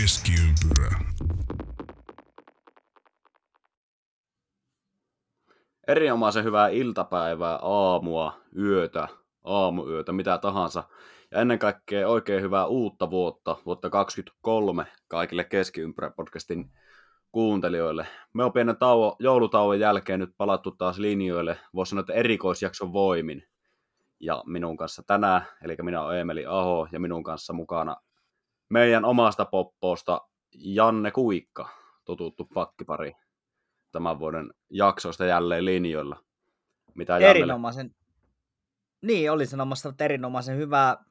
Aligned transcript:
Keskiympyrä. 0.00 0.98
Erinomaisen 5.88 6.44
hyvää 6.44 6.68
iltapäivää, 6.68 7.58
aamua, 7.62 8.40
yötä, 8.58 9.08
aamuyötä, 9.44 10.12
mitä 10.12 10.38
tahansa. 10.38 10.82
Ja 11.30 11.40
ennen 11.40 11.58
kaikkea 11.58 12.08
oikein 12.08 12.42
hyvää 12.42 12.66
uutta 12.66 13.10
vuotta, 13.10 13.56
vuotta 13.66 13.90
2023 13.90 14.86
kaikille 15.08 15.44
Keskiympyrä 15.44 16.10
podcastin 16.10 16.70
kuuntelijoille. 17.32 18.06
Me 18.34 18.44
on 18.44 18.52
pienen 18.52 18.76
tauo, 18.76 19.16
joulutauon 19.18 19.80
jälkeen 19.80 20.20
nyt 20.20 20.30
palattu 20.36 20.70
taas 20.70 20.98
linjoille, 20.98 21.58
voisi 21.74 21.90
sanoa, 21.90 22.00
että 22.00 22.12
erikoisjakson 22.12 22.92
voimin. 22.92 23.42
Ja 24.20 24.42
minun 24.46 24.76
kanssa 24.76 25.02
tänään, 25.06 25.42
eli 25.64 25.76
minä 25.82 26.02
olen 26.02 26.20
Emeli 26.20 26.46
Aho, 26.46 26.88
ja 26.92 27.00
minun 27.00 27.22
kanssa 27.22 27.52
mukana 27.52 27.96
meidän 28.68 29.04
omasta 29.04 29.44
poppoosta 29.44 30.28
Janne 30.54 31.10
Kuikka, 31.10 31.68
tututtu 32.04 32.44
pakkipari 32.54 33.12
tämän 33.92 34.18
vuoden 34.18 34.54
jaksoista 34.70 35.24
jälleen 35.24 35.64
linjoilla. 35.64 36.24
Mitä 36.94 37.12
Jannelle? 37.12 37.30
Erinomaisen, 37.30 37.94
niin 39.02 39.32
oli 39.32 39.46
sanomassa, 39.46 39.88
että 39.88 40.04
erinomaisen 40.04 40.56
hyvää, 40.56 41.04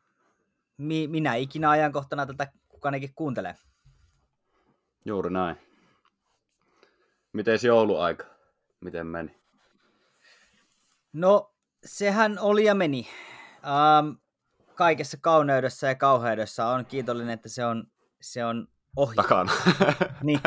mi, 0.78 1.08
minä 1.08 1.36
ikinä 1.36 1.70
ajankohtana 1.70 2.26
tätä 2.26 2.52
kukaan 2.68 2.94
kuuntelee. 3.16 3.56
Juuri 5.06 5.30
näin. 5.30 5.58
Miten 7.34 7.60
jouluaika? 7.64 8.26
Miten 8.82 9.08
meni? 9.08 9.36
No, 11.14 11.54
sehän 11.86 12.40
oli 12.40 12.66
ja 12.66 12.76
meni. 12.76 13.08
Ähm, 13.66 14.10
kaikessa 14.78 15.18
kauneudessa 15.22 15.88
ja 15.88 15.96
kauheudessa 15.96 16.68
on 16.68 16.86
kiitollinen, 16.86 17.34
että 17.34 17.50
se 17.50 17.66
on, 17.66 17.88
se 18.22 18.46
on 18.46 18.68
ohi. 18.96 19.16
Takana. 19.16 19.52
niin. 20.24 20.40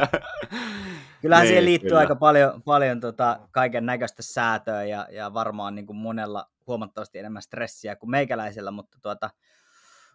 Kyllähän 1.22 1.42
niin, 1.42 1.48
siihen 1.48 1.64
liittyy 1.64 1.88
kyllä. 1.88 2.00
aika 2.00 2.16
paljon, 2.16 2.62
paljon 2.62 3.00
tota, 3.00 3.41
kaiken 3.50 3.86
näköistä 3.86 4.22
säätöä 4.22 4.84
ja, 4.84 5.08
ja 5.10 5.34
varmaan 5.34 5.74
niin 5.74 5.86
kuin 5.86 5.96
monella 5.96 6.50
huomattavasti 6.66 7.19
enemmän 7.19 7.42
stressiä 7.42 7.96
kuin 7.96 8.10
meikäläisellä, 8.10 8.70
mutta 8.70 8.98
tuota, 9.02 9.30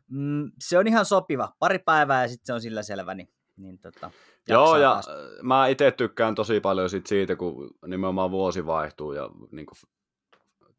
mm, 0.08 0.52
se 0.60 0.78
on 0.78 0.88
ihan 0.88 1.06
sopiva. 1.06 1.54
Pari 1.60 1.80
päivää 1.80 2.22
ja 2.22 2.28
sitten 2.28 2.46
se 2.46 2.54
on 2.54 2.62
sillä 2.62 2.84
selvä, 2.84 3.16
niin, 3.16 3.30
niin 3.58 3.80
tota, 3.80 4.12
Joo, 4.48 4.78
ja 4.78 4.92
taas. 4.92 5.10
mä 5.42 5.68
itse 5.68 5.92
tykkään 5.92 6.36
tosi 6.36 6.60
paljon 6.60 6.90
sit 6.90 7.08
siitä, 7.08 7.36
kun 7.36 7.70
nimenomaan 7.88 8.32
vuosi 8.32 8.66
vaihtuu 8.66 9.14
ja 9.14 9.30
niin 9.52 9.66
kuin, 9.66 9.78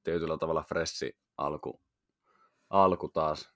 tietyllä 0.05 0.39
tavalla 0.39 0.63
fressi 0.63 1.17
alku, 1.39 1.81
alku 2.71 3.09
taas 3.09 3.51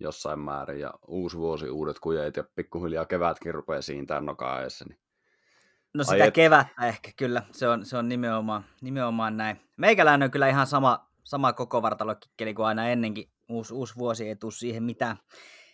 jossain 0.00 0.38
määrin 0.40 0.80
ja 0.80 0.94
uusi 1.08 1.36
vuosi, 1.36 1.70
uudet 1.70 1.98
kujeet 2.00 2.36
ja 2.36 2.44
pikkuhiljaa 2.54 3.04
kevätkin 3.06 3.54
rupeaa 3.54 3.82
siintään 3.82 4.26
nokaa 4.26 4.60
edessä. 4.60 4.84
Niin... 4.88 4.98
No 5.94 6.04
sitä 6.04 6.24
et... 6.24 6.34
kevättä 6.34 6.86
ehkä 6.86 7.10
kyllä, 7.16 7.42
se 7.52 7.68
on, 7.68 7.86
se 7.86 7.96
on 7.96 8.08
nimenomaan, 8.08 8.64
nimenomaan 8.80 9.36
näin. 9.36 9.60
Meikäläinen 9.76 10.26
on 10.26 10.30
kyllä 10.30 10.48
ihan 10.48 10.66
sama, 10.66 11.06
sama 11.24 11.52
koko 11.52 11.82
vartalokikkeli 11.82 12.54
kuin 12.54 12.66
aina 12.66 12.88
ennenkin. 12.88 13.28
Uusi, 13.48 13.74
uusi 13.74 13.96
vuosi 13.96 14.28
ei 14.28 14.36
tule 14.36 14.52
siihen 14.52 14.82
mitään, 14.82 15.16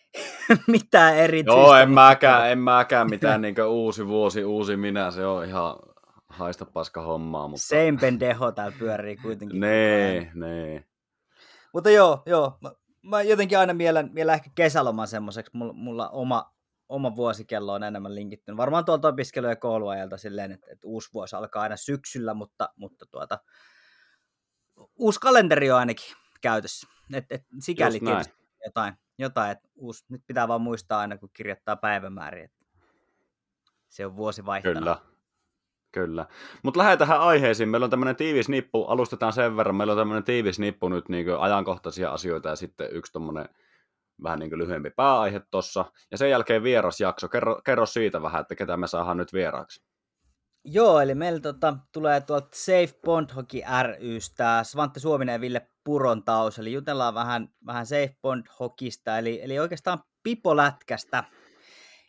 mitään 0.67 1.15
erityistä. 1.15 1.61
Joo, 1.61 1.75
en 1.75 1.91
mäkään, 1.91 2.51
en 2.51 2.59
mäkään 2.59 3.09
mitään 3.09 3.41
niin 3.41 3.55
uusi 3.67 4.07
vuosi, 4.07 4.43
uusi 4.43 4.77
minä, 4.77 5.11
se 5.11 5.25
on 5.25 5.45
ihan 5.45 5.75
haista 6.29 6.65
paska 6.65 7.01
hommaa. 7.01 7.47
Mutta... 7.47 7.63
Same 7.63 7.97
pendeho 8.01 8.51
täällä 8.51 8.75
pyörii 8.79 9.17
kuitenkin. 9.17 9.59
nee, 9.59 10.31
nee. 10.33 10.88
Mutta 11.73 11.89
joo, 11.89 12.23
joo. 12.25 12.57
Mä, 12.61 12.71
mä 13.03 13.21
jotenkin 13.21 13.59
aina 13.59 13.73
mielen, 13.73 14.09
mielen 14.13 14.35
ehkä 14.35 14.49
kesäloman 14.55 15.07
semmoiseksi. 15.07 15.51
Mulla, 15.53 15.73
mulla 15.73 16.09
oma, 16.09 16.53
oma 16.89 17.15
vuosikello 17.15 17.73
on 17.73 17.83
enemmän 17.83 18.15
linkittynyt. 18.15 18.57
Varmaan 18.57 18.85
tuolta 18.85 19.07
opiskelu- 19.07 19.47
ja 19.47 19.55
kouluajalta 19.55 20.17
silleen, 20.17 20.51
että, 20.51 20.67
että 20.71 20.87
uusi 20.87 21.09
vuosi 21.13 21.35
alkaa 21.35 21.61
aina 21.61 21.77
syksyllä, 21.77 22.33
mutta, 22.33 22.69
mutta 22.75 23.05
tuota, 23.11 23.39
uusi 24.95 25.19
kalenteri 25.19 25.71
on 25.71 25.79
ainakin 25.79 26.15
käytössä. 26.41 26.87
Et, 27.13 27.25
et, 27.29 27.41
sikäli 27.59 27.99
tietysti 27.99 28.33
jotain, 28.65 28.93
jotain 29.17 29.51
että 29.51 29.69
uusi, 29.75 30.05
nyt 30.09 30.23
pitää 30.27 30.47
vaan 30.47 30.61
muistaa 30.61 30.99
aina, 30.99 31.17
kun 31.17 31.29
kirjoittaa 31.33 31.75
päivämääriä, 31.75 32.45
että 32.45 32.65
se 33.87 34.05
on 34.05 34.15
vuosi 34.15 34.45
vaihtanut. 34.45 34.77
Kyllä. 34.79 35.08
Kyllä. 35.91 36.25
Mutta 36.63 36.77
lähdetään 36.77 37.19
aiheisiin. 37.19 37.69
Meillä 37.69 37.83
on 37.83 37.89
tämmöinen 37.89 38.15
tiivis 38.15 38.49
nippu, 38.49 38.85
alustetaan 38.85 39.33
sen 39.33 39.57
verran, 39.57 39.75
meillä 39.75 39.93
on 39.93 39.97
tämmöinen 39.99 40.23
tiivis 40.23 40.59
nippu 40.59 40.89
nyt 40.89 41.09
niin 41.09 41.25
ajankohtaisia 41.39 42.11
asioita 42.11 42.49
ja 42.49 42.55
sitten 42.55 42.87
yksi 42.91 43.13
tämmöinen 43.13 43.49
vähän 44.23 44.39
niin 44.39 44.57
lyhyempi 44.57 44.89
pääaihe 44.89 45.41
tuossa. 45.51 45.85
Ja 46.11 46.17
sen 46.17 46.29
jälkeen 46.29 46.63
vierasjakso. 46.63 47.29
Kerro, 47.29 47.61
kerro 47.65 47.85
siitä 47.85 48.21
vähän, 48.21 48.41
että 48.41 48.55
ketä 48.55 48.77
me 48.77 48.87
saadaan 48.87 49.17
nyt 49.17 49.33
vieraaksi. 49.33 49.83
Joo, 50.65 50.99
eli 50.99 51.15
meillä 51.15 51.39
tota, 51.39 51.77
tulee 51.91 52.21
tuolta 52.21 52.47
Safe 52.55 52.93
Bond 53.05 53.29
Hockey 53.35 53.61
rystä 53.99 54.63
Svante 54.63 54.99
Suominen 54.99 55.33
ja 55.33 55.41
Ville 55.41 55.67
Purontaus, 55.83 56.59
eli 56.59 56.73
jutellaan 56.73 57.13
vähän, 57.13 57.49
vähän 57.65 57.85
Safe 57.85 58.15
Bond 58.21 58.45
Hockeysta, 58.59 59.17
eli, 59.17 59.39
eli 59.43 59.59
oikeastaan 59.59 59.99
pipolätkästä 60.23 61.23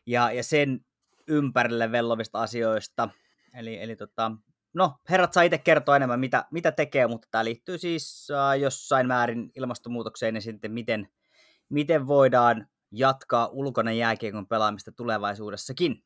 ja, 0.07 0.33
ja 0.33 0.43
sen 0.43 0.81
ympärille 1.29 1.93
vellovista 1.93 2.41
asioista. 2.41 3.09
Eli, 3.55 3.83
eli 3.83 3.97
tota, 3.97 4.33
no, 4.75 4.95
herrat 5.11 5.33
saa 5.33 5.43
itse 5.43 5.59
kertoa 5.59 5.97
enemmän, 5.97 6.21
mitä, 6.21 6.45
mitä 6.51 6.73
tekee, 6.73 7.07
mutta 7.07 7.29
tämä 7.31 7.45
liittyy 7.45 7.79
siis 7.79 8.29
äh, 8.31 8.59
jossain 8.59 9.07
määrin 9.07 9.51
ilmastonmuutokseen 9.57 10.35
ja 10.35 10.41
sitten 10.41 10.73
miten, 10.73 11.09
miten 11.69 12.07
voidaan 12.07 12.67
jatkaa 12.93 13.47
ulkona 13.47 13.93
jääkiekon 13.93 14.47
pelaamista 14.47 14.93
tulevaisuudessakin. 14.93 16.05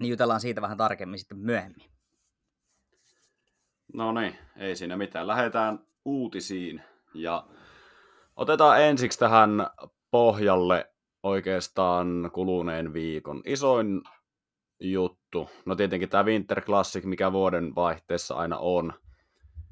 Niin 0.00 0.10
jutellaan 0.10 0.40
siitä 0.40 0.62
vähän 0.62 0.76
tarkemmin 0.76 1.18
sitten 1.18 1.38
myöhemmin. 1.38 1.90
No 3.94 4.12
niin, 4.12 4.38
ei 4.56 4.76
siinä 4.76 4.96
mitään. 4.96 5.26
Lähdetään 5.26 5.78
uutisiin 6.04 6.82
ja 7.14 7.46
otetaan 8.36 8.82
ensiksi 8.82 9.18
tähän 9.18 9.66
pohjalle 10.10 10.90
oikeastaan 11.22 12.30
kuluneen 12.32 12.92
viikon. 12.92 13.42
Isoin 13.46 14.02
juttu. 14.80 15.50
No 15.66 15.74
tietenkin 15.76 16.08
tämä 16.08 16.24
Winter 16.24 16.60
Classic, 16.60 17.04
mikä 17.04 17.32
vuoden 17.32 17.74
vaihteessa 17.74 18.34
aina 18.34 18.58
on, 18.58 18.92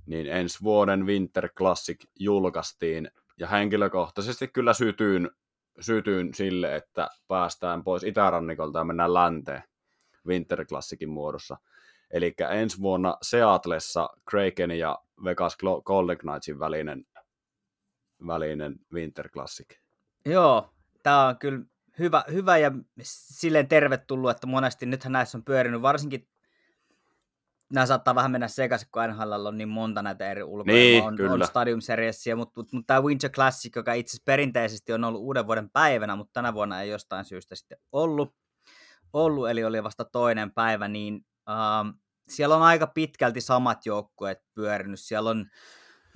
niin 0.06 0.26
ensi 0.26 0.58
vuoden 0.62 1.06
Winter 1.06 1.48
Classic 1.48 2.04
julkaistiin, 2.18 3.10
ja 3.38 3.46
henkilökohtaisesti 3.46 4.48
kyllä 4.48 4.72
sytyyn, 4.72 5.30
sytyyn 5.80 6.34
sille, 6.34 6.76
että 6.76 7.08
päästään 7.28 7.84
pois 7.84 8.02
itärannikolta 8.02 8.78
ja 8.78 8.84
mennään 8.84 9.14
länteen 9.14 9.62
Winter 10.26 10.64
Classicin 10.64 11.10
muodossa. 11.10 11.56
Eli 12.10 12.34
ensi 12.50 12.80
vuonna 12.80 13.16
Seatlessa 13.22 14.08
Kraken 14.30 14.70
ja 14.70 14.98
Vegas 15.24 15.56
Golden 15.84 16.18
Knightsin 16.18 16.58
välinen, 16.58 17.04
välinen 18.26 18.74
Winter 18.92 19.28
Classic. 19.28 19.66
Joo, 20.24 20.70
tämä 21.02 21.28
on 21.28 21.38
kyllä 21.38 21.60
hyvä, 21.98 22.24
hyvä 22.32 22.58
ja 22.58 22.72
silleen 23.02 23.68
tervetullut, 23.68 24.30
että 24.30 24.46
monesti 24.46 24.86
nythän 24.86 25.12
näissä 25.12 25.38
on 25.38 25.44
pyörinyt 25.44 25.82
varsinkin 25.82 26.28
nämä 27.72 27.86
saattaa 27.86 28.14
vähän 28.14 28.30
mennä 28.30 28.48
sekaisin, 28.48 28.88
kun 28.92 29.02
NHL 29.10 29.46
on 29.46 29.58
niin 29.58 29.68
monta 29.68 30.02
näitä 30.02 30.30
eri 30.30 30.42
ulkoja. 30.42 30.76
Niin, 30.76 31.04
on, 31.04 31.16
kyllä. 31.16 31.32
on 31.32 31.46
Stadium 31.46 31.80
mutta, 32.36 32.52
mutta, 32.60 32.76
mutta 32.76 32.86
tämä 32.86 33.02
Winter 33.02 33.30
Classic, 33.30 33.76
joka 33.76 33.92
itse 33.92 34.10
asiassa 34.10 34.22
perinteisesti 34.24 34.92
on 34.92 35.04
ollut 35.04 35.20
uuden 35.20 35.46
vuoden 35.46 35.70
päivänä, 35.70 36.16
mutta 36.16 36.32
tänä 36.32 36.54
vuonna 36.54 36.82
ei 36.82 36.90
jostain 36.90 37.24
syystä 37.24 37.54
sitten 37.54 37.78
ollut, 37.92 38.34
ollut 39.12 39.50
eli 39.50 39.64
oli 39.64 39.82
vasta 39.82 40.04
toinen 40.04 40.50
päivä, 40.50 40.88
niin 40.88 41.26
ähm, 41.50 41.88
siellä 42.28 42.56
on 42.56 42.62
aika 42.62 42.86
pitkälti 42.86 43.40
samat 43.40 43.86
joukkueet 43.86 44.38
pyörinyt. 44.54 45.00
Siellä 45.00 45.30
on 45.30 45.46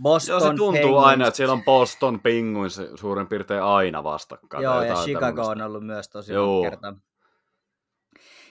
Boston 0.03 0.33
Joo, 0.33 0.41
se 0.41 0.47
tuntuu 0.47 0.73
Penguins. 0.73 1.07
aina, 1.07 1.27
että 1.27 1.37
siellä 1.37 1.53
on 1.53 1.65
Boston 1.65 2.21
Penguins 2.21 2.81
suurin 2.95 3.27
piirtein 3.27 3.63
aina 3.63 4.05
vastakkain. 4.05 4.63
Joo, 4.63 4.83
ja 4.83 4.95
Chicago 4.95 5.27
tämmöistä. 5.27 5.51
on 5.51 5.63
ollut 5.63 5.87
myös 5.87 6.09
tosi 6.09 6.33
Joo. 6.33 6.63
kerta. 6.63 6.95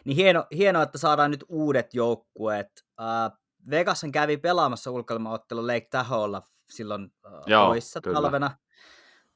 Niin 0.06 0.16
hieno, 0.16 0.46
hienoa, 0.56 0.84
että 0.84 0.98
saadaan 0.98 1.32
nyt 1.32 1.44
uudet 1.50 1.94
joukkueet. 1.94 2.68
Uh, 3.02 3.38
Vegashan 3.70 4.12
kävi 4.12 4.38
pelaamassa 4.38 4.92
ulkoilmaottelu 4.92 5.68
Lake 5.68 5.88
Tahoella 5.92 6.42
silloin 6.70 7.04
uh, 7.26 7.32
Joo, 7.46 7.68
toissa 7.68 8.02
kyllä. 8.02 8.16
talvena. 8.16 8.58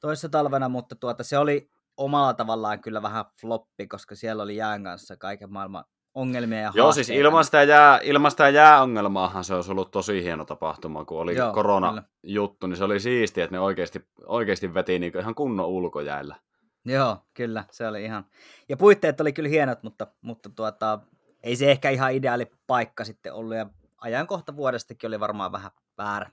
Toissa 0.00 0.28
talvena, 0.28 0.68
mutta 0.68 0.96
tuota, 0.96 1.24
se 1.24 1.38
oli 1.38 1.70
omalla 1.96 2.34
tavallaan 2.34 2.80
kyllä 2.80 3.02
vähän 3.02 3.24
floppi, 3.40 3.86
koska 3.86 4.14
siellä 4.14 4.42
oli 4.42 4.56
jään 4.56 4.84
kanssa 4.84 5.16
kaiken 5.16 5.52
maailman 5.52 5.84
ongelmia 6.16 6.60
ja 6.60 6.72
Joo, 6.74 6.92
siis 6.92 7.10
ilman 7.10 7.44
sitä, 7.44 7.62
jää, 7.62 8.00
ilman 8.02 8.30
sitä 8.30 8.48
jääongelmaahan 8.48 9.44
se 9.44 9.54
olisi 9.54 9.70
ollut 9.70 9.90
tosi 9.90 10.22
hieno 10.22 10.44
tapahtuma, 10.44 11.04
kun 11.04 11.20
oli 11.20 11.36
Joo, 11.36 11.52
korona-juttu, 11.52 12.66
niin 12.66 12.76
se 12.76 12.84
oli 12.84 13.00
siistiä, 13.00 13.44
että 13.44 13.56
ne 13.56 13.60
oikeasti, 13.60 14.04
oikeasti 14.26 14.74
veti 14.74 14.98
niin 14.98 15.18
ihan 15.18 15.34
kunnon 15.34 15.66
ulkojäällä. 15.66 16.36
Joo, 16.84 17.16
kyllä, 17.34 17.64
se 17.70 17.88
oli 17.88 18.04
ihan. 18.04 18.24
Ja 18.68 18.76
puitteet 18.76 19.20
oli 19.20 19.32
kyllä 19.32 19.48
hienot, 19.48 19.82
mutta, 19.82 20.06
mutta 20.20 20.50
tuota, 20.50 20.98
ei 21.42 21.56
se 21.56 21.70
ehkä 21.70 21.90
ihan 21.90 22.12
ideaali 22.12 22.46
paikka 22.66 23.04
sitten 23.04 23.34
ollut, 23.34 23.56
ja 23.56 23.66
ajankohta 23.98 24.56
vuodestakin 24.56 25.08
oli 25.08 25.20
varmaan 25.20 25.52
vähän 25.52 25.70
väärä. 25.98 26.30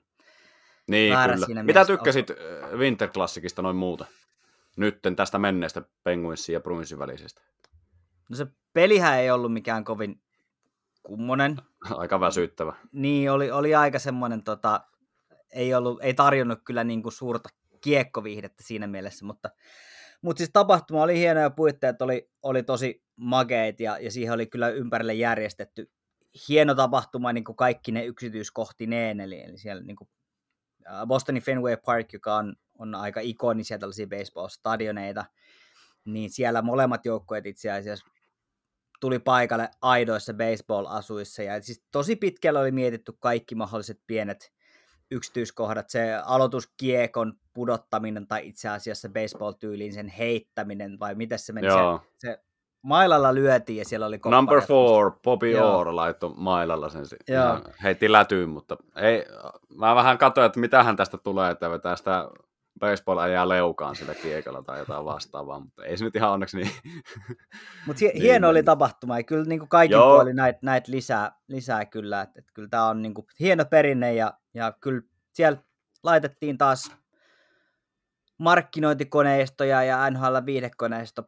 Niin, 0.87 1.13
väärä 1.13 1.33
kyllä. 1.33 1.45
Siinä 1.45 1.63
Mitä 1.63 1.85
tykkäsit 1.85 2.31
äh, 2.31 2.37
Winter 2.77 3.09
Classicista 3.09 3.61
noin 3.61 3.75
muuta? 3.75 4.05
Nytten 4.77 5.15
tästä 5.15 5.39
menneestä 5.39 5.81
Penguinsin 6.03 6.53
ja 6.53 6.59
Bruinsin 6.59 6.99
välisestä. 6.99 7.41
No 8.29 8.35
se 8.35 8.47
pelihän 8.73 9.19
ei 9.19 9.31
ollut 9.31 9.53
mikään 9.53 9.83
kovin 9.83 10.21
kummonen. 11.03 11.57
Aika 12.01 12.19
väsyttävä. 12.19 12.75
Niin, 12.91 13.31
oli, 13.31 13.51
oli 13.51 13.75
aika 13.75 13.99
semmoinen, 13.99 14.43
tota, 14.43 14.81
ei, 15.53 15.73
ollut, 15.73 15.99
ei 16.01 16.13
tarjonnut 16.13 16.59
kyllä 16.65 16.83
niin 16.83 17.03
kuin 17.03 17.13
suurta 17.13 17.49
kiekkoviihdettä 17.81 18.63
siinä 18.63 18.87
mielessä, 18.87 19.25
mutta, 19.25 19.49
mutta 20.21 20.37
siis 20.37 20.49
tapahtuma 20.53 21.03
oli 21.03 21.19
hieno 21.19 21.39
ja 21.39 21.49
puitteet 21.49 22.01
oli, 22.01 22.29
oli 22.43 22.63
tosi 22.63 23.03
makeet 23.15 23.79
ja, 23.79 23.97
ja 23.99 24.11
siihen 24.11 24.33
oli 24.33 24.47
kyllä 24.47 24.69
ympärille 24.69 25.13
järjestetty 25.13 25.91
hieno 26.49 26.75
tapahtuma 26.75 27.33
niin 27.33 27.43
kuin 27.43 27.55
kaikki 27.55 27.91
ne 27.91 28.05
yksityiskohtineen, 28.05 29.19
eli, 29.19 29.43
eli 29.43 29.57
siellä 29.57 29.83
niin 29.83 29.95
kuin 29.95 30.09
Bostonin 31.07 31.43
Fenway 31.43 31.77
Park, 31.85 32.13
joka 32.13 32.35
on, 32.35 32.55
on 32.77 32.95
aika 32.95 33.19
ikonisia 33.19 33.79
tällaisia 33.79 34.07
baseball-stadioneita, 34.07 35.25
niin 36.05 36.29
siellä 36.29 36.61
molemmat 36.61 37.05
joukkueet 37.05 37.45
itse 37.45 37.71
asiassa 37.71 38.05
tuli 39.03 39.19
paikalle 39.19 39.69
aidoissa 39.81 40.33
baseball-asuissa. 40.33 41.43
Ja 41.43 41.61
siis 41.61 41.83
tosi 41.91 42.15
pitkällä 42.15 42.59
oli 42.59 42.71
mietitty 42.71 43.13
kaikki 43.19 43.55
mahdolliset 43.55 44.01
pienet 44.07 44.53
yksityiskohdat, 45.11 45.89
se 45.89 46.13
aloituskiekon 46.25 47.33
pudottaminen 47.53 48.27
tai 48.27 48.47
itse 48.47 48.69
asiassa 48.69 49.09
baseball-tyyliin 49.09 49.93
sen 49.93 50.07
heittäminen, 50.07 50.99
vai 50.99 51.15
miten 51.15 51.39
se 51.39 51.53
meni, 51.53 51.67
Joo. 51.67 52.01
se, 52.17 52.27
se 52.27 52.43
mailalla 52.81 53.33
lyötiin 53.33 53.77
ja 53.77 53.85
siellä 53.85 54.05
oli 54.05 54.19
Number 54.25 54.61
four, 54.61 55.11
Bobby 55.23 55.55
Orr 55.55 55.95
laittoi 55.95 56.33
mailalla 56.35 56.89
sen. 56.89 57.05
Joo. 57.27 57.61
Heitti 57.83 58.11
lätyyn, 58.11 58.49
mutta 58.49 58.77
ei, 58.95 59.25
mä 59.75 59.95
vähän 59.95 60.17
katsoin, 60.17 60.45
että 60.45 60.59
mitähän 60.59 60.95
tästä 60.95 61.17
tulee, 61.17 61.51
että 61.51 61.69
vetää 61.69 61.95
sitä 61.95 62.29
baseball 62.79 63.29
jää 63.29 63.49
leukaan 63.49 63.95
sillä 63.95 64.15
kiekalla 64.15 64.63
tai 64.63 64.79
jotain 64.79 65.05
vastaavaa, 65.05 65.59
mutta 65.59 65.85
ei 65.85 65.97
se 65.97 66.05
nyt 66.05 66.15
ihan 66.15 66.31
onneksi 66.31 66.57
niin. 66.57 66.71
Mutta 67.87 67.99
hi- 67.99 68.07
niin, 68.07 68.21
hieno 68.21 68.49
oli 68.49 68.63
tapahtuma 68.63 69.19
ja 69.19 69.23
kyllä 69.23 69.45
niin 69.45 69.59
kuin 69.59 69.69
kaikin 69.69 69.95
Joo. 69.95 70.15
puolin 70.15 70.35
näitä 70.35 70.59
näit 70.61 70.87
lisää, 70.87 71.31
lisää 71.47 71.85
kyllä, 71.85 72.21
että, 72.21 72.39
että 72.39 72.51
kyllä 72.53 72.67
tämä 72.69 72.87
on 72.87 73.01
niin 73.01 73.13
kuin 73.13 73.27
hieno 73.39 73.65
perinne 73.65 74.13
ja, 74.13 74.33
ja 74.53 74.73
kyllä 74.81 75.01
siellä 75.33 75.59
laitettiin 76.03 76.57
taas 76.57 76.91
markkinointikoneistoja 78.37 79.83
ja 79.83 80.09
NHL 80.09 80.35
viidekoneisto 80.45 81.23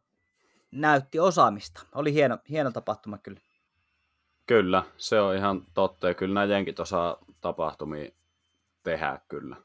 näytti 0.72 1.20
osaamista. 1.20 1.82
Oli 1.96 2.14
hieno, 2.14 2.38
hieno 2.50 2.72
tapahtuma 2.72 3.18
kyllä. 3.18 3.40
Kyllä, 4.46 4.84
se 4.98 5.20
on 5.20 5.36
ihan 5.36 5.62
totta 5.74 6.08
ja 6.08 6.14
kyllä 6.14 6.34
nämä 6.34 6.54
jenkit 6.54 6.80
osaa 6.80 7.18
tapahtumia 7.42 8.12
tehdä 8.84 9.20
kyllä. 9.28 9.56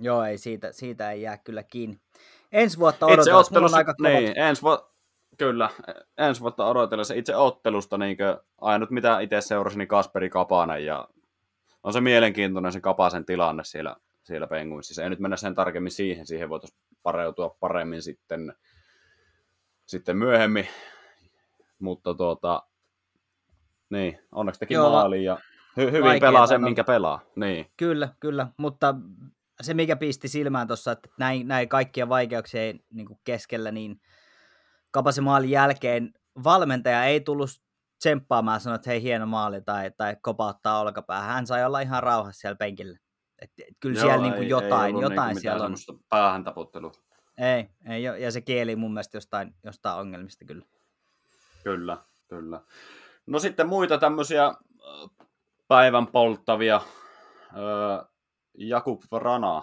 Joo, 0.00 0.24
ei 0.24 0.38
siitä, 0.38 0.72
siitä 0.72 1.10
ei 1.10 1.22
jää 1.22 1.38
kyllä 1.38 1.62
kiinni. 1.62 2.00
Ensi 2.52 2.78
vuotta 2.78 3.06
odotellaan, 3.06 3.40
itse 3.40 3.54
ottelussa, 3.54 3.76
aika 3.76 3.94
kovat. 3.94 4.12
niin, 4.12 4.38
ensi 4.38 4.62
vu- 4.62 4.86
kyllä, 5.38 5.70
ensi 6.18 6.40
vuotta 6.40 6.66
odotellessa 6.66 7.14
itse 7.14 7.36
ottelusta, 7.36 7.98
niin 7.98 8.16
ainut 8.60 8.90
mitä 8.90 9.20
itse 9.20 9.40
seurasin, 9.40 9.78
niin 9.78 9.88
Kasperi 9.88 10.30
Kapanen, 10.30 10.86
ja 10.86 11.08
on 11.82 11.92
se 11.92 12.00
mielenkiintoinen 12.00 12.72
se 12.72 12.80
Kapasen 12.80 13.24
tilanne 13.24 13.64
siellä, 13.64 13.96
siellä 14.22 14.46
penguissa. 14.46 15.02
Ei 15.02 15.10
nyt 15.10 15.18
mennä 15.20 15.36
sen 15.36 15.54
tarkemmin 15.54 15.92
siihen, 15.92 16.26
siihen 16.26 16.48
voitaisiin 16.48 16.80
pareutua 17.02 17.56
paremmin 17.60 18.02
sitten, 18.02 18.54
sitten 19.86 20.16
myöhemmin, 20.16 20.68
mutta 21.78 22.14
tuota, 22.14 22.62
niin, 23.90 24.18
onneksi 24.32 24.58
teki 24.58 24.74
Joo, 24.74 24.90
maali 24.90 25.24
ja 25.24 25.38
hy- 25.80 25.90
hyvin 25.90 26.20
pelaa 26.20 26.46
sen, 26.46 26.62
minkä 26.62 26.84
pelaa. 26.84 27.20
Niin. 27.36 27.70
Kyllä, 27.76 28.08
kyllä, 28.20 28.46
mutta 28.56 28.94
se, 29.62 29.74
mikä 29.74 29.96
pisti 29.96 30.28
silmään 30.28 30.66
tuossa, 30.66 30.92
että 30.92 31.08
näin, 31.18 31.48
näin 31.48 31.68
kaikkia 31.68 32.08
vaikeuksia 32.08 32.74
niin 32.90 33.06
kuin 33.06 33.18
keskellä, 33.24 33.70
niin 33.70 34.00
Kapasen 34.90 35.24
maalin 35.24 35.50
jälkeen 35.50 36.12
valmentaja 36.44 37.04
ei 37.04 37.20
tullut 37.20 37.50
tsemppaamaan 37.98 38.60
sanoa, 38.60 38.74
että 38.74 38.90
hei 38.90 39.02
hieno 39.02 39.26
maali 39.26 39.60
tai, 39.60 39.90
tai 39.96 40.16
kopauttaa 40.22 40.80
olkapäähän. 40.80 41.34
Hän 41.34 41.46
sai 41.46 41.64
olla 41.64 41.80
ihan 41.80 42.02
rauhassa 42.02 42.40
siellä 42.40 42.56
penkillä. 42.56 42.98
Et, 43.38 43.50
et, 43.58 43.76
kyllä 43.80 44.00
Joo, 44.00 44.06
siellä 44.06 44.22
niin 44.22 44.34
kuin 44.34 44.48
jotain, 44.48 44.96
ei 44.96 45.02
jotain 45.02 45.34
niin 45.34 45.40
siellä 45.40 45.64
on. 45.64 45.74
Päähän 46.08 46.44
taputtelu. 46.44 46.92
Ei, 47.38 47.68
ei 47.88 48.02
ja 48.02 48.30
se 48.30 48.40
kieli 48.40 48.76
mun 48.76 48.92
mielestä 48.92 49.16
jostain, 49.16 49.54
jostain 49.64 49.98
ongelmista 49.98 50.44
kyllä. 50.44 50.64
Kyllä, 51.64 51.98
kyllä. 52.28 52.60
No 53.26 53.38
sitten 53.38 53.68
muita 53.68 53.98
tämmöisiä 53.98 54.54
päivän 55.68 56.06
polttavia 56.06 56.80
Jakub 58.54 59.02
Vrana, 59.12 59.62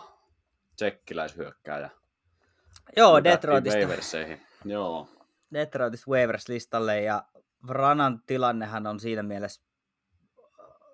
tsekkiläishyökkääjä. 0.75 1.89
Joo, 2.97 3.23
Detroitista. 3.23 4.17
Joo. 4.65 5.07
Detroitista 5.53 6.11
waivers-listalle 6.11 7.01
ja 7.01 7.23
Vranan 7.67 8.21
tilannehan 8.25 8.87
on 8.87 8.99
siinä 8.99 9.23
mielessä 9.23 9.61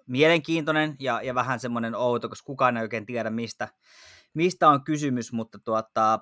mielenkiintoinen 0.07 0.95
ja, 0.99 1.21
ja 1.21 1.35
vähän 1.35 1.59
semmoinen 1.59 1.95
outo, 1.95 2.29
koska 2.29 2.45
kukaan 2.45 2.77
ei 2.77 2.81
oikein 2.81 3.05
tiedä, 3.05 3.29
mistä, 3.29 3.67
mistä 4.33 4.69
on 4.69 4.83
kysymys, 4.83 5.33
mutta 5.33 5.59
tuota, 5.59 6.19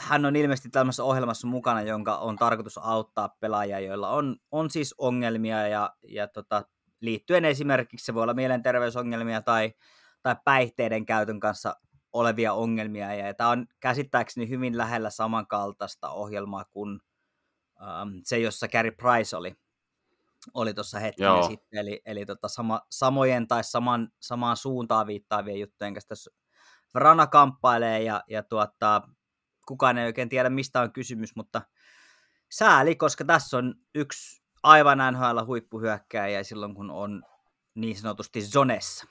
hän 0.00 0.24
on 0.24 0.36
ilmeisesti 0.36 0.68
tällaisessa 0.68 1.04
ohjelmassa 1.04 1.46
mukana, 1.46 1.82
jonka 1.82 2.16
on 2.16 2.36
tarkoitus 2.36 2.78
auttaa 2.78 3.36
pelaajia, 3.40 3.80
joilla 3.80 4.10
on, 4.10 4.36
on 4.50 4.70
siis 4.70 4.94
ongelmia 4.98 5.68
ja, 5.68 5.90
ja 6.08 6.28
tota, 6.28 6.62
liittyen 7.00 7.44
esimerkiksi 7.44 8.06
se 8.06 8.14
voi 8.14 8.22
olla 8.22 8.34
mielenterveysongelmia 8.34 9.42
tai 9.42 9.72
tai 10.22 10.36
päihteiden 10.44 11.06
käytön 11.06 11.40
kanssa 11.40 11.76
olevia 12.12 12.52
ongelmia. 12.52 13.14
Ja 13.14 13.34
tämä 13.34 13.50
on 13.50 13.66
käsittääkseni 13.80 14.48
hyvin 14.48 14.78
lähellä 14.78 15.10
samankaltaista 15.10 16.10
ohjelmaa 16.10 16.64
kuin 16.64 17.00
ähm, 17.82 18.08
se, 18.24 18.38
jossa 18.38 18.68
Gary 18.68 18.90
Price 18.90 19.36
oli, 19.36 19.54
oli 20.54 20.74
tuossa 20.74 20.98
hetken 20.98 21.24
Joo. 21.24 21.42
sitten. 21.42 21.78
Eli, 21.78 22.02
eli 22.06 22.26
tota 22.26 22.48
sama, 22.48 22.80
samojen 22.90 23.48
tai 23.48 23.64
saman, 23.64 24.08
samaan 24.20 24.56
suuntaan 24.56 25.06
viittaavien 25.06 25.60
juttujen 25.60 25.94
kanssa 25.94 26.08
tässä 26.08 26.30
Vrana 26.94 27.26
kamppailee 27.26 28.02
ja, 28.02 28.22
ja 28.28 28.42
tuota, 28.42 29.02
kukaan 29.66 29.98
ei 29.98 30.06
oikein 30.06 30.28
tiedä, 30.28 30.50
mistä 30.50 30.80
on 30.80 30.92
kysymys, 30.92 31.36
mutta 31.36 31.62
sääli, 32.50 32.96
koska 32.96 33.24
tässä 33.24 33.56
on 33.56 33.74
yksi 33.94 34.42
aivan 34.62 34.98
NHL 35.12 35.46
huippuhyökkääjä 35.46 36.42
silloin, 36.42 36.74
kun 36.74 36.90
on 36.90 37.22
niin 37.74 37.96
sanotusti 37.96 38.42
zonessa. 38.42 39.06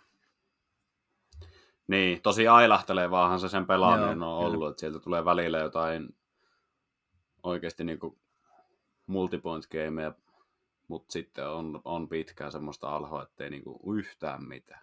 Niin, 1.91 2.21
tosi 2.21 2.47
ailahtelevaahan 2.47 3.39
se 3.39 3.49
sen 3.49 3.67
pelaaminen 3.67 4.19
Joo, 4.19 4.37
on 4.37 4.45
ollut, 4.45 4.69
että 4.69 4.79
sieltä 4.79 4.99
tulee 4.99 5.25
välillä 5.25 5.57
jotain 5.57 6.15
oikeasti 7.43 7.83
niin 7.83 7.99
kuin 7.99 8.19
multipoint 9.07 9.67
gameja, 9.67 10.13
mutta 10.87 11.11
sitten 11.11 11.49
on, 11.49 11.81
on 11.85 12.09
pitkään 12.09 12.51
semmoista 12.51 12.95
alhoa, 12.95 13.23
ettei 13.23 13.49
niin 13.49 13.63
kuin 13.63 13.97
yhtään 13.97 14.43
mitään. 14.43 14.81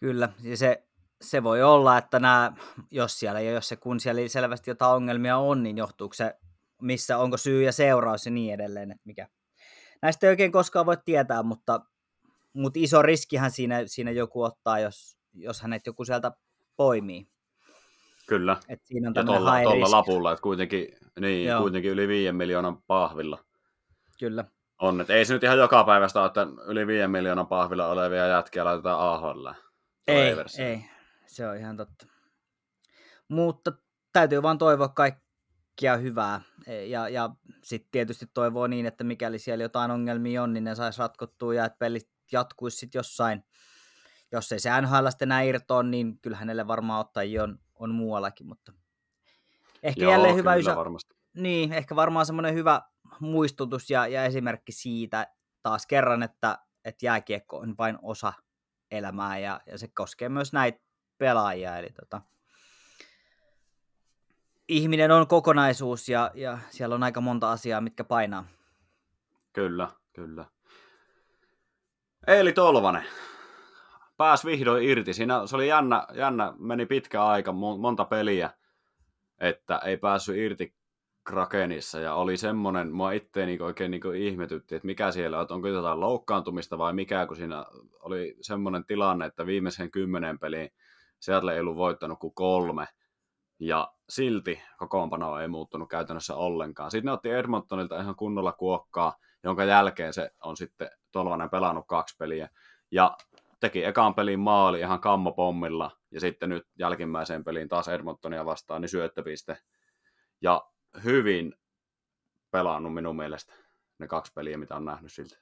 Kyllä, 0.00 0.28
ja 0.42 0.56
se, 0.56 0.84
se 1.20 1.42
voi 1.42 1.62
olla, 1.62 1.98
että 1.98 2.18
nämä, 2.18 2.52
jos 2.90 3.18
siellä 3.18 3.40
ja 3.40 3.50
jos 3.50 3.68
se, 3.68 3.76
kun 3.76 4.00
siellä 4.00 4.28
selvästi 4.28 4.70
jotain 4.70 4.96
ongelmia 4.96 5.36
on, 5.36 5.62
niin 5.62 5.78
johtuuko 5.78 6.14
se, 6.14 6.34
missä, 6.80 7.18
onko 7.18 7.36
syy 7.36 7.62
ja 7.62 7.72
seuraus 7.72 8.26
ja 8.26 8.32
niin 8.32 8.54
edelleen, 8.54 8.90
että 8.90 9.02
mikä. 9.04 9.28
Näistä 10.02 10.26
ei 10.26 10.30
oikein 10.30 10.52
koskaan 10.52 10.86
voi 10.86 10.96
tietää, 11.04 11.42
mutta, 11.42 11.80
mutta 12.52 12.78
iso 12.82 13.02
riskihän 13.02 13.50
siinä, 13.50 13.82
siinä 13.86 14.10
joku 14.10 14.42
ottaa, 14.42 14.78
jos, 14.78 15.23
jos 15.34 15.62
hänet 15.62 15.86
joku 15.86 16.04
sieltä 16.04 16.32
poimii. 16.76 17.28
Kyllä. 18.26 18.56
Et 18.68 18.80
siinä 18.84 19.08
on 19.08 19.14
ja 19.16 19.24
tuolla, 19.24 19.62
tuolla 19.62 19.90
lapulla, 19.90 20.32
että 20.32 20.42
kuitenkin, 20.42 20.88
niin, 21.20 21.58
kuitenkin 21.58 21.90
yli 21.90 22.08
5 22.08 22.32
miljoonan 22.32 22.82
pahvilla. 22.82 23.38
Kyllä. 24.18 24.44
On, 24.78 25.00
että 25.00 25.12
ei 25.12 25.24
se 25.24 25.34
nyt 25.34 25.42
ihan 25.42 25.58
joka 25.58 25.84
päivästä 25.84 26.24
että 26.24 26.46
yli 26.66 26.86
5 26.86 27.08
miljoonan 27.08 27.46
pahvilla 27.46 27.86
olevia 27.86 28.26
jätkiä 28.26 28.64
laitetaan 28.64 29.00
AHL. 29.00 29.48
Ei, 30.06 30.36
ei, 30.58 30.84
se 31.26 31.48
on 31.48 31.56
ihan 31.56 31.76
totta. 31.76 32.06
Mutta 33.28 33.72
täytyy 34.12 34.42
vaan 34.42 34.58
toivoa 34.58 34.88
kaikkia 34.88 35.96
hyvää. 35.96 36.40
E, 36.66 36.84
ja, 36.84 37.08
ja 37.08 37.30
sitten 37.62 37.90
tietysti 37.90 38.26
toivoo 38.34 38.66
niin, 38.66 38.86
että 38.86 39.04
mikäli 39.04 39.38
siellä 39.38 39.64
jotain 39.64 39.90
ongelmia 39.90 40.42
on, 40.42 40.52
niin 40.52 40.64
ne 40.64 40.74
saisi 40.74 40.98
ratkottua 40.98 41.54
ja 41.54 41.64
että 41.64 41.78
pelit 41.78 42.08
jatkuisi 42.32 42.76
sitten 42.76 42.98
jossain 42.98 43.44
jos 44.34 44.52
ei 44.52 44.58
se 44.60 44.80
NHL 44.80 45.06
enää 45.20 45.42
irtoa, 45.42 45.82
niin 45.82 46.18
kyllä 46.18 46.36
hänelle 46.36 46.66
varmaan 46.66 47.00
ottajia 47.00 47.42
on, 47.42 47.58
on 47.74 47.94
muuallakin, 47.94 48.46
mutta 48.46 48.72
ehkä 49.82 50.00
Joo, 50.00 50.12
jälleen 50.12 50.36
hyvä 50.36 50.54
ysä... 50.54 50.76
varmasti. 50.76 51.14
Niin, 51.34 51.72
ehkä 51.72 51.96
varmaan 51.96 52.26
semmoinen 52.26 52.54
hyvä 52.54 52.82
muistutus 53.20 53.90
ja, 53.90 54.06
ja 54.06 54.24
esimerkki 54.24 54.72
siitä 54.72 55.26
taas 55.62 55.86
kerran, 55.86 56.22
että, 56.22 56.58
että 56.84 57.06
jääkiekko 57.06 57.58
on 57.58 57.74
vain 57.78 57.98
osa 58.02 58.32
elämää 58.90 59.38
ja, 59.38 59.60
ja 59.66 59.78
se 59.78 59.88
koskee 59.88 60.28
myös 60.28 60.52
näitä 60.52 60.80
pelaajia, 61.18 61.78
eli 61.78 61.90
tota, 61.90 62.22
ihminen 64.68 65.10
on 65.10 65.26
kokonaisuus 65.26 66.08
ja, 66.08 66.30
ja 66.34 66.58
siellä 66.70 66.94
on 66.94 67.02
aika 67.02 67.20
monta 67.20 67.52
asiaa, 67.52 67.80
mitkä 67.80 68.04
painaa. 68.04 68.46
Kyllä, 69.52 69.90
kyllä. 70.12 70.44
Eli 72.26 72.52
Tolvanen, 72.52 73.04
pääs 74.16 74.44
vihdoin 74.44 74.84
irti. 74.84 75.12
Siinä 75.12 75.46
se 75.46 75.56
oli 75.56 75.68
jännä, 75.68 76.06
jännä 76.12 76.52
meni 76.58 76.86
pitkä 76.86 77.24
aika, 77.24 77.52
monta 77.52 78.04
peliä, 78.04 78.50
että 79.40 79.78
ei 79.78 79.96
päässyt 79.96 80.36
irti 80.36 80.74
Krakenissa 81.24 82.00
ja 82.00 82.14
oli 82.14 82.36
semmoinen, 82.36 82.92
mua 82.92 83.12
itse 83.12 83.46
niin 83.46 83.62
oikein 83.62 83.90
niin 83.90 84.14
ihmetytti, 84.16 84.74
että 84.74 84.86
mikä 84.86 85.10
siellä 85.10 85.40
on, 85.40 85.46
onko 85.50 85.68
jotain 85.68 86.00
loukkaantumista 86.00 86.78
vai 86.78 86.92
mikä, 86.92 87.26
kun 87.26 87.36
siinä 87.36 87.66
oli 88.00 88.36
semmoinen 88.40 88.84
tilanne, 88.84 89.26
että 89.26 89.46
viimeisen 89.46 89.90
kymmenen 89.90 90.38
peliin 90.38 90.70
Seattle 91.20 91.54
ei 91.54 91.60
ollut 91.60 91.76
voittanut 91.76 92.18
kuin 92.18 92.34
kolme, 92.34 92.86
ja 93.58 93.92
silti 94.08 94.62
kokoonpano 94.78 95.38
ei 95.38 95.48
muuttunut 95.48 95.88
käytännössä 95.88 96.34
ollenkaan. 96.34 96.90
Sitten 96.90 97.06
ne 97.06 97.12
otti 97.12 97.30
Edmontonilta 97.30 98.00
ihan 98.00 98.16
kunnolla 98.16 98.52
kuokkaa, 98.52 99.16
jonka 99.44 99.64
jälkeen 99.64 100.12
se 100.12 100.30
on 100.42 100.56
sitten 100.56 100.90
Tolvanen 101.12 101.50
pelannut 101.50 101.84
kaksi 101.88 102.16
peliä, 102.18 102.48
ja 102.90 103.16
teki 103.64 103.84
ekaan 103.84 104.14
pelin 104.14 104.40
maali 104.40 104.80
ihan 104.80 105.00
kammopommilla, 105.00 105.90
ja 106.10 106.20
sitten 106.20 106.48
nyt 106.48 106.66
jälkimmäiseen 106.78 107.44
peliin 107.44 107.68
taas 107.68 107.88
Edmontonia 107.88 108.44
vastaan, 108.44 108.80
niin 108.80 108.88
syöttöpiste. 108.88 109.58
Ja 110.40 110.70
hyvin 111.04 111.54
pelannut 112.50 112.94
minun 112.94 113.16
mielestä 113.16 113.54
ne 113.98 114.06
kaksi 114.06 114.32
peliä, 114.32 114.58
mitä 114.58 114.76
on 114.76 114.84
nähnyt 114.84 115.12
siltä. 115.12 115.36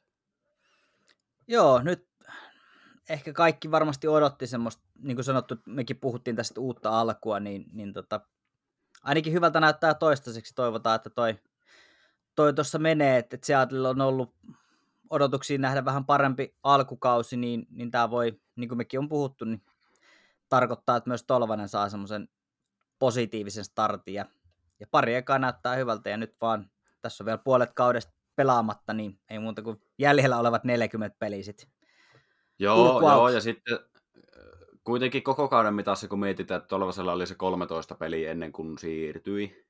Joo, 1.49 1.83
nyt 1.83 2.09
ehkä 3.09 3.33
kaikki 3.33 3.71
varmasti 3.71 4.09
odotti 4.09 4.47
semmoista, 4.47 4.83
niin 4.99 5.17
kuin 5.17 5.25
sanottu, 5.25 5.55
mekin 5.67 6.01
puhuttiin 6.01 6.37
tästä 6.37 6.61
uutta 6.61 7.01
alkua, 7.01 7.41
niin, 7.41 7.65
niin 7.73 7.93
tota, 7.93 8.21
ainakin 9.03 9.33
hyvältä 9.33 9.61
näyttää 9.61 9.95
toistaiseksi. 9.95 10.55
Toivotaan, 10.55 10.97
että 10.97 11.11
toi, 11.11 11.39
toi 12.35 12.55
tuossa 12.55 12.79
menee, 12.79 13.19
että, 13.19 13.37
että 13.37 13.47
Seattle 13.47 13.89
on 13.89 14.01
ollut 14.01 14.35
odotuksiin 15.13 15.61
nähdä 15.61 15.85
vähän 15.85 16.05
parempi 16.05 16.57
alkukausi, 16.63 17.37
niin, 17.37 17.67
niin 17.71 17.91
tämä 17.91 18.11
voi, 18.11 18.41
niin 18.57 18.69
kuin 18.69 18.79
mekin 18.79 19.01
on 19.01 19.09
puhuttu, 19.09 19.45
niin 19.45 19.63
tarkoittaa, 20.49 20.97
että 20.97 21.11
myös 21.11 21.25
Tolvanen 21.25 21.69
saa 21.69 21.89
semmoisen 21.89 22.29
positiivisen 22.99 23.65
startin 23.65 24.15
ja, 24.15 24.27
ja 24.81 24.87
pari 24.91 25.15
ekaa 25.15 25.39
näyttää 25.39 25.77
hyvältä 25.77 26.11
ja 26.11 26.17
nyt 26.17 26.37
vaan 26.41 26.71
tässä 27.01 27.25
on 27.25 27.27
vielä 27.27 27.39
puolet 27.39 27.73
kaudesta 27.75 28.13
pelaamatta, 28.37 28.93
niin 28.93 29.19
ei 29.31 29.39
muuta 29.39 29.63
kuin 29.63 29.81
jäljellä 29.99 30.39
olevat 30.39 30.65
40 30.65 31.17
peliä 31.19 31.43
sitten. 31.43 31.69
Joo, 32.59 33.01
joo, 33.01 33.29
ja 33.29 33.41
sitten 33.41 33.75
äh, 33.75 33.83
kuitenkin 34.85 35.23
koko 35.23 35.49
kauden 35.49 35.75
mitassa, 35.75 36.09
kun 36.09 36.21
mietitään, 36.21 36.59
että 36.59 36.69
Tolvasella 36.69 37.13
oli 37.13 37.27
se 37.27 37.35
13 37.35 37.95
peliä 37.95 38.31
ennen 38.31 38.53
kuin 38.53 38.79
siirtyi, 38.79 39.67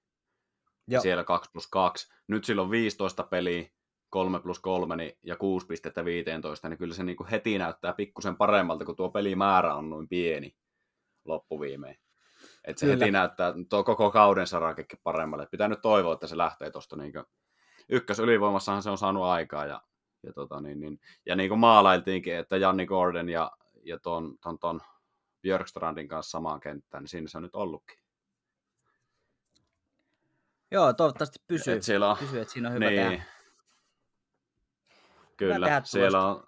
Joo. 0.88 1.02
siellä 1.02 1.24
2 1.24 1.50
plus 1.52 1.66
2, 1.66 2.08
nyt 2.28 2.44
sillä 2.44 2.62
on 2.62 2.70
15 2.70 3.22
peliä, 3.22 3.68
3 4.12 4.40
plus 4.40 4.60
3 4.60 4.96
niin, 4.96 5.18
ja 5.22 5.36
6 5.36 5.66
pistettä 5.66 6.04
15, 6.04 6.68
niin 6.68 6.78
kyllä 6.78 6.94
se 6.94 7.02
niin 7.02 7.16
kuin 7.16 7.28
heti 7.28 7.58
näyttää 7.58 7.92
pikkusen 7.92 8.36
paremmalta, 8.36 8.84
kun 8.84 8.96
tuo 8.96 9.10
pelimäärä 9.10 9.74
on 9.74 9.90
noin 9.90 10.08
pieni 10.08 10.56
loppuviimein. 11.24 11.98
Et 12.64 12.78
se 12.78 12.86
Kyllä. 12.86 12.98
heti 12.98 13.10
näyttää 13.10 13.54
tuo 13.68 13.84
koko 13.84 14.10
kauden 14.10 14.46
sarakekin 14.46 14.98
paremmalle. 15.02 15.46
Pitää 15.46 15.68
nyt 15.68 15.82
toivoa, 15.82 16.14
että 16.14 16.26
se 16.26 16.36
lähtee 16.36 16.70
tuosta 16.70 16.96
niin 16.96 17.12
ykkös 17.88 18.18
ylivoimassahan 18.18 18.82
se 18.82 18.90
on 18.90 18.98
saanut 18.98 19.24
aikaa 19.24 19.66
ja, 19.66 19.82
ja, 20.22 20.32
tota, 20.32 20.60
niin, 20.60 20.80
niin, 20.80 21.00
ja 21.26 21.36
niin 21.36 21.48
kuin 21.48 21.58
maalailtiinkin, 21.58 22.36
että 22.36 22.56
Janni 22.56 22.86
Gordon 22.86 23.28
ja, 23.28 23.52
ja 23.82 23.98
ton, 23.98 24.38
ton, 24.42 24.58
ton 24.58 24.80
Björkstrandin 25.42 26.08
kanssa 26.08 26.30
samaan 26.30 26.60
kenttään, 26.60 27.02
niin 27.02 27.08
siinä 27.08 27.28
se 27.28 27.38
on 27.38 27.42
nyt 27.42 27.54
ollutkin. 27.54 27.98
Joo, 30.70 30.92
toivottavasti 30.92 31.38
pysyy, 31.46 31.74
et 31.74 31.82
siellä 31.82 32.10
on, 32.10 32.16
pysyy 32.16 32.40
että 32.40 32.52
siinä 32.52 32.68
on 32.68 32.74
hyvä 32.74 32.90
niin, 32.90 33.10
tehdä. 33.10 33.24
Kyllä, 35.46 35.82
siellä 35.84 36.26
on, 36.26 36.44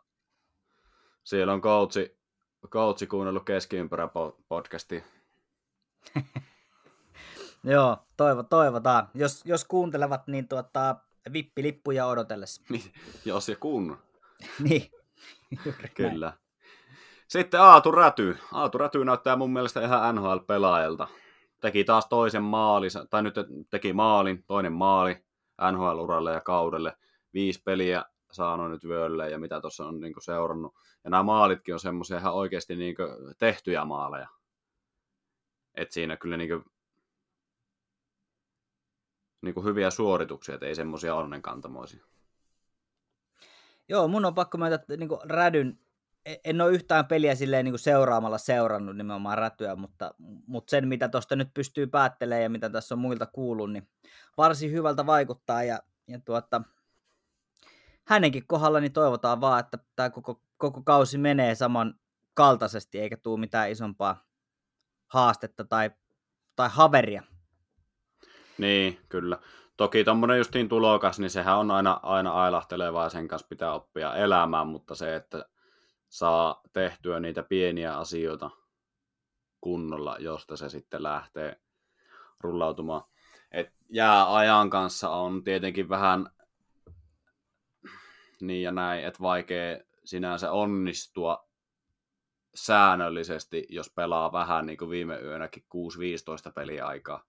siellä 1.24 1.52
on 1.52 1.60
coachi, 1.60 2.18
coachi 2.68 3.06
kuunnellut 3.06 3.44
keskiympärä 3.44 4.08
podcastia. 4.48 5.00
Joo, 7.64 7.96
toivo, 8.16 8.42
toivotaan. 8.42 9.08
Jos, 9.14 9.42
jos 9.44 9.64
kuuntelevat, 9.64 10.26
niin 10.26 10.48
tuota, 10.48 10.96
vippilippuja 11.32 12.06
odotellessa. 12.06 12.62
Niin, 12.68 12.92
jos 13.24 13.48
ja 13.48 13.56
kun. 13.56 13.98
niin. 14.68 14.90
Kyllä. 15.94 16.26
Näin. 16.26 16.38
Sitten 17.28 17.60
Aatu 17.60 17.90
Räty. 17.90 18.38
Aatu 18.52 18.78
Räty 18.78 19.04
näyttää 19.04 19.36
mun 19.36 19.52
mielestä 19.52 19.80
ihan 19.80 20.14
NHL-pelaajalta. 20.16 21.08
Teki 21.60 21.84
taas 21.84 22.06
toisen 22.06 22.42
maalin, 22.42 22.90
tai 23.10 23.22
nyt 23.22 23.34
teki 23.70 23.92
maalin, 23.92 24.44
toinen 24.46 24.72
maali 24.72 25.24
NHL-uralle 25.72 26.32
ja 26.32 26.40
kaudelle. 26.40 26.96
Viisi 27.34 27.62
peliä 27.62 28.04
saanut 28.34 28.70
nyt 28.70 28.84
vyölle 28.84 29.30
ja 29.30 29.38
mitä 29.38 29.60
tuossa 29.60 29.86
on 29.86 30.00
niin 30.00 30.14
seurannut. 30.18 30.74
Ja 31.04 31.10
nämä 31.10 31.22
maalitkin 31.22 31.74
on 31.74 31.80
semmoisia 31.80 32.18
ihan 32.18 32.34
oikeasti 32.34 32.76
niin 32.76 32.96
tehtyjä 33.38 33.84
maaleja. 33.84 34.28
Et 35.74 35.92
siinä 35.92 36.16
kyllä 36.16 36.36
niin 36.36 36.48
kuin, 36.48 36.64
niin 39.42 39.54
kuin 39.54 39.66
hyviä 39.66 39.90
suorituksia, 39.90 40.54
että 40.54 40.66
ei 40.66 40.74
semmoisia 40.74 41.14
onnenkantamoisia. 41.14 42.04
Joo, 43.88 44.08
mun 44.08 44.24
on 44.24 44.34
pakko 44.34 44.58
myöntää, 44.58 44.74
että 44.74 44.96
niin 44.96 45.08
rädyn, 45.24 45.78
e, 46.26 46.34
en 46.44 46.60
ole 46.60 46.72
yhtään 46.72 47.06
peliä 47.06 47.34
silleen 47.34 47.64
niin 47.64 47.72
kuin 47.72 47.78
seuraamalla 47.78 48.38
seurannut 48.38 48.96
nimenomaan 48.96 49.38
rätyä, 49.38 49.76
mutta, 49.76 50.14
mutta 50.46 50.70
sen 50.70 50.88
mitä 50.88 51.08
tuosta 51.08 51.36
nyt 51.36 51.54
pystyy 51.54 51.86
päättelemään 51.86 52.42
ja 52.42 52.50
mitä 52.50 52.70
tässä 52.70 52.94
on 52.94 52.98
muilta 52.98 53.26
kuullut, 53.26 53.72
niin 53.72 53.88
varsin 54.36 54.72
hyvältä 54.72 55.06
vaikuttaa 55.06 55.62
ja, 55.62 55.78
ja 56.08 56.20
tuota, 56.24 56.62
hänenkin 58.04 58.46
kohdalla 58.46 58.80
niin 58.80 58.92
toivotaan 58.92 59.40
vaan, 59.40 59.60
että 59.60 59.78
tämä 59.96 60.10
koko, 60.10 60.42
koko 60.56 60.82
kausi 60.82 61.18
menee 61.18 61.54
saman 61.54 61.94
kaltaisesti 62.34 63.00
eikä 63.00 63.16
tule 63.16 63.40
mitään 63.40 63.70
isompaa 63.70 64.24
haastetta 65.06 65.64
tai, 65.64 65.90
tai 66.56 66.68
haveria. 66.72 67.22
Niin, 68.58 69.00
kyllä. 69.08 69.38
Toki 69.76 70.04
tuommoinen 70.04 70.38
justiin 70.38 70.68
tulokas, 70.68 71.18
niin 71.18 71.30
sehän 71.30 71.58
on 71.58 71.70
aina, 71.70 72.00
aina 72.02 72.32
ailahtelevaa 72.32 73.08
sen 73.08 73.28
kanssa 73.28 73.48
pitää 73.48 73.72
oppia 73.72 74.14
elämään, 74.16 74.66
mutta 74.66 74.94
se, 74.94 75.16
että 75.16 75.48
saa 76.08 76.60
tehtyä 76.72 77.20
niitä 77.20 77.42
pieniä 77.42 77.98
asioita 77.98 78.50
kunnolla, 79.60 80.16
josta 80.18 80.56
se 80.56 80.68
sitten 80.68 81.02
lähtee 81.02 81.60
rullautumaan. 82.40 83.02
Et 83.50 83.72
jää 83.88 84.34
ajan 84.34 84.70
kanssa 84.70 85.10
on 85.10 85.44
tietenkin 85.44 85.88
vähän 85.88 86.30
niin 88.46 88.62
ja 88.62 88.72
näin, 88.72 89.04
että 89.04 89.20
vaikea 89.20 89.78
sinänsä 90.04 90.52
onnistua 90.52 91.48
säännöllisesti, 92.54 93.66
jos 93.68 93.90
pelaa 93.90 94.32
vähän 94.32 94.66
niin 94.66 94.78
kuin 94.78 94.90
viime 94.90 95.20
yönäkin 95.20 95.64
6-15 96.48 96.52
peliä 96.54 96.86
aikaa. 96.86 97.24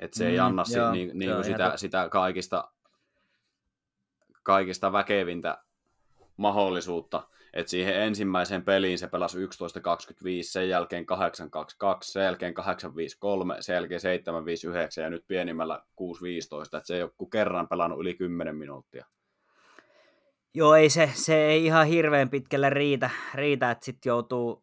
Että 0.00 0.18
se 0.18 0.24
mm, 0.24 0.30
ei 0.30 0.38
anna 0.38 0.64
joo, 0.76 0.92
niin, 0.92 1.10
niin 1.14 1.32
kuin 1.32 1.44
sitä, 1.44 1.76
sitä 1.76 2.08
kaikista, 2.08 2.70
kaikista 4.42 4.92
väkevintä 4.92 5.64
mahdollisuutta. 6.36 7.28
Että 7.52 7.70
siihen 7.70 8.02
ensimmäiseen 8.02 8.64
peliin 8.64 8.98
se 8.98 9.06
pelasi 9.06 9.46
11-25, 9.46 9.48
sen 10.42 10.68
jälkeen 10.68 11.06
8-2-2, 11.10 11.14
sen 12.02 12.24
jälkeen 12.24 12.54
8-5-3, 12.58 12.62
sen 13.60 13.74
jälkeen 13.74 14.00
7-5-9 14.00 15.02
ja 15.02 15.10
nyt 15.10 15.24
pienimmällä 15.28 15.82
6-15. 16.00 16.04
Että 16.64 16.80
se 16.84 16.96
ei 16.96 17.02
ole 17.02 17.12
kuin 17.18 17.30
kerran 17.30 17.68
pelannut 17.68 18.00
yli 18.00 18.14
10 18.14 18.56
minuuttia. 18.56 19.06
Joo, 20.54 20.74
ei 20.74 20.90
se, 20.90 21.10
se 21.14 21.34
ei 21.34 21.64
ihan 21.64 21.86
hirveän 21.86 22.30
pitkälle 22.30 22.70
riitä, 22.70 23.10
riitä 23.34 23.70
että 23.70 23.84
sitten 23.84 24.10
joutuu 24.10 24.62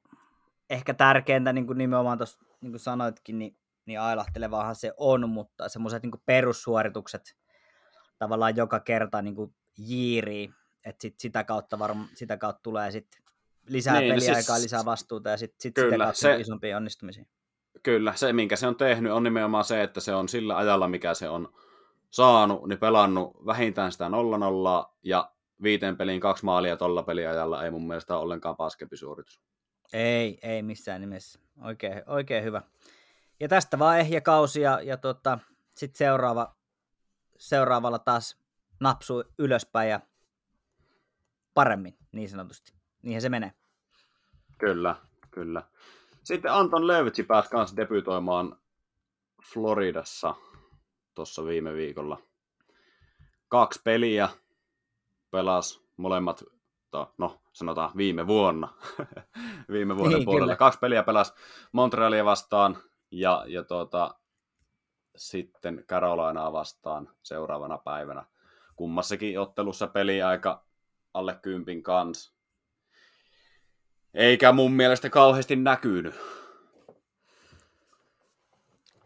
ehkä 0.70 0.94
tärkeintä 0.94 1.53
niin 1.53 1.67
kuin 1.67 1.77
nimenomaan 1.77 2.17
tuossa, 2.17 2.39
niin 2.62 2.72
kuin 2.72 2.79
sanoitkin, 2.79 3.39
niin, 3.39 3.58
niin 3.86 4.00
ailahtelevahan 4.00 4.75
se 4.75 4.94
on, 4.98 5.29
mutta 5.29 5.70
semmoiset 5.70 6.03
niin 6.03 6.22
perussuoritukset 6.25 7.36
tavallaan 8.20 8.56
joka 8.56 8.79
kerta 8.79 9.22
niin 9.22 9.36
kuin 9.36 9.56
jiirii, 9.77 10.50
että 10.89 11.01
sit 11.01 11.20
sitä, 11.20 11.44
kautta 11.44 11.79
varm, 11.79 12.06
sitä 12.13 12.38
kautta 12.38 12.63
tulee 12.63 12.91
sitten 12.91 13.22
lisää 13.67 14.00
niin, 14.00 14.10
no 14.10 14.15
peliaikaa, 14.15 14.56
siis, 14.56 14.63
lisää 14.63 14.86
vastuuta 14.86 15.29
ja 15.29 15.38
sitten 15.38 15.62
sit 15.62 15.75
kyllä, 15.75 15.91
sitä 15.91 16.03
kautta 16.03 16.20
se, 16.20 16.36
isompia 16.36 16.77
onnistumisia. 16.77 17.25
Kyllä, 17.84 18.13
se 18.15 18.34
minkä 18.34 18.56
se 18.56 18.67
on 18.67 18.75
tehnyt 18.75 19.12
on 19.12 19.24
nimenomaan 19.24 19.65
se, 19.65 19.84
että 19.84 20.00
se 20.00 20.15
on 20.15 20.29
sillä 20.29 20.58
ajalla, 20.58 20.88
mikä 20.88 21.13
se 21.13 21.29
on 21.29 21.53
saanut, 22.12 22.67
niin 22.67 22.79
pelannut 22.79 23.46
vähintään 23.46 23.91
sitä 23.91 24.08
0-0 24.08 24.94
ja 25.03 25.32
viiteen 25.63 25.98
peliin 25.98 26.20
kaksi 26.20 26.46
maalia 26.46 26.77
tuolla 26.77 27.03
peliajalla 27.03 27.63
ei 27.63 27.72
mun 27.72 27.88
mielestä 27.88 28.15
ole 28.15 28.24
ollenkaan 28.24 28.56
paskempi 28.56 28.98
suoritus. 28.98 29.41
Ei, 29.94 30.39
ei 30.41 30.63
missään 30.63 31.01
nimessä. 31.01 31.39
Oikein, 31.62 32.03
oikein 32.08 32.44
hyvä. 32.44 32.62
Ja 33.39 33.48
tästä 33.48 33.79
vaan 33.79 34.00
ehjä 34.00 34.22
kausi 34.22 34.62
ja, 34.62 34.82
ja 34.82 34.98
tota, 34.98 35.39
sitten 35.75 35.98
seuraava, 35.98 36.56
seuraavalla 37.38 38.00
taas 38.00 38.38
napsu 38.79 39.24
ylöspäin 39.38 39.89
ja 39.89 40.00
paremmin, 41.58 41.98
niin 42.12 42.30
sanotusti. 42.30 42.74
Niinhän 43.04 43.22
se 43.22 43.30
menee. 43.30 43.52
Kyllä, 44.58 44.96
kyllä. 45.32 45.64
Sitten 46.24 46.54
Anton 46.54 46.88
Levitsi 46.88 47.24
pääsi 47.24 47.50
kanssa 47.50 47.78
debytoimaan 47.78 48.58
Floridassa 49.54 50.36
tuossa 51.16 51.46
viime 51.46 51.74
viikolla. 51.74 52.18
Kaksi 53.48 53.82
peliä, 53.84 54.30
pelas 55.32 55.82
molemmat, 55.98 56.44
no 57.18 57.42
sanotaan 57.54 57.92
viime 57.98 58.28
vuonna, 58.28 58.74
viime 59.74 59.98
vuoden 59.98 60.18
niin, 60.18 60.26
puolella. 60.26 60.46
Kyllä. 60.46 60.56
Kaksi 60.56 60.80
peliä 60.80 61.04
pelas 61.04 61.34
Montrealia 61.72 62.26
vastaan 62.26 62.78
ja, 63.12 63.46
ja 63.48 63.64
tuota, 63.64 64.16
sitten 65.16 65.84
Carolinaa 65.88 66.54
vastaan 66.54 67.10
seuraavana 67.24 67.78
päivänä. 67.78 68.26
Kummassakin 68.76 69.40
ottelussa 69.40 69.88
peli 69.88 70.22
aika 70.22 70.66
alle 71.14 71.40
kympin 71.42 71.84
kanssa. 71.84 72.34
Eikä 74.14 74.52
mun 74.52 74.72
mielestä 74.72 75.10
kauheasti 75.10 75.56
näkynyt. 75.56 76.16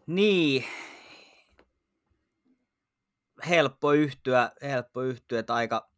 Niin. 0.08 0.66
Helppo 3.50 3.92
yhtyä, 3.92 4.52
helppo 4.62 5.02
yhtyä, 5.02 5.40
että 5.40 5.54
aika, 5.54 5.90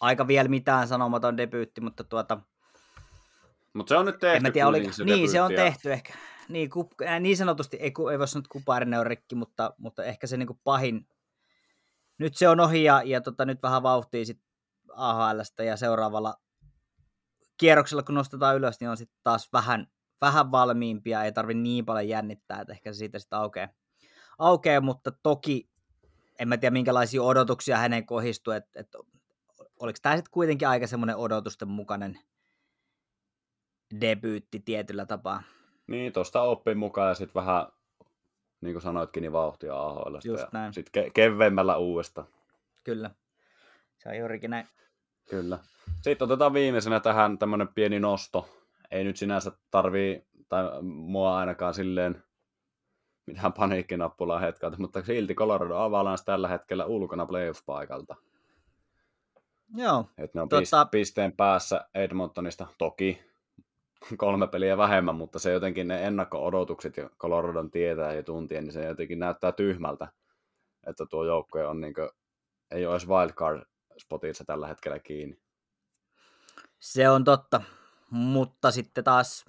aika 0.00 0.26
vielä 0.26 0.48
mitään 0.48 0.88
sanomaton 0.88 1.36
debyytti, 1.36 1.80
mutta 1.80 2.04
tuota... 2.04 2.40
Mutta 3.72 3.88
se 3.88 3.96
on 3.96 4.06
nyt 4.06 4.18
tehty. 4.18 4.36
En 4.36 4.42
mä 4.42 4.50
tiedä, 4.50 4.68
oli... 4.68 4.92
se 4.92 5.04
niin, 5.04 5.30
se 5.30 5.42
on 5.42 5.52
tehty 5.54 5.92
ehkä. 5.92 6.14
Niin, 6.48 6.70
kup... 6.70 6.92
äh, 7.02 7.20
niin 7.20 7.36
sanotusti, 7.36 7.76
ei, 7.76 7.92
ei 8.12 8.18
voi 8.18 8.28
sanoa, 8.28 8.40
että 8.40 8.52
kuparinen 8.52 9.00
on 9.00 9.06
rikki, 9.06 9.34
mutta, 9.34 9.74
mutta 9.78 10.04
ehkä 10.04 10.26
se 10.26 10.36
niinku 10.36 10.60
pahin... 10.64 11.08
Nyt 12.18 12.36
se 12.36 12.48
on 12.48 12.60
ohi 12.60 12.84
ja, 12.84 13.02
ja 13.04 13.20
tota, 13.20 13.44
nyt 13.44 13.62
vähän 13.62 13.82
vauhtia 13.82 14.24
sit 14.24 14.40
AHLstä 14.96 15.64
ja 15.64 15.76
seuraavalla 15.76 16.34
kierroksella, 17.56 18.02
kun 18.02 18.14
nostetaan 18.14 18.56
ylös, 18.56 18.80
niin 18.80 18.90
on 18.90 18.96
sitten 18.96 19.18
taas 19.22 19.48
vähän, 19.52 19.86
vähän 20.20 20.52
valmiimpia, 20.52 21.24
ei 21.24 21.32
tarvi 21.32 21.54
niin 21.54 21.84
paljon 21.84 22.08
jännittää, 22.08 22.60
että 22.60 22.72
ehkä 22.72 22.92
se 22.92 22.98
siitä 22.98 23.18
sitten 23.18 23.38
aukeaa. 23.38 23.68
aukeaa, 24.38 24.80
mutta 24.80 25.12
toki 25.22 25.70
en 26.38 26.48
mä 26.48 26.56
tiedä 26.56 26.72
minkälaisia 26.72 27.22
odotuksia 27.22 27.76
hänen 27.76 28.06
kohdistuu, 28.06 28.52
että, 28.52 28.80
että 28.80 28.98
oliko 29.80 29.98
tämä 30.02 30.16
sitten 30.16 30.30
kuitenkin 30.30 30.68
aika 30.68 30.86
semmoinen 30.86 31.16
odotusten 31.16 31.68
mukainen 31.68 32.18
debyytti 34.00 34.60
tietyllä 34.60 35.06
tapaa. 35.06 35.42
Niin, 35.86 36.12
tuosta 36.12 36.42
oppin 36.42 36.78
mukaan 36.78 37.08
ja 37.08 37.14
sitten 37.14 37.34
vähän, 37.34 37.66
niin 38.60 38.74
kuin 38.74 38.82
sanoitkin, 38.82 39.20
niin 39.20 39.32
vauhtia 39.32 39.76
AHL. 39.76 40.16
Just 40.24 40.52
näin. 40.52 40.74
Sitten 40.74 41.04
ke- 41.04 41.10
keveämmällä 41.14 41.76
uudesta. 41.76 42.24
Kyllä. 42.84 43.10
Se 43.98 44.08
on 44.08 44.18
juurikin 44.18 44.50
näin. 44.50 44.68
Kyllä. 45.30 45.58
Sitten 46.02 46.24
otetaan 46.24 46.52
viimeisenä 46.52 47.00
tähän 47.00 47.38
tämmöinen 47.38 47.68
pieni 47.68 48.00
nosto. 48.00 48.48
Ei 48.90 49.04
nyt 49.04 49.16
sinänsä 49.16 49.52
tarvii, 49.70 50.26
tai 50.48 50.64
mua 50.82 51.38
ainakaan 51.38 51.74
silleen 51.74 52.22
mitään 53.26 53.52
paniikkinappulaa 53.52 54.38
hetkeltä, 54.38 54.76
mutta 54.78 55.02
silti 55.02 55.34
Colorado 55.34 55.76
Avalanche 55.76 56.24
tällä 56.24 56.48
hetkellä 56.48 56.86
ulkona 56.86 57.26
playoff-paikalta. 57.26 58.16
Joo. 59.76 60.08
Et 60.18 60.34
ne 60.34 60.40
on 60.42 60.48
tota... 60.48 60.84
pisteen 60.84 61.32
päässä 61.32 61.88
Edmontonista. 61.94 62.66
Toki 62.78 63.22
kolme 64.16 64.46
peliä 64.46 64.76
vähemmän, 64.76 65.14
mutta 65.14 65.38
se 65.38 65.52
jotenkin 65.52 65.88
ne 65.88 66.06
ennakko-odotukset 66.06 66.96
ja 66.96 67.10
Coloradon 67.18 67.70
tietää 67.70 68.12
ja 68.12 68.22
tuntien, 68.22 68.64
niin 68.64 68.72
se 68.72 68.84
jotenkin 68.84 69.18
näyttää 69.18 69.52
tyhmältä, 69.52 70.08
että 70.86 71.06
tuo 71.06 71.24
joukkue 71.24 71.66
on 71.66 71.80
niin 71.80 71.94
kuin, 71.94 72.08
ei 72.70 72.86
ole 72.86 72.94
edes 72.94 73.08
wildcard 73.08 73.62
spotissa 73.98 74.44
tällä 74.44 74.68
hetkellä 74.68 74.98
kiinni. 74.98 75.38
Se 76.80 77.08
on 77.08 77.24
totta, 77.24 77.60
mutta 78.10 78.70
sitten 78.70 79.04
taas 79.04 79.44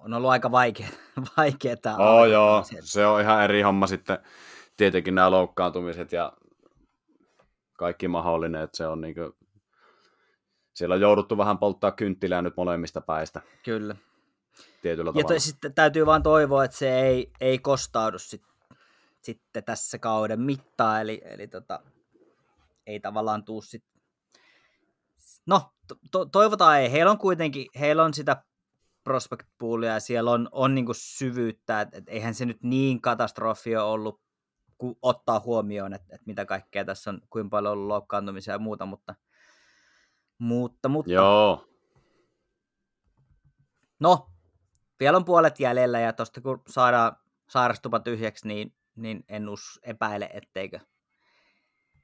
on 0.00 0.14
ollut 0.14 0.30
aika 0.30 0.50
vaikea, 0.50 0.88
vaikea 1.36 1.76
tämä. 1.76 1.96
Oh, 1.96 2.24
joo, 2.24 2.64
se 2.80 3.06
on 3.06 3.20
ihan 3.20 3.44
eri 3.44 3.62
homma 3.62 3.86
sitten. 3.86 4.18
Tietenkin 4.76 5.14
nämä 5.14 5.30
loukkaantumiset 5.30 6.12
ja 6.12 6.32
kaikki 7.78 8.08
mahdollinen, 8.08 8.62
että 8.62 8.76
se 8.76 8.86
on 8.86 9.00
niin 9.00 9.14
kuin, 9.14 9.32
siellä 10.74 10.94
on 10.94 11.00
jouduttu 11.00 11.38
vähän 11.38 11.58
polttaa 11.58 11.92
kynttilää 11.92 12.42
nyt 12.42 12.56
molemmista 12.56 13.00
päistä. 13.00 13.40
Kyllä. 13.64 13.96
Tietyllä 14.82 15.12
tavalla. 15.12 15.34
Ja 15.34 15.40
sitten 15.40 15.74
täytyy 15.74 16.06
vaan 16.06 16.22
toivoa, 16.22 16.64
että 16.64 16.76
se 16.76 17.00
ei, 17.00 17.32
ei 17.40 17.58
kostaudu 17.58 18.18
sit, 18.18 18.42
sitten 19.22 19.64
tässä 19.64 19.98
kauden 19.98 20.40
mittaan, 20.40 21.00
eli, 21.00 21.22
eli 21.24 21.48
tota, 21.48 21.82
ei 22.88 23.00
tavallaan 23.00 23.44
tuu 23.44 23.62
sit... 23.62 23.84
No, 25.46 25.72
to, 26.10 26.24
toivotaan 26.26 26.80
ei. 26.80 26.92
Heillä 26.92 27.10
on 27.10 27.18
kuitenkin, 27.18 27.66
heillä 27.80 28.04
on 28.04 28.14
sitä 28.14 28.44
prospect 29.04 29.46
poolia 29.58 29.92
ja 29.92 30.00
siellä 30.00 30.30
on, 30.30 30.48
on 30.52 30.74
niinku 30.74 30.94
syvyyttä, 30.94 31.80
että 31.80 31.98
et 31.98 32.04
eihän 32.08 32.34
se 32.34 32.46
nyt 32.46 32.62
niin 32.62 33.00
katastrofi 33.00 33.76
ole 33.76 33.84
ollut, 33.84 34.20
kun 34.78 34.96
ottaa 35.02 35.40
huomioon, 35.40 35.94
että 35.94 36.14
et 36.14 36.26
mitä 36.26 36.44
kaikkea 36.44 36.84
tässä 36.84 37.10
on, 37.10 37.20
kuinka 37.30 37.50
paljon 37.50 37.72
on 37.72 37.78
ollut 37.78 37.88
loukkaantumisia 37.88 38.54
ja 38.54 38.58
muuta, 38.58 38.86
mutta, 38.86 39.14
mutta, 40.38 40.88
mutta 40.88 41.12
Joo. 41.12 41.64
No, 44.00 44.30
vielä 45.00 45.16
on 45.16 45.24
puolet 45.24 45.60
jäljellä 45.60 46.00
ja 46.00 46.12
tuosta 46.12 46.40
kun 46.40 46.62
saadaan 46.68 47.16
sairastupa 47.48 48.00
tyhjäksi, 48.00 48.48
niin, 48.48 48.74
niin 48.96 49.24
en 49.28 49.48
us 49.48 49.80
epäile, 49.82 50.30
etteikö. 50.32 50.80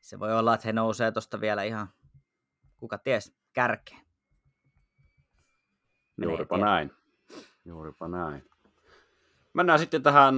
Se 0.05 0.19
voi 0.19 0.39
olla, 0.39 0.55
että 0.55 0.69
he 0.69 0.73
nousee 0.73 1.13
tuosta 1.13 1.41
vielä 1.41 1.63
ihan, 1.63 1.89
kuka 2.77 2.99
ties, 2.99 3.35
kärkeen. 3.53 4.01
Juuripa 6.23 6.59
näin. 6.59 6.93
Juuripa 7.65 8.09
näin. 8.09 8.51
Mennään 9.53 9.79
sitten 9.79 10.03
tähän 10.03 10.35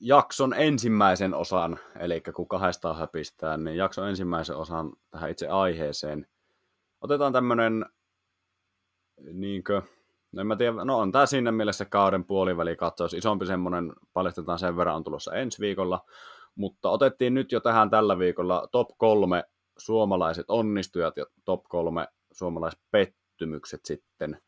jakson 0.00 0.54
ensimmäisen 0.54 1.34
osan, 1.34 1.78
eli 1.98 2.20
kun 2.20 2.48
kahdesta 2.48 2.94
höpistää, 2.94 3.56
niin 3.56 3.76
jakson 3.76 4.08
ensimmäisen 4.08 4.56
osan 4.56 4.92
tähän 5.10 5.30
itse 5.30 5.48
aiheeseen. 5.48 6.26
Otetaan 7.00 7.32
tämmönen, 7.32 7.86
niinkö, 9.32 9.82
no 10.32 10.40
en 10.40 10.46
mä 10.46 10.56
tiedä, 10.56 10.84
no 10.84 10.98
on 10.98 11.12
tää 11.12 11.26
siinä 11.26 11.52
mielessä 11.52 11.84
kauden 11.84 12.24
puoliväli 12.24 12.76
katsous, 12.76 13.14
isompi 13.14 13.46
semmonen, 13.46 13.92
paljastetaan 14.12 14.58
sen 14.58 14.76
verran, 14.76 14.96
on 14.96 15.04
tulossa 15.04 15.34
ensi 15.34 15.60
viikolla, 15.60 16.04
mutta 16.60 16.90
otettiin 16.90 17.34
nyt 17.34 17.52
jo 17.52 17.60
tähän 17.60 17.90
tällä 17.90 18.18
viikolla 18.18 18.68
top 18.72 18.88
kolme 18.98 19.44
suomalaiset 19.78 20.44
onnistujat 20.48 21.16
ja 21.16 21.26
top 21.44 21.64
kolme 21.64 22.08
suomalaispettymykset 22.32 23.84
sitten. 23.84 24.42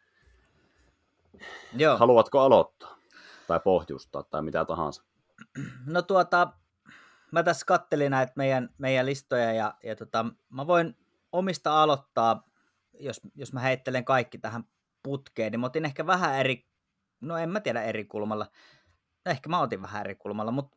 Joo. 1.77 1.96
Haluatko 1.96 2.40
aloittaa? 2.40 2.96
Tai 3.46 3.61
pohjustaa 3.61 4.22
tai 4.22 4.42
mitä 4.42 4.64
tahansa? 4.64 5.03
No 5.87 6.03
tuota, 6.03 6.53
mä 7.33 7.42
tässä 7.42 7.66
kattelin 7.66 8.11
näitä 8.11 8.33
meidän, 8.37 8.68
meidän 8.79 9.07
listoja 9.07 9.53
ja, 9.53 9.75
ja 9.85 9.96
tota, 9.96 10.27
mä 10.51 10.66
voin 10.66 10.96
omista 11.33 11.83
aloittaa, 11.83 12.48
jos, 13.01 13.20
jos 13.35 13.53
mä 13.53 13.61
heittelen 13.61 14.05
kaikki 14.05 14.38
tähän 14.38 14.64
putkeen, 15.03 15.53
niin 15.53 15.61
mä 15.61 15.66
otin 15.66 15.85
ehkä 15.85 16.07
vähän 16.07 16.38
eri, 16.38 16.66
no 17.20 17.37
en 17.37 17.51
mä 17.51 17.61
tiedä 17.61 17.83
eri 17.83 18.05
kulmalla, 18.05 18.46
ehkä 19.27 19.48
mä 19.48 19.61
otin 19.61 19.83
vähän 19.83 20.01
eri 20.01 20.14
kulmalla, 20.14 20.53
mutta 20.53 20.77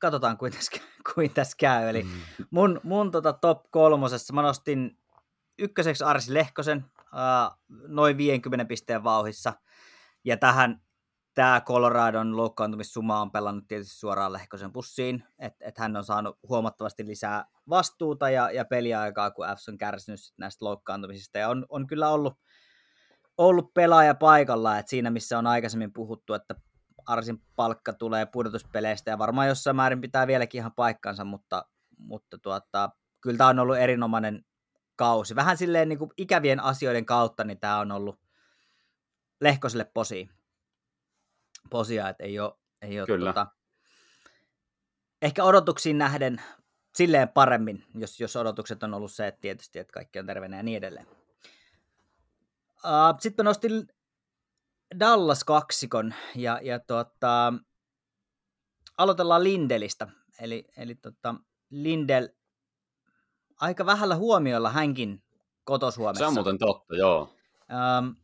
katsotaan 0.00 0.38
kuin 0.38 0.52
tässä, 0.52 0.72
kuin 1.14 1.30
tässä 1.34 1.56
käy. 1.58 1.88
Eli 1.88 2.02
mm. 2.02 2.10
mun, 2.50 2.80
mun 2.82 3.10
tota 3.10 3.32
top 3.32 3.62
kolmosessa 3.70 4.34
mä 4.34 4.42
nostin 4.42 4.98
ykköseksi 5.58 6.04
Arsi 6.04 6.34
Lehkosen 6.34 6.84
noin 7.86 8.16
50 8.16 8.64
pisteen 8.64 9.04
vauhissa. 9.04 9.52
Ja 10.24 10.36
tähän 10.36 10.80
tämä 11.34 11.60
Coloradon 11.60 12.36
loukkaantumissuma 12.36 13.20
on 13.20 13.30
pelannut 13.30 13.68
tietysti 13.68 13.98
suoraan 13.98 14.32
Lehkosen 14.32 14.72
pussiin, 14.72 15.24
että 15.38 15.64
et 15.68 15.78
hän 15.78 15.96
on 15.96 16.04
saanut 16.04 16.38
huomattavasti 16.48 17.06
lisää 17.06 17.44
vastuuta 17.68 18.30
ja, 18.30 18.50
ja 18.50 18.64
peliaikaa, 18.64 19.30
kun 19.30 19.46
Fs 19.56 19.68
on 19.68 19.78
kärsinyt 19.78 20.20
näistä 20.38 20.64
loukkaantumisista. 20.64 21.38
Ja 21.38 21.48
on, 21.48 21.66
on 21.68 21.86
kyllä 21.86 22.08
ollut, 22.08 22.38
ollut 23.38 23.74
pelaaja 23.74 24.14
paikalla, 24.14 24.78
että 24.78 24.90
siinä 24.90 25.10
missä 25.10 25.38
on 25.38 25.46
aikaisemmin 25.46 25.92
puhuttu, 25.92 26.34
että 26.34 26.54
Arsin 27.10 27.42
palkka 27.56 27.92
tulee 27.92 28.26
pudotuspeleistä 28.26 29.10
ja 29.10 29.18
varmaan 29.18 29.48
jossain 29.48 29.76
määrin 29.76 30.00
pitää 30.00 30.26
vieläkin 30.26 30.58
ihan 30.58 30.72
paikkansa, 30.72 31.24
mutta, 31.24 31.64
mutta 31.98 32.38
tuota, 32.38 32.90
kyllä 33.20 33.38
tämä 33.38 33.50
on 33.50 33.58
ollut 33.58 33.76
erinomainen 33.76 34.44
kausi. 34.96 35.34
Vähän 35.34 35.56
silleen 35.56 35.88
niin 35.88 35.98
kuin 35.98 36.10
ikävien 36.16 36.60
asioiden 36.60 37.06
kautta, 37.06 37.44
niin 37.44 37.60
tämä 37.60 37.78
on 37.78 37.92
ollut 37.92 38.20
Lehkoselle 39.40 39.84
posi. 39.84 40.28
Posia, 41.70 42.08
että 42.08 42.24
ei 42.24 42.40
ole, 42.40 42.52
ei 42.82 43.00
ole 43.00 43.06
kyllä. 43.06 43.32
Tuota, 43.32 43.46
ehkä 45.22 45.44
odotuksiin 45.44 45.98
nähden 45.98 46.42
silleen 46.94 47.28
paremmin, 47.28 47.84
jos, 47.94 48.20
jos 48.20 48.36
odotukset 48.36 48.82
on 48.82 48.94
ollut 48.94 49.12
se, 49.12 49.26
että 49.26 49.40
tietysti, 49.40 49.78
että 49.78 49.92
kaikki 49.92 50.18
on 50.18 50.26
terveenä 50.26 50.56
ja 50.56 50.62
niin 50.62 50.78
edelleen. 50.78 51.06
Uh, 52.84 53.18
Sitten 53.18 53.44
nostin 53.44 53.88
Dallas-kaksikon 54.98 56.14
ja, 56.34 56.60
ja 56.62 56.78
tota, 56.78 57.52
aloitellaan 58.98 59.44
Lindelistä. 59.44 60.08
Eli, 60.40 60.64
eli 60.76 60.94
tota, 60.94 61.34
Lindel 61.70 62.28
aika 63.60 63.86
vähällä 63.86 64.16
huomiolla 64.16 64.70
hänkin 64.70 65.22
kotosuomessa. 65.64 66.24
Se 66.24 66.28
on 66.28 66.34
muuten 66.34 66.58
totta, 66.58 66.96
joo. 66.96 67.34
Um, 67.98 68.16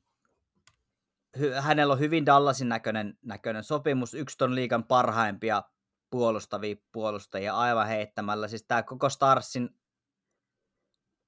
hy- 1.38 1.60
hänellä 1.60 1.92
on 1.92 1.98
hyvin 1.98 2.26
Dallasin 2.26 2.68
näköinen, 2.68 3.18
näköinen 3.22 3.64
sopimus, 3.64 4.14
yksi 4.14 4.38
ton 4.38 4.54
liikan 4.54 4.84
parhaimpia 4.84 5.62
puolustavia 6.10 6.76
puolustajia 6.92 7.56
aivan 7.56 7.86
heittämällä. 7.86 8.48
Siis 8.48 8.64
tämä 8.68 8.82
koko 8.82 9.08
Starsin 9.08 9.68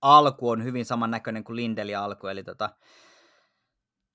alku 0.03 0.51
on 0.51 0.65
hyvin 0.65 0.85
samannäköinen 0.85 1.45
kuin 1.45 1.57
Lindelin 1.57 1.99
alku, 1.99 2.27
eli 2.27 2.45
tota, 2.45 2.71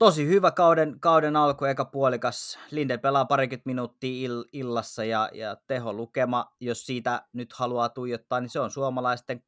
tosi 0.04 0.26
hyvä 0.26 0.50
kauden, 0.50 1.00
kauden 1.00 1.36
alku, 1.36 1.64
eka 1.64 1.84
puolikas. 1.84 2.58
Linde 2.70 2.98
pelaa 2.98 3.24
parikymmentä 3.24 3.66
minuuttia 3.66 4.24
ill, 4.24 4.44
illassa 4.52 5.04
ja, 5.04 5.30
ja 5.32 5.56
teho 5.66 5.92
lukema, 5.92 6.52
jos 6.60 6.86
siitä 6.86 7.22
nyt 7.32 7.52
haluaa 7.52 7.88
tuijottaa, 7.88 8.40
niin 8.40 8.50
se 8.50 8.60
on 8.60 8.70
suomalaisten 8.70 9.42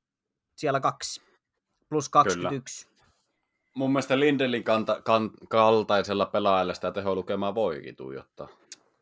siellä 0.56 0.80
kaksi, 0.80 1.22
plus 1.88 2.08
21. 2.08 2.86
Kyllä. 2.86 2.96
Mun 3.74 3.90
mielestä 3.90 4.20
Lindelin 4.20 4.64
kanta, 4.64 5.02
kan, 5.02 5.30
kaltaisella 5.48 6.26
pelaajalla 6.26 6.74
sitä 6.74 6.92
teho 6.92 7.14
lukemaa 7.14 7.54
voikin 7.54 7.96
tuijottaa. 7.96 8.48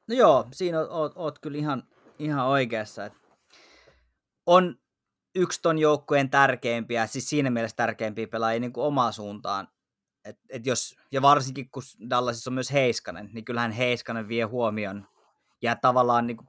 No 0.09 0.15
joo, 0.15 0.47
siinä 0.53 0.81
oot, 0.81 1.13
oot, 1.17 1.39
kyllä 1.39 1.59
ihan, 1.59 1.83
ihan 2.19 2.47
oikeassa. 2.47 3.05
Että 3.05 3.19
on 4.47 4.77
yksi 5.35 5.63
ton 5.63 5.79
joukkueen 5.79 6.31
tärkeimpiä, 6.31 7.07
siis 7.07 7.29
siinä 7.29 7.51
mielessä 7.51 7.77
tärkeimpiä 7.77 8.27
pelaajia 8.27 8.61
niin 8.61 8.73
kuin 8.73 8.87
omaa 8.87 9.13
suuntaan. 9.13 9.69
Et, 10.25 10.39
et 10.49 10.67
jos, 10.67 10.97
ja 11.13 11.23
varsinkin 11.23 11.71
kun 11.71 11.83
Dallasissa 12.11 12.51
on 12.51 12.55
myös 12.55 12.73
Heiskanen, 12.73 13.31
niin 13.33 13.45
kyllähän 13.45 13.73
Heiskanen 13.73 14.29
vie 14.29 14.45
huomion. 14.45 15.07
Ja 15.63 15.77
tavallaan 15.77 16.27
niin 16.27 16.37
kuin, 16.37 16.49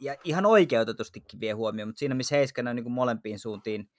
ja 0.00 0.16
ihan 0.24 0.46
oikeutetustikin 0.46 1.40
vie 1.40 1.52
huomioon, 1.52 1.88
mutta 1.88 1.98
siinä 1.98 2.14
missä 2.14 2.36
Heiskanen 2.36 2.70
on 2.70 2.76
niin 2.76 2.84
kuin 2.84 2.92
molempiin 2.92 3.38
suuntiin, 3.38 3.90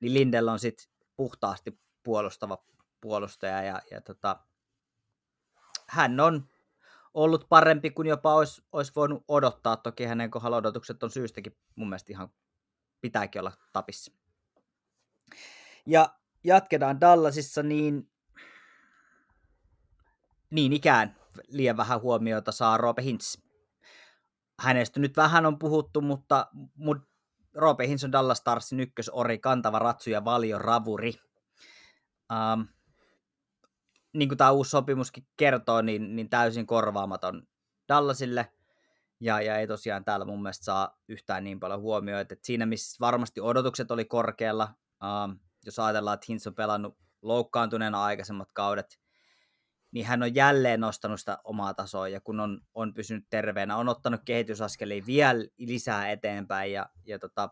niin 0.00 0.14
Lindell 0.14 0.48
on 0.48 0.58
sitten 0.58 0.86
puhtaasti 1.16 1.80
puolustava 2.02 2.64
puolustaja. 3.00 3.62
Ja, 3.62 3.82
ja 3.90 4.00
tota, 4.00 4.36
hän 5.88 6.20
on 6.20 6.48
ollut 7.14 7.46
parempi 7.48 7.90
kuin 7.90 8.08
jopa 8.08 8.34
olisi, 8.34 8.62
olisi 8.72 8.92
voinut 8.96 9.24
odottaa. 9.28 9.76
Toki 9.76 10.04
hänen 10.04 10.30
kohdalla 10.30 10.56
odotukset 10.56 11.02
on 11.02 11.10
syystäkin 11.10 11.56
mun 11.74 11.88
mielestä 11.88 12.12
ihan 12.12 12.32
pitääkin 13.00 13.40
olla 13.40 13.52
tapissa. 13.72 14.12
Ja 15.86 16.14
jatketaan 16.44 17.00
Dallasissa, 17.00 17.62
niin 17.62 18.10
niin 20.50 20.72
ikään 20.72 21.16
liian 21.48 21.76
vähän 21.76 22.00
huomiota 22.00 22.52
saa 22.52 22.76
Roope 22.76 23.02
Hintz. 23.02 23.36
Hänestä 24.60 25.00
nyt 25.00 25.16
vähän 25.16 25.46
on 25.46 25.58
puhuttu, 25.58 26.00
mutta, 26.00 26.46
Roope 27.54 27.86
Hintz 27.86 28.04
on 28.04 28.12
Dallas 28.12 28.38
Starsin 28.38 28.80
ykkösori, 28.80 29.38
kantava 29.38 29.78
ratsu 29.78 30.10
ja 30.10 30.24
valio 30.24 30.58
ravuri. 30.58 31.14
Um, 32.32 32.68
niin 34.12 34.28
kuin 34.28 34.38
tämä 34.38 34.50
uusi 34.50 34.70
sopimuskin 34.70 35.26
kertoo, 35.36 35.82
niin, 35.82 36.16
niin 36.16 36.30
täysin 36.30 36.66
korvaamaton 36.66 37.42
Dallasille. 37.88 38.52
Ja, 39.20 39.40
ja 39.40 39.56
ei 39.56 39.66
tosiaan 39.66 40.04
täällä 40.04 40.26
mun 40.26 40.42
mielestä 40.42 40.64
saa 40.64 40.98
yhtään 41.08 41.44
niin 41.44 41.60
paljon 41.60 41.80
huomioita. 41.80 42.32
että 42.32 42.46
siinä, 42.46 42.66
missä 42.66 42.96
varmasti 43.00 43.40
odotukset 43.40 43.90
oli 43.90 44.04
korkealla, 44.04 44.74
um, 45.24 45.38
jos 45.66 45.78
ajatellaan, 45.78 46.14
että 46.14 46.26
Hintz 46.28 46.46
on 46.46 46.54
pelannut 46.54 46.98
loukkaantuneena 47.22 48.04
aikaisemmat 48.04 48.52
kaudet, 48.52 48.99
niin 49.92 50.06
hän 50.06 50.22
on 50.22 50.34
jälleen 50.34 50.80
nostanut 50.80 51.20
sitä 51.20 51.38
omaa 51.44 51.74
tasoa, 51.74 52.08
ja 52.08 52.20
kun 52.20 52.40
on, 52.40 52.60
on 52.74 52.94
pysynyt 52.94 53.26
terveenä, 53.30 53.76
on 53.76 53.88
ottanut 53.88 54.20
kehitysaskelia 54.24 55.06
vielä 55.06 55.44
lisää 55.58 56.10
eteenpäin, 56.10 56.72
ja, 56.72 56.86
ja 57.06 57.18
tota, 57.18 57.50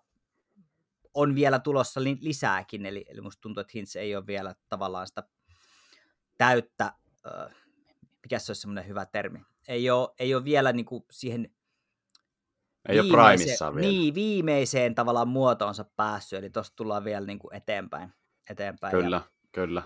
on 1.14 1.35
vielä 1.35 1.59
tulossa 1.59 2.03
li, 2.03 2.18
lisääkin, 2.20 2.87
eli, 2.87 3.05
eli 3.09 3.20
musta 3.20 3.40
tuntuu, 3.40 3.61
että 3.61 3.70
Hintz 3.74 3.96
ei 3.96 4.16
ole 4.16 4.27
vielä 4.27 4.55
tavallaan 4.68 5.07
sitä 5.07 5.22
täyttä, 6.38 6.92
äh, 7.27 7.55
mikä 8.22 8.38
se 8.38 8.51
olisi 8.51 8.61
semmoinen 8.61 8.87
hyvä 8.87 9.07
termi, 9.07 9.38
ei 9.68 9.90
ole, 9.90 10.09
ei 10.18 10.35
ole 10.35 10.44
vielä 10.44 10.72
niin 10.72 10.87
kuin 10.87 11.05
siihen 11.11 11.51
ei 12.88 13.01
ole 13.01 13.09
primissa 13.09 13.74
vielä. 13.74 13.88
Niin, 13.88 14.14
viimeiseen 14.14 14.94
tavallaan 14.94 15.29
muotoonsa 15.29 15.85
päässyt, 15.85 16.38
eli 16.38 16.51
tuosta 16.51 16.77
tullaan 16.77 17.05
vielä 17.05 17.27
niin 17.27 17.38
kuin 17.38 17.55
eteenpäin. 17.55 18.12
eteenpäin. 18.51 18.90
Kyllä, 18.90 19.16
ja 19.16 19.22
kyllä. 19.53 19.83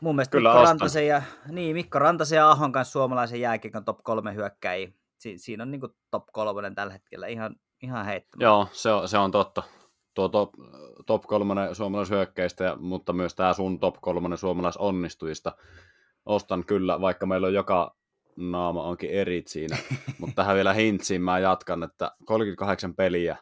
Mun 0.00 0.16
mielestä 0.16 0.32
kyllä 0.32 0.48
Mikko 0.48 0.64
Rantasen, 0.64 1.06
ja, 1.06 1.22
niin, 1.48 1.76
Mikko 1.76 1.98
Rantasen 1.98 2.36
ja 2.36 2.50
Ahon 2.50 2.72
kanssa 2.72 2.92
suomalaisen 2.92 3.40
jääkiekon 3.40 3.84
top 3.84 3.98
kolme 4.02 4.34
hyökkäjiä. 4.34 4.88
Si- 5.18 5.38
siinä 5.38 5.62
on 5.62 5.70
niin 5.70 5.80
kuin 5.80 5.92
top 6.10 6.26
kolmonen 6.32 6.74
tällä 6.74 6.92
hetkellä 6.92 7.26
ihan, 7.26 7.56
ihan 7.82 8.06
heittämättä. 8.06 8.44
Joo, 8.44 8.68
se 8.72 8.92
on, 8.92 9.08
se 9.08 9.18
on 9.18 9.30
totta. 9.30 9.62
Tuo 10.14 10.28
top, 10.28 10.50
top 11.06 11.22
kolmonen 11.22 11.74
suomalaishyökkäistä, 11.74 12.76
mutta 12.80 13.12
myös 13.12 13.34
tämä 13.34 13.52
sun 13.52 13.80
top 13.80 13.94
kolmonen 14.00 14.38
suomalaisonnistujista 14.38 15.56
ostan 16.26 16.64
kyllä, 16.64 17.00
vaikka 17.00 17.26
meillä 17.26 17.46
on 17.46 17.54
joka 17.54 17.96
naama 18.36 18.82
onkin 18.82 19.10
eri 19.10 19.42
siinä. 19.46 19.76
Mutta 20.20 20.34
tähän 20.34 20.56
vielä 20.56 20.72
hintsiin 20.72 21.22
mä 21.22 21.38
jatkan, 21.38 21.82
että 21.82 22.12
38 22.24 22.94
peliä, 22.94 23.36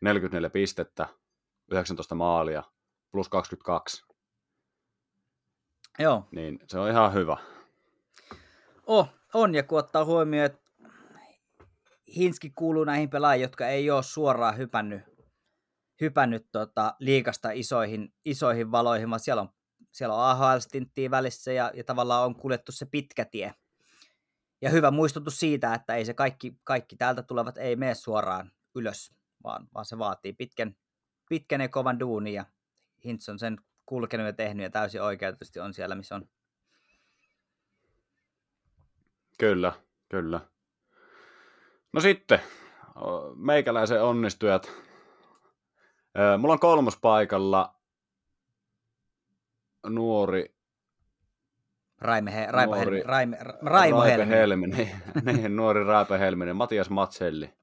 44 0.00 0.50
pistettä, 0.50 1.06
19 1.70 2.14
maalia, 2.14 2.62
plus 3.12 3.28
22. 3.28 4.11
Joo. 5.98 6.28
Niin 6.30 6.58
se 6.66 6.78
on 6.78 6.90
ihan 6.90 7.14
hyvä. 7.14 7.36
Oh, 8.86 9.08
on, 9.34 9.54
ja 9.54 9.62
kun 9.62 9.78
ottaa 9.78 10.04
huomioon, 10.04 10.46
että 10.46 10.62
Hinski 12.16 12.50
kuuluu 12.50 12.84
näihin 12.84 13.10
pelaajiin, 13.10 13.42
jotka 13.42 13.68
ei 13.68 13.90
ole 13.90 14.02
suoraan 14.02 14.56
hypännyt, 14.56 15.02
hypännyt 16.00 16.46
tota, 16.52 16.94
liikasta 16.98 17.50
isoihin, 17.50 18.14
isoihin 18.24 18.72
valoihin, 18.72 19.10
vaan 19.10 19.20
siellä 19.20 19.42
on, 19.42 19.48
siellä 19.92 20.14
on 20.14 20.24
AHL-stinttiä 20.24 21.10
välissä 21.10 21.52
ja, 21.52 21.70
ja 21.74 21.84
tavallaan 21.84 22.24
on 22.26 22.34
kuljettu 22.34 22.72
se 22.72 22.86
pitkä 22.86 23.24
tie. 23.24 23.54
Ja 24.62 24.70
hyvä 24.70 24.90
muistutus 24.90 25.40
siitä, 25.40 25.74
että 25.74 25.94
ei 25.94 26.04
se 26.04 26.14
kaikki, 26.14 26.56
kaikki 26.64 26.96
täältä 26.96 27.22
tulevat 27.22 27.58
ei 27.58 27.76
mene 27.76 27.94
suoraan 27.94 28.52
ylös, 28.74 29.12
vaan, 29.44 29.68
vaan 29.74 29.84
se 29.84 29.98
vaatii 29.98 30.32
pitkän, 30.32 30.76
pitkän 31.28 31.60
ja 31.60 31.68
kovan 31.68 32.00
duunin 32.00 32.34
ja 32.34 32.44
Hintz 33.04 33.28
on 33.28 33.38
sen 33.38 33.56
kulkenut 33.92 34.26
ja 34.26 34.32
tehnyt 34.32 34.64
ja 34.64 34.70
täysin 34.70 35.02
oikeutusti 35.02 35.60
on 35.60 35.74
siellä, 35.74 35.94
missä 35.94 36.14
on. 36.14 36.28
Kyllä, 39.38 39.72
kyllä. 40.08 40.40
No 41.92 42.00
sitten, 42.00 42.40
meikäläisen 43.34 44.02
onnistujat. 44.02 44.72
Mulla 46.38 46.52
on 46.52 46.60
kolmos 46.60 46.98
paikalla 47.00 47.74
nuori 49.86 50.54
Raime, 52.00 52.34
he, 52.34 52.46
Raipa 52.50 52.74
nuori, 52.74 52.96
Helmi, 52.96 53.02
Raime, 53.08 53.36
Raimo 53.62 54.00
Raipe 54.00 54.26
Helminen. 54.26 54.76
Helminen. 54.76 55.02
niin, 55.36 55.56
nuori 55.56 55.84
Raipe 55.84 56.18
Helminen, 56.18 56.56
Matias 56.56 56.90
Matselli. 56.90 57.54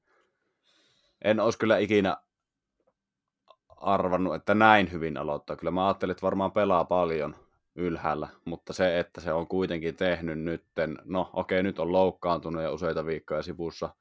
En 1.24 1.40
olisi 1.40 1.58
kyllä 1.58 1.78
ikinä 1.78 2.16
arvannut, 3.80 4.34
että 4.34 4.54
näin 4.54 4.92
hyvin 4.92 5.16
aloittaa. 5.16 5.56
Kyllä 5.56 5.70
mä 5.70 5.86
ajattelin, 5.86 6.10
että 6.10 6.22
varmaan 6.22 6.52
pelaa 6.52 6.84
paljon 6.84 7.36
ylhäällä, 7.74 8.28
mutta 8.44 8.72
se, 8.72 9.00
että 9.00 9.20
se 9.20 9.32
on 9.32 9.46
kuitenkin 9.46 9.96
tehnyt 9.96 10.38
nytten, 10.38 10.98
no 11.04 11.30
okei, 11.32 11.62
nyt 11.62 11.78
on 11.78 11.92
loukkaantunut 11.92 12.62
ja 12.62 12.72
useita 12.72 13.06
viikkoja 13.06 13.42
sivussa, 13.42 13.94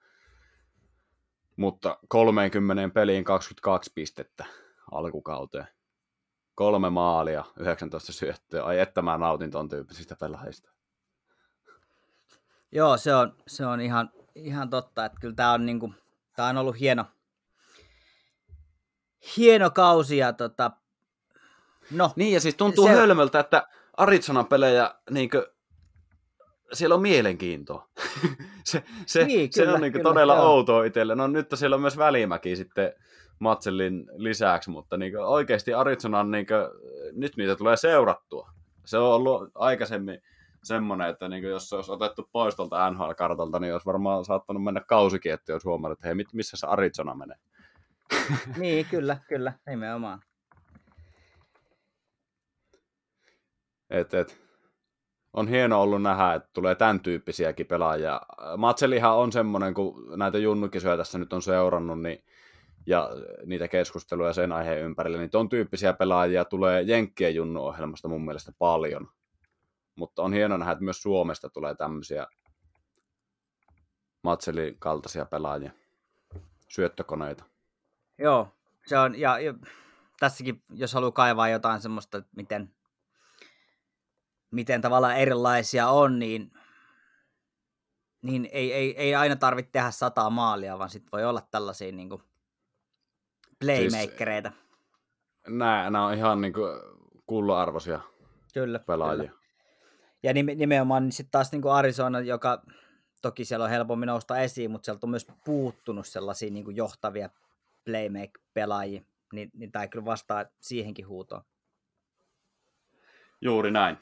mutta 1.55 1.97
30 2.07 2.93
peliin 2.93 3.23
22 3.23 3.91
pistettä 3.95 4.45
alkukauteen. 4.91 5.67
Kolme 6.55 6.89
maalia, 6.89 7.43
19 7.59 8.13
syöttöä. 8.13 8.63
Ai 8.63 8.79
että 8.79 9.01
mä 9.01 9.17
nautin 9.17 9.51
ton 9.51 9.69
tyyppisistä 9.69 10.15
pelaajista. 10.19 10.71
Joo, 12.71 12.97
se 12.97 13.15
on, 13.15 13.35
se 13.47 13.65
on 13.65 13.81
ihan, 13.81 14.09
ihan 14.35 14.69
totta, 14.69 15.05
että 15.05 15.19
kyllä 15.21 15.35
tämä 15.35 15.51
on, 15.51 15.65
niinku, 15.65 15.93
tää 16.35 16.49
on 16.49 16.57
ollut 16.57 16.79
hieno, 16.79 17.05
hieno 19.37 19.69
kausi 19.69 20.17
ja 20.17 20.33
tota, 20.33 20.71
no. 21.91 22.11
Niin 22.15 22.33
ja 22.33 22.39
siis 22.39 22.55
tuntuu 22.55 22.87
se... 22.87 22.91
hölmöltä, 22.91 23.39
että 23.39 23.67
Arizonan 23.97 24.45
pelejä 24.45 24.95
niinkö, 25.09 25.51
siellä 26.73 26.95
on 26.95 27.01
mielenkiintoa. 27.01 27.89
se, 28.63 28.83
se, 29.05 29.25
niin, 29.25 29.49
kyllä, 29.55 29.71
se 29.71 29.73
on 29.73 29.81
niinkö 29.81 29.99
kyllä, 29.99 30.09
todella 30.09 30.35
joo. 30.35 30.45
outoa 30.45 30.83
itselle. 30.83 31.15
No 31.15 31.27
nyt 31.27 31.47
siellä 31.55 31.75
on 31.75 31.81
myös 31.81 31.97
Välimäki 31.97 32.55
sitten 32.55 32.93
Matsellin 33.39 34.05
lisäksi, 34.15 34.69
mutta 34.69 34.97
niinkö, 34.97 35.27
oikeasti 35.27 35.73
Arizonan 35.73 36.31
niinkö, 36.31 36.71
nyt 37.11 37.37
niitä 37.37 37.55
tulee 37.55 37.77
seurattua. 37.77 38.49
Se 38.85 38.97
on 38.97 39.13
ollut 39.13 39.51
aikaisemmin 39.55 40.21
semmoinen, 40.63 41.09
että 41.09 41.29
niin 41.29 41.43
jos 41.43 41.69
se 41.69 41.75
olisi 41.75 41.91
otettu 41.91 42.29
pois 42.31 42.55
tuolta 42.55 42.89
NHL-kartalta, 42.89 43.59
niin 43.59 43.73
olisi 43.73 43.85
varmaan 43.85 44.25
saattanut 44.25 44.63
mennä 44.63 44.81
kausikin, 44.87 45.33
että 45.33 45.51
jos 45.51 45.65
huomannut, 45.65 45.99
että 45.99 46.07
hei, 46.07 46.25
missä 46.33 46.57
se 46.57 46.67
Arizona 46.67 47.15
menee. 47.15 47.37
Niin, 48.57 48.85
kyllä, 48.85 49.17
kyllä, 49.27 49.53
nimenomaan. 49.67 50.21
Et, 53.89 54.13
et, 54.13 54.41
on 55.33 55.47
hieno 55.47 55.81
ollut 55.81 56.01
nähdä, 56.01 56.33
että 56.33 56.49
tulee 56.53 56.75
tämän 56.75 56.99
tyyppisiäkin 56.99 57.65
pelaajia. 57.65 58.21
Matselihan 58.57 59.15
on 59.15 59.31
semmoinen, 59.31 59.73
kun 59.73 60.13
näitä 60.15 60.37
junnukisoja 60.37 60.97
tässä 60.97 61.17
nyt 61.17 61.33
on 61.33 61.41
seurannut, 61.41 62.01
niin, 62.01 62.23
ja 62.85 63.09
niitä 63.45 63.67
keskusteluja 63.67 64.33
sen 64.33 64.51
aiheen 64.51 64.81
ympärillä, 64.81 65.17
niin 65.17 65.29
ton 65.29 65.49
tyyppisiä 65.49 65.93
pelaajia 65.93 66.45
tulee 66.45 66.81
Jenkkien 66.81 67.35
junnu-ohjelmasta 67.35 68.07
mun 68.07 68.25
mielestä 68.25 68.51
paljon. 68.59 69.07
Mutta 69.95 70.21
on 70.23 70.33
hieno 70.33 70.57
nähdä, 70.57 70.71
että 70.71 70.83
myös 70.83 71.01
Suomesta 71.01 71.49
tulee 71.49 71.75
tämmöisiä 71.75 72.27
Matselin 74.23 74.79
kaltaisia 74.79 75.25
pelaajia, 75.25 75.71
syöttökoneita. 76.67 77.48
Joo, 78.19 78.55
se 78.85 78.97
on, 78.97 79.19
ja, 79.19 79.39
ja 79.39 79.53
tässäkin, 80.19 80.63
jos 80.69 80.93
haluaa 80.93 81.11
kaivaa 81.11 81.49
jotain 81.49 81.81
semmoista, 81.81 82.17
että 82.17 82.31
miten, 82.35 82.73
miten 84.51 84.81
tavallaan 84.81 85.17
erilaisia 85.17 85.89
on, 85.89 86.19
niin, 86.19 86.51
niin 88.21 88.49
ei, 88.51 88.73
ei, 88.73 88.97
ei 88.97 89.15
aina 89.15 89.35
tarvitse 89.35 89.71
tehdä 89.71 89.91
sataa 89.91 90.29
maalia, 90.29 90.79
vaan 90.79 90.89
sitten 90.89 91.09
voi 91.11 91.25
olla 91.25 91.41
tällaisia 91.51 91.91
niin 91.91 92.09
kuin 92.09 92.23
playmakereita. 93.59 94.49
Siis, 94.49 95.57
nämä, 95.57 95.83
nämä 95.83 96.05
on 96.05 96.13
ihan 96.13 96.41
niin 96.41 96.53
kuin 96.53 96.71
kulloarvoisia 97.25 97.99
kyllä, 98.53 98.79
pelaajia. 98.79 99.23
Kyllä. 99.23 99.39
Ja 100.23 100.33
nimenomaan 100.33 101.03
niin 101.03 101.11
sitten 101.11 101.31
taas 101.31 101.51
niin 101.51 101.61
kuin 101.61 101.73
Arizona, 101.73 102.19
joka 102.19 102.61
toki 103.21 103.45
siellä 103.45 103.63
on 103.63 103.69
helpommin 103.69 104.07
nousta 104.07 104.37
esiin, 104.37 104.71
mutta 104.71 104.85
sieltä 104.85 105.05
on 105.05 105.09
myös 105.09 105.27
puuttunut 105.45 106.07
sellaisia 106.07 106.51
niin 106.51 106.65
kuin 106.65 106.75
johtavia 106.75 107.29
playmake-pelaajia, 107.89 109.01
niin, 109.33 109.51
niin 109.53 109.71
tämä 109.71 109.87
kyllä 109.87 110.05
vastaa 110.05 110.45
siihenkin 110.59 111.07
huutoon. 111.07 111.41
Juuri 113.41 113.71
näin. 113.71 113.97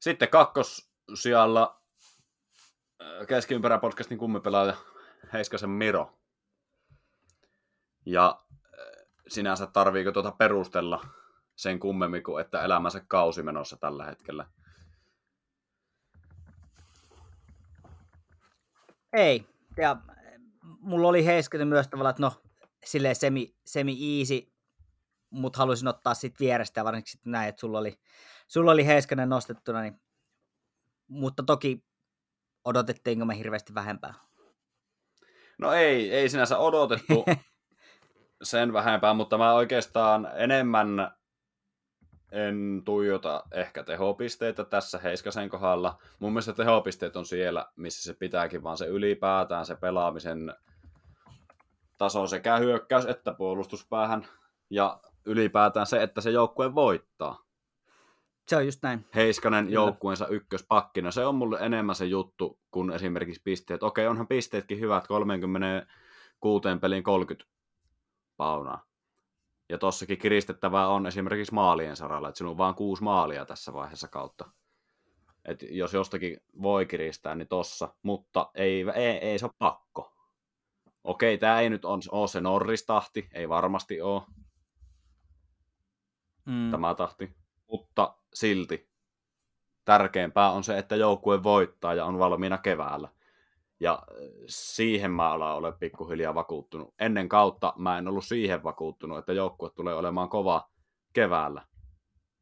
Sitten 0.00 0.28
siellä 1.14 1.62
äh, 3.02 3.26
keskiympärä-podcastin 3.26 4.18
kummipelaaja 4.18 4.76
Heiskasen 5.32 5.70
Miro. 5.70 6.18
Ja 8.06 8.44
äh, 8.48 9.06
sinänsä 9.28 9.66
tarviiko 9.66 10.12
tuota 10.12 10.32
perustella 10.32 11.06
sen 11.56 11.80
kummemmin 11.80 12.22
kuin, 12.22 12.44
että 12.44 12.62
elämänsä 12.62 13.04
kausi 13.08 13.42
menossa 13.42 13.76
tällä 13.76 14.04
hetkellä. 14.04 14.46
Ei. 19.12 19.46
Ja 19.76 19.96
mulla 20.84 21.08
oli 21.08 21.26
Heiskanen 21.26 21.68
myös 21.68 21.88
tavallaan, 21.88 22.10
että 22.10 22.22
no, 22.22 22.32
silleen 22.84 23.16
semi, 23.16 23.56
semi 23.64 24.18
easy, 24.18 24.52
mutta 25.30 25.58
halusin 25.58 25.88
ottaa 25.88 26.14
sitten 26.14 26.44
vierestä 26.44 26.80
ja 26.80 26.84
varsinkin 26.84 27.12
sitten 27.12 27.32
näin, 27.32 27.48
että 27.48 27.60
sulla 27.60 27.78
oli, 27.78 28.00
sulla 28.48 28.72
oli 28.72 28.86
Heiskanen 28.86 29.28
nostettuna, 29.28 29.80
niin, 29.80 30.00
mutta 31.08 31.42
toki 31.42 31.84
odotettiinko 32.64 33.24
me 33.24 33.38
hirveästi 33.38 33.74
vähempää? 33.74 34.14
No 35.58 35.72
ei, 35.72 36.14
ei 36.14 36.28
sinänsä 36.28 36.58
odotettu 36.58 37.24
sen 38.42 38.72
vähempää, 38.72 39.14
mutta 39.14 39.38
mä 39.38 39.52
oikeastaan 39.52 40.30
enemmän 40.34 41.14
en 42.34 42.82
tuijota 42.84 43.42
ehkä 43.52 43.84
tehopisteitä 43.84 44.64
tässä 44.64 44.98
Heiskasen 44.98 45.48
kohdalla. 45.48 45.98
Mun 46.18 46.32
mielestä 46.32 46.52
tehopisteet 46.52 47.16
on 47.16 47.26
siellä, 47.26 47.66
missä 47.76 48.02
se 48.02 48.18
pitääkin, 48.18 48.62
vaan 48.62 48.76
se 48.76 48.86
ylipäätään 48.86 49.66
se 49.66 49.76
pelaamisen 49.76 50.54
taso 51.98 52.26
sekä 52.26 52.56
hyökkäys 52.56 53.04
että 53.04 53.34
puolustuspäähän. 53.34 54.26
Ja 54.70 55.00
ylipäätään 55.26 55.86
se, 55.86 56.02
että 56.02 56.20
se 56.20 56.30
joukkue 56.30 56.74
voittaa. 56.74 57.44
Se 58.48 58.56
on 58.56 58.66
just 58.66 58.82
näin. 58.82 59.06
Heiskanen 59.14 59.70
joukkueensa 59.70 60.26
ykköspakkina. 60.26 61.10
Se 61.10 61.26
on 61.26 61.34
mulle 61.34 61.58
enemmän 61.60 61.94
se 61.94 62.04
juttu 62.04 62.58
kuin 62.70 62.90
esimerkiksi 62.90 63.42
pisteet. 63.44 63.82
Okei, 63.82 64.06
onhan 64.06 64.28
pisteetkin 64.28 64.80
hyvät, 64.80 65.06
36 65.06 66.68
pelin 66.80 67.02
30 67.02 67.50
paunaa. 68.36 68.84
Ja 69.68 69.78
tossakin 69.78 70.18
kiristettävää 70.18 70.88
on 70.88 71.06
esimerkiksi 71.06 71.54
maalien 71.54 71.96
saralla, 71.96 72.28
että 72.28 72.38
sinulla 72.38 72.54
on 72.54 72.58
vain 72.58 72.74
kuusi 72.74 73.02
maalia 73.02 73.46
tässä 73.46 73.72
vaiheessa 73.72 74.08
kautta. 74.08 74.50
Et 75.44 75.64
jos 75.70 75.94
jostakin 75.94 76.40
voi 76.62 76.86
kiristää, 76.86 77.34
niin 77.34 77.48
tossa, 77.48 77.94
mutta 78.02 78.50
ei, 78.54 78.84
ei, 78.94 79.06
ei 79.06 79.38
se 79.38 79.46
ole 79.46 79.52
pakko. 79.58 80.13
Okei, 81.04 81.38
tämä 81.38 81.60
ei 81.60 81.70
nyt 81.70 81.84
ole 81.84 82.28
se 82.28 82.40
Norris-tahti, 82.40 83.28
ei 83.32 83.48
varmasti 83.48 84.00
ole 84.00 84.22
mm. 86.44 86.70
tämä 86.70 86.94
tahti, 86.94 87.36
mutta 87.68 88.14
silti 88.34 88.88
tärkeämpää 89.84 90.50
on 90.50 90.64
se, 90.64 90.78
että 90.78 90.96
joukkue 90.96 91.42
voittaa 91.42 91.94
ja 91.94 92.04
on 92.04 92.18
valmiina 92.18 92.58
keväällä. 92.58 93.08
Ja 93.80 93.92
äh, 93.92 94.16
siihen 94.46 95.10
mä 95.10 95.32
olen 95.32 95.74
pikkuhiljaa 95.78 96.34
vakuuttunut. 96.34 96.94
Ennen 96.98 97.28
kautta 97.28 97.74
mä 97.76 97.98
en 97.98 98.08
ollut 98.08 98.24
siihen 98.24 98.62
vakuuttunut, 98.62 99.18
että 99.18 99.32
joukkue 99.32 99.70
tulee 99.70 99.94
olemaan 99.94 100.28
kova 100.28 100.70
keväällä. 101.12 101.62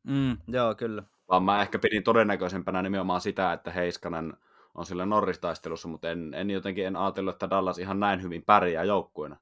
Mm, 0.03 0.37
joo, 0.48 0.75
kyllä. 0.75 1.03
Vaan 1.29 1.42
mä 1.42 1.62
ehkä 1.62 1.79
pidin 1.79 2.03
todennäköisempänä 2.03 2.83
nimenomaan 2.83 3.20
sitä, 3.20 3.53
että 3.53 3.70
Heiskanen 3.70 4.37
on 4.74 4.87
sillä 4.87 5.06
Norris-taistelussa, 5.06 5.88
mutta 5.88 6.11
en, 6.11 6.35
en 6.35 6.50
jotenkin 6.50 6.87
en 6.87 6.96
ajatellut, 6.96 7.35
että 7.35 7.50
Dallas 7.50 7.78
ihan 7.78 8.00
näin 8.00 8.22
hyvin 8.22 8.42
pärjää 8.46 8.85
joukkueena. 8.85 9.37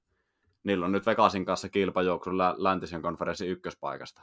Niillä 0.64 0.87
on 0.87 0.93
nyt 0.93 1.07
Vegasin 1.07 1.45
kanssa 1.45 1.69
kilpajuoksu 1.69 2.31
läntisen 2.57 3.03
konferenssin 3.03 3.49
ykköspaikasta. 3.49 4.23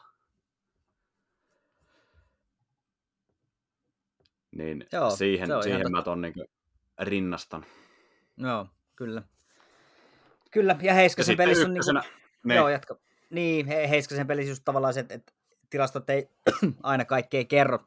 Niin 4.52 4.86
Joo, 4.92 5.10
siihen, 5.10 5.50
siihen 5.64 5.92
mä 5.92 6.02
ton 6.02 6.22
niin 6.22 6.34
rinnastan. 7.00 7.66
Joo, 8.38 8.68
kyllä. 8.96 9.22
Kyllä, 10.52 10.76
ja 10.82 10.94
Heiskasen 10.94 11.34
ja 11.34 11.38
pelissä 11.38 11.66
on 11.66 11.74
niin 11.74 11.84
kuin, 11.86 12.04
ne. 12.44 12.56
Joo, 12.56 12.70
jatka. 12.70 12.96
Niin, 13.30 13.68
Heiskasen 13.68 14.28
pelissä 14.28 14.52
just 14.52 14.66
tavallaan 14.66 14.94
se, 14.94 15.00
että, 15.00 15.14
että 15.16 15.34
tilastot 15.70 16.10
ei 16.10 16.30
aina 16.84 17.06
kaikkea 17.06 17.46
kerro. 17.46 17.80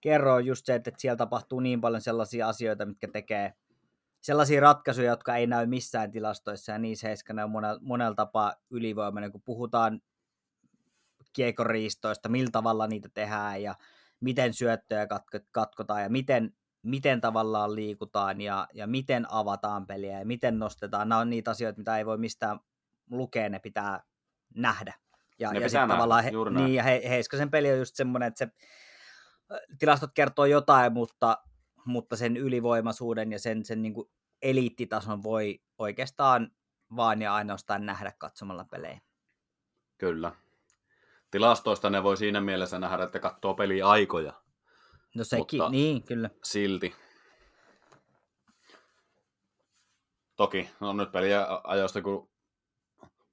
Kerro 0.00 0.38
just 0.38 0.66
se, 0.66 0.74
että, 0.74 0.90
siellä 0.98 1.16
tapahtuu 1.16 1.60
niin 1.60 1.80
paljon 1.80 2.00
sellaisia 2.00 2.48
asioita, 2.48 2.86
mitkä 2.86 3.08
tekee 3.08 3.52
sellaisia 4.20 4.60
ratkaisuja, 4.60 5.10
jotka 5.10 5.36
ei 5.36 5.46
näy 5.46 5.66
missään 5.66 6.10
tilastoissa, 6.10 6.72
ja 6.72 6.78
niissä 6.78 7.08
Heiskanen 7.08 7.44
on 7.44 7.50
monella, 7.50 7.80
monella 7.82 8.14
tapaa 8.14 8.54
ylivoimainen, 8.70 9.32
kun 9.32 9.42
puhutaan 9.42 10.00
kiekoriistoista, 11.32 12.28
millä 12.28 12.50
tavalla 12.52 12.86
niitä 12.86 13.08
tehdään, 13.14 13.62
ja 13.62 13.74
miten 14.20 14.54
syöttöjä 14.54 15.06
katkotaan, 15.52 16.02
ja 16.02 16.08
miten 16.08 16.54
miten 16.82 17.20
tavallaan 17.20 17.74
liikutaan 17.74 18.40
ja, 18.40 18.68
ja 18.74 18.86
miten 18.86 19.26
avataan 19.30 19.86
peliä 19.86 20.18
ja 20.18 20.26
miten 20.26 20.58
nostetaan. 20.58 21.08
Nämä 21.08 21.20
on 21.20 21.30
niitä 21.30 21.50
asioita, 21.50 21.78
mitä 21.78 21.98
ei 21.98 22.06
voi 22.06 22.18
mistään 22.18 22.60
lukea, 23.10 23.48
ne 23.48 23.58
pitää 23.58 24.02
nähdä. 24.54 24.94
Ja, 25.38 25.52
ne 25.52 25.60
ja 25.60 25.68
sitten 25.68 25.88
tavallaan 25.88 26.24
he, 26.24 26.30
niin, 26.50 26.74
ja 26.74 26.82
he, 26.82 27.02
Heiskasen 27.08 27.50
peli 27.50 27.72
on 27.72 27.78
just 27.78 27.96
semmoinen, 27.96 28.26
että 28.26 28.38
se 28.38 28.50
tilastot 29.78 30.10
kertoo 30.14 30.44
jotain, 30.44 30.92
mutta, 30.92 31.38
mutta 31.84 32.16
sen 32.16 32.36
ylivoimaisuuden 32.36 33.32
ja 33.32 33.38
sen, 33.38 33.64
sen 33.64 33.82
niin 33.82 33.94
kuin 33.94 34.10
eliittitason 34.42 35.22
voi 35.22 35.60
oikeastaan 35.78 36.50
vaan 36.96 37.22
ja 37.22 37.34
ainoastaan 37.34 37.86
nähdä 37.86 38.12
katsomalla 38.18 38.64
pelejä. 38.64 39.00
Kyllä. 39.98 40.32
Tilastoista 41.30 41.90
ne 41.90 42.02
voi 42.02 42.16
siinä 42.16 42.40
mielessä 42.40 42.78
nähdä, 42.78 43.04
että 43.04 43.18
katsoo 43.18 43.54
peliaikoja. 43.54 44.32
No 45.14 45.24
sekin, 45.24 45.60
mutta 45.60 45.70
niin 45.70 46.02
kyllä. 46.02 46.30
Silti. 46.44 46.94
Toki, 50.36 50.70
no 50.80 50.92
nyt 50.92 51.12
peliä 51.12 51.46
ajoista 51.64 52.02
kun 52.02 52.30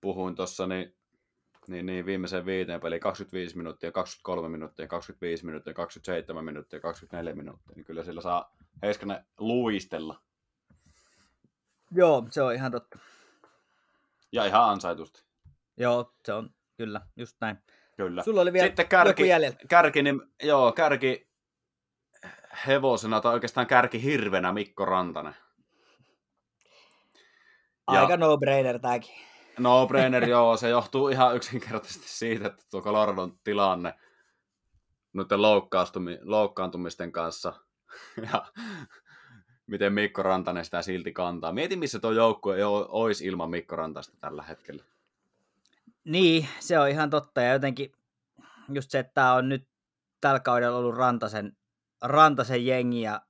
puhuin 0.02 0.36
tuossa, 0.36 0.68
niin, 0.68 0.97
niin, 1.68 1.86
niin 1.86 2.06
viimeiseen 2.06 2.46
viiteen 2.46 2.82
peli 2.82 3.00
25 3.00 3.58
minuuttia, 3.58 3.92
23 3.92 4.50
minuuttia, 4.50 4.88
25 4.88 5.46
minuuttia, 5.46 5.74
27 5.74 6.46
minuuttia, 6.46 6.80
24 6.80 7.36
minuuttia, 7.36 7.76
niin 7.76 7.86
kyllä 7.86 8.04
sillä 8.04 8.22
saa 8.22 8.56
Heiskanen 8.82 9.26
luistella. 9.38 10.22
Joo, 11.92 12.28
se 12.32 12.42
on 12.42 12.54
ihan 12.54 12.72
totta. 12.72 13.00
Ja 14.32 14.46
ihan 14.46 14.70
ansaitusti. 14.70 15.24
Joo, 15.78 16.14
se 16.26 16.34
on 16.34 16.50
kyllä, 16.78 17.02
just 17.16 17.38
näin. 17.42 17.58
Kyllä. 17.98 18.24
Sulla 18.24 18.42
oli 18.42 18.54
vielä 18.54 18.68
Sitten 18.68 18.88
kärki, 18.88 19.24
kärki, 19.70 20.02
niin, 20.04 20.22
joo, 20.44 20.72
kärki 20.72 21.28
hevosena 22.68 23.22
tai 23.22 23.34
oikeastaan 23.34 23.68
kärki 23.68 24.04
hirvenä 24.04 24.54
Mikko 24.54 24.86
Rantanen. 24.86 25.36
Aika 27.88 28.18
no-brainer 28.18 28.80
tämäkin. 28.80 29.16
No-brainer, 29.60 30.30
joo. 30.30 30.58
Se 30.58 30.70
johtuu 30.70 31.10
ihan 31.10 31.36
yksinkertaisesti 31.36 32.10
siitä, 32.10 32.48
että 32.48 32.64
tuo 32.72 32.82
Coloradon 32.82 33.40
tilanne 33.44 33.94
noiden 35.14 35.40
loukkaantumisten 36.22 37.12
kanssa 37.12 37.54
ja 38.32 38.46
miten 39.68 39.94
Mikko 39.94 40.24
Rantanen 40.24 40.66
sitä 40.66 40.82
silti 40.82 41.14
kantaa. 41.14 41.54
Mieti, 41.54 41.76
missä 41.76 42.00
tuo 42.00 42.12
joukkue 42.12 42.56
ei 42.56 42.64
olisi 42.64 43.26
ilman 43.26 43.50
Mikko 43.50 43.76
Rantasta 43.76 44.18
tällä 44.20 44.44
hetkellä. 44.44 44.84
Niin, 46.04 46.48
se 46.60 46.80
on 46.80 46.90
ihan 46.90 47.10
totta. 47.10 47.42
Ja 47.42 47.54
jotenkin 47.54 47.92
just 48.74 48.92
se, 48.92 49.00
että 49.00 49.14
tämä 49.14 49.34
on 49.34 49.50
nyt 49.50 49.68
tällä 50.22 50.40
kaudella 50.40 50.78
ollut 50.78 50.96
Rantasen 50.96 51.58
Rantasen 52.02 52.66
jengi 52.66 53.02
ja 53.02 53.22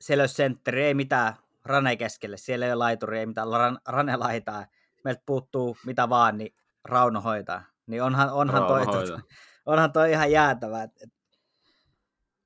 siellä 0.00 0.24
ei 0.24 0.28
sentteri, 0.28 0.84
ei 0.84 0.94
mitään 0.94 1.36
Rane 1.64 1.96
keskelle, 1.96 2.36
siellä 2.36 2.66
ei 2.66 2.72
ole 2.72 2.78
laituri, 2.78 3.18
ei 3.18 3.26
mitään 3.26 3.48
ran, 3.48 3.78
Rane 3.88 4.16
laitaa. 4.16 4.66
Meiltä 5.06 5.22
puuttuu 5.26 5.76
mitä 5.86 6.08
vaan, 6.08 6.38
niin 6.38 6.54
Rauno 6.84 7.20
hoitaa. 7.20 7.64
Niin 7.86 8.02
onhan, 8.02 8.32
onhan, 8.32 8.62
Rauno 8.62 8.92
toi, 8.92 9.06
tota, 9.06 9.20
onhan 9.66 9.92
toi 9.92 10.10
ihan 10.10 10.32
jäätävä. 10.32 10.82
Et, 10.82 10.90
et, 11.02 11.10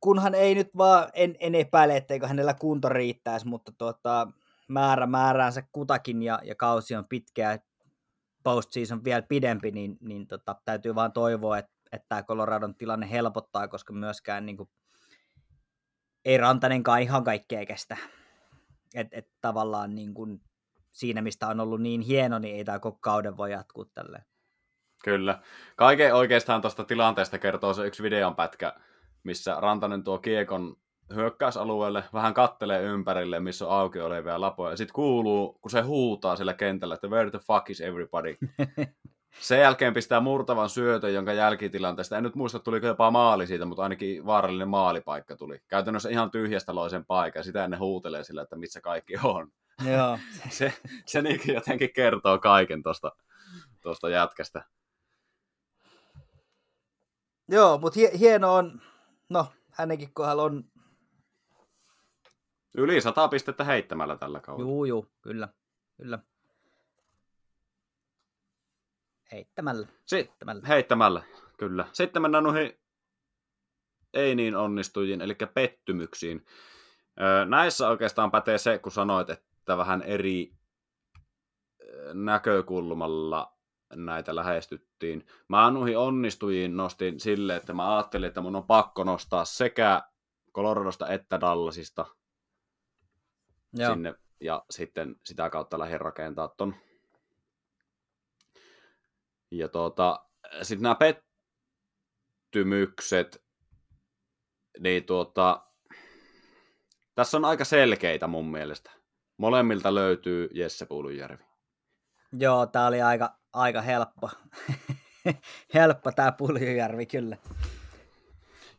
kunhan 0.00 0.34
ei 0.34 0.54
nyt 0.54 0.70
vaan, 0.76 1.08
en, 1.12 1.36
en 1.40 1.54
epäile, 1.54 1.96
etteikö 1.96 2.26
hänellä 2.26 2.54
kunto 2.54 2.88
riittäisi, 2.88 3.48
mutta 3.48 3.72
tuota, 3.78 4.28
määrä 4.68 5.06
määräänsä 5.06 5.62
kutakin 5.72 6.22
ja, 6.22 6.40
ja 6.44 6.54
kausi 6.54 6.96
on 6.96 7.04
pitkä 7.08 7.52
ja 7.52 7.58
postseason 8.42 9.04
vielä 9.04 9.22
pidempi, 9.22 9.70
niin, 9.70 9.96
niin 10.00 10.26
tota, 10.26 10.56
täytyy 10.64 10.94
vaan 10.94 11.12
toivoa, 11.12 11.58
että 11.58 11.80
että 11.92 12.08
tämä 12.08 12.22
Coloradon 12.22 12.74
tilanne 12.74 13.10
helpottaa, 13.10 13.68
koska 13.68 13.92
myöskään 13.92 14.46
niin 14.46 14.56
kuin, 14.56 14.68
ei 16.24 16.38
Rantanenkaan 16.38 17.02
ihan 17.02 17.24
kaikkea 17.24 17.66
kestä. 17.66 17.96
Että 18.94 19.18
et 19.18 19.28
tavallaan 19.40 19.94
niin 19.94 20.14
kuin, 20.14 20.42
siinä, 20.90 21.22
mistä 21.22 21.48
on 21.48 21.60
ollut 21.60 21.80
niin 21.80 22.00
hieno, 22.00 22.38
niin 22.38 22.56
ei 22.56 22.64
tämä 22.64 22.78
koko 22.78 22.98
kauden 23.00 23.36
voi 23.36 23.52
jatkuu 23.52 23.84
tälleen. 23.84 24.24
Kyllä. 25.04 25.38
Kaiken 25.76 26.14
oikeastaan 26.14 26.60
tuosta 26.60 26.84
tilanteesta 26.84 27.38
kertoo 27.38 27.74
se 27.74 27.86
yksi 27.86 28.02
videon 28.02 28.36
pätkä, 28.36 28.72
missä 29.22 29.56
Rantanen 29.60 30.04
tuo 30.04 30.18
kiekon 30.18 30.76
hyökkäysalueelle, 31.14 32.04
vähän 32.12 32.34
kattelee 32.34 32.82
ympärille, 32.82 33.40
missä 33.40 33.66
on 33.66 33.72
auki 33.72 34.00
olevia 34.00 34.40
lapoja. 34.40 34.76
Sitten 34.76 34.94
kuuluu, 34.94 35.58
kun 35.60 35.70
se 35.70 35.80
huutaa 35.80 36.36
sillä 36.36 36.54
kentällä, 36.54 36.94
että 36.94 37.08
where 37.08 37.30
the 37.30 37.38
fuck 37.38 37.70
is 37.70 37.80
everybody? 37.80 38.34
Sen 39.40 39.60
jälkeen 39.60 39.94
pistää 39.94 40.20
murtavan 40.20 40.68
syötön, 40.68 41.14
jonka 41.14 41.32
jälkitilanteesta, 41.32 42.16
en 42.16 42.22
nyt 42.22 42.34
muista 42.34 42.58
tuliko 42.58 42.86
jopa 42.86 43.10
maali 43.10 43.46
siitä, 43.46 43.64
mutta 43.64 43.82
ainakin 43.82 44.26
vaarallinen 44.26 44.68
maalipaikka 44.68 45.36
tuli. 45.36 45.58
Käytännössä 45.68 46.10
ihan 46.10 46.30
tyhjästä 46.30 46.74
loisen 46.74 47.04
paikan, 47.04 47.44
sitä 47.44 47.64
ennen 47.64 47.80
huutelee 47.80 48.24
sillä, 48.24 48.42
että 48.42 48.56
missä 48.56 48.80
kaikki 48.80 49.14
on. 49.24 49.48
Joo. 49.84 50.18
se, 50.58 50.72
se 51.06 51.22
niin 51.22 51.40
jotenkin 51.54 51.92
kertoo 51.92 52.38
kaiken 52.38 52.82
tuosta 52.82 53.12
tosta 53.80 54.08
jätkästä. 54.08 54.64
Joo, 57.48 57.78
mutta 57.78 58.00
hie- 58.00 58.18
hieno 58.18 58.54
on, 58.54 58.82
no 59.28 59.52
hänenkin 59.70 60.14
kohdalla 60.14 60.42
on... 60.42 60.64
Yli 62.76 63.00
sata 63.00 63.28
pistettä 63.28 63.64
heittämällä 63.64 64.16
tällä 64.16 64.40
kaudella. 64.40 64.70
Juu, 64.70 64.84
juu, 64.84 65.06
kyllä, 65.22 65.48
kyllä. 65.96 66.18
Heittämällä. 69.32 69.86
heittämällä. 70.12 70.66
heittämällä, 70.68 71.22
kyllä. 71.58 71.86
Sitten 71.92 72.22
mennään 72.22 72.44
noihin 72.44 72.80
ei 74.14 74.34
niin 74.34 74.56
onnistujiin, 74.56 75.20
eli 75.20 75.36
pettymyksiin. 75.54 76.46
Näissä 77.46 77.88
oikeastaan 77.88 78.30
pätee 78.30 78.58
se, 78.58 78.78
kun 78.78 78.92
sanoit, 78.92 79.30
että 79.30 79.49
vähän 79.66 80.02
eri 80.02 80.52
näkökulmalla 82.14 83.56
näitä 83.94 84.34
lähestyttiin. 84.34 85.26
Mä 85.48 85.70
noihin 85.70 85.98
onnistujiin 85.98 86.76
nostin 86.76 87.20
sille, 87.20 87.56
että 87.56 87.72
mä 87.72 87.96
ajattelin, 87.96 88.28
että 88.28 88.40
mun 88.40 88.56
on 88.56 88.66
pakko 88.66 89.04
nostaa 89.04 89.44
sekä 89.44 90.02
Coloradosta 90.54 91.08
että 91.08 91.40
Dallasista 91.40 92.06
Joo. 93.72 93.92
sinne, 93.92 94.14
ja 94.40 94.64
sitten 94.70 95.16
sitä 95.24 95.50
kautta 95.50 95.78
lähdin 95.78 96.00
rakentaa 96.00 96.48
ton. 96.48 96.74
Ja 99.50 99.68
tuota, 99.68 100.26
sitten 100.62 100.82
nämä 100.82 100.94
pettymykset, 102.50 103.44
niin 104.78 105.04
tuota, 105.04 105.66
tässä 107.14 107.36
on 107.36 107.44
aika 107.44 107.64
selkeitä 107.64 108.26
mun 108.26 108.50
mielestä. 108.50 108.99
Molemmilta 109.40 109.94
löytyy 109.94 110.48
Jesse 110.54 110.86
Puulunjärvi. 110.86 111.44
Joo, 112.32 112.66
tää 112.66 112.86
oli 112.86 113.02
aika, 113.02 113.38
aika 113.52 113.80
helppo. 113.80 114.30
helppo 115.74 116.12
tää 116.12 116.32
Puljujärvi 116.32 117.06
kyllä. 117.06 117.36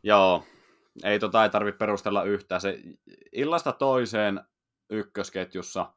Joo, 0.02 0.44
ei 1.04 1.18
tota 1.18 1.44
ei 1.44 1.50
tarvitse 1.50 1.78
perustella 1.78 2.22
yhtään. 2.22 2.60
Se 2.60 2.78
illasta 3.32 3.72
toiseen 3.72 4.40
ykkösketjussa 4.90 5.92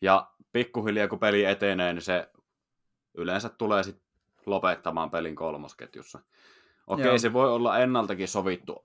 ja 0.00 0.30
pikkuhiljaa 0.52 1.08
kun 1.08 1.18
peli 1.18 1.44
etenee, 1.44 1.92
niin 1.92 2.02
se 2.02 2.30
yleensä 3.14 3.48
tulee 3.48 3.82
sit 3.82 4.02
lopettamaan 4.46 5.10
pelin 5.10 5.36
kolmosketjussa. 5.36 6.20
Okei, 6.86 7.06
Joo. 7.06 7.18
se 7.18 7.32
voi 7.32 7.52
olla 7.52 7.78
ennaltakin 7.78 8.28
sovittu 8.28 8.82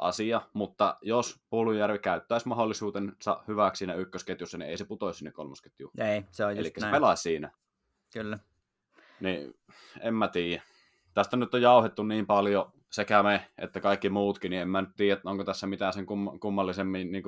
asia, 0.00 0.40
mutta 0.52 0.98
jos 1.02 1.40
Puulujärvi 1.50 1.98
käyttäisi 1.98 2.48
mahdollisuutensa 2.48 3.44
hyväksi 3.48 3.78
siinä 3.78 3.94
ykkösketjussa, 3.94 4.58
niin 4.58 4.70
ei 4.70 4.76
se 4.76 4.84
putoisi 4.84 5.18
sinne 5.18 5.32
kolmosketjuun. 5.32 5.92
Ei, 5.98 6.24
se 6.30 6.44
on 6.44 6.56
just 6.56 6.60
Eli 6.60 6.72
näin. 6.80 6.90
se 6.90 6.96
pelaisi 6.96 7.22
siinä. 7.22 7.50
Kyllä. 8.12 8.38
Niin, 9.20 9.54
en 10.00 10.14
mä 10.14 10.28
tiedä. 10.28 10.62
Tästä 11.14 11.36
nyt 11.36 11.54
on 11.54 11.62
jauhettu 11.62 12.02
niin 12.02 12.26
paljon 12.26 12.72
sekä 12.90 13.22
me 13.22 13.46
että 13.58 13.80
kaikki 13.80 14.10
muutkin, 14.10 14.50
niin 14.50 14.62
en 14.62 14.68
mä 14.68 14.80
nyt 14.80 14.96
tiedä, 14.96 15.20
onko 15.24 15.44
tässä 15.44 15.66
mitään 15.66 15.92
sen 15.92 16.04
kum- 16.04 16.38
kummallisemmin 16.38 17.12
niin 17.12 17.24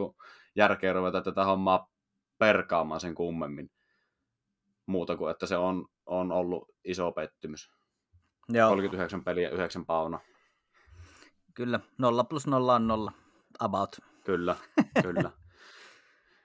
järkeä 0.56 0.92
ruveta 0.92 1.22
tätä 1.22 1.44
hommaa 1.44 1.90
perkaamaan 2.38 3.00
sen 3.00 3.14
kummemmin. 3.14 3.70
Muuta 4.86 5.16
kuin, 5.16 5.30
että 5.30 5.46
se 5.46 5.56
on, 5.56 5.88
on 6.06 6.32
ollut 6.32 6.68
iso 6.84 7.12
pettymys. 7.12 7.72
Joo. 8.48 8.68
39 8.68 9.24
peliä, 9.24 9.50
9 9.50 9.86
pauna. 9.86 10.20
Kyllä, 11.54 11.80
nolla 11.98 12.24
plus 12.24 12.46
nolla 12.46 12.74
on 12.74 12.86
nolla, 12.86 13.12
about. 13.58 13.96
Kyllä, 14.24 14.56
kyllä. 15.02 15.30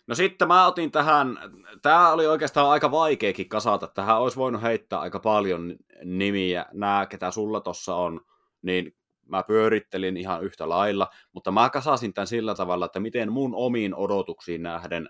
No 0.08 0.16
sitten 0.16 0.48
mä 0.48 0.68
otin 0.68 0.92
tähän, 0.92 1.38
tämä 1.82 2.12
oli 2.12 2.28
oikeastaan 2.28 2.70
aika 2.70 2.92
vaikeakin 2.92 3.50
kasata, 3.50 3.88
tähän 3.88 4.20
olisi 4.20 4.38
voinut 4.38 4.62
heittää 4.62 5.00
aika 5.00 5.20
paljon 5.20 5.76
nimiä, 6.04 6.66
nämä 6.74 7.06
ketä 7.10 7.32
sulla 7.32 7.62
tossa 7.62 7.96
on, 7.96 8.22
niin 8.62 8.96
mä 9.26 9.44
pyörittelin 9.44 10.18
ihan 10.18 10.44
yhtä 10.44 10.70
lailla, 10.70 11.08
mutta 11.34 11.52
mä 11.52 11.70
kasasin 11.70 12.14
tämän 12.14 12.28
sillä 12.28 12.56
tavalla, 12.56 12.86
että 12.86 13.00
miten 13.00 13.32
mun 13.32 13.56
omiin 13.56 13.96
odotuksiin 13.96 14.64
nähden 14.64 15.10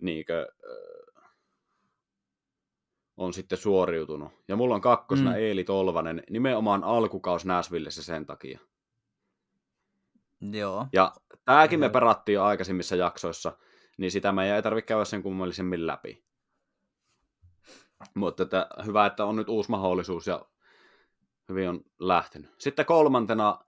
niinkö, 0.00 0.46
on 3.16 3.32
sitten 3.32 3.58
suoriutunut. 3.58 4.32
Ja 4.48 4.56
mulla 4.56 4.74
on 4.74 4.80
kakkosena 4.80 5.30
mm. 5.30 5.36
Eeli 5.36 5.64
Tolvanen, 5.64 6.22
nimenomaan 6.30 6.84
alkukaus 6.84 7.44
Näsvillessä 7.44 8.02
sen 8.02 8.26
takia. 8.26 8.58
Joo. 10.40 10.86
Ja 10.92 11.12
tämäkin 11.44 11.80
me 11.80 11.88
perattiin 11.88 12.34
jo 12.34 12.44
aikaisemmissa 12.44 12.96
jaksoissa, 12.96 13.58
niin 13.98 14.10
sitä 14.10 14.32
me 14.32 14.54
ei 14.54 14.62
tarvitse 14.62 14.86
käydä 14.86 15.04
sen 15.04 15.22
kummallisemmin 15.22 15.86
läpi. 15.86 16.24
Mutta 18.14 18.42
että, 18.42 18.66
hyvä, 18.86 19.06
että 19.06 19.24
on 19.24 19.36
nyt 19.36 19.48
uusi 19.48 19.70
mahdollisuus 19.70 20.26
ja 20.26 20.46
hyvin 21.48 21.68
on 21.68 21.80
lähtenyt. 21.98 22.50
Sitten 22.58 22.86
kolmantena 22.86 23.58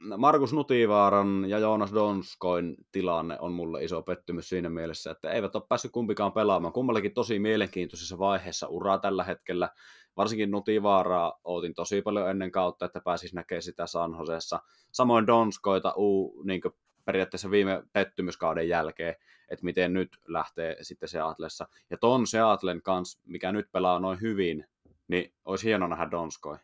Markus 0.00 0.52
Nutivaaran 0.52 1.44
ja 1.48 1.58
Joonas 1.58 1.94
Donskoin 1.94 2.76
tilanne 2.92 3.36
on 3.40 3.52
mulle 3.52 3.84
iso 3.84 4.02
pettymys 4.02 4.48
siinä 4.48 4.68
mielessä, 4.68 5.10
että 5.10 5.30
eivät 5.30 5.54
ole 5.56 5.66
päässyt 5.68 5.92
kumpikaan 5.92 6.32
pelaamaan. 6.32 6.72
Kummallakin 6.72 7.14
tosi 7.14 7.38
mielenkiintoisessa 7.38 8.18
vaiheessa 8.18 8.68
uraa 8.68 8.98
tällä 8.98 9.24
hetkellä. 9.24 9.68
Varsinkin 10.16 10.50
Nutivaaraa 10.50 11.40
ootin 11.44 11.74
tosi 11.74 12.02
paljon 12.02 12.30
ennen 12.30 12.50
kautta, 12.50 12.86
että 12.86 13.00
pääsis 13.04 13.34
näkemään 13.34 13.62
sitä 13.62 13.86
San 13.86 14.16
Joseessa. 14.18 14.60
Samoin 14.92 15.26
Donskoita 15.26 15.92
uu, 15.96 16.42
niin 16.44 16.60
periaatteessa 17.04 17.50
viime 17.50 17.82
pettymyskauden 17.92 18.68
jälkeen, 18.68 19.14
että 19.48 19.64
miten 19.64 19.92
nyt 19.92 20.18
lähtee 20.26 20.76
sitten 20.82 21.08
Seatlessa. 21.08 21.68
Ja 21.90 21.96
ton 21.96 22.26
Seatlen 22.26 22.82
kanssa, 22.82 23.20
mikä 23.26 23.52
nyt 23.52 23.72
pelaa 23.72 23.98
noin 24.00 24.20
hyvin, 24.20 24.66
niin 25.08 25.32
olisi 25.44 25.66
hieno 25.66 25.86
nähdä 25.86 26.10
Donskoi. 26.10 26.56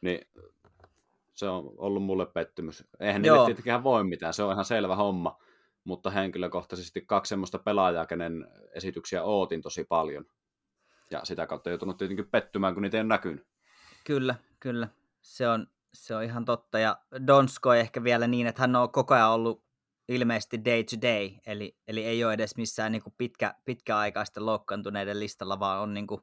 Niin 0.00 0.26
se 1.34 1.48
on 1.48 1.72
ollut 1.76 2.02
mulle 2.02 2.26
pettymys. 2.26 2.84
Eihän 3.00 3.22
niille 3.22 3.46
tietenkään 3.46 3.84
voi 3.84 4.04
mitään, 4.04 4.34
se 4.34 4.42
on 4.42 4.52
ihan 4.52 4.64
selvä 4.64 4.96
homma, 4.96 5.38
mutta 5.84 6.10
henkilökohtaisesti 6.10 7.00
kaksi 7.00 7.28
semmoista 7.28 7.58
pelaajaa, 7.58 8.06
kenen 8.06 8.46
esityksiä 8.74 9.22
ootin 9.22 9.62
tosi 9.62 9.84
paljon. 9.84 10.24
Ja 11.10 11.20
sitä 11.24 11.46
kautta 11.46 11.70
joutunut 11.70 11.98
tietenkin 11.98 12.30
pettymään, 12.30 12.74
kun 12.74 12.82
niitä 12.82 12.96
ei 12.96 13.00
ole 13.00 13.08
näkynyt. 13.08 13.46
Kyllä, 14.04 14.34
kyllä. 14.60 14.88
Se 15.22 15.48
on, 15.48 15.66
se 15.94 16.16
on 16.16 16.22
ihan 16.22 16.44
totta. 16.44 16.78
Ja 16.78 16.98
Donsko 17.26 17.74
ehkä 17.74 18.04
vielä 18.04 18.26
niin, 18.26 18.46
että 18.46 18.62
hän 18.62 18.76
on 18.76 18.92
koko 18.92 19.14
ajan 19.14 19.30
ollut 19.30 19.64
ilmeisesti 20.08 20.64
day 20.64 20.84
to 20.84 20.96
day, 21.02 21.30
eli, 21.46 21.76
eli 21.88 22.04
ei 22.04 22.24
ole 22.24 22.32
edes 22.32 22.56
missään 22.56 22.92
niin 22.92 23.02
kuin 23.02 23.14
pitkä, 23.18 23.54
pitkäaikaisten 23.64 24.46
loukkaantuneiden 24.46 25.20
listalla, 25.20 25.60
vaan 25.60 25.80
on, 25.80 25.94
niin 25.94 26.06
kuin, 26.06 26.20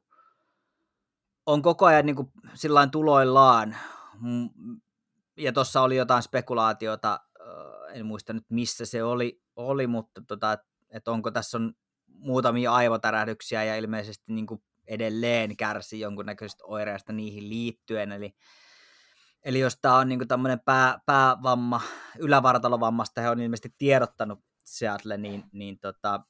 on 1.46 1.62
koko 1.62 1.86
ajan 1.86 2.06
niin 2.06 2.16
kuin, 2.16 2.30
sillain 2.54 2.90
tuloillaan 2.90 3.76
ja 5.36 5.52
tuossa 5.52 5.80
oli 5.80 5.96
jotain 5.96 6.22
spekulaatiota, 6.22 7.20
en 7.92 8.06
muista 8.06 8.32
nyt 8.32 8.44
missä 8.48 8.86
se 8.86 9.02
oli, 9.02 9.42
oli 9.56 9.86
mutta 9.86 10.22
tota, 10.26 10.58
että 10.90 11.10
onko 11.10 11.30
tässä 11.30 11.58
on 11.58 11.74
muutamia 12.06 12.72
aivotärähdyksiä 12.72 13.64
ja 13.64 13.76
ilmeisesti 13.76 14.32
niin 14.32 14.46
kuin 14.46 14.62
edelleen 14.86 15.56
kärsi 15.56 16.00
jonkunnäköisestä 16.00 16.64
oireesta 16.64 17.12
niihin 17.12 17.48
liittyen, 17.48 18.12
eli, 18.12 18.34
eli 19.42 19.60
jos 19.60 19.78
tämä 19.82 19.96
on 19.96 20.08
niin 20.08 20.28
tämmöinen 20.28 20.60
pää, 20.60 20.98
päävamma, 21.06 21.80
ylävartalovammasta 22.18 23.20
he 23.20 23.30
on 23.30 23.40
ilmeisesti 23.40 23.74
tiedottanut 23.78 24.40
Seattle, 24.64 25.16
niin, 25.16 25.44
niin 25.52 25.78
tota, 25.78 26.20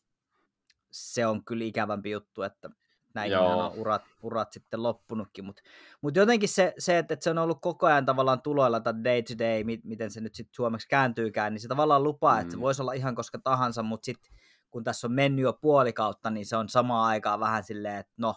se 0.90 1.26
on 1.26 1.44
kyllä 1.44 1.64
ikävämpi 1.64 2.10
juttu, 2.10 2.42
että 2.42 2.70
näihin 3.14 3.38
on 3.38 3.72
urat, 3.72 4.02
urat 4.22 4.52
sitten 4.52 4.82
loppunutkin, 4.82 5.44
mutta 5.44 5.62
mut 6.00 6.16
jotenkin 6.16 6.48
se, 6.48 6.74
se 6.78 6.98
että, 6.98 7.14
että 7.14 7.24
se 7.24 7.30
on 7.30 7.38
ollut 7.38 7.58
koko 7.60 7.86
ajan 7.86 8.06
tavallaan 8.06 8.42
tuloilla 8.42 8.80
tai 8.80 8.94
day 9.04 9.22
to 9.22 9.34
day, 9.38 9.64
miten 9.84 10.10
se 10.10 10.20
nyt 10.20 10.34
sitten 10.34 10.54
suomeksi 10.54 10.88
kääntyykään, 10.88 11.52
niin 11.52 11.60
se 11.60 11.68
tavallaan 11.68 12.02
lupaa, 12.02 12.34
mm. 12.34 12.40
että 12.40 12.50
se 12.50 12.56
mm. 12.56 12.60
voisi 12.60 12.82
olla 12.82 12.92
ihan 12.92 13.14
koska 13.14 13.38
tahansa, 13.38 13.82
mutta 13.82 14.04
sitten 14.04 14.32
kun 14.70 14.84
tässä 14.84 15.06
on 15.06 15.12
mennyt 15.12 15.42
jo 15.42 15.52
puoli 15.52 15.92
kautta, 15.92 16.30
niin 16.30 16.46
se 16.46 16.56
on 16.56 16.68
samaan 16.68 17.08
aikaan 17.08 17.40
vähän 17.40 17.64
silleen, 17.64 17.96
että 17.96 18.12
no, 18.16 18.34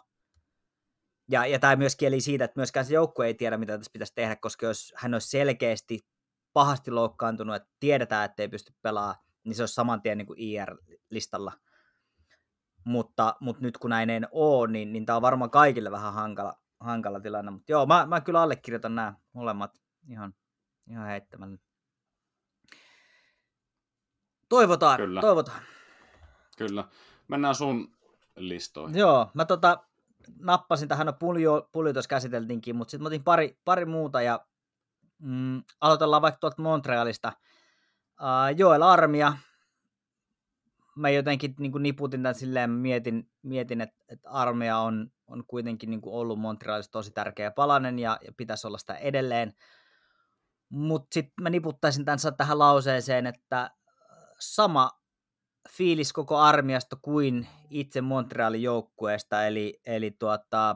ja, 1.32 1.46
ja 1.46 1.60
tämä 1.60 1.76
myös 1.76 1.96
kieli 1.96 2.22
siitä, 2.22 2.46
että 2.46 2.60
myöskään 2.60 2.86
se 2.86 2.94
joukkue 2.94 3.26
ei 3.26 3.34
tiedä, 3.34 3.58
mitä 3.58 3.78
tässä 3.78 3.92
pitäisi 3.94 4.14
tehdä, 4.16 4.36
koska 4.36 4.66
jos 4.66 4.94
hän 4.96 5.14
olisi 5.14 5.30
selkeästi 5.30 6.00
pahasti 6.54 6.92
loukkaantunut, 6.92 7.56
että 7.56 7.70
tiedetään, 7.80 8.26
että 8.26 8.44
ei 8.44 8.50
pysty 8.50 8.74
pelaamaan, 8.82 9.16
niin 9.44 9.56
se 9.56 9.62
olisi 9.62 9.74
saman 9.74 10.02
tien 10.02 10.18
niin 10.18 10.26
kuin 10.26 10.40
IR-listalla. 10.40 11.54
Mutta, 12.86 13.36
mutta 13.40 13.62
nyt 13.62 13.78
kun 13.78 13.90
näin 13.90 14.10
ei 14.10 14.20
ole, 14.32 14.68
niin, 14.68 14.94
niin 14.94 15.06
tämä 15.06 15.16
on 15.16 15.22
varmaan 15.22 15.52
kaikille 15.52 15.92
vähän 15.92 16.14
hankala, 16.14 16.60
hankala 16.80 17.20
tilanne. 17.20 17.52
Mutta 17.52 17.72
joo, 17.72 17.86
mä, 17.86 18.06
mä 18.06 18.22
kyllä 18.22 18.42
allekirjoitan 18.42 18.96
nämä 18.96 19.14
molemmat 19.34 19.82
ihan, 20.10 20.34
ihan 20.90 21.08
heittämällä. 21.08 21.58
Toivotaan, 24.50 24.98
kyllä. 24.98 25.22
toivotaan. 25.22 25.62
Kyllä. 26.58 26.84
Mennään 27.28 27.56
sun 27.56 27.96
listoihin. 28.36 28.98
Joo, 28.98 29.32
mä 29.34 29.46
tota, 29.46 29.78
nappasin 30.40 30.88
tähän, 30.88 31.06
no 31.06 31.14
puljo, 31.14 31.70
puljo 31.72 31.94
tuossa 31.94 32.10
käsiteltiinkin, 32.10 32.76
mutta 32.76 32.92
sitten 32.92 33.04
mä 33.04 33.08
otin 33.08 33.24
pari, 33.24 33.60
pari 33.66 33.86
muuta 33.86 34.22
ja 34.22 34.46
mm, 35.20 35.64
aloitellaan 35.82 36.22
vaikka 36.22 36.40
tuolta 36.40 36.62
Montrealista. 36.62 37.34
Uh, 38.22 38.58
Joel 38.58 38.82
Armia, 38.82 39.34
mä 40.96 41.10
jotenkin 41.10 41.56
niin 41.60 41.72
kuin 41.72 41.84
niputin 41.84 42.24
tämän 42.24 42.36
silleen, 42.36 42.72
mietin, 42.72 43.30
mietin 43.44 43.82
että, 43.82 43.96
että 44.10 44.30
Armia 44.30 44.78
on, 44.78 45.12
on 45.28 45.44
kuitenkin 45.48 45.90
niin 45.90 46.02
kuin 46.02 46.16
ollut 46.16 46.40
Montrealissa 46.40 46.92
tosi 46.92 47.12
tärkeä 47.12 47.52
palanen 47.52 48.00
ja, 48.00 48.20
ja 48.26 48.32
pitäisi 48.38 48.68
olla 48.68 48.78
sitä 48.78 48.96
edelleen. 48.96 49.54
Mutta 50.70 51.14
sitten 51.14 51.44
mä 51.44 51.50
niputtaisin 51.50 52.06
tämän 52.06 52.20
tähän 52.38 52.60
lauseeseen, 52.60 53.28
että 53.28 53.72
sama 54.40 54.92
fiilis 55.70 56.14
koko 56.14 56.38
armiasta 56.38 56.96
kuin 57.02 57.48
itse 57.70 58.02
Montrealin 58.02 58.64
joukkueesta, 58.64 59.46
eli, 59.46 59.80
eli 59.86 60.12
tuota, 60.12 60.76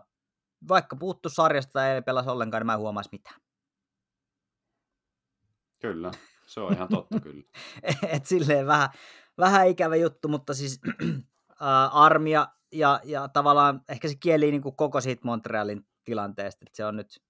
vaikka 0.68 0.96
puuttu 0.96 1.30
sarjasta 1.30 1.88
ei 1.88 2.02
pelasi 2.02 2.30
ollenkaan, 2.30 2.62
niin 2.62 2.66
mä 2.66 2.74
en 2.74 2.80
huomaisi 2.80 3.10
mitään. 3.12 3.42
Kyllä, 5.82 6.12
se 6.46 6.60
on 6.60 6.74
ihan 6.74 6.88
totta 6.88 7.20
kyllä. 7.20 7.44
Et 8.16 8.26
silleen 8.26 8.68
vähän, 8.68 8.90
vähän 9.40 9.68
ikävä 9.68 9.96
juttu, 9.96 10.28
mutta 10.28 10.54
siis 10.54 10.80
äh, 11.62 11.98
armia 11.98 12.48
ja, 12.72 13.00
ja 13.04 13.28
tavallaan 13.28 13.82
ehkä 13.90 14.08
se 14.08 14.16
kieli 14.20 14.52
niin 14.52 14.62
kuin 14.62 14.76
koko 14.76 15.02
siitä 15.02 15.22
Montrealin 15.26 15.88
tilanteesta, 16.04 16.66
että 16.68 16.78
se 16.78 16.86
on 16.86 16.96
nyt, 16.96 17.22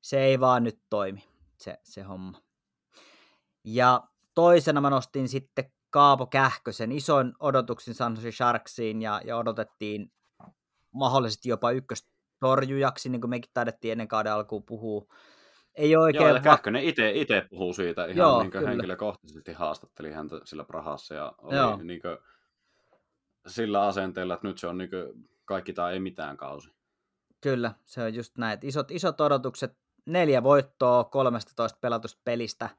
se 0.00 0.20
ei 0.20 0.40
vaan 0.40 0.64
nyt 0.64 0.78
toimi, 0.90 1.24
se, 1.60 1.78
se 1.82 2.02
homma. 2.02 2.40
Ja 3.64 4.02
toisena 4.34 4.80
mä 4.80 4.90
nostin 4.90 5.28
sitten 5.28 5.72
Kaapo 5.90 6.26
Kähkösen 6.26 6.92
isoin 6.92 7.32
odotuksin 7.40 7.94
San 7.94 8.14
Jose 8.14 8.32
Sharksiin 8.32 9.02
ja, 9.02 9.20
ja 9.24 9.36
odotettiin 9.36 10.12
mahdollisesti 10.92 11.48
jopa 11.48 11.70
ykköstorjujaksi, 11.70 13.08
niin 13.08 13.20
kuin 13.20 13.30
mekin 13.30 13.50
taidettiin 13.54 13.92
ennen 13.92 14.08
kauden 14.08 14.32
alkuun 14.32 14.62
puhua. 14.62 15.06
Ei 15.74 15.96
oikein 15.96 16.24
Joo, 16.24 16.34
ja 16.34 16.40
Kähkönen 16.42 16.84
itse 17.14 17.46
puhuu 17.50 17.72
siitä 17.72 18.04
ihan 18.04 18.16
Joo, 18.16 18.42
niin 18.42 18.66
henkilökohtaisesti, 18.66 19.52
haastatteli 19.52 20.12
häntä 20.12 20.40
sillä 20.44 20.64
Prahassa 20.64 21.14
ja 21.14 21.32
oli 21.38 21.56
Joo. 21.56 21.76
niin 21.82 22.00
kuin, 22.02 22.18
sillä 23.46 23.86
asenteella, 23.86 24.34
että 24.34 24.46
nyt 24.46 24.58
se 24.58 24.66
on 24.66 24.78
niin 24.78 24.90
kuin, 24.90 25.28
kaikki 25.44 25.72
tai 25.72 25.92
ei 25.92 26.00
mitään 26.00 26.36
kausi. 26.36 26.70
Kyllä, 27.40 27.74
se 27.84 28.02
on 28.02 28.14
just 28.14 28.38
näin. 28.38 28.58
Isot, 28.62 28.90
isot 28.90 29.20
odotukset, 29.20 29.76
neljä 30.06 30.42
voittoa 30.42 31.04
13 31.04 31.78
pelatusta 31.80 32.20
pelistä– 32.24 32.70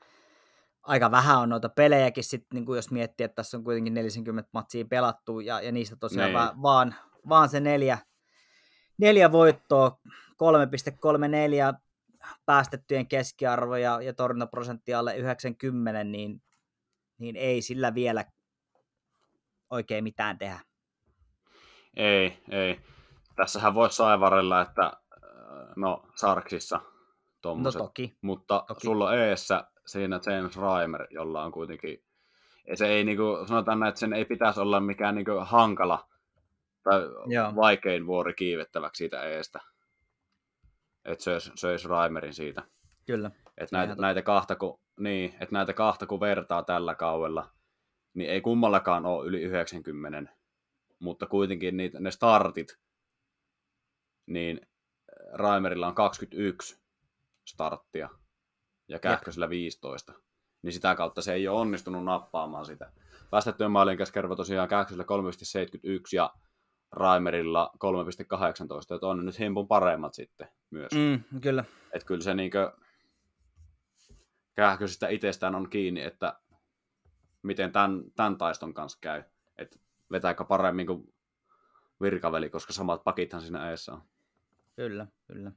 aika 0.85 1.11
vähän 1.11 1.39
on 1.39 1.49
noita 1.49 1.69
pelejäkin, 1.69 2.23
sit, 2.23 2.45
niin 2.53 2.65
kuin 2.65 2.75
jos 2.75 2.91
miettii, 2.91 3.25
että 3.25 3.35
tässä 3.35 3.57
on 3.57 3.63
kuitenkin 3.63 3.93
40 3.93 4.49
matsia 4.53 4.85
pelattu 4.85 5.39
ja, 5.39 5.61
ja 5.61 5.71
niistä 5.71 5.95
tosiaan 5.95 6.33
va, 6.33 6.53
vaan, 6.61 6.95
vaan 7.29 7.49
se 7.49 7.59
neljä, 7.59 7.97
neljä 8.97 9.31
voittoa, 9.31 9.99
3,34 10.07 11.79
päästettyjen 12.45 13.07
keskiarvo 13.07 13.75
ja, 13.75 14.01
ja 14.01 14.13
torjuntaprosentti 14.13 14.93
alle 14.93 15.17
90, 15.17 16.03
niin, 16.03 16.41
niin 17.17 17.35
ei 17.35 17.61
sillä 17.61 17.95
vielä 17.95 18.25
oikein 19.69 20.03
mitään 20.03 20.37
tehdä. 20.37 20.59
Ei, 21.95 22.43
ei. 22.49 22.79
Tässähän 23.35 23.73
voisi 23.73 23.95
saivarella, 23.95 24.61
että 24.61 24.83
äh, 24.83 24.93
no 25.75 26.05
Sarksissa 26.15 26.81
tuommoiset, 27.41 27.79
no 27.79 27.85
toki. 27.85 28.17
mutta 28.21 28.63
toki. 28.67 28.81
sulla 28.81 29.09
on 29.09 29.17
eessä 29.17 29.67
siinä 29.85 30.19
James 30.25 30.57
Reimer, 30.57 31.07
jolla 31.09 31.43
on 31.43 31.51
kuitenkin, 31.51 32.03
se 32.73 32.87
ei 32.87 33.03
niinku, 33.03 33.45
sanotaan 33.47 33.79
näin, 33.79 33.89
että 33.89 33.99
sen 33.99 34.13
ei 34.13 34.25
pitäisi 34.25 34.59
olla 34.59 34.79
mikään 34.79 35.15
niinku 35.15 35.31
hankala 35.41 36.07
tai 36.83 37.01
Joo. 37.25 37.55
vaikein 37.55 38.07
vuori 38.07 38.33
kiivettäväksi 38.33 38.97
siitä 38.97 39.23
eestä. 39.23 39.59
Että 41.05 41.23
söisi, 41.23 41.51
söisi 41.55 41.87
Reimerin 41.87 42.33
siitä. 42.33 42.63
Kyllä. 43.05 43.31
Että 43.57 43.77
näitä, 43.77 43.95
näitä, 43.95 44.21
kahta, 44.21 44.55
kun, 44.55 44.79
niin, 44.99 45.33
että 45.39 45.53
näitä 45.55 45.73
kahta 45.73 46.05
kun 46.05 46.19
vertaa 46.19 46.63
tällä 46.63 46.95
kaudella, 46.95 47.49
niin 48.13 48.29
ei 48.29 48.41
kummallakaan 48.41 49.05
ole 49.05 49.27
yli 49.27 49.41
90, 49.41 50.33
mutta 50.99 51.25
kuitenkin 51.25 51.77
niitä, 51.77 51.99
ne 51.99 52.11
startit, 52.11 52.79
niin 54.25 54.61
Raimerilla 55.33 55.87
on 55.87 55.95
21 55.95 56.79
starttia 57.47 58.09
ja 58.87 58.99
Kähkösellä 58.99 59.49
15. 59.49 60.13
Niin 60.61 60.73
sitä 60.73 60.95
kautta 60.95 61.21
se 61.21 61.33
ei 61.33 61.47
ole 61.47 61.59
onnistunut 61.59 62.03
nappaamaan 62.03 62.65
sitä. 62.65 62.91
Päästettyjen 63.29 63.71
maalien 63.71 63.97
keskiarvo 63.97 64.35
tosiaan 64.35 64.69
Kähkösellä 64.69 65.03
3,71 65.03 65.09
ja 66.13 66.33
Raimerilla 66.91 67.71
3,18, 67.73 68.95
että 68.95 69.07
on 69.07 69.25
nyt 69.25 69.39
himpun 69.39 69.67
paremmat 69.67 70.13
sitten 70.13 70.47
myös. 70.69 70.91
Mm, 70.91 71.39
kyllä. 71.41 71.63
Että 71.93 72.05
kyllä 72.05 72.23
se 72.23 72.33
niinkö 72.33 72.71
Kähkösestä 74.55 75.07
itsestään 75.07 75.55
on 75.55 75.69
kiinni, 75.69 76.03
että 76.03 76.39
miten 77.41 77.71
tämän, 77.71 78.03
tämän 78.15 78.37
taiston 78.37 78.73
kanssa 78.73 78.97
käy. 79.01 79.23
Että 79.57 79.79
vetääkö 80.11 80.43
paremmin 80.43 80.87
kuin 80.87 81.13
virkaveli, 82.01 82.49
koska 82.49 82.73
samat 82.73 83.03
pakithan 83.03 83.41
siinä 83.41 83.69
eessä 83.69 83.93
on. 83.93 84.01
Kyllä, 84.75 85.07
kyllä. 85.27 85.51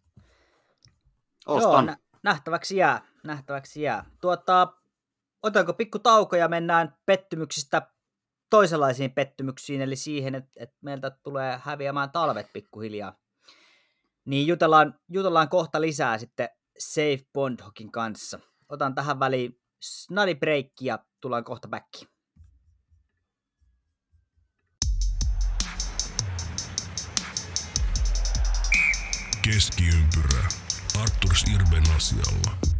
Ostan. 1.46 1.86
Joo, 1.86 1.96
nähtäväksi 2.22 2.76
jää, 2.76 3.02
nähtäväksi 3.24 3.82
jää. 3.82 4.04
Tuota, 4.20 4.72
otanko 5.42 5.72
pikku 5.72 5.98
tauko 5.98 6.36
ja 6.36 6.48
mennään 6.48 6.96
pettymyksistä 7.06 7.82
toisenlaisiin 8.50 9.12
pettymyksiin, 9.12 9.80
eli 9.80 9.96
siihen, 9.96 10.34
että, 10.34 10.50
että 10.56 10.76
meiltä 10.80 11.10
tulee 11.10 11.60
häviämään 11.64 12.10
talvet 12.10 12.52
pikkuhiljaa. 12.52 13.16
Niin 14.24 14.46
jutellaan, 14.46 15.00
jutellaan 15.08 15.48
kohta 15.48 15.80
lisää 15.80 16.18
sitten 16.18 16.48
Safe 16.78 17.20
Bondhokin 17.32 17.92
kanssa. 17.92 18.40
Otan 18.68 18.94
tähän 18.94 19.20
väliin 19.20 19.60
snadi 19.82 20.34
break 20.34 20.66
ja 20.80 20.98
tullaan 21.20 21.44
kohta 21.44 21.68
back. 21.68 21.88
Keskiympyrä. 29.42 30.48
Arturs 31.00 31.44
Irben 31.54 31.84
asialla. 31.96 32.77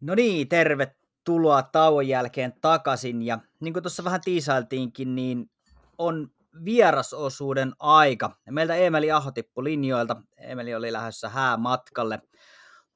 No 0.00 0.14
niin, 0.14 0.48
tervetuloa 0.48 1.62
tauon 1.62 2.08
jälkeen 2.08 2.52
takaisin. 2.60 3.22
Ja 3.22 3.38
niin 3.60 3.72
kuin 3.72 3.82
tuossa 3.82 4.04
vähän 4.04 4.20
tiisailtiinkin, 4.20 5.14
niin 5.14 5.50
on 5.98 6.28
vierasosuuden 6.64 7.72
aika. 7.78 8.36
Meiltä 8.50 8.74
Emeli 8.74 9.10
Aho 9.10 9.30
tippu 9.30 9.64
linjoilta. 9.64 10.16
Emeli 10.36 10.74
oli 10.74 10.92
lähdössä 10.92 11.28
häämatkalle 11.28 12.22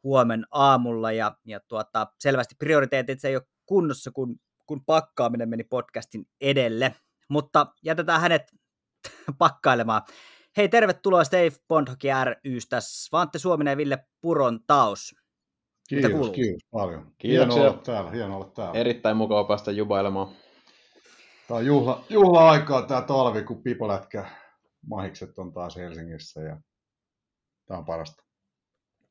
huomen 0.02 0.46
aamulla 0.50 1.12
ja, 1.12 1.36
ja 1.46 1.60
tuota, 1.68 2.06
selvästi 2.18 2.54
prioriteetit 2.58 3.24
ei 3.24 3.36
ole 3.36 3.46
kunnossa, 3.66 4.10
kun, 4.10 4.36
kun 4.66 4.84
pakkaaminen 4.84 5.48
meni 5.48 5.64
podcastin 5.64 6.26
edelle. 6.40 6.94
Mutta 7.28 7.66
jätetään 7.84 8.20
hänet 8.20 8.42
pakkailemaan. 9.38 10.02
Hei, 10.56 10.68
tervetuloa 10.68 11.24
Steve 11.24 11.56
Bondhoki 11.68 12.08
rystä. 12.44 12.78
Vantte 13.12 13.38
Suominen 13.38 13.72
ja 13.72 13.76
Ville 13.76 13.98
Puron 14.20 14.60
taus. 14.66 15.21
Kiitos, 16.00 16.30
kiitos 16.30 16.68
paljon. 16.70 17.12
Hieno 17.24 17.54
olla 17.54 17.80
täällä, 17.84 18.10
hieno 18.10 18.36
olla 18.36 18.50
täällä. 18.54 18.80
Erittäin 18.80 19.16
mukava 19.16 19.44
päästä 19.44 19.70
jubailemaan. 19.70 20.28
Tämä 21.48 21.58
on 21.58 21.66
juhla, 21.66 22.04
juhla-aikaa 22.08 22.82
tämä 22.82 23.02
talvi, 23.02 23.42
kun 23.42 23.62
pipolätkä 23.62 24.26
mahikset 24.86 25.38
on 25.38 25.52
taas 25.52 25.76
Helsingissä 25.76 26.40
ja 26.40 26.60
tämä 27.66 27.78
on 27.78 27.84
parasta. 27.84 28.24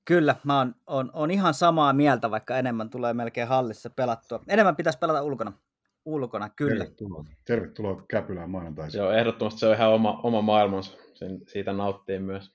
Kyllä, 0.06 0.36
mä 0.44 0.58
oon, 0.58 0.76
on, 0.88 1.10
on 1.14 1.32
ihan 1.32 1.54
samaa 1.54 1.94
mieltä, 1.94 2.32
vaikka 2.32 2.58
enemmän 2.58 2.90
tulee 2.90 3.14
melkein 3.14 3.48
hallissa 3.48 3.90
pelattua. 3.90 4.44
Enemmän 4.48 4.76
pitäisi 4.76 5.00
pelata 5.00 5.24
ulkona 5.24 5.54
ulkona, 6.06 6.50
kyllä. 6.50 6.84
Tervetuloa, 6.86 7.26
Tervetuloa 7.46 8.04
Käpylään 8.10 8.50
maanantaisin. 8.50 9.00
Joo, 9.00 9.12
ehdottomasti 9.12 9.60
se 9.60 9.68
on 9.68 9.76
ihan 9.76 9.90
oma, 9.90 10.20
oma 10.24 10.42
maailmansa, 10.42 10.98
Sen, 11.14 11.42
siitä 11.48 11.74
nauttii 11.74 12.20
myös. 12.20 12.52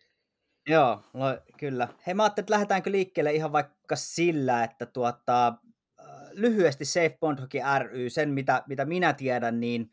Joo, 0.68 1.02
no, 1.14 1.24
kyllä. 1.58 1.88
Hei, 2.06 2.14
mä 2.14 2.22
ajattelin, 2.22 2.44
että 2.44 2.52
lähdetäänkö 2.52 2.90
liikkeelle 2.90 3.32
ihan 3.32 3.52
vaikka 3.52 3.96
sillä, 3.96 4.64
että 4.64 4.86
tuota, 4.86 5.46
äh, 5.46 6.06
lyhyesti 6.32 6.84
Safe 6.84 7.16
Bond 7.20 7.40
Hockey 7.40 7.60
ry, 7.78 8.10
sen 8.10 8.30
mitä, 8.30 8.62
mitä 8.68 8.84
minä 8.84 9.12
tiedän, 9.12 9.60
niin 9.60 9.90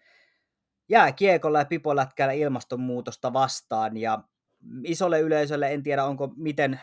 jääkiekolla 0.90 1.60
ja 1.60 1.66
pipolätkällä 1.66 2.34
ilmastonmuutosta 2.34 3.34
vastaan 3.34 3.98
ja 3.98 4.24
isolle 4.84 5.20
yleisölle 5.20 5.74
en 5.74 5.84
tiedä 5.84 6.06
onko 6.06 6.34
miten, 6.36 6.80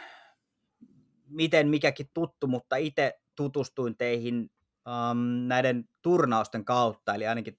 miten 1.28 1.68
mikäkin 1.68 2.10
tuttu, 2.14 2.46
mutta 2.46 2.76
itse 2.76 3.20
tutustuin 3.36 3.96
teihin 3.96 4.50
um, 4.86 5.18
näiden 5.48 5.88
turnausten 6.02 6.64
kautta, 6.64 7.14
eli 7.14 7.26
ainakin 7.26 7.58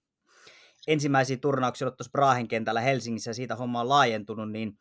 ensimmäisiä 0.87 1.37
turnauksia 1.37 1.85
ollut 1.85 1.97
tuossa 1.97 2.11
Brahen 2.11 2.47
kentällä 2.47 2.81
Helsingissä 2.81 3.29
ja 3.29 3.33
siitä 3.33 3.55
homma 3.55 3.81
on 3.81 3.89
laajentunut, 3.89 4.51
niin 4.51 4.77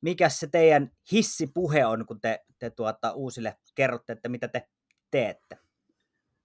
mikä 0.00 0.28
se 0.28 0.46
teidän 0.46 0.90
hissipuhe 1.12 1.86
on, 1.86 2.06
kun 2.06 2.20
te, 2.20 2.44
te 2.58 2.70
tuota, 2.70 3.12
uusille 3.12 3.56
kerrotte, 3.74 4.12
että 4.12 4.28
mitä 4.28 4.48
te 4.48 4.68
teette? 5.10 5.58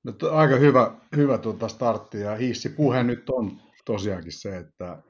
No, 0.03 0.11
to, 0.11 0.35
aika 0.35 0.55
hyvä, 0.55 0.95
hyvä 1.15 1.37
tuota 1.37 1.67
startti 1.67 2.19
ja 2.19 2.35
hissipuhe 2.35 3.03
nyt 3.03 3.29
on 3.29 3.61
tosiaankin 3.85 4.31
se, 4.31 4.57
että 4.57 5.03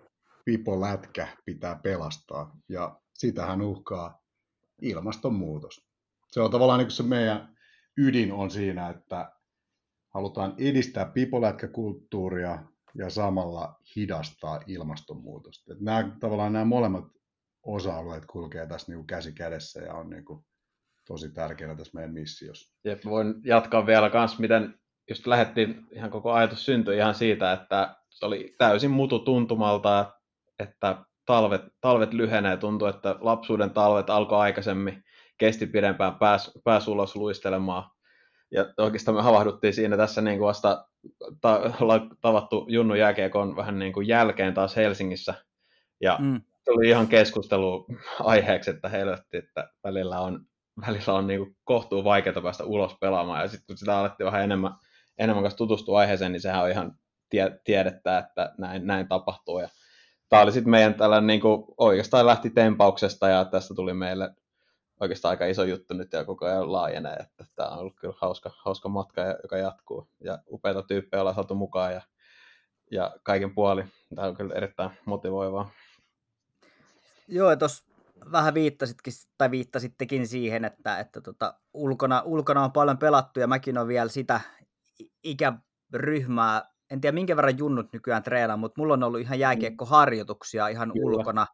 Pipo 0.45 0.81
Lätkä 0.81 1.27
pitää 1.45 1.79
pelastaa 1.83 2.57
ja 2.69 2.99
sitähän 3.13 3.61
uhkaa 3.61 4.21
ilmastonmuutos. 4.81 5.87
Se 6.31 6.41
on 6.41 6.51
tavallaan 6.51 6.79
niin 6.79 6.91
se 6.91 7.03
meidän 7.03 7.55
ydin 7.97 8.33
on 8.33 8.51
siinä, 8.51 8.89
että 8.89 9.31
halutaan 10.13 10.55
edistää 10.57 11.05
pipolätkäkulttuuria 11.05 12.63
ja 12.95 13.09
samalla 13.09 13.79
hidastaa 13.95 14.59
ilmastonmuutosta. 14.67 15.73
Että 15.73 15.83
nämä, 15.83 16.15
tavallaan 16.19 16.53
nämä 16.53 16.65
molemmat 16.65 17.05
osa-alueet 17.63 18.25
kulkee 18.25 18.67
tässä 18.67 18.91
niin 18.91 18.97
kuin 18.97 19.07
käsi 19.07 19.33
kädessä 19.33 19.81
ja 19.81 19.93
on 19.93 20.09
niin 20.09 20.25
kuin 20.25 20.45
tosi 21.07 21.31
tärkeänä 21.31 21.75
tässä 21.75 21.91
meidän 21.93 22.13
missiossa. 22.13 22.77
Jep, 22.83 23.05
voin 23.05 23.35
jatkaa 23.43 23.85
vielä 23.85 24.09
kans, 24.09 24.39
miten 24.39 24.79
just 25.09 25.27
lähdettiin, 25.27 25.87
ihan 25.91 26.11
koko 26.11 26.31
ajatus 26.31 26.65
syntyi 26.65 26.97
ihan 26.97 27.15
siitä, 27.15 27.53
että 27.53 27.95
se 28.09 28.25
oli 28.25 28.55
täysin 28.57 28.91
mutu 28.91 29.19
tuntumalta, 29.19 30.13
että 30.59 31.05
talvet, 31.25 31.61
talvet 31.81 32.13
lyhenee, 32.13 32.57
tuntuu, 32.57 32.87
että 32.87 33.15
lapsuuden 33.19 33.71
talvet 33.71 34.09
alkoi 34.09 34.39
aikaisemmin, 34.39 35.03
kesti 35.37 35.67
pidempään, 35.67 36.15
pääs, 36.15 36.51
pääs 36.63 36.87
ulos 36.87 37.15
luistelemaan. 37.15 37.83
Ja 38.51 38.73
oikeastaan 38.77 39.15
me 39.15 39.21
havahduttiin 39.21 39.73
siinä 39.73 39.97
tässä 39.97 40.21
niin 40.21 40.37
kuin 40.37 40.47
vasta 40.47 40.87
ta, 41.41 41.61
tavattu 42.21 42.65
Junnu 42.69 42.95
jääkiekon 42.95 43.55
vähän 43.55 43.79
niin 43.79 43.93
kuin 43.93 44.07
jälkeen 44.07 44.53
taas 44.53 44.75
Helsingissä. 44.75 45.33
Ja 46.01 46.17
mm. 46.21 46.41
Tuli 46.73 46.89
ihan 46.89 47.07
keskustelu 47.07 47.85
aiheeksi, 48.19 48.69
että 48.71 48.89
helvetti, 48.89 49.37
että 49.37 49.69
välillä 49.83 50.19
on, 50.19 50.45
välillä 50.87 51.13
on 51.13 51.27
niin 51.27 51.57
kohtuu 51.63 52.03
vaikeaa 52.03 52.41
päästä 52.41 52.63
ulos 52.63 52.97
pelaamaan. 53.01 53.41
Ja 53.41 53.47
sitten 53.47 53.67
kun 53.67 53.77
sitä 53.77 53.99
alettiin 53.99 54.25
vähän 54.25 54.43
enemmän, 54.43 54.73
enemmän 55.17 55.43
kanssa 55.43 55.57
tutustua 55.57 55.99
aiheeseen, 55.99 56.31
niin 56.31 56.41
sehän 56.41 56.63
on 56.63 56.69
ihan 56.69 56.93
tie, 57.29 57.59
tiedettä, 57.63 58.17
että 58.17 58.53
näin, 58.57 58.87
näin 58.87 59.07
tapahtuu. 59.07 59.59
Ja 59.59 59.69
tämä 60.29 60.41
oli 60.41 60.51
sitten 60.51 60.71
meidän 60.71 60.93
tällainen, 60.93 61.39
kuin, 61.39 61.65
oikeastaan 61.77 62.25
lähti 62.25 62.49
tempauksesta 62.49 63.29
ja 63.29 63.45
tästä 63.45 63.73
tuli 63.73 63.93
meille 63.93 64.29
oikeastaan 64.99 65.29
aika 65.29 65.45
iso 65.45 65.63
juttu 65.63 65.93
nyt 65.93 66.13
ja 66.13 66.25
koko 66.25 66.45
ajan 66.45 66.71
laajenee, 66.71 67.13
että 67.13 67.45
tämä 67.55 67.69
on 67.69 67.79
ollut 67.79 67.95
kyllä 67.99 68.15
hauska, 68.17 68.51
hauska 68.57 68.89
matka, 68.89 69.21
joka 69.43 69.57
jatkuu 69.57 70.07
ja 70.23 70.39
upeita 70.51 70.83
tyyppejä 70.83 71.21
ollaan 71.21 71.35
saatu 71.35 71.55
mukaan 71.55 71.93
ja, 71.93 72.01
ja 72.91 73.11
kaiken 73.23 73.55
puoli. 73.55 73.83
Tämä 74.15 74.27
on 74.27 74.35
kyllä 74.35 74.55
erittäin 74.55 74.91
motivoivaa. 75.05 75.71
Joo, 77.27 77.55
tuossa 77.55 77.91
vähän 78.31 78.53
viittasitkin, 78.53 79.13
tai 79.37 79.51
viittasittekin 79.51 80.27
siihen, 80.27 80.65
että, 80.65 80.99
että 80.99 81.21
tota, 81.21 81.59
ulkona, 81.73 82.21
ulkona 82.25 82.63
on 82.63 82.71
paljon 82.71 82.97
pelattu 82.97 83.39
ja 83.39 83.47
mäkin 83.47 83.77
on 83.77 83.87
vielä 83.87 84.09
sitä 84.09 84.41
ikäryhmää, 85.23 86.63
en 86.89 87.01
tiedä 87.01 87.15
minkä 87.15 87.35
verran 87.35 87.57
junnut 87.57 87.93
nykyään 87.93 88.23
treenaa, 88.23 88.57
mutta 88.57 88.81
mulla 88.81 88.93
on 88.93 89.03
ollut 89.03 89.21
ihan 89.21 89.39
jääkiekkoharjoituksia 89.39 90.67
ihan 90.67 90.91
Kyllä. 90.91 91.05
ulkona 91.05 91.47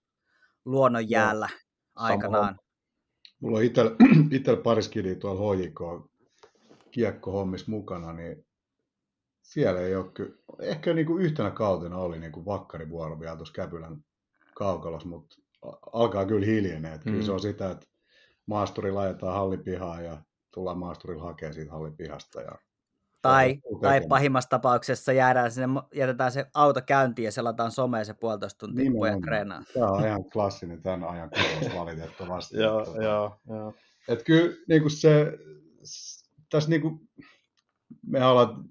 luonnonjäällä 0.65 1.47
Joo. 1.51 1.59
aikanaan. 1.95 2.59
Mulla 3.41 3.57
on 3.57 3.63
itsellä 3.63 3.91
itel 4.31 4.57
pari 4.57 4.81
skidiä 4.81 5.15
tuolla 5.15 5.55
HJK 5.55 6.09
kiekkohommis 6.91 7.67
mukana, 7.67 8.13
niin 8.13 8.45
siellä 9.41 9.81
ei 9.81 9.95
ole 9.95 10.11
kyllä, 10.13 10.35
ehkä 10.61 10.93
niin 10.93 11.07
kuin 11.07 11.23
yhtenä 11.23 11.51
kautena 11.51 11.97
oli 11.97 12.19
niin 12.19 12.31
kuin 12.31 12.45
vakkarivuoro 12.45 13.19
vielä 13.19 13.35
tuossa 13.35 13.53
Käpylän 13.53 13.97
kaukalossa, 14.55 15.09
mutta 15.09 15.35
alkaa 15.93 16.25
kyllä 16.25 16.45
hiljenee. 16.45 16.93
Että 16.93 17.09
mm. 17.09 17.11
Kyllä 17.11 17.25
se 17.25 17.31
on 17.31 17.39
sitä, 17.39 17.71
että 17.71 17.87
maasturi 18.45 18.91
laitetaan 18.91 19.33
hallipihaan 19.33 20.05
ja 20.05 20.23
tullaan 20.53 20.77
maasturilla 20.77 21.23
hakemaan 21.23 21.53
siitä 21.53 21.71
hallipihasta 21.71 22.41
ja 22.41 22.51
tai, 23.21 23.61
tai 23.81 24.01
pahimmassa 24.09 24.49
tapauksessa 24.49 25.13
jäädään 25.13 25.51
sinne, 25.51 25.67
jätetään 25.95 26.31
se 26.31 26.45
auto 26.53 26.81
käyntiin 26.81 27.23
ja 27.23 27.31
selataan 27.31 27.71
someen 27.71 28.05
se 28.05 28.13
puolitoista 28.13 28.57
tuntia, 28.57 28.91
kun 28.91 28.99
pojat 28.99 29.21
treenaa. 29.21 29.63
Tämä 29.73 29.87
on 29.87 30.05
ihan 30.05 30.29
klassinen 30.29 30.81
tämän 30.81 31.03
ajan 31.03 31.29
kuvaus 31.29 31.75
valitettavasti. 31.75 32.57
joo, 32.63 33.01
joo, 33.01 33.35
joo. 33.49 33.73
Et 34.07 34.23
kyllä 34.23 34.55
niin 34.69 34.81
kuin 34.81 34.91
se, 34.91 35.37
tässä 36.49 36.69
niin 36.69 36.81
kuin, 36.81 36.99
me 38.07 38.25
ollaan 38.25 38.65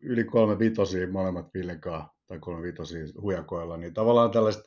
yli 0.00 0.24
kolme 0.24 0.58
vitosia 0.58 1.08
molemmat 1.08 1.54
Villenkaan, 1.54 2.08
tai 2.26 2.38
kolme 2.38 2.62
vitosia 2.62 3.04
hujakoilla, 3.20 3.76
niin 3.76 3.94
tavallaan 3.94 4.30
tällaiset 4.30 4.64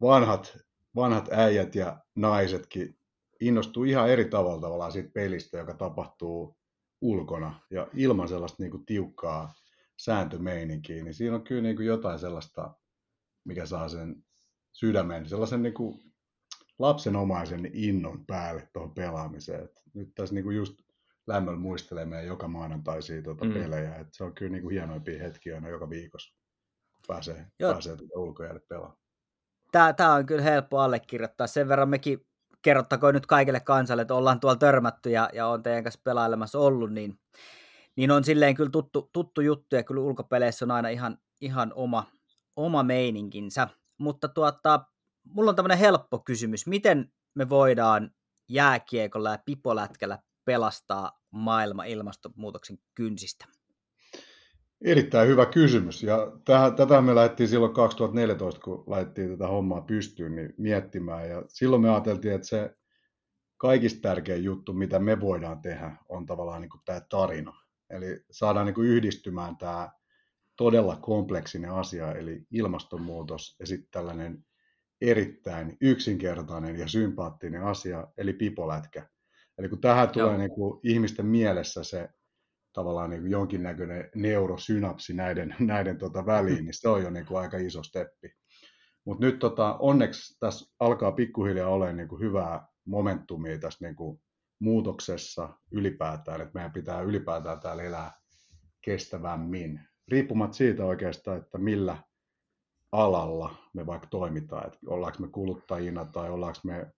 vanhat, 0.00 0.58
vanhat 0.98 1.28
äijät 1.32 1.74
ja 1.74 1.98
naisetkin 2.16 2.98
innostuu 3.40 3.84
ihan 3.84 4.10
eri 4.10 4.24
tavalla 4.24 4.60
tavallaan 4.60 4.92
siitä 4.92 5.10
pelistä, 5.14 5.58
joka 5.58 5.74
tapahtuu 5.74 6.58
ulkona 7.00 7.60
ja 7.70 7.88
ilman 7.94 8.28
sellaista 8.28 8.62
niin 8.62 8.70
kuin 8.70 8.86
tiukkaa 8.86 9.52
sääntömeininkiä, 9.96 11.04
niin 11.04 11.14
siinä 11.14 11.36
on 11.36 11.44
kyllä 11.44 11.62
niin 11.62 11.76
kuin 11.76 11.86
jotain 11.86 12.18
sellaista, 12.18 12.74
mikä 13.44 13.66
saa 13.66 13.88
sen 13.88 14.24
sydämen, 14.72 15.28
sellaisen 15.28 15.62
niin 15.62 15.74
kuin 15.74 15.98
lapsenomaisen 16.78 17.70
innon 17.72 18.26
päälle 18.26 18.68
tuohon 18.72 18.94
pelaamiseen. 18.94 19.64
Et 19.64 19.72
nyt 19.94 20.14
tässä 20.14 20.34
niin 20.34 20.44
kuin 20.44 20.56
just 20.56 20.74
lämmöllä 21.26 21.58
muistelee 21.58 22.04
meidän 22.04 22.26
joka 22.26 22.48
maanantaisia 22.48 23.22
tuota 23.22 23.44
mm. 23.44 23.52
pelejä, 23.52 23.96
että 23.96 24.16
se 24.16 24.24
on 24.24 24.34
kyllä 24.34 24.52
niin 24.52 24.62
kuin 24.62 24.72
hienoimpia 24.72 25.22
hetkiä 25.22 25.54
aina 25.54 25.68
joka 25.68 25.90
viikossa, 25.90 26.34
kun 26.92 27.04
pääsee, 27.06 27.46
pääsee 27.58 27.96
tuota 27.96 28.18
ulkojäälle 28.18 28.60
pelaamaan. 28.68 29.07
Tämä 29.72 30.14
on 30.14 30.26
kyllä 30.26 30.42
helppo 30.42 30.78
allekirjoittaa. 30.78 31.46
Sen 31.46 31.68
verran 31.68 31.88
mekin 31.88 32.26
kerrottakoon 32.62 33.14
nyt 33.14 33.26
kaikille 33.26 33.60
kansalle, 33.60 34.02
että 34.02 34.14
ollaan 34.14 34.40
tuolla 34.40 34.56
törmätty 34.56 35.10
ja, 35.10 35.30
ja 35.32 35.46
on 35.46 35.62
teidän 35.62 35.84
kanssa 35.84 36.00
pelailemassa 36.04 36.58
ollut, 36.58 36.92
niin, 36.92 37.18
niin 37.96 38.10
on 38.10 38.24
silleen 38.24 38.54
kyllä 38.54 38.70
tuttu, 38.70 39.10
tuttu 39.12 39.40
juttu 39.40 39.76
ja 39.76 39.82
kyllä 39.82 40.00
ulkopeleissä 40.00 40.64
on 40.64 40.70
aina 40.70 40.88
ihan, 40.88 41.18
ihan 41.40 41.72
oma, 41.74 42.04
oma 42.56 42.82
meininkinsä. 42.82 43.68
Mutta 43.98 44.28
tuota, 44.28 44.84
mulla 45.24 45.50
on 45.50 45.56
tämmöinen 45.56 45.78
helppo 45.78 46.18
kysymys. 46.18 46.66
Miten 46.66 47.12
me 47.34 47.48
voidaan 47.48 48.10
jääkiekolla 48.48 49.30
ja 49.30 49.38
pipolätkällä 49.44 50.18
pelastaa 50.44 51.20
maailma 51.30 51.84
ilmastonmuutoksen 51.84 52.78
kynsistä? 52.94 53.57
Erittäin 54.82 55.28
hyvä 55.28 55.46
kysymys. 55.46 56.02
Ja 56.02 56.32
tähän, 56.44 56.76
tätä 56.76 57.00
me 57.00 57.14
lähdettiin 57.14 57.48
silloin 57.48 57.74
2014, 57.74 58.60
kun 58.60 58.84
laitettiin 58.86 59.30
tätä 59.30 59.46
hommaa 59.46 59.80
pystyyn, 59.80 60.34
niin 60.34 60.54
miettimään. 60.56 61.28
Ja 61.28 61.42
silloin 61.48 61.82
me 61.82 61.90
ajateltiin, 61.90 62.34
että 62.34 62.46
se 62.48 62.74
kaikista 63.56 64.00
tärkein 64.00 64.44
juttu, 64.44 64.72
mitä 64.72 64.98
me 64.98 65.20
voidaan 65.20 65.60
tehdä, 65.60 65.96
on 66.08 66.26
tavallaan 66.26 66.60
niin 66.60 66.70
kuin 66.70 66.82
tämä 66.84 67.00
tarina. 67.00 67.52
Eli 67.90 68.24
saadaan 68.30 68.66
niin 68.66 68.74
kuin 68.74 68.88
yhdistymään 68.88 69.56
tämä 69.56 69.90
todella 70.56 70.96
kompleksinen 70.96 71.70
asia, 71.70 72.12
eli 72.12 72.46
ilmastonmuutos 72.50 73.56
ja 73.60 73.66
sitten 73.66 73.90
tällainen 73.90 74.44
erittäin 75.00 75.76
yksinkertainen 75.80 76.78
ja 76.78 76.88
sympaattinen 76.88 77.62
asia, 77.62 78.06
eli 78.16 78.32
pipolätkä. 78.32 79.08
Eli 79.58 79.68
kun 79.68 79.80
tähän 79.80 80.08
tulee 80.08 80.38
niin 80.38 80.50
kuin 80.50 80.80
ihmisten 80.82 81.26
mielessä 81.26 81.84
se 81.84 82.08
tavallaan 82.72 83.10
niin 83.10 83.30
jonkinnäköinen 83.30 84.10
neurosynapsi 84.14 85.14
näiden, 85.14 85.54
näiden 85.60 85.98
tota 85.98 86.26
väliin, 86.26 86.64
niin 86.64 86.74
se 86.74 86.88
on 86.88 87.02
jo 87.02 87.10
niin 87.10 87.26
kuin 87.26 87.40
aika 87.40 87.56
iso 87.56 87.82
steppi. 87.82 88.32
Mutta 89.04 89.26
nyt 89.26 89.38
tota, 89.38 89.76
onneksi 89.78 90.36
tässä 90.40 90.74
alkaa 90.80 91.12
pikkuhiljaa 91.12 91.68
olemaan 91.68 91.96
niin 91.96 92.08
kuin 92.08 92.20
hyvää 92.20 92.66
momentumia 92.84 93.58
tässä 93.58 93.84
niin 93.84 93.96
kuin 93.96 94.20
muutoksessa 94.60 95.48
ylipäätään, 95.72 96.40
että 96.40 96.54
meidän 96.54 96.72
pitää 96.72 97.00
ylipäätään 97.00 97.60
täällä 97.60 97.82
elää 97.82 98.12
kestävämmin. 98.80 99.80
Riippumatta 100.08 100.56
siitä 100.56 100.84
oikeastaan, 100.84 101.38
että 101.38 101.58
millä 101.58 102.02
alalla 102.92 103.54
me 103.74 103.86
vaikka 103.86 104.06
toimitaan, 104.06 104.66
että 104.66 104.78
ollaanko 104.86 105.18
me 105.18 105.28
kuluttajina 105.28 106.04
tai 106.04 106.30
ollaanko 106.30 106.60
me 106.64 106.92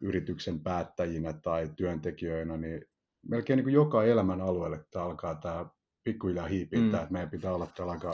yrityksen 0.00 0.60
päättäjinä 0.60 1.32
tai 1.32 1.70
työntekijöinä, 1.76 2.56
niin 2.56 2.84
melkein 3.22 3.56
niin 3.56 3.64
kuin 3.64 3.74
joka 3.74 4.04
elämän 4.04 4.40
alueelle 4.40 4.84
tämä 4.90 5.04
alkaa 5.04 5.34
tämä 5.34 5.66
pikkuhiljaa 6.04 6.46
hiipiä, 6.46 6.80
mm. 6.80 6.94
että 6.94 7.06
meidän 7.10 7.30
pitää 7.30 7.54
olla 7.54 7.66
täällä 7.76 7.92
aika, 7.92 8.12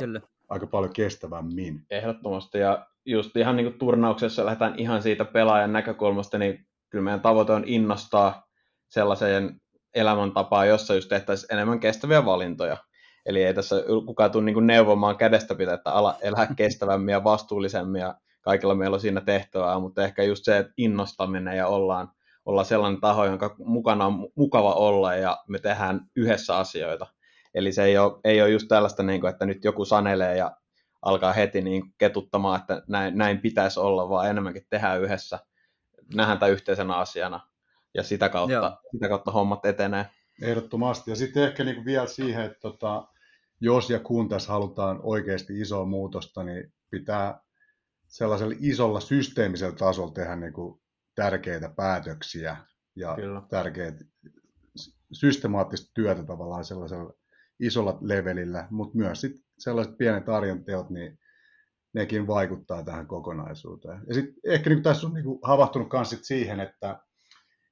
aika 0.48 0.66
paljon 0.66 0.92
kestävämmin. 0.92 1.86
Ehdottomasti, 1.90 2.58
ja 2.58 2.86
just 3.04 3.36
ihan 3.36 3.56
niin 3.56 3.66
kuin 3.66 3.78
turnauksessa 3.78 4.44
lähdetään 4.44 4.74
ihan 4.78 5.02
siitä 5.02 5.24
pelaajan 5.24 5.72
näkökulmasta, 5.72 6.38
niin 6.38 6.66
kyllä 6.90 7.04
meidän 7.04 7.20
tavoite 7.20 7.52
on 7.52 7.64
innostaa 7.66 8.46
sellaiseen 8.88 9.60
elämäntapaan, 9.94 10.68
jossa 10.68 10.94
just 10.94 11.08
tehtäisiin 11.08 11.52
enemmän 11.52 11.80
kestäviä 11.80 12.24
valintoja. 12.24 12.76
Eli 13.26 13.42
ei 13.42 13.54
tässä 13.54 13.76
kukaan 14.06 14.30
tule 14.30 14.44
niin 14.44 14.66
neuvomaan 14.66 15.16
kädestä 15.16 15.54
pitää, 15.54 15.74
että 15.74 15.90
ala, 15.90 16.16
elää 16.22 16.46
kestävämmin 16.56 17.12
ja 17.12 17.24
vastuullisemmin 17.24 18.00
ja 18.00 18.14
kaikilla 18.40 18.74
meillä 18.74 18.94
on 18.94 19.00
siinä 19.00 19.20
tehtävää, 19.20 19.78
mutta 19.78 20.04
ehkä 20.04 20.22
just 20.22 20.44
se, 20.44 20.58
että 20.58 20.72
innostaminen 20.76 21.56
ja 21.56 21.66
ollaan, 21.66 22.08
ollaan 22.46 22.66
sellainen 22.66 23.00
taho, 23.00 23.24
jonka 23.24 23.56
mukana 23.58 24.06
on 24.06 24.28
mukava 24.34 24.74
olla 24.74 25.14
ja 25.14 25.44
me 25.48 25.58
tehdään 25.58 26.00
yhdessä 26.16 26.56
asioita. 26.56 27.06
Eli 27.54 27.72
se 27.72 27.84
ei 27.84 27.98
ole, 27.98 28.20
ei 28.24 28.42
ole 28.42 28.50
just 28.50 28.68
tällaista, 28.68 29.02
niin 29.02 29.20
kuin, 29.20 29.30
että 29.30 29.46
nyt 29.46 29.64
joku 29.64 29.84
sanelee 29.84 30.36
ja 30.36 30.56
alkaa 31.02 31.32
heti 31.32 31.62
niin 31.62 31.82
ketuttamaan, 31.98 32.60
että 32.60 32.82
näin, 32.88 33.18
näin 33.18 33.40
pitäisi 33.40 33.80
olla, 33.80 34.08
vaan 34.08 34.30
enemmänkin 34.30 34.66
tehdään 34.70 35.02
yhdessä, 35.02 35.38
nähdään 36.14 36.38
tämä 36.38 36.52
yhteisenä 36.52 36.96
asiana 36.96 37.40
ja 37.94 38.02
sitä 38.02 38.28
kautta, 38.28 38.78
sitä 38.92 39.08
kautta 39.08 39.30
hommat 39.30 39.64
etenee. 39.64 40.06
Ehdottomasti. 40.42 41.10
Ja 41.10 41.16
sitten 41.16 41.42
ehkä 41.42 41.64
niin 41.64 41.74
kuin 41.74 41.84
vielä 41.84 42.06
siihen, 42.06 42.44
että 42.44 42.60
tota, 42.60 43.08
jos 43.60 43.90
ja 43.90 43.98
kun 43.98 44.28
tässä 44.28 44.52
halutaan 44.52 45.00
oikeasti 45.02 45.60
isoa 45.60 45.84
muutosta, 45.84 46.42
niin 46.42 46.72
pitää 46.90 47.40
sellaisella 48.08 48.54
isolla 48.60 49.00
systeemisellä 49.00 49.76
tasolla 49.76 50.12
tehdä 50.12 50.36
niin 50.36 50.52
kuin 50.52 50.80
tärkeitä 51.14 51.68
päätöksiä 51.76 52.56
ja 52.96 53.14
Kyllä. 53.14 53.42
tärkeitä 53.50 54.04
systemaattista 55.12 55.90
työtä 55.94 56.22
tavallaan 56.22 56.64
sellaisella 56.64 57.12
isolla 57.60 57.98
levelillä, 58.00 58.68
mutta 58.70 58.98
myös 58.98 59.20
sit 59.20 59.32
sellaiset 59.58 59.98
pienet 59.98 60.28
arjen 60.28 60.64
teot, 60.64 60.90
niin 60.90 61.18
nekin 61.94 62.26
vaikuttaa 62.26 62.84
tähän 62.84 63.06
kokonaisuuteen. 63.06 64.02
Ja 64.08 64.14
sitten 64.14 64.34
ehkä 64.44 64.70
niin 64.70 64.82
tässä 64.82 65.06
on 65.06 65.14
niin 65.14 65.24
kuin 65.24 65.38
havahtunut 65.42 65.88
myös 65.92 66.16
siihen, 66.22 66.60
että 66.60 67.00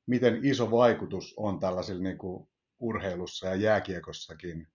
miten 0.07 0.45
iso 0.45 0.70
vaikutus 0.70 1.34
on 1.36 1.61
tällaisilla 1.61 2.03
niin 2.03 2.18
kuin 2.18 2.49
urheilussa 2.80 3.47
ja 3.47 3.55
jääkiekossakin 3.55 4.68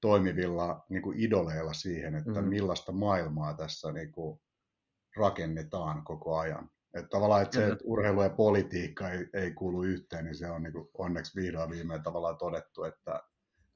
toimivilla 0.00 0.84
niin 0.88 1.02
kuin 1.02 1.20
idoleilla 1.20 1.72
siihen, 1.72 2.14
että 2.14 2.42
mm. 2.42 2.48
millaista 2.48 2.92
maailmaa 2.92 3.54
tässä 3.54 3.92
niin 3.92 4.12
kuin 4.12 4.40
rakennetaan 5.16 6.04
koko 6.04 6.38
ajan. 6.38 6.70
Että 6.94 7.08
tavallaan 7.08 7.42
että 7.42 7.56
se, 7.56 7.66
että 7.66 7.84
urheilu 7.84 8.22
ja 8.22 8.30
politiikka 8.30 9.10
ei, 9.10 9.26
ei 9.32 9.50
kuulu 9.50 9.82
yhteen, 9.82 10.24
niin 10.24 10.34
se 10.34 10.50
on 10.50 10.62
niin 10.62 10.72
kuin 10.72 10.88
onneksi 10.98 11.40
vihdoin 11.40 11.70
viimein 11.70 12.02
tavallaan 12.02 12.36
todettu, 12.36 12.84
että 12.84 13.22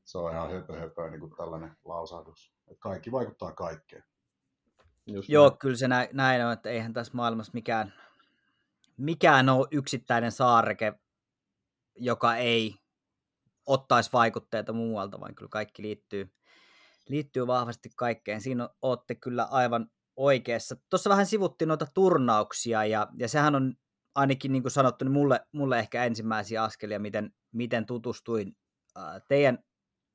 se 0.05 0.19
on 0.19 0.33
ihan 0.33 0.51
höpö, 0.51 0.81
höpö 0.81 1.11
niin 1.11 1.21
kuin 1.21 1.33
tällainen 1.37 1.77
lausahdus. 1.85 2.53
Että 2.67 2.81
kaikki 2.81 3.13
vaikuttaa 3.13 3.53
kaikkeen. 3.53 4.05
Just 5.07 5.29
Joo, 5.29 5.49
näin. 5.49 5.59
kyllä 5.59 5.77
se 5.77 5.89
näin, 5.89 6.09
näin 6.13 6.47
on, 6.47 6.53
että 6.53 6.71
eihän 6.71 6.93
tässä 6.93 7.13
maailmassa 7.15 7.51
mikään, 7.55 7.93
mikään 8.97 9.49
ole 9.49 9.69
yksittäinen 9.71 10.33
saareke, 10.33 10.93
joka 11.97 12.37
ei 12.37 12.75
ottaisi 13.67 14.11
vaikutteita 14.13 14.73
muualta, 14.73 15.21
vaan 15.21 15.35
kyllä 15.35 15.49
kaikki 15.49 15.83
liittyy, 15.83 16.35
liittyy 17.09 17.47
vahvasti 17.47 17.91
kaikkeen. 17.97 18.41
Siinä 18.41 18.69
olette 18.83 19.15
kyllä 19.15 19.45
aivan 19.45 19.91
oikeassa. 20.19 20.77
Tuossa 20.91 21.11
vähän 21.11 21.27
sivuttiin 21.27 21.69
noita 21.69 21.87
turnauksia, 21.95 22.85
ja, 22.85 23.07
ja 23.19 23.29
sehän 23.29 23.55
on 23.55 23.75
ainakin 24.15 24.53
niin 24.53 24.63
kuin 24.63 24.73
sanottu, 24.73 25.05
niin 25.05 25.13
mulle, 25.13 25.41
mulle 25.53 25.79
ehkä 25.79 26.05
ensimmäisiä 26.05 26.63
askelia, 26.63 26.99
miten, 26.99 27.33
miten 27.53 27.87
tutustuin 27.87 28.57
ää, 28.97 29.21
teidän 29.29 29.59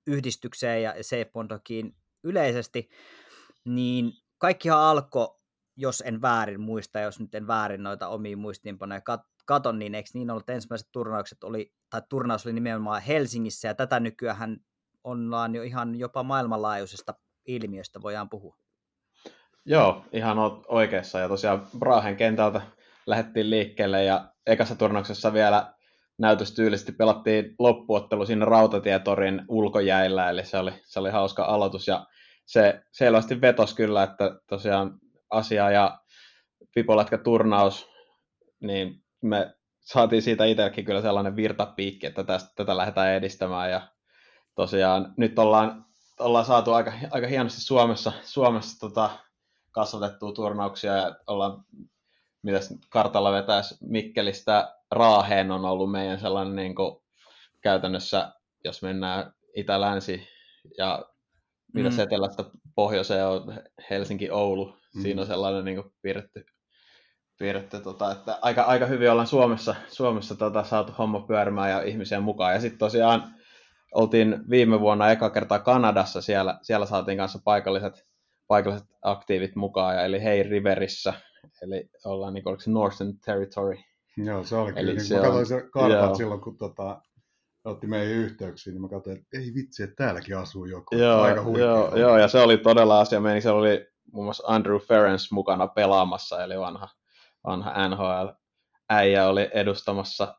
yhdistykseen 0.08 0.84
ja 0.84 0.94
Safe 1.02 1.30
Bondokiin 1.34 1.96
yleisesti, 2.24 2.90
niin 3.66 4.12
kaikkihan 4.38 4.80
alkoi, 4.80 5.40
jos 5.78 6.04
en 6.06 6.22
väärin 6.22 6.62
muista, 6.62 7.00
jos 7.00 7.20
nyt 7.20 7.36
en 7.36 7.48
väärin 7.48 7.84
noita 7.84 8.08
omia 8.08 8.38
muistiinpanoja 8.38 9.02
kat- 9.10 9.34
katon, 9.46 9.80
niin 9.80 9.96
eikö 9.96 10.10
niin 10.14 10.32
ollut, 10.32 10.42
että 10.42 10.54
ensimmäiset 10.54 10.88
turnaukset 10.92 11.44
oli, 11.44 11.74
tai 11.90 12.02
turnaus 12.10 12.46
oli 12.46 12.54
nimenomaan 12.54 13.02
Helsingissä, 13.02 13.68
ja 13.68 13.76
tätä 13.76 14.00
nykyään 14.00 14.58
ollaan 15.04 15.56
jo 15.56 15.64
ihan 15.64 15.96
jopa 15.96 16.24
maailmanlaajuisesta 16.24 17.14
ilmiöstä 17.48 18.02
voidaan 18.02 18.30
puhua. 18.30 18.63
Joo, 19.66 20.06
ihan 20.12 20.38
oikeassa, 20.68 21.20
ja 21.20 21.28
tosiaan 21.28 21.68
Brahen 21.80 22.16
kentältä 22.16 22.62
lähdettiin 23.06 23.50
liikkeelle, 23.50 24.04
ja 24.04 24.30
ekassa 24.48 24.76
turnauksessa 24.76 25.34
vielä 25.34 25.74
näytöstyylisesti 26.18 26.92
pelattiin 26.92 27.56
loppuottelu 27.60 28.26
siinä 28.26 28.46
Rautatietorin 28.46 29.42
ulkojäillä, 29.48 30.30
eli 30.30 30.46
se 30.46 30.58
oli, 30.58 30.72
se 30.86 31.00
oli 31.00 31.10
hauska 31.10 31.44
aloitus, 31.44 31.88
ja 31.88 32.06
se 32.46 32.82
selvästi 32.92 33.42
vetos 33.42 33.74
kyllä, 33.74 34.04
että 34.04 34.40
tosiaan 34.50 35.00
asia 35.30 35.72
ja 35.72 36.00
Pipolätkä 36.76 37.18
turnaus, 37.18 37.90
niin 38.60 39.04
me 39.22 39.54
saatiin 39.80 40.22
siitä 40.22 40.46
itsellekin 40.46 40.86
kyllä 40.86 41.02
sellainen 41.02 41.36
virtapiikki, 41.36 42.08
että 42.08 42.24
tästä, 42.24 42.50
tätä 42.56 42.78
lähdetään 42.78 43.14
edistämään, 43.14 43.72
ja 43.72 43.82
tosiaan 44.56 45.14
nyt 45.18 45.40
ollaan, 45.40 45.86
ollaan 46.20 46.46
saatu 46.46 46.74
aika, 46.74 46.94
aika 47.12 47.28
hienosti 47.28 47.62
Suomessa, 47.62 48.12
Suomessa 48.24 48.80
tota, 48.80 49.10
kasvatettua 49.74 50.32
turnauksia, 50.32 50.98
ja 50.98 51.16
ollaan 51.28 51.66
mitäs 52.42 52.74
kartalla 52.90 53.32
vetäisi 53.32 53.78
Mikkelistä 53.82 54.76
Raaheen 54.92 55.52
on 55.52 55.66
ollut 55.66 55.92
meidän 55.92 56.20
sellainen 56.20 56.56
niin 56.56 56.76
kuin, 56.76 57.04
käytännössä, 57.62 58.34
jos 58.64 58.82
mennään 58.82 59.34
itä-länsi 59.56 60.28
ja 60.78 61.06
mitä 61.74 61.90
mm. 61.90 62.00
etelästä 62.00 62.44
pohjoiseen 62.76 63.28
on 63.28 63.54
Helsinki-Oulu, 63.90 64.76
mm. 64.96 65.02
siinä 65.02 65.22
on 65.22 65.28
sellainen 65.28 65.66
niin 65.66 65.82
kuin, 65.82 65.94
piirretty, 66.02 66.46
piirretty 67.40 67.80
tota, 67.80 68.12
että 68.12 68.40
aika, 68.42 68.62
aika 68.62 68.86
hyvin 68.86 69.12
ollaan 69.12 69.28
Suomessa, 69.28 69.76
Suomessa 69.88 70.36
tota, 70.36 70.64
saatu 70.64 70.94
homma 70.98 71.20
pyörimään 71.20 71.72
ja 71.72 71.82
ihmisiä 71.82 72.20
mukaan. 72.20 72.54
Ja 72.54 72.62
sitten 72.62 72.80
tosiaan 72.80 73.36
oltiin 73.94 74.50
viime 74.50 74.80
vuonna 74.80 75.12
eka 75.12 75.30
kertaa 75.30 75.60
Kanadassa, 75.60 76.22
siellä, 76.22 76.60
siellä 76.62 76.86
saatiin 76.86 77.18
kanssa 77.18 77.40
paikalliset, 77.44 78.13
paikalliset 78.54 78.88
aktiivit 79.02 79.56
mukaan, 79.56 79.96
ja 79.96 80.06
eli 80.06 80.24
Hei 80.24 80.44
Riverissä, 80.44 81.14
eli 81.62 81.90
ollaan 82.06 82.34
niin 82.34 82.44
kuin, 82.44 82.62
se 82.62 82.72
Northern 82.72 83.14
Territory, 83.26 83.78
Joo, 84.18 84.44
se 84.44 84.56
oli 84.56 84.70
Eli 84.70 84.76
kyllä. 84.76 84.94
Niin, 84.94 85.06
se 85.06 85.16
mä 85.16 85.22
katsoin 85.22 85.46
se 85.46 85.70
kartat 85.72 86.16
silloin, 86.16 86.42
kun 86.42 86.58
tota, 86.58 87.02
otti 87.66 87.88
meihin 87.88 88.16
yhteyksiin, 88.16 88.74
niin 88.74 88.82
mä 88.82 88.90
katsoin, 88.90 89.18
että 89.18 89.38
ei 89.38 89.54
vitsi, 89.56 89.84
että 89.84 89.96
täälläkin 89.96 90.38
asuu 90.38 90.66
joku. 90.66 90.96
Joo, 90.96 91.22
Aika 91.22 91.46
joo, 91.58 91.98
joo, 91.98 92.18
ja 92.18 92.28
se 92.28 92.40
oli 92.40 92.58
todella 92.58 93.00
asia. 93.00 93.20
Meini, 93.20 93.42
se 93.42 93.50
oli 93.50 93.88
muun 94.12 94.26
muassa 94.26 94.44
Andrew 94.48 94.78
Ferens 94.78 95.32
mukana 95.32 95.68
pelaamassa, 95.68 96.44
eli 96.44 96.60
vanha, 96.60 96.90
vanha 97.48 97.90
NHL-äijä 97.90 99.28
oli 99.28 99.50
edustamassa 99.54 100.36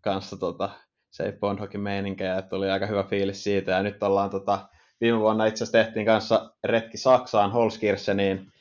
kanssa 0.00 0.36
tota, 0.36 0.70
Safe 1.10 1.36
Bond 1.40 1.60
Hockey 1.60 1.80
meininkejä, 1.80 2.38
että 2.38 2.48
tuli 2.48 2.70
aika 2.70 2.86
hyvä 2.86 3.02
fiilis 3.02 3.44
siitä. 3.44 3.72
Ja 3.72 3.82
nyt 3.82 4.02
ollaan 4.02 4.30
tota, 4.30 4.68
viime 5.00 5.20
vuonna 5.20 5.46
itse 5.46 5.64
asiassa 5.64 5.78
tehtiin 5.78 6.06
kanssa 6.06 6.50
retki 6.64 6.98
Saksaan 6.98 7.52
Holskircheniin, 7.52 8.52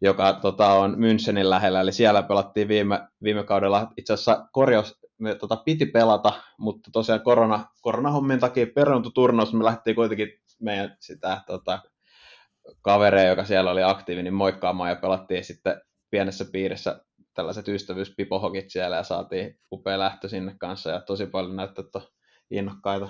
joka 0.00 0.32
tota, 0.32 0.72
on 0.72 0.94
Münchenin 0.94 1.50
lähellä, 1.50 1.80
eli 1.80 1.92
siellä 1.92 2.22
pelattiin 2.22 2.68
viime, 2.68 3.08
viime 3.22 3.44
kaudella. 3.44 3.92
Itse 3.96 4.12
asiassa 4.12 4.48
korjaus 4.52 4.98
me 5.18 5.34
tota, 5.34 5.56
piti 5.56 5.86
pelata, 5.86 6.32
mutta 6.58 6.90
tosiaan 6.92 7.20
korona, 7.20 7.66
koronahommien 7.82 8.40
takia 8.40 8.66
peruuntui 8.74 9.12
turnaus, 9.12 9.52
me 9.52 9.64
lähdettiin 9.64 9.96
kuitenkin 9.96 10.28
meidän 10.60 10.96
sitä 11.00 11.40
tota, 11.46 11.78
kavereja, 12.82 13.28
joka 13.28 13.44
siellä 13.44 13.70
oli 13.70 13.82
aktiivi, 13.82 14.22
niin 14.22 14.34
moikkaamaan 14.34 14.90
ja 14.90 14.96
pelattiin 14.96 15.44
sitten 15.44 15.80
pienessä 16.10 16.44
piirissä 16.52 17.00
tällaiset 17.34 17.68
ystävyyspipohokit 17.68 18.70
siellä 18.70 18.96
ja 18.96 19.02
saatiin 19.02 19.58
upea 19.72 19.98
lähtö 19.98 20.28
sinne 20.28 20.54
kanssa. 20.58 20.90
Ja 20.90 21.00
tosi 21.00 21.26
paljon 21.26 21.56
näyttää, 21.56 21.84
innokkaita, 22.50 23.08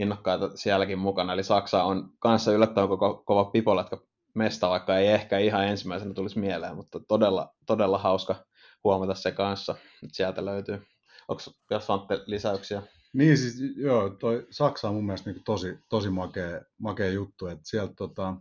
innokkaita 0.00 0.50
sielläkin 0.54 0.98
mukana. 0.98 1.32
Eli 1.32 1.42
Saksa 1.42 1.84
on 1.84 2.12
kanssa 2.18 2.52
yllättävän 2.52 2.88
koko, 2.88 3.22
kova 3.26 3.44
pipolätkä 3.44 3.96
mesta, 4.34 4.70
vaikka 4.70 4.98
ei 4.98 5.06
ehkä 5.06 5.38
ihan 5.38 5.66
ensimmäisenä 5.66 6.14
tulisi 6.14 6.38
mieleen, 6.38 6.76
mutta 6.76 7.00
todella, 7.00 7.54
todella 7.66 7.98
hauska 7.98 8.44
huomata 8.84 9.14
se 9.14 9.32
kanssa, 9.32 9.72
että 10.02 10.16
sieltä 10.16 10.44
löytyy. 10.44 10.82
Onko 11.28 11.42
jos 11.70 11.88
lisäyksiä? 12.26 12.82
Niin 13.12 13.38
siis 13.38 13.76
joo, 13.76 14.08
toi 14.10 14.46
Saksa 14.50 14.88
on 14.88 14.94
mun 14.94 15.06
mielestä 15.06 15.30
niin 15.30 15.44
tosi, 15.44 15.78
tosi 15.88 16.10
makea, 16.10 16.60
makea 16.78 17.10
juttu, 17.10 17.46
että 17.46 17.62
sieltä, 17.64 17.94
tota, 17.96 18.34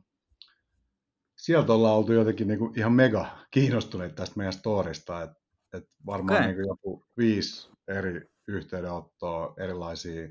sieltä 1.38 1.74
ollaan 1.74 1.96
oltu 1.96 2.14
jotenkin 2.14 2.48
niin 2.48 2.60
kuin 2.60 2.80
ihan 2.80 2.94
mega 2.94 3.28
kiinnostuneet 3.52 4.16
tästä 4.16 4.38
meidän 4.38 4.54
storista, 4.54 5.24
että, 5.24 5.36
että 5.74 5.90
varmaan 6.06 6.38
okay. 6.38 6.48
niin 6.48 6.56
kuin 6.56 6.68
joku 6.68 7.06
viisi 7.18 7.70
eri 7.88 8.30
yhteydenottoa, 8.48 9.54
erilaisia 9.58 10.30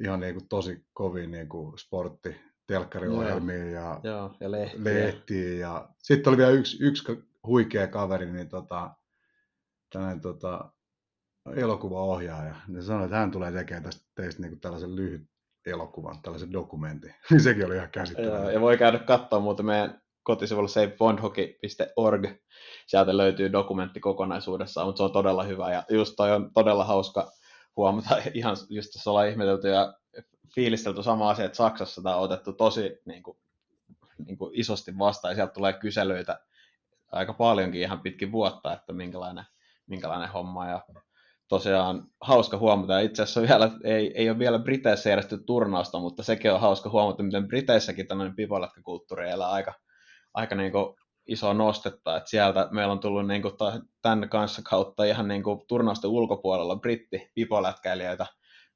ihan 0.00 0.20
niin 0.20 0.34
kuin 0.34 0.48
tosi 0.48 0.84
kovin 0.92 1.30
niin 1.30 1.48
kuin 1.48 1.78
sportti, 1.78 2.36
telkkariohjelmia 2.66 3.70
ja, 3.70 4.00
Joo, 4.02 4.36
ja 4.40 4.50
lehtiä. 4.50 4.84
lehtiä. 4.84 5.58
Ja... 5.58 5.88
Sitten 5.98 6.30
oli 6.30 6.36
vielä 6.36 6.50
yksi, 6.50 6.84
yksi 6.84 7.04
huikea 7.46 7.86
kaveri, 7.86 8.32
niin 8.32 8.48
tota, 8.48 8.90
tällainen 9.92 10.20
tota, 10.20 10.72
elokuvaohjaaja. 11.56 12.54
Ne 12.68 12.82
sanoi, 12.82 13.04
että 13.04 13.16
hän 13.16 13.30
tulee 13.30 13.52
tekemään 13.52 13.82
tästä 13.82 14.02
teistä 14.14 14.42
niin 14.42 14.60
tällaisen 14.60 14.96
lyhyt 14.96 15.22
elokuvan, 15.66 16.22
tällaisen 16.22 16.52
dokumentin. 16.52 17.14
Niin 17.30 17.40
sekin 17.40 17.66
oli 17.66 17.76
ihan 17.76 17.90
käsittämätöntä. 17.90 18.52
Ja 18.52 18.60
voi 18.60 18.78
käydä 18.78 18.98
katsoa 18.98 19.40
muuten 19.40 19.66
meidän 19.66 20.02
kotisivulla 20.22 20.68
savebondhockey.org. 20.68 22.26
Sieltä 22.86 23.16
löytyy 23.16 23.52
dokumentti 23.52 24.00
kokonaisuudessaan, 24.00 24.86
mutta 24.86 24.96
se 24.96 25.02
on 25.02 25.12
todella 25.12 25.42
hyvä. 25.42 25.72
Ja 25.72 25.84
just 25.90 26.14
toi 26.16 26.32
on 26.32 26.50
todella 26.54 26.84
hauska, 26.84 27.30
huomata 27.76 28.16
ihan 28.34 28.56
just 28.68 28.90
tässä 28.92 29.10
ollaan 29.10 29.28
ihmetelty 29.28 29.68
ja 29.68 29.94
fiilistelty 30.54 31.02
sama 31.02 31.30
asia, 31.30 31.44
että 31.44 31.56
Saksassa 31.56 32.02
tämä 32.02 32.16
on 32.16 32.22
otettu 32.22 32.52
tosi 32.52 33.00
niin 33.04 33.22
kuin, 33.22 33.38
niin 34.26 34.38
kuin 34.38 34.50
isosti 34.54 34.98
vastaan 34.98 35.32
ja 35.32 35.34
sieltä 35.34 35.52
tulee 35.52 35.72
kyselyitä 35.72 36.40
aika 37.12 37.32
paljonkin 37.32 37.80
ihan 37.80 38.00
pitkin 38.00 38.32
vuotta, 38.32 38.72
että 38.72 38.92
minkälainen, 38.92 39.44
minkälainen 39.86 40.28
homma 40.28 40.68
ja 40.68 40.84
tosiaan 41.48 42.04
hauska 42.20 42.58
huomata. 42.58 43.00
Itse 43.00 43.22
asiassa 43.22 43.42
vielä, 43.42 43.70
ei, 43.84 44.12
ei 44.14 44.30
ole 44.30 44.38
vielä 44.38 44.58
Briteissä 44.58 45.10
järjestetty 45.10 45.44
turnausta, 45.46 45.98
mutta 45.98 46.22
sekin 46.22 46.52
on 46.52 46.60
hauska 46.60 46.90
huomata, 46.90 47.22
miten 47.22 47.48
Briteissäkin 47.48 48.06
tämmöinen 48.06 48.36
pivolätkäkulttuuri 48.36 49.30
elää 49.30 49.50
aika, 49.50 49.74
aika 50.34 50.54
niin 50.54 50.72
kuin 50.72 50.96
iso 51.26 51.52
nostetta, 51.52 52.16
että 52.16 52.30
sieltä 52.30 52.68
meillä 52.70 52.92
on 52.92 53.00
tullut 53.00 53.26
niin 53.26 53.42
kuin 53.42 53.54
tämän 54.02 54.28
kanssa 54.28 54.62
kautta 54.64 55.04
ihan 55.04 55.28
niin 55.28 55.42
kuin 55.42 55.60
turnausten 55.68 56.10
ulkopuolella 56.10 56.76
britti 56.76 57.30
pipolätkäilijöitä 57.34 58.26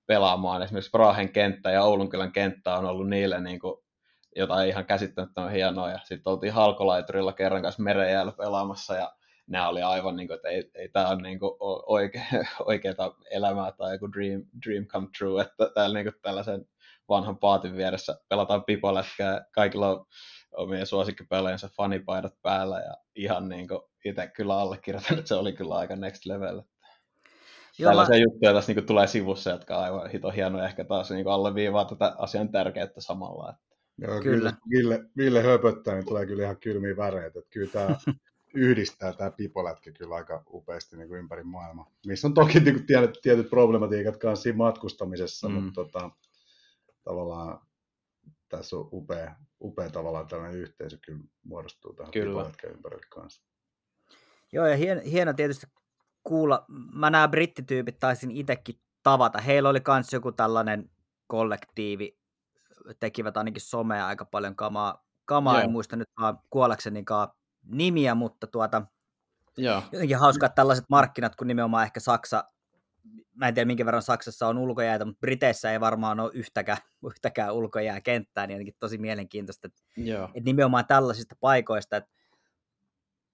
pelaamaan. 0.06 0.62
Esimerkiksi 0.62 0.90
Brahen 0.90 1.32
kenttä 1.32 1.70
ja 1.70 1.82
Oulunkylän 1.82 2.32
kenttä 2.32 2.74
on 2.74 2.84
ollut 2.84 3.08
niille 3.08 3.40
niin 3.40 3.60
kuin 3.60 3.74
jotain 4.36 4.68
ihan 4.68 4.86
käsittämättömän 4.86 5.52
hienoa. 5.52 5.90
Ja 5.90 5.98
sitten 6.04 6.30
oltiin 6.32 6.52
halkolaiturilla 6.52 7.32
kerran 7.32 7.62
kanssa 7.62 7.82
merejäällä 7.82 8.32
pelaamassa 8.32 8.94
ja 8.94 9.12
nämä 9.46 9.68
oli 9.68 9.82
aivan 9.82 10.16
niin 10.16 10.28
kuin, 10.28 10.34
että 10.34 10.48
ei, 10.48 10.70
ei 10.74 10.88
tämä 10.88 11.08
ole 11.08 11.22
niin 11.22 11.38
kuin 11.38 11.52
oike, 11.86 12.22
elämää 13.30 13.72
tai 13.72 13.94
joku 13.94 14.12
dream, 14.12 14.42
dream 14.66 14.86
come 14.86 15.08
true, 15.18 15.42
että 15.42 15.70
täällä 15.74 15.94
niin 15.94 16.12
kuin 16.12 16.20
tällaisen 16.22 16.66
vanhan 17.08 17.38
paatin 17.38 17.76
vieressä 17.76 18.18
pelataan 18.28 18.64
pipolätkää, 18.64 19.44
kaikilla 19.52 19.88
on 19.90 20.06
omien 20.52 20.86
suosikkipelejensä 20.86 21.68
fanipaidat 21.68 22.42
päällä 22.42 22.80
ja 22.80 22.94
ihan 23.14 23.48
niin 23.48 23.68
kuin 23.68 23.80
itse 24.04 24.26
kyllä 24.26 24.58
allekirjoitan, 24.58 25.18
että 25.18 25.28
se 25.28 25.34
oli 25.34 25.52
kyllä 25.52 25.74
aika 25.74 25.96
next 25.96 26.26
level. 26.26 26.62
Joo, 27.78 27.90
Tällaisia 27.90 28.16
mä... 28.16 28.22
juttuja 28.22 28.52
tässä 28.54 28.72
niin 28.72 28.86
tulee 28.86 29.06
sivussa, 29.06 29.50
jotka 29.50 29.76
on 29.76 29.84
aivan 29.84 30.10
hito 30.10 30.30
hienoja 30.30 30.66
ehkä 30.66 30.84
taas 30.84 31.10
niin 31.10 31.28
alleviivaa 31.28 31.84
tätä 31.84 32.14
asian 32.18 32.48
tärkeyttä 32.48 33.00
samalla. 33.00 33.50
Että... 33.50 33.76
Joo, 33.98 34.20
kyllä. 34.20 34.52
Ville, 34.70 35.04
Ville 35.16 35.42
höpöttää, 35.42 35.94
niin 35.94 36.06
tulee 36.06 36.26
kyllä 36.26 36.42
ihan 36.42 36.56
kylmiä 36.56 36.96
väreitä. 36.96 37.38
Että 37.38 37.50
kyllä 37.50 37.70
tämä 37.72 37.96
yhdistää 38.54 39.12
tämä 39.12 39.30
pipolätkä 39.30 39.92
kyllä 39.92 40.14
aika 40.14 40.42
upeasti 40.50 40.96
niin 40.96 41.08
kuin 41.08 41.18
ympäri 41.18 41.42
maailmaa. 41.42 41.90
Missä 42.06 42.28
on 42.28 42.34
toki 42.34 42.60
niin 42.60 42.74
kuin 42.74 42.86
tietyt, 42.86 43.18
tietyt 43.22 43.50
problematiikat 43.50 44.16
kanssa 44.16 44.42
siinä 44.42 44.56
matkustamisessa, 44.56 45.48
mm. 45.48 45.54
mutta 45.54 45.84
tota, 45.84 46.10
tavallaan 47.04 47.60
tässä 48.48 48.76
on 48.76 48.88
upea, 48.92 49.34
upea 49.60 49.90
tavallaan 49.90 50.26
tällainen 50.26 50.60
yhteisö 50.60 50.98
kyllä 51.06 51.20
muodostuu 51.44 51.94
tähän 51.94 52.12
kyllä. 52.12 52.50
ympärille 52.70 53.06
kanssa. 53.10 53.42
Joo, 54.52 54.66
ja 54.66 54.76
hieno, 54.76 55.00
hieno 55.04 55.32
tietysti 55.32 55.66
kuulla. 56.22 56.64
Mä 56.92 57.10
nämä 57.10 57.28
brittityypit 57.28 57.98
taisin 57.98 58.30
itsekin 58.30 58.80
tavata. 59.02 59.40
Heillä 59.40 59.68
oli 59.68 59.80
myös 59.88 60.12
joku 60.12 60.32
tällainen 60.32 60.90
kollektiivi, 61.26 62.18
tekivät 63.00 63.36
ainakin 63.36 63.60
somea 63.60 64.06
aika 64.06 64.24
paljon 64.24 64.56
kamaa. 64.56 65.06
kamaa 65.24 65.62
en 65.62 65.70
muista 65.70 65.96
nyt 65.96 66.08
vaan 66.20 66.38
kuollaksenikaan 66.50 67.28
nimiä, 67.64 68.14
mutta 68.14 68.46
tuota, 68.46 68.82
Joo. 69.56 69.82
jotenkin 69.92 70.18
hauskaa 70.18 70.48
tällaiset 70.48 70.84
markkinat, 70.90 71.36
kun 71.36 71.46
nimenomaan 71.46 71.84
ehkä 71.84 72.00
Saksa 72.00 72.44
mä 73.34 73.48
en 73.48 73.54
tiedä 73.54 73.66
minkä 73.66 73.86
verran 73.86 74.02
Saksassa 74.02 74.48
on 74.48 74.58
ulkojäätä, 74.58 75.04
mutta 75.04 75.20
Briteissä 75.20 75.72
ei 75.72 75.80
varmaan 75.80 76.20
ole 76.20 76.30
yhtäkään, 76.34 76.78
yhtäkään 77.10 77.54
ulkojääkenttää, 77.54 78.46
niin 78.46 78.54
jotenkin 78.54 78.74
tosi 78.78 78.98
mielenkiintoista, 78.98 79.68
että, 79.68 79.82
että 80.34 80.50
nimenomaan 80.50 80.86
tällaisista 80.86 81.36
paikoista, 81.40 81.96
että 81.96 82.10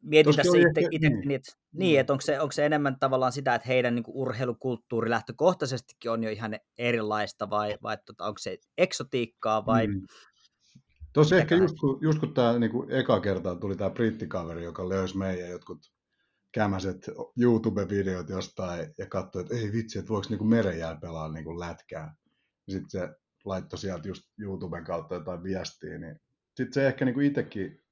mietin 0.03 0.37
tässä 0.37 0.59
itse, 0.59 0.89
itse 0.91 1.09
niin, 1.09 1.31
että, 1.31 1.53
niin, 1.73 2.01
että 2.01 2.13
onko 2.13 2.21
se, 2.21 2.41
onko 2.41 2.53
se 2.53 2.67
enemmän 2.67 2.99
tavallaan 3.01 3.33
sitä, 3.33 3.55
että 3.55 3.69
heidän 3.69 3.95
niin 3.95 4.05
urheilukulttuuri 4.09 5.11
lähtökohtaisestikin 5.11 6.11
on 6.11 6.25
jo 6.25 6.31
ihan 6.31 6.59
erilaista, 6.79 7.51
vai, 7.51 7.79
vai 7.83 7.97
tota, 8.07 8.25
onko 8.25 8.39
se 8.39 8.59
eksotiikkaa, 8.79 9.67
vai... 9.67 9.87
Mm. 9.87 10.07
Tuossa 11.13 11.37
ehkä 11.37 11.55
just 11.55 11.77
kun, 11.81 11.99
just 12.01 12.19
kun 12.19 12.35
tämä 12.35 12.59
niin 12.59 12.71
kuin 12.71 12.91
eka 12.91 13.21
kertaa 13.21 13.55
tuli 13.55 13.77
tämä 13.77 13.91
brittikaveri, 13.91 14.65
joka 14.65 14.89
löysi 14.89 15.17
meidän 15.17 15.51
jotkut 15.51 15.79
kämäset 16.53 17.07
YouTube-videot 17.37 18.29
jostain 18.29 18.95
ja 18.99 19.07
katsoi, 19.07 19.43
että 19.43 19.55
ei 19.55 19.73
vitsi, 19.73 19.99
että 19.99 20.09
voiko 20.09 20.27
niinku 20.29 20.45
merenjäällä 20.45 21.01
pelaa 21.01 21.29
niinku 21.29 21.61
lätkää. 21.61 22.15
Sitten 22.69 22.91
se 22.91 23.09
laittoi 23.45 23.79
sieltä 23.79 24.09
just 24.09 24.23
YouTuben 24.39 24.85
kautta 24.85 25.15
jotain 25.15 25.43
viestiä, 25.43 25.99
niin 25.99 26.21
sitten 26.57 26.73
se 26.73 26.87
ehkä 26.87 27.05
niinku 27.05 27.21
itsekin, 27.21 27.83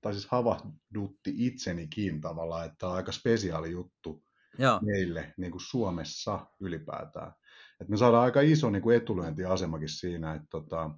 tai 0.00 0.12
siis 0.12 0.26
havahdutti 0.26 1.34
itsenikin 1.36 2.20
tavallaan, 2.20 2.66
että 2.66 2.76
tämä 2.78 2.90
on 2.90 2.96
aika 2.96 3.12
spesiaali 3.12 3.70
juttu 3.70 4.24
Joo. 4.58 4.80
meille 4.82 5.34
niin 5.36 5.50
kuin 5.50 5.60
Suomessa 5.60 6.46
ylipäätään. 6.60 7.32
Et 7.80 7.88
me 7.88 7.96
saadaan 7.96 8.24
aika 8.24 8.40
iso 8.40 8.70
niin 8.70 8.82
kuin 8.82 8.96
etulyöntiasemakin 8.96 9.88
siinä, 9.88 10.34
että 10.34 10.46
tota, 10.50 10.90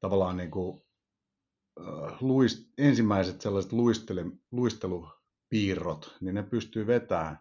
tavallaan 0.00 0.36
niin 0.36 0.50
kuin, 0.50 0.82
äh, 1.80 2.22
luist, 2.22 2.58
ensimmäiset 2.78 3.40
sellaiset 3.40 3.72
luistele, 3.72 4.24
luistelu 4.50 5.08
piirrot, 5.48 6.16
niin 6.20 6.34
ne 6.34 6.42
pystyy 6.42 6.86
vetämään 6.86 7.38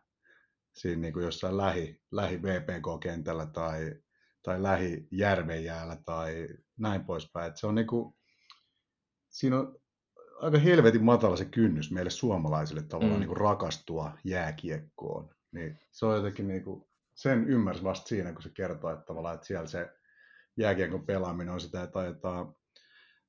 siinä 0.74 1.02
niin 1.02 1.14
kuin 1.14 1.26
jossain 1.26 1.58
lähi, 1.58 2.02
lähi 2.12 2.42
VPK-kentällä 2.42 3.46
tai, 3.46 3.96
tai 4.44 4.64
lähi 4.64 5.08
järvenjäällä 5.12 5.98
tai 6.06 6.48
näin 6.78 7.06
poispäin. 7.06 7.48
Että 7.48 7.60
se 7.60 7.68
on 7.68 7.76
niin 7.76 7.88
kuin, 7.88 8.16
siinä 9.30 9.60
on 9.60 9.80
aika 10.40 10.58
helvetin 10.58 11.04
matala 11.04 11.36
se 11.36 11.46
kynnys 11.46 11.92
meille 11.92 12.10
suomalaisille 12.10 12.82
tavallaan 12.82 13.14
mm. 13.16 13.20
niin 13.20 13.28
kuin 13.28 13.38
rakastua 13.38 14.18
jääkiekkoon. 14.24 15.30
Niin 15.52 15.80
se 15.92 16.06
on 16.06 16.16
jotenkin 16.16 16.48
niin 16.48 16.64
kuin, 16.64 16.88
sen 17.14 17.50
ymmärsi 17.50 17.84
vasta 17.84 18.08
siinä, 18.08 18.34
kun 18.34 18.42
se 18.42 18.50
kertoo, 18.50 18.94
että 18.94 19.06
tavallaan, 19.06 19.36
että 19.36 19.48
siellä 19.48 19.68
se 19.68 19.90
jääkiekon 20.58 21.06
pelaaminen 21.06 21.54
on 21.54 21.62
sitä, 21.62 21.84
että 21.84 22.00
ajetaan 22.00 22.56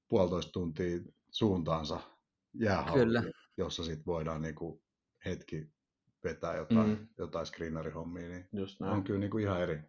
puolitoista 0.08 0.52
tuntia 0.52 1.00
suuntaansa 1.30 2.00
jäähalliin 2.54 3.32
jossa 3.58 3.84
sit 3.84 4.06
voidaan 4.06 4.42
niinku 4.42 4.82
hetki 5.24 5.72
vetää 6.24 6.56
jotain, 6.56 6.88
mm. 6.88 7.08
jotain 7.18 7.46
screenerihommia, 7.46 8.28
niin 8.28 8.48
Just 8.52 8.80
näin. 8.80 8.92
on 8.92 9.04
kyllä 9.04 9.20
niinku 9.20 9.38
ihan 9.38 9.62
eri, 9.62 9.82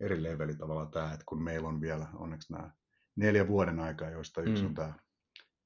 eri 0.00 0.22
leveli 0.22 0.54
tavallaan 0.54 0.90
tämä, 0.90 1.12
että 1.12 1.24
kun 1.28 1.42
meillä 1.42 1.68
on 1.68 1.80
vielä 1.80 2.06
onneksi 2.14 2.52
nämä 2.52 2.70
neljä 3.16 3.48
vuoden 3.48 3.80
aikaa, 3.80 4.10
joista 4.10 4.42
yksi 4.42 4.62
mm. 4.62 4.68
on 4.68 4.74
tämä 4.74 4.94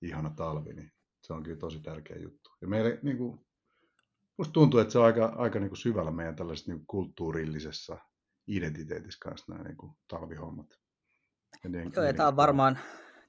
ihana 0.03 0.31
talvi, 0.31 0.73
niin 0.73 0.93
se 1.23 1.33
on 1.33 1.43
kyllä 1.43 1.59
tosi 1.59 1.81
tärkeä 1.81 2.17
juttu. 2.17 2.51
Ja 2.61 2.69
meille 2.69 2.99
niinku, 3.03 3.47
musta 4.39 4.53
tuntuu, 4.53 4.81
että 4.81 4.93
se 4.93 4.99
on 4.99 5.05
aika, 5.05 5.27
aika 5.27 5.61
niinku 5.61 5.77
syvällä 5.77 6.11
meidän 6.11 6.37
tällaisessa 6.37 6.73
niinku 6.73 6.85
kulttuurillisessa 6.87 7.99
identiteetissä 8.47 9.19
kanssa 9.23 9.53
nämä 9.53 9.65
niinku 9.65 9.97
talvihommat. 10.09 10.67
Ja 11.65 11.71
niin, 11.71 11.93
Joo, 11.97 12.05
ja 12.05 12.15
tämä 12.15 12.29
on 12.29 12.37
varmaan, 12.37 12.79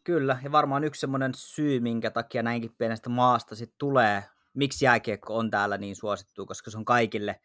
Kyllä, 0.03 0.39
ja 0.43 0.51
varmaan 0.51 0.83
yksi 0.83 0.99
semmoinen 0.99 1.31
syy, 1.35 1.79
minkä 1.79 2.11
takia 2.11 2.43
näinkin 2.43 2.75
pienestä 2.77 3.09
maasta 3.09 3.55
sitten 3.55 3.77
tulee, 3.77 4.23
miksi 4.53 4.85
jääkiekko 4.85 5.37
on 5.37 5.51
täällä 5.51 5.77
niin 5.77 5.95
suosittu, 5.95 6.45
koska 6.45 6.71
se 6.71 6.77
on 6.77 6.85
kaikille, 6.85 7.39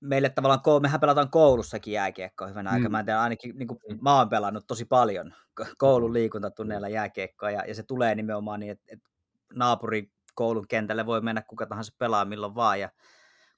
meille 0.00 0.30
tavallaan, 0.30 0.82
mehän 0.82 1.00
pelataan 1.00 1.30
koulussakin 1.30 1.94
jääkiekkoa 1.94 2.48
hyvänä 2.48 2.70
mm. 2.70 2.74
aikaa. 2.74 2.90
Mä 2.90 3.00
en 3.00 3.06
tiedä, 3.06 3.20
ainakin 3.20 3.58
niin 3.58 3.68
kuin, 3.68 3.78
mm. 3.90 3.98
mä 4.02 4.18
oon 4.18 4.28
pelannut 4.28 4.66
tosi 4.66 4.84
paljon 4.84 5.34
koulun 5.78 6.12
liikuntatunneilla 6.12 6.88
jääkiekkoa, 6.88 7.50
ja, 7.50 7.64
ja 7.68 7.74
se 7.74 7.82
tulee 7.82 8.14
nimenomaan 8.14 8.60
niin, 8.60 8.72
että, 8.72 8.84
että 8.88 9.08
naapuri 9.54 10.12
koulun 10.34 10.68
kentälle 10.68 11.06
voi 11.06 11.20
mennä 11.20 11.42
kuka 11.42 11.66
tahansa 11.66 11.92
pelaa 11.98 12.24
milloin 12.24 12.54
vaan, 12.54 12.80
ja 12.80 12.90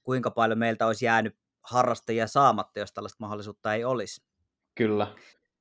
kuinka 0.02 0.30
paljon 0.30 0.58
meiltä 0.58 0.86
olisi 0.86 1.04
jäänyt 1.04 1.36
harrastajia 1.62 2.26
saamatta, 2.26 2.78
jos 2.78 2.92
tällaista 2.92 3.16
mahdollisuutta 3.20 3.74
ei 3.74 3.84
olisi. 3.84 4.22
Kyllä. 4.74 5.14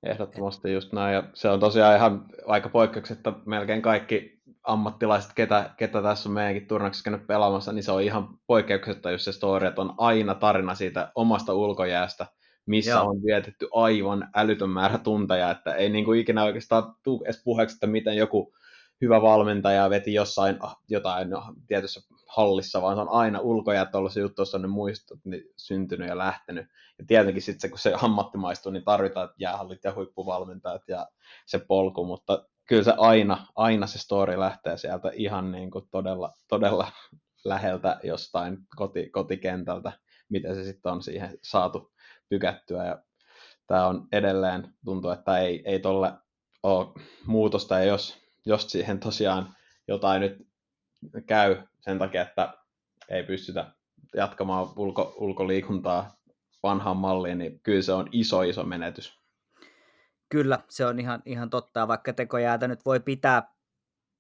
Ehdottomasti 0.06 0.74
just 0.74 0.94
näin. 0.94 1.14
Ja 1.14 1.24
se 1.34 1.50
on 1.50 1.60
tosiaan 1.60 1.96
ihan 1.96 2.26
aika 2.48 2.70
että 3.12 3.34
melkein 3.46 3.82
kaikki 3.82 4.40
ammattilaiset, 4.64 5.32
ketä, 5.36 5.70
ketä 5.78 6.02
tässä 6.02 6.30
on 6.30 6.34
meidänkin 6.34 6.68
turnauksessa 6.68 7.04
käynyt 7.04 7.28
pelaamassa, 7.28 7.72
niin 7.72 7.84
se 7.84 7.92
on 7.92 8.02
ihan 8.02 8.28
poikkeuksetta 8.48 9.12
just 9.12 9.24
se 9.24 9.32
story, 9.32 9.68
että 9.68 9.82
on 9.82 9.94
aina 9.98 10.36
tarina 10.36 10.76
siitä 10.76 11.12
omasta 11.16 11.54
ulkojäästä, 11.54 12.26
missä 12.66 12.92
Joo. 12.92 13.10
on 13.10 13.24
vietetty 13.24 13.68
aivan 13.74 14.30
älytön 14.36 14.70
määrä 14.70 14.98
tunteja, 14.98 15.52
että 15.52 15.74
ei 15.74 15.90
niin 15.90 16.06
kuin 16.06 16.20
ikinä 16.20 16.44
oikeastaan 16.44 16.96
tule 17.04 17.22
edes 17.26 17.42
puheeksi, 17.44 17.76
että 17.76 17.88
miten 17.88 18.18
joku 18.18 18.54
hyvä 19.02 19.22
valmentaja 19.22 19.90
veti 19.90 20.14
jossain 20.14 20.58
ah, 20.60 20.78
jotain 20.90 21.30
no, 21.30 21.44
tietyssä 21.68 22.02
hallissa, 22.28 22.82
vaan 22.82 22.96
se 22.96 23.02
on 23.02 23.10
aina 23.10 23.40
ulkojäät 23.40 23.90
se 24.14 24.20
juttu, 24.20 24.42
jossa 24.42 24.58
on 24.58 24.62
ne 24.62 24.68
muistot 24.68 25.20
niin 25.26 25.44
syntynyt 25.58 26.08
ja 26.08 26.18
lähtenyt. 26.18 26.68
Ja 27.00 27.06
tietenkin 27.08 27.42
sitten 27.42 27.62
se, 27.62 27.70
kun 27.70 27.80
se 27.80 27.94
ammattimaistuu, 28.02 28.72
niin 28.72 28.84
tarvitaan 28.84 29.30
jäähallit 29.40 29.84
ja 29.84 29.96
huippuvalmentajat 29.96 30.82
ja 30.88 31.08
se 31.46 31.60
polku, 31.60 32.06
mutta 32.06 32.46
kyllä 32.68 32.84
se 32.84 32.94
aina, 32.98 33.48
aina 33.56 33.88
se 33.88 34.00
story 34.00 34.40
lähtee 34.40 34.78
sieltä 34.78 35.12
ihan 35.14 35.52
niin 35.52 35.72
kuin 35.72 35.86
todella, 35.92 36.34
todella 36.50 36.92
läheltä 37.46 38.00
jostain 38.04 38.58
koti, 38.76 39.10
kotikentältä, 39.10 39.92
miten 40.30 40.56
se 40.56 40.64
sitten 40.64 40.92
on 40.92 41.04
siihen 41.04 41.38
saatu 41.44 41.92
pykättyä. 42.30 42.86
Ja 42.86 43.04
tämä 43.68 43.88
on 43.88 44.08
edelleen, 44.12 44.74
tuntuu, 44.86 45.12
että 45.12 45.38
ei, 45.38 45.62
ei 45.66 45.80
tolle 45.80 46.14
ole 46.64 46.88
muutosta, 47.26 47.80
ja 47.80 47.86
jos, 47.86 48.25
jos 48.46 48.72
siihen 48.72 49.00
tosiaan 49.00 49.56
jotain 49.88 50.22
nyt 50.22 50.48
käy 51.26 51.58
sen 51.80 52.00
takia, 52.00 52.22
että 52.22 52.54
ei 53.10 53.24
pystytä 53.24 53.72
jatkamaan 54.16 54.68
ulko, 54.76 55.16
ulkoliikuntaa 55.18 56.16
vanhaan 56.64 56.98
malliin, 56.98 57.38
niin 57.38 57.60
kyllä 57.60 57.82
se 57.82 57.94
on 57.94 58.10
iso 58.12 58.42
iso 58.42 58.64
menetys. 58.64 59.20
Kyllä, 60.30 60.60
se 60.70 60.86
on 60.86 61.00
ihan, 61.00 61.22
ihan 61.26 61.50
totta, 61.50 61.88
vaikka 61.88 62.14
tekojäätä 62.14 62.68
nyt 62.68 62.86
voi 62.86 63.00
pitää 63.00 63.56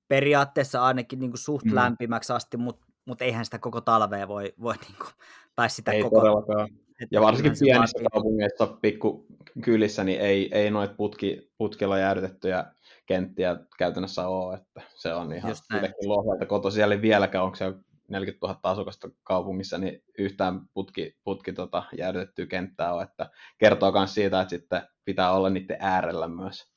periaatteessa 0.07 0.83
ainakin 0.83 1.19
niin 1.19 1.31
kuin 1.31 1.39
suht 1.39 1.65
mm. 1.65 1.75
lämpimäksi 1.75 2.33
asti, 2.33 2.57
mutta 2.57 2.85
mut 3.05 3.21
eihän 3.21 3.45
sitä 3.45 3.59
koko 3.59 3.81
talvea 3.81 4.27
voi, 4.27 4.53
voi 4.61 4.75
niin 4.75 4.97
kuin, 4.97 5.13
tai 5.55 5.69
sitä 5.69 5.91
ei 5.91 6.03
koko... 6.03 6.19
Todellakaan. 6.19 6.69
Ja 7.11 7.21
varsinkin 7.21 7.53
pienissä 7.59 7.97
vaatii. 7.97 8.07
kaupungeissa, 8.13 8.67
pikku 8.67 9.25
kylissä, 9.61 10.03
niin 10.03 10.21
ei, 10.21 10.49
ei 10.51 10.71
noita 10.71 10.93
putki, 10.93 11.51
putkilla 11.57 11.97
jäädytettyjä 11.97 12.65
kenttiä 13.05 13.57
käytännössä 13.77 14.27
ole, 14.27 14.55
että 14.55 14.81
se 14.95 15.13
on 15.13 15.33
ihan 15.33 15.55
kuitenkin 15.71 16.09
lohjalta 16.09 16.45
kotoisin, 16.45 16.75
siellä 16.75 16.95
ei 16.95 17.01
vieläkään, 17.01 17.43
onko 17.43 17.55
se 17.55 17.73
40 18.07 18.47
000 18.47 18.59
asukasta 18.63 19.09
kaupungissa, 19.23 19.77
niin 19.77 20.03
yhtään 20.17 20.61
putki, 20.73 21.17
putki 21.23 21.53
tota, 21.53 21.83
jäädytettyä 21.97 22.45
kenttää 22.45 22.93
on, 22.93 23.03
että 23.03 23.29
kertoo 23.57 23.91
myös 23.91 24.13
siitä, 24.13 24.41
että 24.41 24.49
sitten 24.49 24.81
pitää 25.05 25.31
olla 25.31 25.49
niiden 25.49 25.77
äärellä 25.79 26.27
myös. 26.27 26.71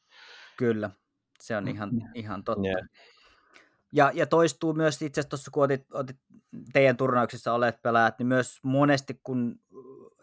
Kyllä, 0.57 0.91
se 1.41 1.57
on 1.57 1.69
ihan, 1.69 1.91
ihan 2.14 2.45
totta. 2.45 2.69
Yeah. 2.69 2.89
Ja, 3.93 4.11
ja 4.14 4.27
toistuu 4.27 4.75
myös 4.75 5.03
itse 5.03 5.21
asiassa 5.21 5.29
tuossa, 5.29 5.51
kun 5.51 5.64
otit, 5.64 5.87
otit 5.93 6.16
teidän 6.73 6.97
turnauksissa 6.97 7.53
olet 7.53 7.83
pelaajat, 7.83 8.19
niin 8.19 8.27
myös 8.27 8.59
monesti, 8.62 9.21
kun 9.23 9.61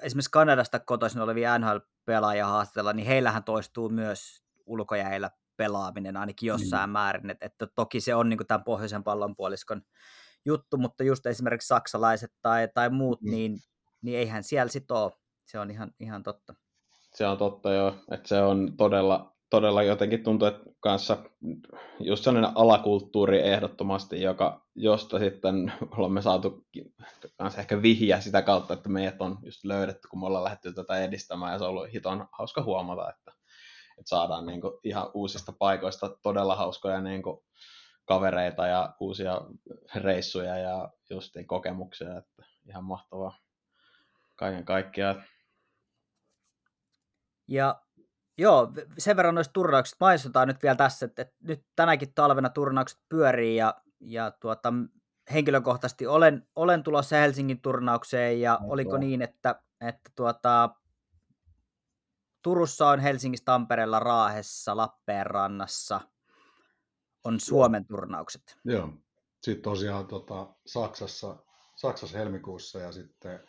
esimerkiksi 0.02 0.32
Kanadasta 0.32 0.80
kotoisin 0.80 1.22
olevia 1.22 1.58
NHL-pelaajia 1.58 2.46
haastatella, 2.46 2.93
niin 2.93 3.08
heillähän 3.08 3.43
toistuu 3.43 3.89
myös 3.89 4.43
ulkojäillä 4.66 5.32
pelaaminen 5.58 6.18
ainakin 6.18 6.48
jossain 6.48 6.89
mm. 6.89 6.93
määrin. 6.93 7.30
Et, 7.30 7.38
että 7.41 7.68
toki 7.76 8.02
se 8.02 8.16
on 8.16 8.30
niin 8.30 8.38
kuin 8.38 8.48
tämän 8.48 8.64
pohjoisen 8.64 9.04
pallonpuoliskon 9.04 9.82
juttu, 10.46 10.78
mutta 10.78 11.04
just 11.04 11.26
esimerkiksi 11.26 11.68
saksalaiset 11.68 12.32
tai, 12.41 12.68
tai 12.74 12.89
muut, 12.89 13.22
mm. 13.22 13.32
niin, 13.32 13.58
niin 14.02 14.18
eihän 14.18 14.43
siellä 14.43 14.72
sit 14.72 14.91
ole. 14.91 15.12
Se 15.46 15.60
on 15.60 15.72
ihan, 15.72 15.91
ihan 16.00 16.24
totta. 16.24 16.56
Se 17.14 17.28
on 17.28 17.38
totta 17.38 17.74
joo, 17.74 17.96
että 18.12 18.28
se 18.28 18.41
on 18.41 18.78
todella, 18.78 19.34
todella 19.56 19.84
jotenkin 19.84 20.24
tuntuu, 20.24 20.47
että 20.47 20.70
kanssa 20.80 21.18
just 21.99 22.24
sellainen 22.24 22.51
alakulttuuri 22.56 23.47
ehdottomasti, 23.47 24.22
joka, 24.22 24.66
josta 24.76 25.20
sitten 25.20 25.74
olemme 25.97 26.22
saatu 26.22 26.66
kanssa 27.38 27.62
ehkä 27.62 27.82
vihjää 27.82 28.22
sitä 28.22 28.41
kautta, 28.41 28.74
että 28.74 28.89
meidät 28.89 29.22
on 29.22 29.38
just 29.43 29.64
löydetty, 29.64 30.08
kun 30.08 30.20
me 30.20 30.26
ollaan 30.26 30.43
lähdetty 30.43 30.74
tätä 30.74 30.97
edistämään, 30.97 31.53
ja 31.53 31.60
se 31.60 31.64
on 31.64 31.70
ollut 31.70 31.93
hiton 31.93 32.28
hauska 32.32 32.64
huomata, 32.64 33.10
että, 33.10 33.32
että 33.97 34.10
saadaan 34.10 34.45
niin 34.45 34.62
kuin 34.62 34.74
ihan 34.84 35.10
uusista 35.14 35.53
paikoista 35.60 36.18
todella 36.24 36.56
hauskoja 36.56 37.01
niin 37.01 37.24
kuin 37.24 37.38
kavereita 38.06 38.68
ja 38.68 38.95
uusia 38.99 39.41
reissuja 39.95 40.58
ja 40.58 40.89
just 41.10 41.34
kokemuksia, 41.45 42.18
että 42.18 42.43
ihan 42.70 42.84
mahtavaa 42.84 43.38
kaiken 44.36 44.66
kaikkiaan. 44.66 45.24
Ja 47.47 47.84
joo, 48.38 48.71
sen 48.97 49.17
verran 49.17 49.36
noista 49.36 49.53
turnauksista 49.53 50.05
mainistetaan 50.05 50.47
nyt 50.47 50.63
vielä 50.63 50.75
tässä, 50.75 51.05
että, 51.05 51.21
että 51.21 51.36
nyt 51.41 51.65
tänäkin 51.75 52.13
talvena 52.13 52.49
turnaukset 52.49 52.99
pyörii 53.09 53.55
ja, 53.55 53.75
ja 53.99 54.31
tuota, 54.31 54.73
henkilökohtaisesti 55.33 56.07
olen, 56.07 56.47
olen 56.55 56.83
tulossa 56.83 57.15
Helsingin 57.15 57.61
turnaukseen 57.61 58.41
ja 58.41 58.59
no, 58.61 58.67
oliko 58.69 58.97
niin, 58.97 59.21
että, 59.21 59.61
että 59.81 60.11
tuota, 60.15 60.69
Turussa 62.45 62.89
on 62.89 62.99
Helsingissä, 62.99 63.45
Tampereella, 63.45 63.99
Raahessa, 63.99 64.77
Lappeenrannassa 64.77 66.01
on 67.23 67.39
Suomen 67.39 67.86
Joo. 67.89 67.97
turnaukset. 67.97 68.57
Joo. 68.65 68.89
Sitten 69.41 69.63
tosiaan 69.63 70.07
tota, 70.07 70.47
Saksassa, 70.65 71.36
Saksassa 71.75 72.17
helmikuussa 72.17 72.79
ja 72.79 72.91
sitten 72.91 73.39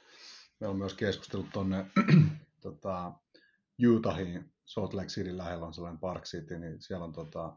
meillä 0.61 0.73
on 0.73 0.79
myös 0.79 0.95
keskustellut 0.95 1.47
tuonne 1.53 1.87
tota, 2.63 3.13
Utahiin, 3.97 4.53
Salt 4.67 4.95
Lake 4.95 5.09
City 5.09 5.37
lähellä 5.37 5.67
on 5.67 5.75
sellainen 5.75 6.01
Park 6.01 6.25
City, 6.25 6.59
niin 6.59 6.83
siellä 6.83 7.05
on 7.05 7.13
tota, 7.13 7.57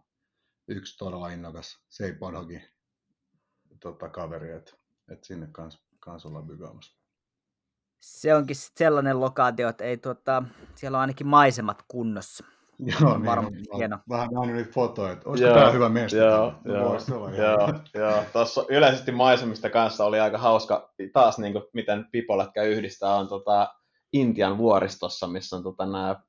yksi 0.68 0.97
todella 0.97 1.30
innokas 1.30 1.86
Seipodhogi 1.89 2.62
tota, 3.80 4.10
kaveri, 4.10 4.51
että 4.51 4.72
et 5.12 5.24
sinne 5.24 5.47
kans, 5.51 5.84
kans 5.99 6.26
ollaan 6.26 6.47
bygaamassa 6.47 6.99
se 7.99 8.36
onkin 8.36 8.55
sellainen 8.55 9.20
lokaatio, 9.20 9.70
että 9.70 9.84
ei, 9.84 9.97
tuota, 9.97 10.43
siellä 10.76 10.97
on 10.97 11.01
ainakin 11.01 11.28
maisemat 11.28 11.84
kunnossa. 11.88 12.43
Joo, 12.80 13.18
niin, 13.18 13.26
varmasti 13.26 13.55
niin, 13.55 13.78
hieno. 13.78 13.99
Vähän 14.10 14.30
nähnyt 14.32 14.55
niitä 14.55 14.72
fotoja, 14.72 15.12
että 15.12 15.30
olisiko 15.30 15.53
tämä 15.53 15.72
hyvä 15.72 15.89
mesta? 15.89 16.18
Joo, 16.18 16.53
joo, 16.66 16.99
joo, 17.38 17.74
joo. 17.93 18.24
Tuossa 18.34 18.66
yleisesti 18.70 19.12
maisemista 19.12 19.70
kanssa 19.70 20.05
oli 20.05 20.20
aika 20.20 20.38
hauska 20.38 20.93
taas, 21.14 21.39
niin 21.39 21.53
kuin, 21.53 21.64
miten 21.74 22.05
Pipolätkä 22.12 22.64
yhdistää, 22.64 23.16
on 23.16 23.28
tota, 23.28 23.74
Intian 24.14 24.57
vuoristossa, 24.57 25.28
missä 25.28 25.55
on 25.55 25.64
tota, 25.64 25.86
nämä 25.86 26.22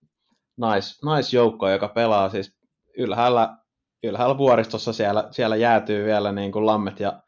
nais, 0.61 1.03
naisjoukko, 1.03 1.69
joka 1.71 1.89
pelaa 1.89 2.29
siis 2.29 2.57
ylhäällä, 2.99 3.57
ylhäällä 4.03 4.39
vuoristossa, 4.39 4.93
siellä, 4.93 5.29
siellä 5.31 5.57
jäätyy 5.57 6.05
vielä 6.05 6.33
niin 6.33 6.53
kuin 6.53 6.67
lammet 6.67 7.01
ja 7.01 7.23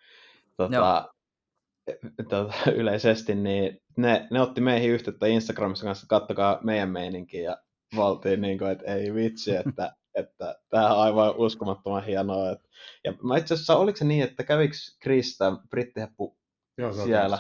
tota, 0.57 1.09
tota, 2.29 2.53
yleisesti, 2.81 3.35
niin 3.35 3.83
ne, 3.97 4.27
ne 4.31 4.41
otti 4.41 4.61
meihin 4.61 4.91
yhteyttä 4.91 5.27
Instagramissa 5.27 5.85
kanssa, 5.85 6.05
että 6.05 6.21
kattokaa 6.21 6.59
meidän 6.63 6.91
meininkiä 6.91 7.43
ja 7.43 7.59
valtiin, 7.97 8.41
niin 8.41 8.59
kuin, 8.59 8.71
että 8.71 8.95
ei 8.95 9.15
vitsi, 9.15 9.57
että, 9.67 9.93
että 10.15 10.55
tämä 10.71 10.95
on 10.95 11.01
aivan 11.01 11.37
uskomattoman 11.37 12.05
hienoa. 12.05 12.51
Että, 12.51 12.69
ja 13.05 13.15
mä 13.23 13.37
itse 13.37 13.55
asiassa, 13.55 13.77
oliko 13.77 13.97
se 13.97 14.05
niin, 14.05 14.25
että 14.25 14.45
kävikö 14.45 14.75
Krista 15.01 15.57
brittiheppu 15.71 16.37
Joo, 16.79 16.93
siellä? 16.93 17.39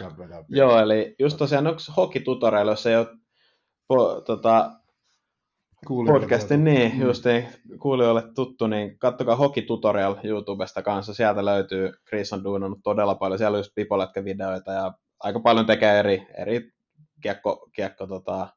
Joo, 0.48 0.78
eli 0.78 1.14
just 1.18 1.36
tosiaan, 1.36 1.66
onko 1.66 1.80
Hockey 1.96 2.22
Tutorial, 2.22 2.68
jos 2.68 2.86
ei 2.86 2.96
ole 2.96 3.06
po, 3.88 4.20
tota, 4.20 4.70
podcastin, 5.88 6.64
niin, 6.64 6.94
mm. 6.94 7.02
just 7.02 7.24
niin, 7.24 7.48
kuulijoille 7.78 8.22
tuttu, 8.34 8.66
niin 8.66 8.98
kattokaa 8.98 9.36
Hockey 9.36 9.62
Tutorial 9.62 10.16
YouTubesta 10.24 10.82
kanssa, 10.82 11.14
sieltä 11.14 11.44
löytyy, 11.44 11.92
Chris 12.08 12.32
on 12.32 12.44
duunannut 12.44 12.78
todella 12.82 13.14
paljon, 13.14 13.38
siellä 13.38 13.56
on 13.56 13.58
just 13.58 13.72
pipoletkä-videoita 13.74 14.72
ja 14.72 14.92
aika 15.20 15.40
paljon 15.40 15.66
tekee 15.66 15.98
eri, 15.98 16.26
eri 16.38 16.70
kiekko, 17.22 17.68
kiekko 17.74 18.06
tota, 18.06 18.48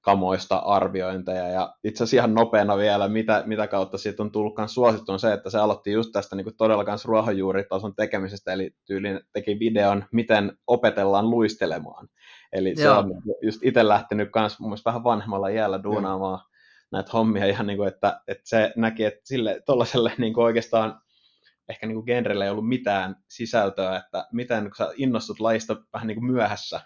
kamoista 0.00 0.56
arviointeja, 0.56 1.48
ja 1.48 1.74
itse 1.84 2.04
asiassa 2.04 2.16
ihan 2.16 2.34
nopeana 2.34 2.76
vielä, 2.76 3.08
mitä, 3.08 3.42
mitä 3.46 3.66
kautta 3.66 3.98
siitä 3.98 4.22
on 4.22 4.32
tullut 4.32 4.54
suosittu, 4.66 5.12
on 5.12 5.20
se, 5.20 5.32
että 5.32 5.50
se 5.50 5.58
aloitti 5.58 5.92
just 5.92 6.10
tästä 6.12 6.36
niin 6.36 6.44
kuin 6.44 6.56
todella 6.56 6.84
kanssa 6.84 7.08
ruohonjuuritason 7.08 7.94
tekemisestä, 7.94 8.52
eli 8.52 8.70
tyyliin 8.86 9.20
teki 9.32 9.58
videon, 9.58 10.04
miten 10.12 10.52
opetellaan 10.66 11.30
luistelemaan. 11.30 12.08
Eli 12.52 12.68
Joo. 12.68 12.76
se 12.76 12.90
on 12.90 13.22
just 13.42 13.60
itse 13.62 13.88
lähtenyt 13.88 14.28
myös 14.34 14.60
mun 14.60 14.78
vähän 14.84 15.04
vanhemmalla 15.04 15.48
iällä 15.48 15.82
duunaamaan 15.82 16.40
Joo 16.40 16.55
näitä 16.92 17.10
hommia 17.12 17.46
ihan 17.52 17.66
niin 17.66 17.76
kuin, 17.76 17.88
että, 17.88 18.20
että 18.28 18.48
se 18.48 18.72
näki, 18.76 19.04
että 19.04 19.20
sille 19.24 19.62
tuollaiselle 19.66 20.12
niin 20.18 20.34
kuin 20.34 20.44
oikeastaan 20.44 21.00
ehkä 21.68 21.86
niin 21.86 21.94
kuin 21.94 22.06
genrelle 22.06 22.44
ei 22.44 22.50
ollut 22.50 22.68
mitään 22.68 23.16
sisältöä, 23.28 23.96
että 23.96 24.28
miten 24.32 24.64
kun 24.64 24.76
sä 24.76 24.92
innostut 24.96 25.40
laista 25.40 25.76
vähän 25.92 26.06
niin 26.06 26.16
kuin 26.16 26.32
myöhässä, 26.32 26.80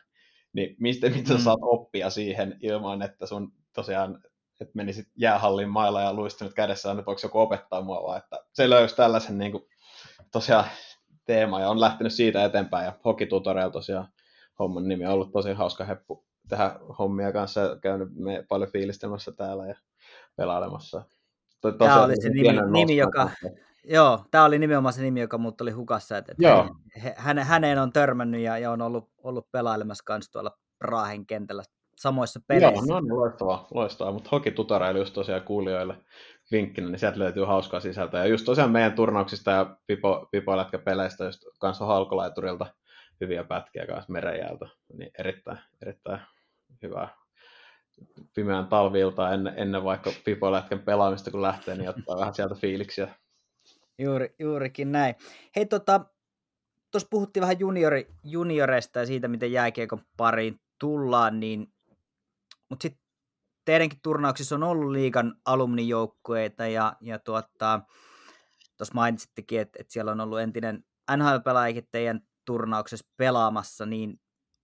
niin 0.53 0.77
mistä, 0.81 1.09
miten 1.09 1.27
sä 1.27 1.35
mm. 1.35 1.41
saat 1.41 1.59
oppia 1.63 2.11
siihen 2.11 2.57
ilman, 2.61 3.03
että 3.03 3.27
sun 3.27 3.53
tosiaan 3.73 4.23
että 4.61 4.73
menisit 4.75 5.09
jäähallin 5.17 5.69
mailla 5.69 6.01
ja 6.01 6.15
luistunut 6.15 6.55
kädessä, 6.55 6.91
että 6.91 7.07
voiko 7.07 7.21
joku 7.23 7.39
opettaa 7.39 7.83
mua, 7.83 8.03
vaan 8.03 8.19
että 8.19 8.45
se 8.53 8.71
löysi 8.71 8.97
tällaisen 8.97 9.39
niin 9.39 9.53
kuin, 9.53 9.65
tosiaan 10.33 10.65
teema 11.25 11.61
ja 11.61 11.69
on 11.69 11.81
lähtenyt 11.81 12.13
siitä 12.13 12.45
eteenpäin 12.45 12.85
ja 12.85 12.93
Hockey 13.05 13.27
Tutorial 13.27 13.71
tosiaan 13.71 14.09
homman 14.59 14.89
nimi 14.89 15.07
on 15.07 15.13
ollut 15.13 15.33
tosi 15.33 15.53
hauska 15.53 15.85
heppu 15.85 16.25
tehdä 16.49 16.77
hommia 16.99 17.33
kanssa 17.33 17.79
käynyt 17.83 18.09
me 18.15 18.45
paljon 18.49 18.71
fiilistelmässä 18.71 19.33
täällä 19.33 19.67
ja 19.67 19.75
pelailemassa. 20.37 21.05
Tämä 21.79 22.05
oli 22.05 22.17
se 22.23 22.29
nimi, 22.29 22.59
nimi 22.71 22.97
joka, 22.97 23.31
joo, 23.85 24.25
tämä 24.31 24.45
oli 24.45 24.59
nimenomaan 24.59 24.93
se 24.93 25.03
nimi, 25.03 25.21
joka 25.21 25.39
mut 25.39 25.61
oli 25.61 25.71
hukassa, 25.71 26.19
että, 26.19 26.33
että. 26.33 26.69
Häne, 27.17 27.45
häneen 27.45 27.79
on 27.79 27.93
törmännyt 27.93 28.41
ja, 28.41 28.59
ja 28.59 28.71
on 28.71 28.83
ollut, 28.83 29.11
ollut 29.19 29.53
pelailemassa 29.53 30.05
kanssa 30.05 30.33
tuolla 30.33 30.59
Raahen 30.81 31.27
kentällä 31.27 31.63
samoissa 31.97 32.41
peleissä. 32.47 32.85
Joo, 32.89 33.01
no 33.01 33.01
niin, 33.01 33.17
loistavaa, 33.17 33.67
loistavaa. 33.75 34.13
mutta 34.13 34.29
Hoki 34.33 34.51
Tutorial 34.51 34.97
just 34.97 35.15
tosiaan 35.15 35.43
kuulijoille 35.43 35.95
vinkkinä, 36.53 36.89
niin 36.89 36.99
sieltä 36.99 37.19
löytyy 37.19 37.45
hauskaa 37.45 37.81
sisältöä. 37.81 38.21
Ja 38.21 38.27
just 38.27 38.45
tosiaan 38.45 38.71
meidän 38.71 38.93
turnauksista 38.93 39.51
ja 39.51 39.77
pipo, 39.87 40.29
pipolätkäpeleistä 40.31 41.25
just 41.25 41.43
kanssa 41.61 41.87
halkolaiturilta 41.87 42.67
hyviä 43.21 43.45
pätkiä 43.45 43.87
kanssa 43.87 44.13
merenjäältä, 44.13 44.67
niin 44.93 45.11
erittäin, 45.19 45.59
erittäin 45.83 46.21
hyvää 46.83 47.20
pimeän 48.35 48.67
talvilta 48.67 49.31
ennen, 49.31 49.55
ennen 49.57 49.85
vaikka 49.85 50.11
pipolätken 50.25 50.79
pelaamista, 50.79 51.31
kun 51.31 51.43
lähtee, 51.43 51.77
niin 51.77 51.89
ottaa 51.89 52.19
vähän 52.19 52.35
sieltä 52.35 52.55
fiiliksiä. 52.55 53.15
Juuri, 53.99 54.35
juurikin 54.39 54.93
näin. 54.93 55.15
Hei, 55.57 55.67
tota, 55.67 56.01
tuossa 56.91 57.09
puhuttiin 57.11 57.41
vähän 57.41 57.61
juniori, 57.61 58.07
junioreista 58.25 58.99
ja 58.99 59.07
siitä, 59.07 59.29
miten 59.29 59.53
jääkiekon 59.53 60.03
pariin 60.17 60.61
tullaan, 60.81 61.41
niin, 61.41 61.67
mutta 62.69 62.83
sitten 62.83 63.03
teidänkin 63.65 63.99
turnauksissa 64.03 64.55
on 64.55 64.63
ollut 64.63 64.91
liigan 64.91 65.35
alumnijoukkueita 65.45 66.67
ja, 66.67 66.97
ja 67.01 67.19
tuossa 67.19 67.49
tuota, 67.59 68.95
mainitsittekin, 68.95 69.61
että, 69.61 69.79
että 69.81 69.93
siellä 69.93 70.13
on 70.13 70.21
ollut 70.21 70.41
entinen 70.41 70.85
NHL-pelaajakin 71.17 71.89
teidän 71.93 72.21
turnauksessa 72.45 73.07
pelaamassa, 73.17 73.87
niin 73.87 74.21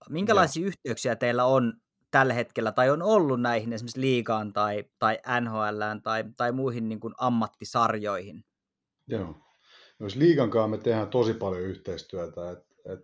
minkälaisia 0.09 0.63
Joo. 0.63 0.69
yhteyksiä 0.69 1.17
teillä 1.17 1.45
on 1.45 1.73
tällä 2.17 2.35
hetkellä, 2.35 2.73
tai 2.73 2.91
on 2.91 3.03
ollut 3.03 3.41
näihin 3.41 3.73
esimerkiksi 3.73 4.01
liigaan 4.01 4.53
tai, 4.53 4.85
tai 4.99 5.19
NHLään 5.41 6.03
tai, 6.03 6.25
tai 6.37 6.53
muihin 6.53 6.89
niin 6.89 7.01
kuin 7.01 7.15
ammattisarjoihin? 7.19 8.45
Joo. 9.07 9.35
Jos 10.01 10.17
liigan 10.17 10.51
kanssa 10.51 10.69
me 10.69 10.79
tehdään 10.79 11.09
tosi 11.09 11.35
paljon 11.35 11.63
yhteistyötä, 11.63 12.51
että 12.51 12.75
et 12.93 13.01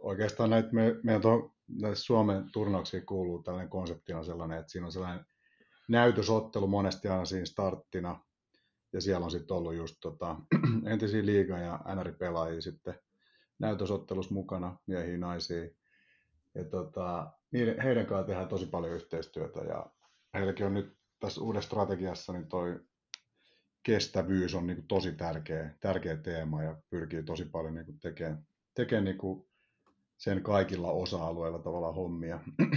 oikeastaan 0.00 0.50
näitä 0.50 0.68
me, 0.72 0.96
meidän 1.02 1.22
to, 1.22 1.54
näitä 1.80 1.96
Suomen 1.96 2.50
turnauksiin 2.52 3.06
kuuluu 3.06 3.42
tällainen 3.42 3.70
konsepti 3.70 4.12
on 4.12 4.24
sellainen, 4.24 4.58
että 4.58 4.72
siinä 4.72 4.86
on 4.86 4.92
sellainen 4.92 5.26
näytösottelu 5.88 6.66
monesti 6.66 7.08
aina 7.08 7.24
siinä 7.24 7.46
starttina, 7.46 8.20
ja 8.92 9.00
siellä 9.00 9.24
on 9.24 9.30
sitten 9.30 9.56
ollut 9.56 9.74
just 9.74 9.96
tota, 10.00 10.36
entisiä 10.92 11.26
liiga- 11.26 11.58
ja 11.58 11.80
NR-pelaajia 11.94 12.60
sitten 12.60 12.94
näytösottelussa 13.58 14.34
mukana, 14.34 14.78
miehiä, 14.86 15.18
naisia. 15.18 15.64
Ja 16.54 16.64
tota, 16.64 17.32
niiden, 17.52 17.80
heidän 17.80 18.06
kanssaan 18.06 18.26
tehdään 18.26 18.48
tosi 18.48 18.66
paljon 18.66 18.92
yhteistyötä 18.92 19.60
ja 19.60 19.86
heilläkin 20.34 20.66
on 20.66 20.74
nyt 20.74 20.96
tässä 21.20 21.40
uudessa 21.40 21.66
strategiassa 21.66 22.32
niin 22.32 22.48
toi 22.48 22.80
kestävyys 23.82 24.54
on 24.54 24.66
niin 24.66 24.76
kuin 24.76 24.88
tosi 24.88 25.12
tärkeä, 25.12 25.74
tärkeä 25.80 26.16
teema 26.16 26.62
ja 26.62 26.76
pyrkii 26.90 27.22
tosi 27.22 27.44
paljon 27.44 27.74
niin 27.74 27.86
kuin 27.86 28.00
tekemään, 28.00 28.46
tekemään 28.74 29.04
niin 29.04 29.18
kuin 29.18 29.48
sen 30.16 30.42
kaikilla 30.42 30.90
osa-alueilla 30.90 31.58
tavallaan 31.58 31.94
hommia. 31.94 32.40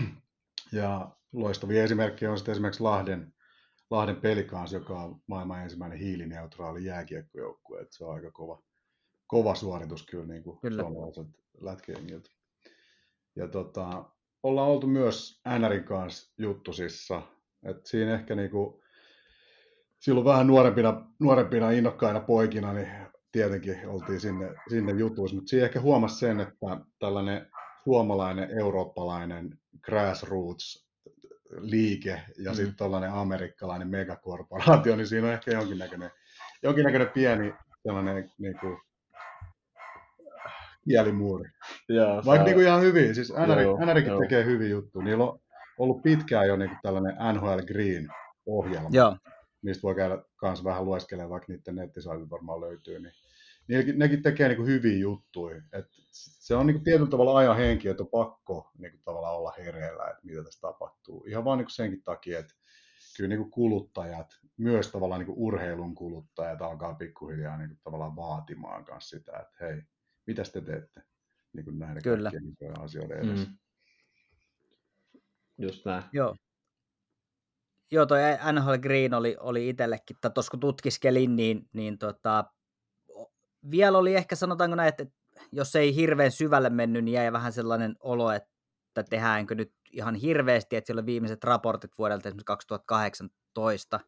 Ja 0.72 1.11
loistavia 1.34 1.84
esimerkkejä 1.84 2.32
on 2.32 2.38
sitten 2.38 2.51
esimerkiksi 2.51 2.84
Lahden, 2.84 3.34
Lahden 3.89 4.15
pelikans, 4.15 4.74
joka 4.74 5.01
on 5.01 5.22
maailman 5.28 5.63
ensimmäinen 5.63 5.99
hiilineutraali 5.99 6.86
jääkiekkojoukkue. 6.86 7.88
Se 7.91 8.05
on 8.05 8.13
aika 8.13 8.32
kova, 8.32 8.63
kova 9.28 9.55
suoritus 9.55 10.05
kyllä, 10.05 10.26
niin 10.26 10.43
kuin 10.43 10.59
kyllä. 10.59 10.82
suomalaiset 10.82 11.28
lätkäjengiltä. 11.61 12.30
Ja 13.36 13.47
tota, 13.47 14.11
ollaan 14.43 14.67
oltu 14.67 14.87
myös 14.87 15.41
NRin 15.59 15.83
kanssa 15.83 16.33
juttusissa. 16.37 17.21
Et 17.63 17.85
siinä 17.85 18.13
ehkä 18.13 18.35
niinku, 18.35 18.81
silloin 19.99 20.25
vähän 20.25 20.47
nuorempina, 20.47 21.05
nuorempina 21.19 21.71
innokkaina 21.71 22.19
poikina, 22.19 22.73
niin 22.73 22.87
tietenkin 23.31 23.87
oltiin 23.87 24.19
sinne, 24.19 24.53
sinne 24.69 24.91
jutuissa, 24.91 25.35
mutta 25.35 25.49
siinä 25.49 25.65
ehkä 25.65 25.81
huomasi 25.81 26.19
sen, 26.19 26.39
että 26.39 26.55
tällainen 26.99 27.47
suomalainen, 27.83 28.59
eurooppalainen 28.59 29.59
grassroots 29.81 30.89
liike 31.57 32.21
ja 32.37 32.51
mm. 32.51 32.55
sitten 32.55 32.75
tällainen 32.75 33.11
amerikkalainen 33.11 33.87
megakorporaatio, 33.87 34.95
niin 34.95 35.07
siinä 35.07 35.27
on 35.27 35.33
ehkä 35.33 35.51
jonkinnäköinen, 35.51 36.11
jonkinnäköinen 36.63 37.09
pieni 37.09 37.53
sellainen 37.83 38.31
niin 38.37 38.59
kuin, 38.59 38.77
kielimuuri. 40.84 41.49
Joo, 41.89 42.21
Vaikka 42.25 42.45
niin 42.45 42.55
kuin 42.55 42.65
ihan 42.65 42.82
hyvin, 42.82 43.15
siis 43.15 43.34
NRikin 43.86 44.19
tekee 44.19 44.45
hyvin 44.45 44.69
juttu. 44.69 45.01
Niillä 45.01 45.23
on 45.23 45.39
ollut 45.77 46.03
pitkään 46.03 46.47
jo 46.47 46.55
niin 46.55 46.69
kuin 46.69 46.80
tällainen 46.84 47.15
NHL 47.34 47.59
Green-ohjelma, 47.67 48.89
joo. 48.91 49.17
mistä 49.61 49.84
voi 49.84 49.95
käydä 49.95 50.17
kanssa 50.36 50.65
vähän 50.65 50.86
lueskelemaan, 50.86 51.30
vaikka 51.30 51.53
niiden 51.53 51.75
nettisaitit 51.75 52.30
varmaan 52.30 52.61
löytyy. 52.61 52.99
Niin 52.99 53.13
nekin, 53.69 53.99
nekin 53.99 54.21
tekee 54.21 54.47
niin 54.47 54.57
kuin 54.57 54.67
hyviä 54.67 54.97
juttuja. 54.97 55.61
Et 55.73 55.86
se 56.11 56.55
on 56.55 56.67
niin 56.67 56.75
kuin 56.75 56.84
tietyllä 56.84 57.09
tavalla 57.09 57.38
ajan 57.38 57.57
henki, 57.57 57.88
että 57.88 58.03
on 58.03 58.09
pakko 58.09 58.71
niin 58.77 58.91
kuin 58.91 59.01
tavallaan 59.03 59.36
olla 59.36 59.53
hereillä, 59.57 60.09
että 60.09 60.25
mitä 60.25 60.43
tässä 60.43 60.61
tapahtuu. 60.61 61.25
Ihan 61.27 61.45
vaan 61.45 61.57
niin 61.57 61.65
kuin 61.65 61.75
senkin 61.75 62.03
takia, 62.03 62.39
että 62.39 62.53
kyllä 63.17 63.27
niin 63.27 63.39
kuin 63.39 63.51
kuluttajat, 63.51 64.27
myös 64.57 64.91
tavallaan 64.91 65.19
niin 65.19 65.25
kuin 65.25 65.39
urheilun 65.39 65.95
kuluttajat 65.95 66.61
alkaa 66.61 66.93
pikkuhiljaa 66.93 67.57
niin 67.57 67.69
kuin 67.69 67.80
tavallaan 67.84 68.15
vaatimaan 68.15 68.86
kanssa 68.86 69.17
sitä, 69.17 69.32
että 69.39 69.65
hei, 69.65 69.82
mitä 70.30 70.43
te 70.43 70.61
teette 70.61 71.01
niin 71.53 71.65
kuin 71.65 71.80
näiden 71.80 72.03
Kyllä. 72.03 72.32
kaikkien 72.32 72.80
asioiden 72.80 73.17
edessä. 73.17 73.49
Mm. 73.49 73.57
Just 75.57 75.86
näin. 75.86 76.03
Joo. 76.13 76.36
Joo, 77.91 78.05
toi 78.05 78.19
NHL 78.53 78.77
Green 78.82 79.13
oli, 79.13 79.38
oli 79.39 79.69
itsellekin, 79.69 80.17
tai 80.21 80.32
tuossa 80.32 80.51
kun 80.51 80.59
tutkiskelin, 80.59 81.36
niin, 81.36 81.69
niin 81.73 81.97
tota, 81.97 82.45
vielä 83.71 83.97
oli 83.97 84.15
ehkä 84.15 84.36
sanotaanko 84.36 84.75
näin, 84.75 84.89
että 84.89 85.05
jos 85.51 85.75
ei 85.75 85.95
hirveän 85.95 86.32
syvälle 86.32 86.69
mennyt, 86.69 87.03
niin 87.03 87.13
jäi 87.13 87.32
vähän 87.32 87.53
sellainen 87.53 87.95
olo, 87.99 88.32
että 88.32 89.03
tehdäänkö 89.09 89.55
nyt 89.55 89.73
ihan 89.91 90.15
hirveästi, 90.15 90.75
että 90.75 90.86
siellä 90.88 90.99
on 90.99 91.05
viimeiset 91.05 91.43
raportit 91.43 91.91
vuodelta 91.97 92.30
esimerkiksi 92.30 92.45
2018, 92.45 93.99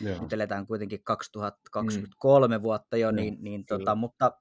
Joo. 0.00 0.22
nyt 0.22 0.32
eletään 0.32 0.66
kuitenkin 0.66 1.04
2023 1.04 2.58
mm. 2.58 2.62
vuotta 2.62 2.96
jo, 2.96 3.10
niin, 3.10 3.36
niin 3.40 3.66
tota, 3.66 3.94
mutta 3.94 4.32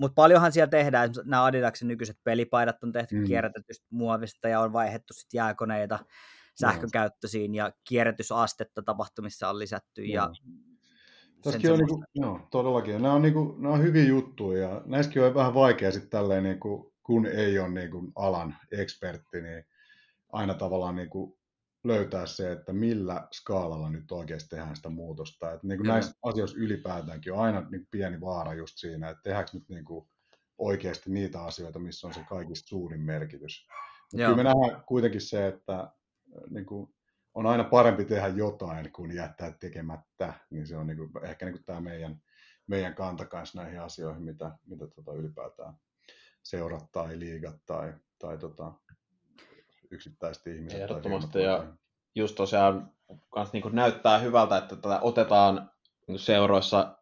mutta 0.00 0.14
paljonhan 0.14 0.52
siellä 0.52 0.70
tehdään, 0.70 1.10
nämä 1.24 1.44
Adidaksen 1.44 1.88
nykyiset 1.88 2.16
pelipaidat 2.24 2.82
on 2.82 2.92
tehty 2.92 3.16
mm. 3.16 3.24
kierrätetystä 3.24 3.86
muovista 3.90 4.48
ja 4.48 4.60
on 4.60 4.72
vaihdettu 4.72 5.14
sitten 5.14 5.38
jääkoneita 5.38 5.98
sähkökäyttöisiin 6.60 7.54
ja 7.54 7.72
kierrätysastetta 7.88 8.82
tapahtumissa 8.82 9.48
on 9.48 9.58
lisätty. 9.58 10.02
Mm. 10.02 10.08
Ja 10.08 10.30
Tässäkin 11.42 11.72
on 11.72 11.78
niinku, 11.78 12.04
joo, 12.14 12.48
todellakin. 12.50 13.02
Nämä 13.02 13.14
on, 13.14 13.22
niinku, 13.22 13.56
nämä 13.58 13.74
on 13.74 13.82
hyviä 13.82 14.04
juttuja 14.04 14.68
ja 14.68 14.82
näissäkin 14.84 15.22
on 15.22 15.34
vähän 15.34 15.54
vaikea 15.54 15.92
sitten 15.92 16.10
tälleen, 16.10 16.42
niinku, 16.42 16.94
kun 17.02 17.26
ei 17.26 17.58
ole 17.58 17.68
niinku 17.68 18.12
alan 18.14 18.56
ekspertti, 18.72 19.42
niin 19.42 19.64
aina 20.32 20.54
tavallaan 20.54 20.96
niinku 20.96 21.38
löytää 21.84 22.26
se, 22.26 22.52
että 22.52 22.72
millä 22.72 23.28
skaalalla 23.32 23.90
nyt 23.90 24.12
oikeasti 24.12 24.48
tehdään 24.48 24.76
sitä 24.76 24.88
muutosta. 24.88 25.52
Että 25.52 25.66
niin 25.66 25.78
kuin 25.78 25.88
näissä 25.88 26.14
asioissa 26.22 26.58
ylipäätäänkin 26.58 27.32
on 27.32 27.38
aina 27.38 27.66
niin 27.70 27.86
pieni 27.90 28.20
vaara 28.20 28.54
just 28.54 28.78
siinä, 28.78 29.10
että 29.10 29.22
tehdäänkö 29.22 29.50
nyt 29.54 29.68
niin 29.68 29.84
kuin 29.84 30.08
oikeasti 30.58 31.10
niitä 31.10 31.42
asioita, 31.42 31.78
missä 31.78 32.06
on 32.06 32.14
se 32.14 32.24
kaikista 32.28 32.68
suurin 32.68 33.00
merkitys. 33.00 33.66
Kyllä 34.10 34.36
me 34.36 34.42
nähdään 34.42 34.84
kuitenkin 34.86 35.20
se, 35.20 35.46
että 35.46 35.92
niin 36.50 36.66
kuin, 36.66 36.94
on 37.34 37.46
aina 37.46 37.64
parempi 37.64 38.04
tehdä 38.04 38.28
jotain 38.28 38.92
kuin 38.92 39.14
jättää 39.14 39.52
tekemättä, 39.52 40.34
niin 40.50 40.66
se 40.66 40.76
on 40.76 40.86
niin 40.86 40.96
kuin, 40.96 41.10
ehkä 41.24 41.46
niin 41.46 41.54
kuin 41.54 41.64
tämä 41.64 41.80
meidän, 41.80 42.22
meidän 42.66 42.94
kanta 42.94 43.26
kanssa 43.26 43.62
näihin 43.62 43.80
asioihin, 43.80 44.22
mitä, 44.22 44.50
mitä 44.66 44.86
tota 44.86 45.12
ylipäätään 45.12 45.74
seurat 46.42 46.92
tai 46.92 47.18
liigat 47.18 47.56
tai, 47.66 47.94
tai 48.18 48.38
tota, 48.38 48.72
yksittäiset 49.90 50.46
ihmiset. 50.46 50.80
Ehdottomasti 50.80 51.42
ja 51.42 51.66
just 52.14 52.36
tosiaan 52.36 52.92
kans 53.30 53.52
niin 53.52 53.64
näyttää 53.72 54.18
hyvältä, 54.18 54.56
että 54.56 54.76
tätä 54.76 54.98
otetaan 55.00 55.70
seuroissa 56.16 56.96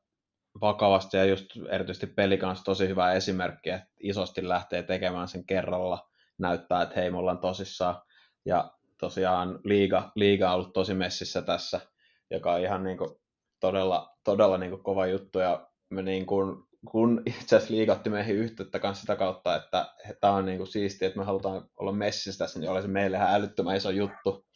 vakavasti 0.61 1.17
ja 1.17 1.25
just 1.25 1.47
erityisesti 1.69 2.07
peli 2.07 2.39
kanssa 2.39 2.65
tosi 2.65 2.89
hyvä 2.89 3.13
esimerkki, 3.13 3.71
että 3.71 3.89
isosti 4.01 4.49
lähtee 4.49 4.83
tekemään 4.83 5.29
sen 5.29 5.45
kerralla, 5.45 6.11
näyttää, 6.39 6.83
että 6.83 7.01
hei, 7.01 7.11
me 7.11 7.19
ollaan 7.19 7.39
tosissaan. 7.39 8.03
Ja 8.45 8.71
tosiaan 9.01 9.61
liiga, 9.65 10.13
liiga 10.15 10.49
on 10.49 10.55
ollut 10.55 10.73
tosi 10.73 10.95
messissä 10.95 11.43
tässä, 11.43 11.81
joka 12.31 12.53
on 12.53 12.61
ihan 12.61 12.85
niin 12.85 12.99
kuin 12.99 13.11
todella, 13.61 14.17
todella 14.25 14.59
niin 14.59 14.71
kuin 14.71 14.83
kova 14.83 15.07
juttu. 15.07 15.39
Ja 15.39 15.69
me 15.91 16.03
niin 16.03 16.27
kuin 16.27 16.68
kun 16.87 17.23
itse 17.27 17.57
asiassa 17.57 17.75
liigatti 17.75 18.11
meihin 18.11 18.37
yhteyttä 18.37 18.79
kanssa 18.79 19.01
sitä 19.01 19.17
kautta, 19.17 19.57
että 19.57 19.95
tämä 20.21 20.33
on 20.33 20.47
niin 20.47 20.59
kuin 20.59 20.69
siistiä, 20.69 21.09
että 21.09 21.19
me 21.19 21.25
halutaan 21.25 21.63
olla 21.77 21.93
messissä 21.93 22.39
tässä, 22.39 22.61
niin 22.61 22.71
oli 22.71 22.83
se 22.83 22.89
meille 22.89 23.17
ihan 23.17 23.35
älyttömän 23.35 23.77
iso 23.77 23.91
juttu. 23.91 24.47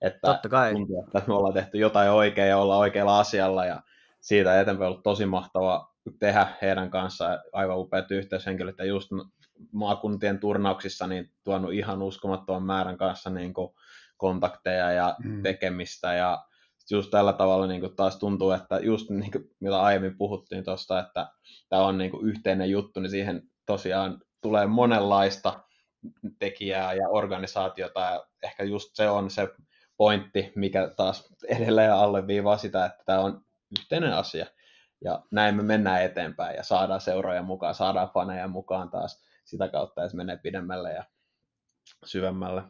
Että 0.00 0.18
Totta 0.22 0.48
kai. 0.48 0.72
Tuntuu, 0.72 1.04
että 1.06 1.28
me 1.28 1.34
ollaan 1.34 1.54
tehty 1.54 1.78
jotain 1.78 2.10
oikein 2.10 2.48
ja 2.48 2.58
ollaan 2.58 2.80
oikealla 2.80 3.20
asialla 3.20 3.64
ja 3.64 3.82
siitä 4.20 4.60
eteenpäin 4.60 4.90
ollut 4.90 5.02
tosi 5.02 5.26
mahtava 5.26 5.92
tehdä 6.18 6.46
heidän 6.62 6.90
kanssaan 6.90 7.38
aivan 7.52 7.78
upeat 7.78 8.10
yhteyshenkilöt 8.10 8.78
ja 8.78 8.84
just 8.84 9.08
maakuntien 9.72 10.38
turnauksissa 10.38 11.06
niin 11.06 11.30
tuonut 11.44 11.72
ihan 11.72 12.02
uskomattoman 12.02 12.62
määrän 12.62 12.98
kanssa 12.98 13.30
niin 13.30 13.54
kuin 13.54 13.74
kontakteja 14.16 14.92
ja 14.92 15.16
mm. 15.24 15.42
tekemistä 15.42 16.14
ja 16.14 16.44
just 16.96 17.10
tällä 17.10 17.32
tavalla 17.32 17.66
niin 17.66 17.80
kuin 17.80 17.96
taas 17.96 18.16
tuntuu, 18.16 18.50
että 18.50 18.78
just 18.78 19.10
niin 19.10 19.32
kuin, 19.32 19.50
mitä 19.60 19.82
aiemmin 19.82 20.16
puhuttiin 20.16 20.64
tuosta, 20.64 21.00
että 21.00 21.32
tämä 21.68 21.82
on 21.82 21.98
niin 21.98 22.10
kuin 22.10 22.28
yhteinen 22.28 22.70
juttu, 22.70 23.00
niin 23.00 23.10
siihen 23.10 23.42
tosiaan 23.66 24.22
tulee 24.40 24.66
monenlaista 24.66 25.60
tekijää 26.38 26.94
ja 26.94 27.08
organisaatiota, 27.08 28.00
ja 28.00 28.26
ehkä 28.42 28.64
just 28.64 28.90
se 28.94 29.08
on 29.08 29.30
se 29.30 29.48
pointti, 29.96 30.52
mikä 30.56 30.90
taas 30.96 31.28
edelleen 31.48 31.94
alleviivaa 31.94 32.56
sitä, 32.56 32.84
että 32.84 33.02
tämä 33.06 33.20
on 33.20 33.44
yhteinen 33.78 34.14
asia. 34.14 34.46
Ja 35.04 35.22
näin 35.30 35.54
me 35.56 35.62
mennään 35.62 36.02
eteenpäin 36.02 36.56
ja 36.56 36.62
saadaan 36.62 37.00
seuraajan 37.00 37.44
mukaan, 37.44 37.74
saadaan 37.74 38.10
faneja 38.14 38.48
mukaan 38.48 38.90
taas 38.90 39.24
sitä 39.44 39.68
kautta, 39.68 40.04
että 40.04 40.16
menee 40.16 40.36
pidemmälle 40.36 40.92
ja 40.92 41.04
syvemmälle. 42.04 42.62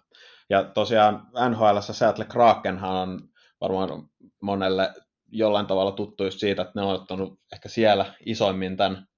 Ja 0.50 0.64
tosiaan 0.64 1.26
NHL 1.50 1.78
Seattle 1.80 2.24
Krakenhan 2.24 2.96
on 2.96 3.31
varmaan 3.62 4.08
monelle 4.40 4.94
jollain 5.28 5.66
tavalla 5.66 5.92
tuttu 5.92 6.24
just 6.24 6.38
siitä, 6.38 6.62
että 6.62 6.72
ne 6.74 6.82
on 6.82 6.94
ottanut 6.94 7.40
ehkä 7.52 7.68
siellä 7.68 8.14
isoimmin 8.26 8.76
tämän, 8.76 9.08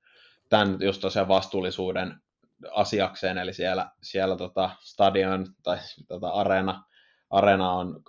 tämän 0.48 0.76
just 0.80 1.00
tosiaan 1.00 1.28
vastuullisuuden 1.28 2.20
asiakseen, 2.70 3.38
eli 3.38 3.54
siellä, 3.54 3.90
siellä 4.02 4.36
tota 4.36 4.70
stadion 4.80 5.46
tai 5.62 5.78
tota 6.08 6.28
areena, 6.28 6.84
areena 7.30 7.72
on, 7.72 8.02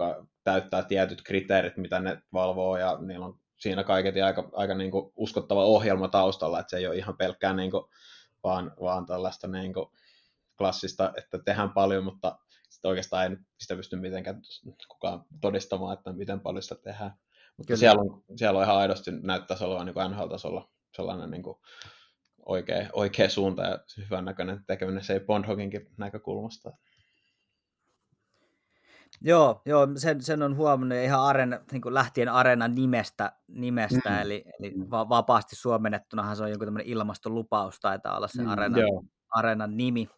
täyttää 0.44 0.84
tietyt 0.84 1.22
kriteerit, 1.22 1.78
mitä 1.78 2.00
ne 2.00 2.22
valvoo, 2.34 2.78
ja 2.78 2.98
niillä 3.02 3.26
on 3.26 3.40
siinä 3.58 3.84
kaiketi 3.84 4.22
aika, 4.22 4.50
aika 4.54 4.74
niin 4.74 4.92
kuin 4.92 5.12
uskottava 5.16 5.64
ohjelma 5.64 6.08
taustalla, 6.08 6.60
että 6.60 6.70
se 6.70 6.78
ei 6.78 6.88
ole 6.88 6.96
ihan 6.96 7.18
pelkkää 7.18 7.54
niin 7.54 7.72
kuin, 7.72 7.84
vaan, 8.44 8.72
vaan 8.82 9.06
tällaista 9.06 9.48
niin 9.48 9.74
kuin 9.74 9.86
klassista, 10.58 11.14
että 11.18 11.40
tehdään 11.46 11.72
paljon, 11.72 12.04
mutta 12.04 12.38
sitten 12.86 12.90
oikeastaan 12.90 13.32
ei 13.32 13.38
sitä 13.60 13.76
pysty 13.76 13.96
mitenkään 13.96 14.42
kukaan 14.88 15.26
todistamaan, 15.42 15.98
että 15.98 16.14
miten 16.14 16.40
paljon 16.40 16.64
sitä 16.64 16.76
tehdään. 16.76 17.12
Mutta 17.58 17.78
siellä 17.78 18.02
on, 18.02 18.24
siellä 18.36 18.60
on 18.60 18.66
ihan 18.66 18.78
aidosti 18.78 19.12
näyttäisi 19.12 19.64
olevan 19.64 19.86
niin 19.86 20.12
NHL-tasolla 20.12 20.70
sellainen 20.96 21.32
niin 21.32 21.44
kuin 21.44 21.58
oikea, 22.46 22.90
oikea 22.94 23.30
suunta 23.30 23.64
ja 23.64 23.80
hyvän 23.98 24.26
näköinen 24.26 24.66
tekeminen 24.68 25.04
se 25.04 25.14
ei 25.14 25.20
Bondhoginkin 25.20 25.88
näkökulmasta. 25.98 26.72
Joo, 29.22 29.62
joo 29.66 29.88
sen, 29.98 30.22
sen 30.22 30.42
on 30.42 30.56
huomannut 30.56 30.98
ihan 30.98 31.22
arena, 31.22 31.60
niin 31.72 31.82
kuin 31.82 31.94
lähtien 31.94 32.30
areenan 32.30 32.76
nimestä, 32.76 33.32
nimestä 33.48 34.10
mm. 34.10 34.22
eli, 34.22 34.44
eli 34.60 34.74
va- 34.92 35.10
vapaasti 35.10 35.56
suomennettunahan 35.56 36.36
se 36.36 36.44
on 36.44 36.52
joku 36.52 36.66
tämmöinen 36.66 36.88
ilmastolupaus, 36.88 37.80
taitaa 37.80 38.18
olla 38.18 38.28
se 38.28 38.42
mm, 38.42 38.50
areenan, 38.50 38.82
areenan 39.30 39.78
nimi. 39.78 40.10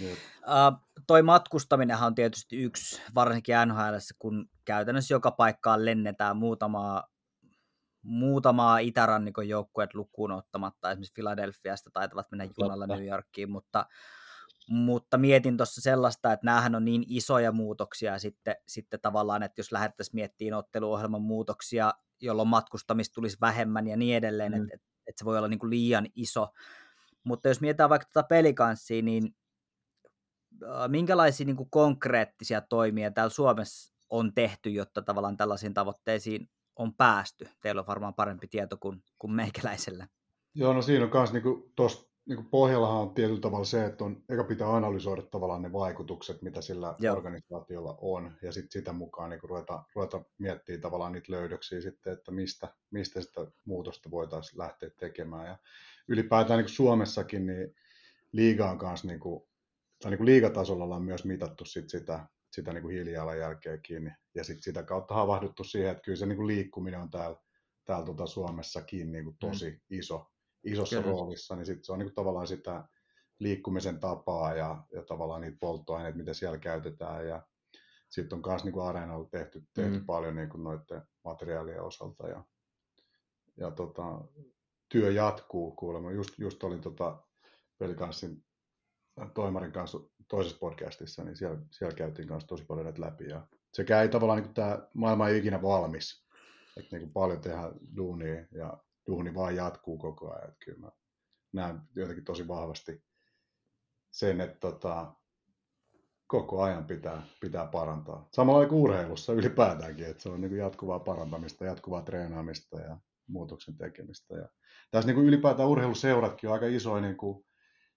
Uh, 0.00 0.86
toi 1.06 1.22
matkustaminenhan 1.22 2.06
on 2.06 2.14
tietysti 2.14 2.56
yksi, 2.56 3.02
varsinkin 3.14 3.54
NHL, 3.66 3.96
kun 4.18 4.48
käytännössä 4.64 5.14
joka 5.14 5.30
paikkaan 5.30 5.84
lennetään 5.84 6.36
muutamaa, 6.36 7.08
muutamaa 8.02 8.78
itärannikon 8.78 9.48
joukkueet 9.48 9.94
lukuun 9.94 10.32
ottamatta, 10.32 10.90
esimerkiksi 10.90 11.14
Philadelphiasta 11.14 11.90
taitavat 11.92 12.30
mennä 12.30 12.48
junalla 12.58 12.86
New 12.86 13.06
Yorkiin, 13.06 13.50
mutta, 13.50 13.86
mutta 14.68 15.18
mietin 15.18 15.56
tuossa 15.56 15.80
sellaista, 15.80 16.32
että 16.32 16.46
näähän 16.46 16.74
on 16.74 16.84
niin 16.84 17.04
isoja 17.08 17.52
muutoksia 17.52 18.18
sitten, 18.18 18.56
sitten 18.66 19.00
tavallaan, 19.00 19.42
että 19.42 19.60
jos 19.60 19.72
lähdettäisiin 19.72 20.16
miettimään 20.16 20.58
otteluohjelman 20.58 21.22
muutoksia, 21.22 21.92
jolloin 22.20 22.48
matkustamista 22.48 23.14
tulisi 23.14 23.36
vähemmän 23.40 23.86
ja 23.86 23.96
niin 23.96 24.16
edelleen, 24.16 24.52
mm. 24.52 24.62
että 24.62 24.74
et, 24.74 24.82
et 25.06 25.18
se 25.18 25.24
voi 25.24 25.38
olla 25.38 25.48
niin 25.48 25.58
kuin 25.58 25.70
liian 25.70 26.06
iso. 26.14 26.48
Mutta 27.24 27.48
jos 27.48 27.60
mietitään 27.60 27.90
vaikka 27.90 28.08
tuota 28.12 28.26
pelikanssia, 28.26 29.02
niin 29.02 29.34
minkälaisia 30.88 31.46
niin 31.46 31.56
kuin 31.56 31.70
konkreettisia 31.70 32.60
toimia 32.60 33.10
täällä 33.10 33.30
Suomessa 33.30 33.94
on 34.10 34.34
tehty, 34.34 34.70
jotta 34.70 35.02
tavallaan 35.02 35.36
tällaisiin 35.36 35.74
tavoitteisiin 35.74 36.48
on 36.76 36.94
päästy? 36.94 37.48
Teillä 37.60 37.80
on 37.80 37.86
varmaan 37.86 38.14
parempi 38.14 38.48
tieto 38.48 38.76
kuin, 38.76 39.02
kuin 39.18 39.32
meikäläisellä. 39.32 40.08
Joo, 40.54 40.72
no 40.72 40.82
siinä 40.82 41.04
on 41.04 41.10
myös 41.14 41.32
niin 41.32 41.72
tuossa 41.76 42.06
niin 42.26 42.46
pohjallahan 42.46 43.00
on 43.00 43.14
tietyllä 43.14 43.40
tavalla 43.40 43.64
se, 43.64 43.84
että 43.84 44.04
on, 44.04 44.22
eikä 44.28 44.44
pitää 44.44 44.76
analysoida 44.76 45.22
tavallaan 45.22 45.62
ne 45.62 45.72
vaikutukset, 45.72 46.42
mitä 46.42 46.60
sillä 46.60 46.94
Joo. 46.98 47.16
organisaatiolla 47.16 47.98
on, 48.00 48.32
ja 48.42 48.52
sitten 48.52 48.70
sitä 48.70 48.92
mukaan 48.92 49.30
niin 49.30 49.40
ruveta, 49.42 49.84
ruveta 49.94 50.24
miettimään 50.38 50.80
tavallaan 50.80 51.12
niitä 51.12 51.32
löydöksiä 51.32 51.80
sitten, 51.80 52.12
että 52.12 52.30
mistä, 52.30 52.74
mistä 52.90 53.20
sitä 53.20 53.46
muutosta 53.64 54.10
voitaisiin 54.10 54.58
lähteä 54.58 54.90
tekemään. 54.90 55.46
Ja 55.46 55.58
ylipäätään 56.08 56.58
niin 56.58 56.68
Suomessakin 56.68 57.46
niin 57.46 57.74
liiga 58.32 58.70
on 58.70 58.78
kanssa 58.78 59.06
niin 59.06 59.20
kuin, 59.20 59.45
tai 60.02 60.10
niin 60.10 60.18
kuin 60.18 60.26
liigatasolla 60.26 60.84
ollaan 60.84 61.02
myös 61.02 61.24
mitattu 61.24 61.64
sit 61.64 61.90
sitä, 61.90 62.28
sitä 62.52 62.72
niin 62.72 62.82
kuin 62.82 62.94
hiilijalanjälkeä 62.94 63.78
kiinni, 63.78 64.10
ja 64.34 64.44
sitten 64.44 64.62
sitä 64.62 64.82
kautta 64.82 65.14
havahduttu 65.14 65.64
siihen, 65.64 65.90
että 65.90 66.02
kyllä 66.02 66.16
se 66.16 66.26
niin 66.26 66.36
kuin 66.36 66.46
liikkuminen 66.46 67.00
on 67.00 67.10
täällä, 67.10 67.36
täällä 67.84 68.04
tuota 68.04 68.26
Suomessakin 68.26 69.12
niin 69.12 69.24
kuin 69.24 69.36
tosi 69.40 69.70
mm. 69.70 69.78
iso, 69.90 70.30
isossa 70.64 70.96
kyllä. 70.96 71.10
roolissa, 71.10 71.56
niin 71.56 71.66
sitten 71.66 71.84
se 71.84 71.92
on 71.92 71.98
niin 71.98 72.06
kuin 72.06 72.14
tavallaan 72.14 72.46
sitä 72.46 72.88
liikkumisen 73.38 74.00
tapaa 74.00 74.54
ja, 74.54 74.84
ja 74.92 75.02
tavallaan 75.02 75.40
niitä 75.40 75.56
polttoaineita, 75.60 76.18
mitä 76.18 76.34
siellä 76.34 76.58
käytetään, 76.58 77.28
ja 77.28 77.46
sitten 78.10 78.36
on 78.36 78.42
myös 78.46 78.64
niin 78.64 78.80
areenalla 78.80 79.28
tehty, 79.28 79.62
tehty 79.74 79.98
mm. 79.98 80.06
paljon 80.06 80.36
niin 80.36 80.48
kuin 80.48 80.64
noiden 80.64 81.02
materiaalien 81.24 81.82
osalta, 81.82 82.28
ja, 82.28 82.44
ja 83.56 83.70
tota, 83.70 84.20
työ 84.88 85.10
jatkuu 85.10 85.76
kuulemma. 85.76 86.12
Just, 86.12 86.38
just 86.38 86.64
olin 86.64 86.80
tota 86.80 87.22
pelikanssin 87.78 88.45
toimarin 89.34 89.72
kanssa 89.72 89.98
toisessa 90.28 90.58
podcastissa, 90.58 91.24
niin 91.24 91.36
siellä, 91.36 91.58
siellä 91.70 91.96
käytiin 91.96 92.28
kanssa 92.28 92.48
tosi 92.48 92.64
paljon 92.64 92.84
näitä 92.84 93.00
läpi. 93.00 93.24
Ja 93.24 93.46
sekä 93.72 94.02
ei 94.02 94.08
tavallaan 94.08 94.42
niin 94.42 94.54
tämä 94.54 94.88
maailma 94.94 95.28
ei 95.28 95.38
ikinä 95.38 95.62
valmis. 95.62 96.26
Että 96.76 96.98
niin 96.98 97.12
paljon 97.12 97.40
tehdään 97.40 97.72
duunia 97.96 98.46
ja 98.52 98.78
duuni 99.06 99.34
vaan 99.34 99.56
jatkuu 99.56 99.98
koko 99.98 100.32
ajan. 100.32 100.48
Että 100.48 100.64
kyllä 100.64 100.78
mä 100.78 100.90
näen 101.52 101.80
jotenkin 101.94 102.24
tosi 102.24 102.48
vahvasti 102.48 103.02
sen, 104.10 104.40
että 104.40 104.58
tota, 104.60 105.14
koko 106.26 106.62
ajan 106.62 106.84
pitää, 106.84 107.22
pitää 107.40 107.66
parantaa. 107.66 108.28
Samalla 108.32 108.66
kuin 108.66 108.80
urheilussa 108.80 109.32
ylipäätäänkin, 109.32 110.06
että 110.06 110.22
se 110.22 110.28
on 110.28 110.40
niin 110.40 110.56
jatkuvaa 110.56 110.98
parantamista, 110.98 111.64
jatkuvaa 111.64 112.02
treenaamista 112.02 112.80
ja 112.80 112.98
muutoksen 113.26 113.76
tekemistä. 113.76 114.34
Ja 114.34 114.48
tässä 114.90 115.06
niin 115.06 115.14
kuin 115.14 115.26
ylipäätään 115.26 115.68
urheiluseuratkin 115.68 116.50
on 116.50 116.54
aika 116.54 116.66
isoja 116.66 117.00
niin 117.00 117.16
kuin 117.16 117.46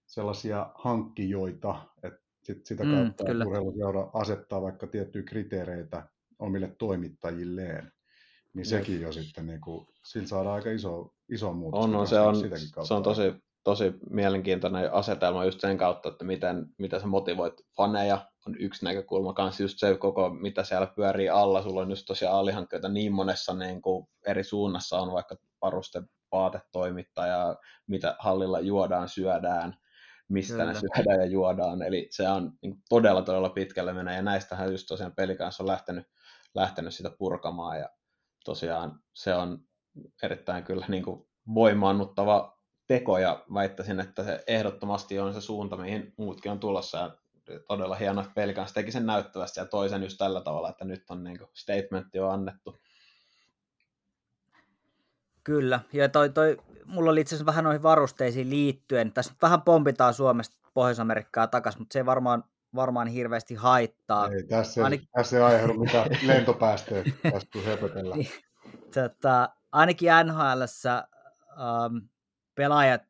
sellaisia 0.10 0.72
hankkijoita, 0.76 1.86
että 2.04 2.20
sit 2.44 2.66
sitä 2.66 2.84
mm, 2.84 2.96
kautta 2.96 3.24
mm, 3.34 3.42
urheiluseura 3.42 4.10
asettaa 4.14 4.62
vaikka 4.62 4.88
tiettyjä 4.88 5.24
kriteereitä 5.24 6.08
omille 6.40 6.76
toimittajilleen, 6.78 7.92
niin 8.54 8.66
sekin 8.66 9.02
jo 9.02 9.12
sitten, 9.12 9.46
niin 9.46 9.62
kuin, 9.62 9.88
sillä 10.06 10.28
saadaan 10.28 10.56
aika 10.56 10.72
iso, 10.72 11.14
iso 11.30 11.54
muutos. 11.54 11.86
On, 11.86 11.96
on, 11.96 12.08
se, 12.08 12.20
on, 12.20 12.36
se 12.84 12.94
on 12.94 13.04
tosi, 13.04 13.34
tosi 13.64 13.94
mielenkiintoinen 14.10 14.94
asetelma 14.94 15.46
just 15.46 15.60
sen 15.60 15.78
kautta, 15.78 16.10
että 16.10 16.26
miten, 16.26 16.66
miten 16.78 17.00
sä 17.00 17.08
motivoit 17.08 17.54
faneja, 17.78 18.28
on 18.48 18.56
yksi 18.60 18.86
näkökulma 18.86 19.34
kanssa 19.34 19.64
just 19.64 19.80
se 19.80 19.98
koko, 19.98 20.30
mitä 20.30 20.64
siellä 20.64 20.88
pyörii 20.96 21.30
alla, 21.30 21.64
sulla 21.64 21.82
on 21.82 21.90
just 21.90 22.06
tosiaan 22.06 22.36
alihankkeita 22.36 22.90
niin 22.90 23.14
monessa 23.14 23.54
niin 23.54 23.82
kuin 23.82 24.08
eri 24.28 24.44
suunnassa. 24.44 25.00
On 25.00 25.12
vaikka 25.12 25.36
varuste, 25.62 26.02
vaatetoimittaja, 26.32 27.56
mitä 27.88 28.16
hallilla 28.20 28.60
juodaan, 28.60 29.10
syödään, 29.10 29.76
mistä 30.30 30.54
Kyllä. 30.54 30.74
ne 30.74 30.80
syödään 30.80 31.20
ja 31.20 31.26
juodaan, 31.26 31.82
eli 31.82 32.08
se 32.12 32.30
on 32.30 32.52
niin 32.62 32.76
todella 32.90 33.22
todella 33.22 33.50
pitkälle 33.50 33.94
menee, 33.94 34.16
ja 34.16 34.22
näistähän 34.22 34.72
just 34.72 34.88
tosiaan 34.88 35.16
peli 35.16 35.36
kanssa 35.36 35.64
on 35.64 35.68
lähtenyt, 35.68 36.08
lähtenyt 36.56 36.94
sitä 36.94 37.10
purkamaan, 37.10 37.80
ja 37.80 37.90
tosiaan 38.46 39.00
se 39.14 39.36
on 39.36 39.60
erittäin 40.24 40.64
kyllä 40.64 40.86
niin 40.90 41.04
kuin 41.04 41.28
voimaannuttava 41.54 42.60
teko, 42.88 43.18
ja 43.18 43.46
väittäisin, 43.54 44.00
että 44.00 44.24
se 44.24 44.44
ehdottomasti 44.48 45.20
on 45.20 45.34
se 45.34 45.42
suunta, 45.42 45.78
mihin 45.78 46.14
muutkin 46.18 46.52
on 46.52 46.60
tulossa, 46.60 46.98
ja 46.98 47.18
todella 47.68 47.96
hienoa, 47.96 48.24
että 48.24 48.74
teki 48.74 48.92
sen 48.92 49.06
näyttävästi, 49.06 49.60
ja 49.60 49.66
toisen 49.66 50.04
just 50.04 50.18
tällä 50.18 50.42
tavalla, 50.42 50.70
että 50.70 50.86
nyt 50.86 51.10
on 51.10 51.24
niin 51.24 51.38
kuin 51.38 51.50
statementti 51.54 52.20
on 52.20 52.32
annettu. 52.32 52.82
Kyllä, 55.44 55.80
ja 55.94 56.10
toi, 56.10 56.30
toi, 56.30 56.58
mulla 56.86 57.12
oli 57.12 57.22
itse 57.22 57.36
asiassa 57.36 57.46
vähän 57.46 57.64
noihin 57.64 57.84
varusteisiin 57.84 58.50
liittyen. 58.50 59.14
Tässä 59.14 59.34
vähän 59.42 59.62
pompitaan 59.62 60.14
Suomesta 60.14 60.58
Pohjois-Amerikkaa 60.74 61.48
takaisin, 61.48 61.82
mutta 61.82 61.94
se 61.94 62.00
ei 62.00 62.06
varmaan, 62.06 62.44
varmaan 62.76 63.08
hirveästi 63.08 63.56
haittaa. 63.56 64.30
Ei, 64.30 64.44
tässä, 64.44 64.84
Ainakin... 64.84 65.08
tässä 65.12 65.38
ei 65.38 65.44
aiheudu 65.44 65.74
mitään 65.74 66.10
lentopäästöjä, 66.28 67.04
tässä 67.32 67.48
kun 67.54 67.66
höpötellään. 67.66 68.20
Niin, 68.20 68.32
tota, 68.94 69.50
ainakin 69.72 70.10
NHL 70.26 70.62
ähm, 70.62 71.98
pelaajat 72.56 73.02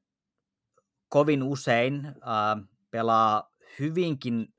kovin 1.09 1.43
usein 1.43 2.05
ähm, 2.05 2.59
pelaa 2.91 3.51
hyvinkin 3.79 4.53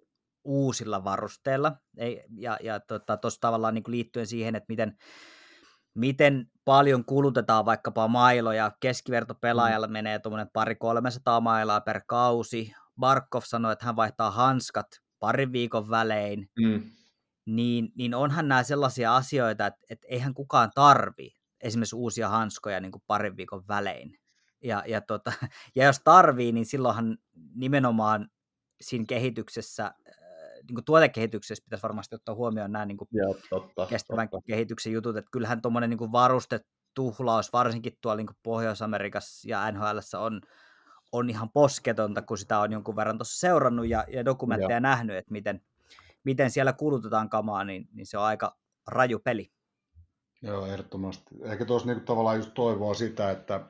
uusilla 0.45 1.05
varusteilla, 1.05 1.73
ei, 1.97 2.25
ja, 2.37 2.59
ja 2.63 2.81
tuossa 2.81 3.07
tota, 3.07 3.31
tavallaan 3.41 3.75
niin 3.75 3.85
liittyen 3.87 4.27
siihen, 4.27 4.55
että 4.55 4.67
miten, 4.69 4.97
miten 5.95 6.51
paljon 6.65 7.05
kulutetaan 7.05 7.65
vaikkapa 7.65 8.09
mailoja. 8.09 8.73
Keskiverto 8.81 9.35
pelaajalla 9.35 9.87
mm. 9.87 9.93
menee 9.93 10.19
tuommoinen 10.19 10.51
pari 10.53 10.75
300 10.75 11.41
mailaa 11.41 11.81
per 11.81 12.01
kausi. 12.07 12.73
Barkov 13.01 13.43
sanoi, 13.45 13.73
että 13.73 13.87
hän 13.87 13.97
vaihtaa 13.97 14.31
hanskat 14.31 14.87
parin 15.19 15.53
viikon 15.53 15.91
välein. 15.91 16.51
Mm. 16.61 16.91
Niin, 17.47 17.93
niin 17.95 18.15
onhan 18.15 18.49
nämä 18.49 18.63
sellaisia 18.63 19.17
asioita, 19.17 19.67
että, 19.67 19.81
että 19.91 20.07
eihän 20.11 20.35
kukaan 20.35 20.71
tarvi 20.75 21.31
esimerkiksi 21.61 21.97
uusia 21.97 22.29
hanskoja 22.29 22.81
niin 22.81 22.93
kuin 22.93 23.03
parin 23.07 23.37
viikon 23.37 23.65
välein. 23.69 24.19
Ja, 24.65 24.83
ja, 24.87 25.01
tota, 25.01 25.33
ja 25.77 25.85
jos 25.85 26.01
tarvii, 26.05 26.53
niin 26.53 26.67
silloinhan 26.67 27.19
nimenomaan 27.55 28.29
siinä 28.81 29.05
kehityksessä 29.09 29.95
niin 30.69 30.75
kuin 30.75 30.85
tuotekehityksessä 30.85 31.65
pitäisi 31.65 31.83
varmasti 31.83 32.15
ottaa 32.15 32.35
huomioon 32.35 32.73
nämä 32.73 32.87
niin 32.87 32.97
kuin 32.97 33.09
Joo, 33.13 33.37
totta, 33.51 33.87
kestävän 33.87 34.29
totta. 34.29 34.47
kehityksen 34.47 34.93
jutut, 34.93 35.17
että 35.17 35.31
kyllähän 35.33 35.63
tuommoinen 35.63 35.91
niin 35.91 36.13
varustetuhlaus, 36.13 37.53
varsinkin 37.53 37.99
tuolla 38.01 38.17
niin 38.17 38.27
kuin 38.27 38.37
Pohjois-Amerikassa 38.43 39.49
ja 39.49 39.73
NHL 39.73 39.99
on, 40.19 40.41
on 41.13 41.31
ihan 41.31 41.51
posketonta, 41.51 42.23
kun 42.23 42.39
sitä 42.39 42.59
on 42.59 42.73
jonkun 42.73 42.97
verran 42.97 43.19
tuossa 43.19 43.41
seurannut 43.41 43.89
ja, 43.89 44.05
ja 44.13 44.25
dokumentteja 44.25 44.77
Joo. 44.77 44.81
nähnyt, 44.81 45.17
että 45.17 45.33
miten, 45.33 45.63
miten 46.25 46.51
siellä 46.51 46.73
kulutetaan 46.73 47.29
kamaa, 47.29 47.65
niin, 47.65 47.89
niin 47.93 48.07
se 48.07 48.19
on 48.19 48.25
aika 48.25 48.57
raju 48.87 49.19
peli. 49.19 49.53
Joo, 50.43 50.67
ehdottomasti. 50.67 51.35
Ehkä 51.43 51.65
tuossa 51.65 51.87
niinku 51.89 52.05
tavallaan 52.05 52.37
just 52.37 52.55
toivoa 52.55 52.95
sitä, 52.95 53.31
että, 53.31 53.61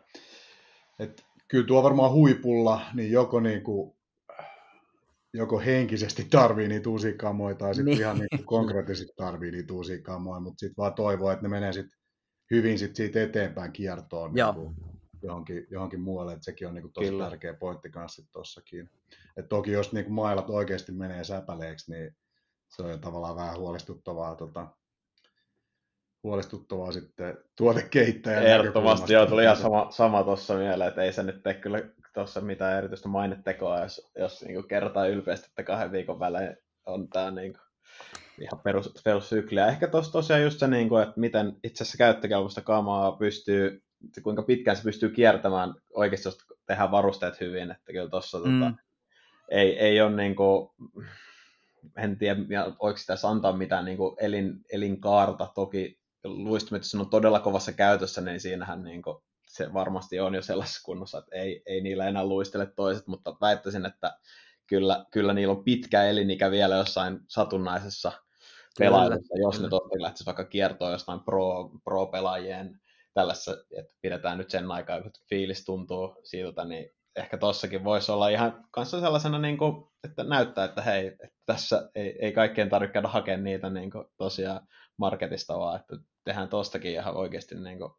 että 0.98 1.22
kyllä 1.48 1.66
tuo 1.66 1.82
varmaan 1.82 2.12
huipulla, 2.12 2.80
niin 2.94 3.12
joko 3.12 3.40
niinku 3.40 3.99
joko 5.34 5.58
henkisesti 5.58 6.24
tarvii 6.30 6.68
niitä 6.68 6.90
uusia 6.90 7.16
kamoja 7.16 7.54
tai 7.54 7.74
sitten 7.74 7.90
niin. 7.90 8.00
ihan 8.00 8.18
niin 8.18 8.44
konkreettisesti 8.44 9.12
tarvii 9.16 9.50
niitä 9.50 9.72
uusia 9.74 10.02
kamoja, 10.02 10.40
mutta 10.40 10.60
sitten 10.60 10.76
vaan 10.76 10.94
toivoo, 10.94 11.30
että 11.30 11.42
ne 11.42 11.48
menee 11.48 11.72
sitten 11.72 11.98
hyvin 12.50 12.78
sit 12.78 12.96
siitä 12.96 13.22
eteenpäin 13.22 13.72
kiertoon. 13.72 14.36
Joo. 14.36 14.52
Niin 14.52 14.74
johonkin, 15.22 15.66
johonkin 15.70 16.00
muualle, 16.00 16.32
että 16.32 16.44
sekin 16.44 16.68
on 16.68 16.74
niin 16.74 16.82
kuin 16.82 16.92
tosi 16.92 17.08
Kyllä. 17.08 17.24
tärkeä 17.24 17.54
pointti 17.54 17.90
kanssa 17.90 18.22
tuossakin. 18.32 18.90
Et 19.36 19.48
toki 19.48 19.70
jos 19.70 19.92
niin 19.92 20.04
kuin 20.04 20.14
mailat 20.14 20.50
oikeasti 20.50 20.92
menee 20.92 21.24
säpäleeksi, 21.24 21.92
niin 21.92 22.16
se 22.68 22.82
on 22.82 22.90
jo 22.90 22.98
tavallaan 22.98 23.36
vähän 23.36 23.58
huolestuttavaa, 23.58 24.34
tota, 24.34 24.66
huolestuttavaa 26.22 26.92
sitten 26.92 27.38
tuotekehittäjän 27.56 28.46
Ehdottomasti 28.46 29.12
joo, 29.12 29.26
tuli 29.26 29.42
ihan 29.42 29.56
sama, 29.56 29.86
sama 29.90 30.22
tuossa 30.22 30.54
mieleen, 30.54 30.88
että 30.88 31.02
ei 31.02 31.12
se 31.12 31.22
nyt 31.22 31.42
tee 31.42 31.54
kyllä 31.54 31.78
tuossa 32.14 32.40
mitään 32.40 32.78
erityistä 32.78 33.08
mainetekoa, 33.08 33.80
jos, 33.80 34.10
jos 34.18 34.42
niin 34.42 34.68
kertaa 34.68 35.06
ylpeästi, 35.06 35.46
että 35.48 35.62
kahden 35.62 35.92
viikon 35.92 36.20
välein 36.20 36.56
on 36.86 37.08
tämä 37.08 37.30
niin 37.30 37.54
ihan 38.40 38.60
perus, 38.64 38.94
perussykliä. 39.04 39.66
Ehkä 39.66 39.88
tuossa 39.88 40.12
tosiaan 40.12 40.42
just 40.42 40.58
se, 40.58 40.66
niin 40.66 40.88
kuin, 40.88 41.02
että 41.02 41.20
miten 41.20 41.56
itse 41.64 41.84
asiassa 41.84 41.98
käyttökelpoista 41.98 42.60
kamaa 42.60 43.12
pystyy, 43.12 43.82
kuinka 44.22 44.42
pitkään 44.42 44.76
se 44.76 44.82
pystyy 44.82 45.08
kiertämään 45.08 45.74
oikeasti, 45.94 46.28
jos 46.28 46.38
tehdään 46.66 46.90
varusteet 46.90 47.40
hyvin, 47.40 47.70
että 47.70 47.92
kyllä 47.92 48.10
tuossa 48.10 48.38
Mm. 48.38 48.60
tota, 48.60 48.74
ei, 49.48 49.78
ei 49.78 50.00
ole 50.00 50.16
niin 50.16 50.36
kuin, 50.36 50.70
en 51.96 52.18
tiedä, 52.18 52.40
ja 52.48 52.72
voiko 52.82 52.96
sitä 52.96 53.14
antaa 53.22 53.52
mitään 53.52 53.84
niin 53.84 53.96
kuin 53.96 54.16
elin, 54.18 54.60
elinkaarta. 54.72 55.52
Toki 55.54 55.98
luistimet, 56.24 56.82
jos 56.82 56.94
on 56.94 57.10
todella 57.10 57.40
kovassa 57.40 57.72
käytössä, 57.72 58.20
niin 58.20 58.40
siinähän 58.40 58.82
niin 58.82 59.02
kuin, 59.02 59.16
se 59.50 59.72
varmasti 59.72 60.20
on 60.20 60.34
jo 60.34 60.42
sellaisessa 60.42 60.80
kunnossa, 60.84 61.18
että 61.18 61.36
ei, 61.36 61.62
ei 61.66 61.80
niillä 61.80 62.08
enää 62.08 62.24
luistele 62.24 62.66
toiset, 62.66 63.06
mutta 63.06 63.36
väittäisin, 63.40 63.86
että 63.86 64.18
kyllä, 64.66 65.04
kyllä 65.10 65.34
niillä 65.34 65.52
on 65.52 65.64
pitkä 65.64 66.04
elinikä 66.04 66.50
vielä 66.50 66.74
jossain 66.76 67.20
satunnaisessa 67.28 68.12
pelailussa, 68.78 69.38
jos 69.38 69.54
kyllä. 69.54 69.66
ne 69.66 69.70
tosiaan 69.70 70.02
lähtisivät 70.02 70.26
vaikka 70.26 70.44
kiertoon 70.44 70.92
jostain 70.92 71.20
pro, 71.20 71.70
pro-pelaajien 71.84 72.80
tällaisessa, 73.14 73.56
että 73.78 73.94
pidetään 74.00 74.38
nyt 74.38 74.50
sen 74.50 74.70
aikaa, 74.70 75.02
kun 75.02 75.10
fiilis 75.28 75.64
tuntuu 75.64 76.20
siltä, 76.24 76.64
niin 76.64 76.90
ehkä 77.16 77.38
tossakin 77.38 77.84
voisi 77.84 78.12
olla 78.12 78.28
ihan 78.28 78.64
kanssa 78.70 79.00
sellaisena, 79.00 79.38
niin 79.38 79.58
kuin, 79.58 79.84
että 80.04 80.24
näyttää, 80.24 80.64
että 80.64 80.82
hei, 80.82 81.06
että 81.06 81.38
tässä 81.46 81.90
ei, 81.94 82.18
ei 82.20 82.32
kaikkien 82.32 82.68
tarvitse 82.68 82.92
käydä 82.92 83.08
hakemaan 83.08 83.44
niitä 83.44 83.70
niin 83.70 83.90
kuin, 83.90 84.04
tosiaan 84.16 84.68
marketista, 84.96 85.58
vaan 85.58 85.80
että 85.80 85.96
tehdään 86.24 86.48
tostakin 86.48 86.92
ihan 86.92 87.16
oikeasti 87.16 87.54
niin 87.54 87.78
kuin, 87.78 87.92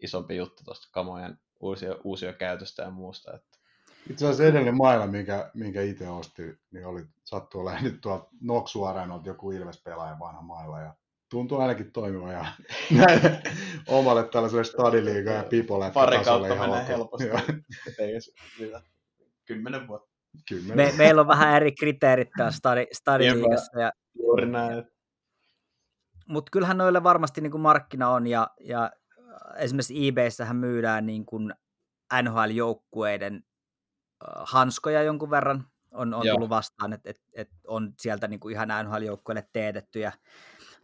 isompi 0.00 0.36
juttu 0.36 0.64
tuosta 0.64 0.88
kamojen 0.92 1.38
uusia, 1.60 1.96
uusia 2.04 2.32
käytöstä 2.32 2.82
ja 2.82 2.90
muusta. 2.90 3.34
Että. 3.34 3.58
Itse 4.10 4.26
asiassa 4.26 4.44
edellinen 4.44 4.76
maila, 4.76 5.06
minkä, 5.06 5.50
minkä 5.54 5.82
itse 5.82 6.08
ostin, 6.08 6.58
niin 6.70 6.86
oli 6.86 7.04
sattuu 7.24 7.60
olemaan 7.60 7.84
nyt 7.84 8.00
tuolta 8.00 8.28
Noksu 8.40 8.80
joku 9.24 9.50
Ilves-pelaajan 9.50 10.18
vanha 10.18 10.42
maila. 10.42 10.80
Ja 10.80 10.94
tuntuu 11.30 11.58
ainakin 11.58 11.92
toimivan 11.92 12.32
ja 12.32 12.46
omalle 13.98 14.28
tällaiselle 14.28 14.64
stadiliiga 14.64 15.30
ja 15.30 15.42
pipolle. 15.42 15.90
Pari 15.90 16.24
kautta 16.24 16.54
menee 16.54 16.88
helposti. 16.88 17.28
Ei 17.98 18.18
mitä, 18.58 18.82
kymmenen 19.44 19.88
vuotta. 19.88 20.10
Kymmenen. 20.48 20.76
Me, 20.76 20.92
meillä 20.98 21.20
on 21.20 21.28
vähän 21.28 21.56
eri 21.56 21.72
kriteerit 21.72 22.28
tässä 22.36 22.58
stadi, 22.58 22.86
stadiliigassa. 22.92 23.80
Ja, 23.80 23.92
Juuri 24.18 24.46
näin. 24.46 24.84
mutta 26.28 26.50
kyllähän 26.50 26.78
noille 26.78 27.02
varmasti 27.02 27.40
niin 27.40 27.50
kuin 27.50 27.60
markkina 27.60 28.10
on 28.10 28.26
ja, 28.26 28.50
ja 28.60 28.90
esimerkiksi 29.56 30.08
eBayssähän 30.08 30.56
myydään 30.56 31.06
niin 31.06 31.26
kuin 31.26 31.54
NHL-joukkueiden 32.22 33.44
hanskoja 34.36 35.02
jonkun 35.02 35.30
verran. 35.30 35.66
On, 35.90 36.14
on 36.14 36.26
Joo. 36.26 36.34
tullut 36.34 36.50
vastaan, 36.50 36.92
että 36.92 37.10
et, 37.10 37.20
et 37.32 37.48
on 37.66 37.94
sieltä 37.98 38.28
niin 38.28 38.40
kuin 38.40 38.52
ihan 38.52 38.68
NHL-joukkueille 38.68 39.48
teetettyjä, 39.52 40.12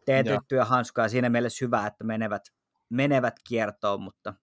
teetettyjä 0.07 0.65
hanskoja. 0.65 1.09
Siinä 1.09 1.29
mielessä 1.29 1.65
hyvä, 1.65 1.87
että 1.87 2.05
menevät, 2.05 2.43
menevät 2.89 3.35
kiertoon, 3.49 4.01
mutta, 4.01 4.35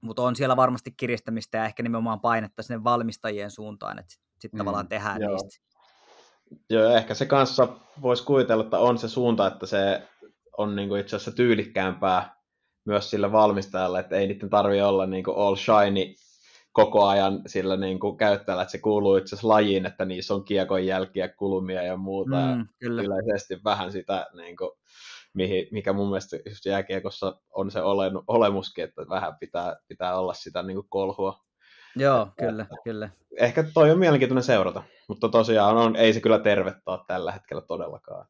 mutta 0.00 0.22
on 0.22 0.36
siellä 0.36 0.56
varmasti 0.56 0.94
kiristämistä 0.96 1.58
ja 1.58 1.64
ehkä 1.64 1.82
nimenomaan 1.82 2.20
painetta 2.20 2.62
sinne 2.62 2.84
valmistajien 2.84 3.50
suuntaan, 3.50 3.98
että 3.98 4.12
sitten 4.12 4.28
sit 4.38 4.52
Mm, 4.52 4.58
tavallaan 4.58 4.88
tehdään 4.88 5.20
joo. 5.20 5.32
niistä. 5.32 5.68
Joo, 6.70 6.90
ehkä 6.90 7.14
se 7.14 7.26
kanssa 7.26 7.68
voisi 8.02 8.24
kuvitella, 8.24 8.64
että 8.64 8.78
on 8.78 8.98
se 8.98 9.08
suunta, 9.08 9.46
että 9.46 9.66
se 9.66 10.08
on 10.58 10.76
niin 10.76 10.88
kuin 10.88 11.00
itse 11.00 11.16
asiassa 11.16 11.32
tyylikkäämpää 11.32 12.37
myös 12.84 13.10
sille 13.10 13.32
valmistajalle, 13.32 14.00
että 14.00 14.16
ei 14.16 14.26
niiden 14.26 14.50
tarvitse 14.50 14.84
olla 14.84 15.06
niin 15.06 15.24
kuin 15.24 15.36
all 15.36 15.56
shiny 15.56 16.14
koko 16.72 17.06
ajan 17.06 17.42
sillä 17.46 17.76
niin 17.76 18.00
kuin 18.00 18.16
käyttäjällä, 18.16 18.62
että 18.62 18.72
se 18.72 18.78
kuuluu 18.78 19.16
itse 19.16 19.34
asiassa 19.34 19.48
lajiin, 19.48 19.86
että 19.86 20.04
niissä 20.04 20.34
on 20.34 20.44
kiekon 20.44 20.86
jälkiä, 20.86 21.28
kulmia 21.28 21.82
ja 21.82 21.96
muuta, 21.96 22.36
mm, 22.36 22.58
ja 22.60 22.66
kyllä. 22.78 23.02
yleisesti 23.02 23.60
vähän 23.64 23.92
sitä, 23.92 24.26
niin 24.36 24.56
kuin, 24.56 24.70
mihin, 25.34 25.66
mikä 25.70 25.92
mun 25.92 26.08
mielestä 26.08 26.36
just 26.48 26.66
jääkiekossa 26.66 27.40
on 27.50 27.70
se 27.70 27.82
ole, 27.82 28.10
olemuskin, 28.26 28.84
että 28.84 29.02
vähän 29.08 29.36
pitää, 29.40 29.76
pitää 29.88 30.18
olla 30.18 30.34
sitä 30.34 30.62
niin 30.62 30.76
kuin 30.76 30.88
kolhua. 30.88 31.40
Joo, 31.96 32.28
kyllä, 32.38 32.66
kyllä. 32.84 33.10
Ehkä 33.38 33.64
toi 33.74 33.90
on 33.90 33.98
mielenkiintoinen 33.98 34.44
seurata, 34.44 34.82
mutta 35.08 35.28
tosiaan 35.28 35.76
on, 35.76 35.96
ei 35.96 36.12
se 36.12 36.20
kyllä 36.20 36.38
tervettä 36.38 36.82
ole 36.86 37.00
tällä 37.06 37.32
hetkellä 37.32 37.62
todellakaan. 37.62 38.26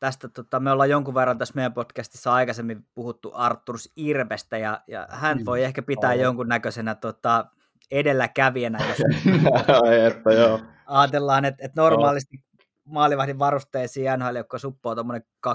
Tästä 0.00 0.28
tota, 0.28 0.60
me 0.60 0.70
ollaan 0.70 0.90
jonkun 0.90 1.14
verran 1.14 1.38
tässä 1.38 1.54
meidän 1.54 1.72
podcastissa 1.72 2.32
aikaisemmin 2.34 2.86
puhuttu 2.94 3.32
Arturs 3.34 3.92
Irbestä, 3.96 4.58
ja, 4.58 4.80
ja 4.86 5.06
hän 5.10 5.44
voi 5.46 5.62
ehkä 5.64 5.82
pitää 5.82 6.10
Aivan. 6.10 6.24
jonkunnäköisenä 6.24 6.94
tota, 6.94 7.46
edelläkävijänä, 7.90 8.78
jos 8.88 8.98
että 10.08 10.32
joo. 10.32 10.60
ajatellaan, 10.86 11.44
että, 11.44 11.64
että 11.64 11.82
normaalisti 11.82 12.44
maalivahdin 12.84 13.38
varusteisiin 13.38 14.10
NHL, 14.18 14.36
joka 14.36 14.58
suppoo 14.58 14.94
tuommoinen 14.94 15.22
20-30 15.46 15.50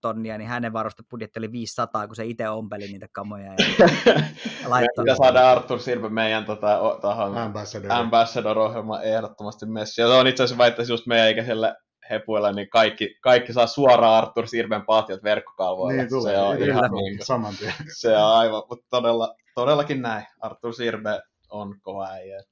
tonnia, 0.00 0.38
niin 0.38 0.48
hänen 0.48 0.72
varustebudjetti 0.72 1.38
oli 1.38 1.52
500, 1.52 2.06
kun 2.06 2.16
se 2.16 2.24
itse 2.24 2.48
ompeli 2.48 2.86
niitä 2.86 3.06
kamoja. 3.12 3.44
Ja 3.44 3.56
laittoi. 4.66 5.04
Pitää 5.04 5.16
saada 5.16 5.50
Artur 5.50 5.80
Sirpe 5.80 6.08
meidän 6.08 6.44
tota, 6.44 6.80
o- 6.80 6.98
tahon 7.02 7.38
Ambassador. 7.38 7.92
Ambassador-ohjelma 7.92 9.02
ehdottomasti 9.02 9.66
messi. 9.66 10.00
Ja 10.00 10.08
se 10.08 10.14
on 10.14 10.26
itse 10.26 10.42
asiassa 10.42 10.58
väittäisi 10.58 10.92
just 10.92 11.06
meidän 11.06 11.30
ikäisellä 11.30 11.76
hepuilla, 12.12 12.52
niin 12.52 12.68
kaikki, 12.68 13.18
kaikki 13.20 13.52
saa 13.52 13.66
suoraan 13.66 14.24
Artur 14.24 14.46
Sirven 14.48 14.86
pahtiot 14.86 15.22
verkkokalvoille. 15.22 16.02
Niin 16.02 16.08
tulee. 16.08 16.34
se 16.34 16.40
on 16.40 16.56
Kyllä. 16.56 16.72
ihan 16.74 16.90
niin 16.90 17.16
kuin, 17.16 17.26
Saman 17.26 17.54
tien. 17.56 17.74
se 17.96 18.16
on 18.16 18.36
aivan, 18.36 18.62
mutta 18.70 18.86
todella, 18.90 19.34
todellakin 19.54 20.02
näin. 20.02 20.26
Artur 20.40 20.74
Sirve 20.74 21.20
on 21.50 21.80
kova 21.80 22.08
äijä. 22.08 22.42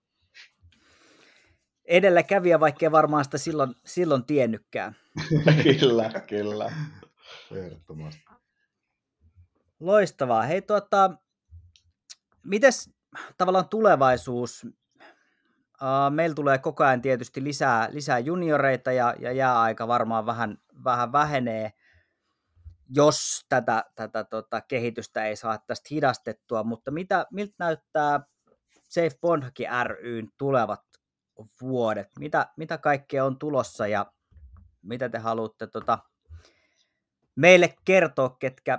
Edelläkävijä, 1.85 2.61
vaikkei 2.61 2.93
varmaan 2.93 3.25
sitä 3.25 3.39
silloin, 3.39 3.75
silloin 3.85 4.25
tiennytkään. 4.25 4.97
kyllä, 5.81 6.11
kyllä. 6.27 6.73
Ehdottomasti. 7.55 8.23
Loistavaa. 9.81 10.43
Hei, 10.43 10.63
tuota, 10.63 11.11
mites 12.45 12.91
tavallaan 13.39 13.69
tulevaisuus? 13.69 14.67
Meillä 16.11 16.35
tulee 16.35 16.59
koko 16.59 16.85
ajan 16.85 17.03
tietysti 17.03 17.45
lisää, 17.45 17.89
lisää 17.93 18.19
junioreita 18.19 18.93
ja, 18.93 19.15
ja 19.19 19.33
jääaika 19.33 19.89
varmaan 19.89 20.27
vähän, 20.27 20.59
vähän 20.85 21.13
vähenee, 21.13 21.73
jos 22.95 23.47
tätä, 23.49 23.85
tätä 23.95 24.25
tota, 24.25 24.61
kehitystä 24.61 25.25
ei 25.25 25.37
saa 25.37 25.59
tästä 25.59 25.89
hidastettua. 25.91 26.63
Mutta 26.63 26.91
mitä, 26.91 27.27
miltä 27.31 27.55
näyttää 27.59 28.21
Safe 28.89 29.19
Bond 29.21 29.43
Hockey 29.43 29.67
ryn 29.85 30.29
tulevat 30.39 30.83
vuodet? 31.61 32.09
Mitä, 32.19 32.47
mitä 32.57 32.79
kaikkea 32.79 33.25
on 33.25 33.39
tulossa 33.39 33.87
ja 33.87 34.13
mitä 34.83 35.09
te 35.09 35.19
haluatte 35.19 35.67
tota, 35.67 35.99
meille 37.37 37.75
kertoa, 37.85 38.37
ketkä 38.39 38.79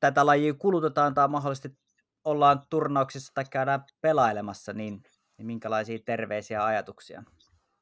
tätä 0.00 0.26
lajia 0.26 0.54
kulutetaan 0.54 1.14
tai 1.14 1.28
mahdollisesti 1.28 1.79
ollaan 2.24 2.62
turnauksissa 2.70 3.32
tai 3.34 3.44
käydään 3.50 3.84
pelailemassa, 4.00 4.72
niin, 4.72 5.02
niin 5.38 5.46
minkälaisia 5.46 5.98
terveisiä 6.04 6.58
ja 6.58 6.64
ajatuksia? 6.64 7.22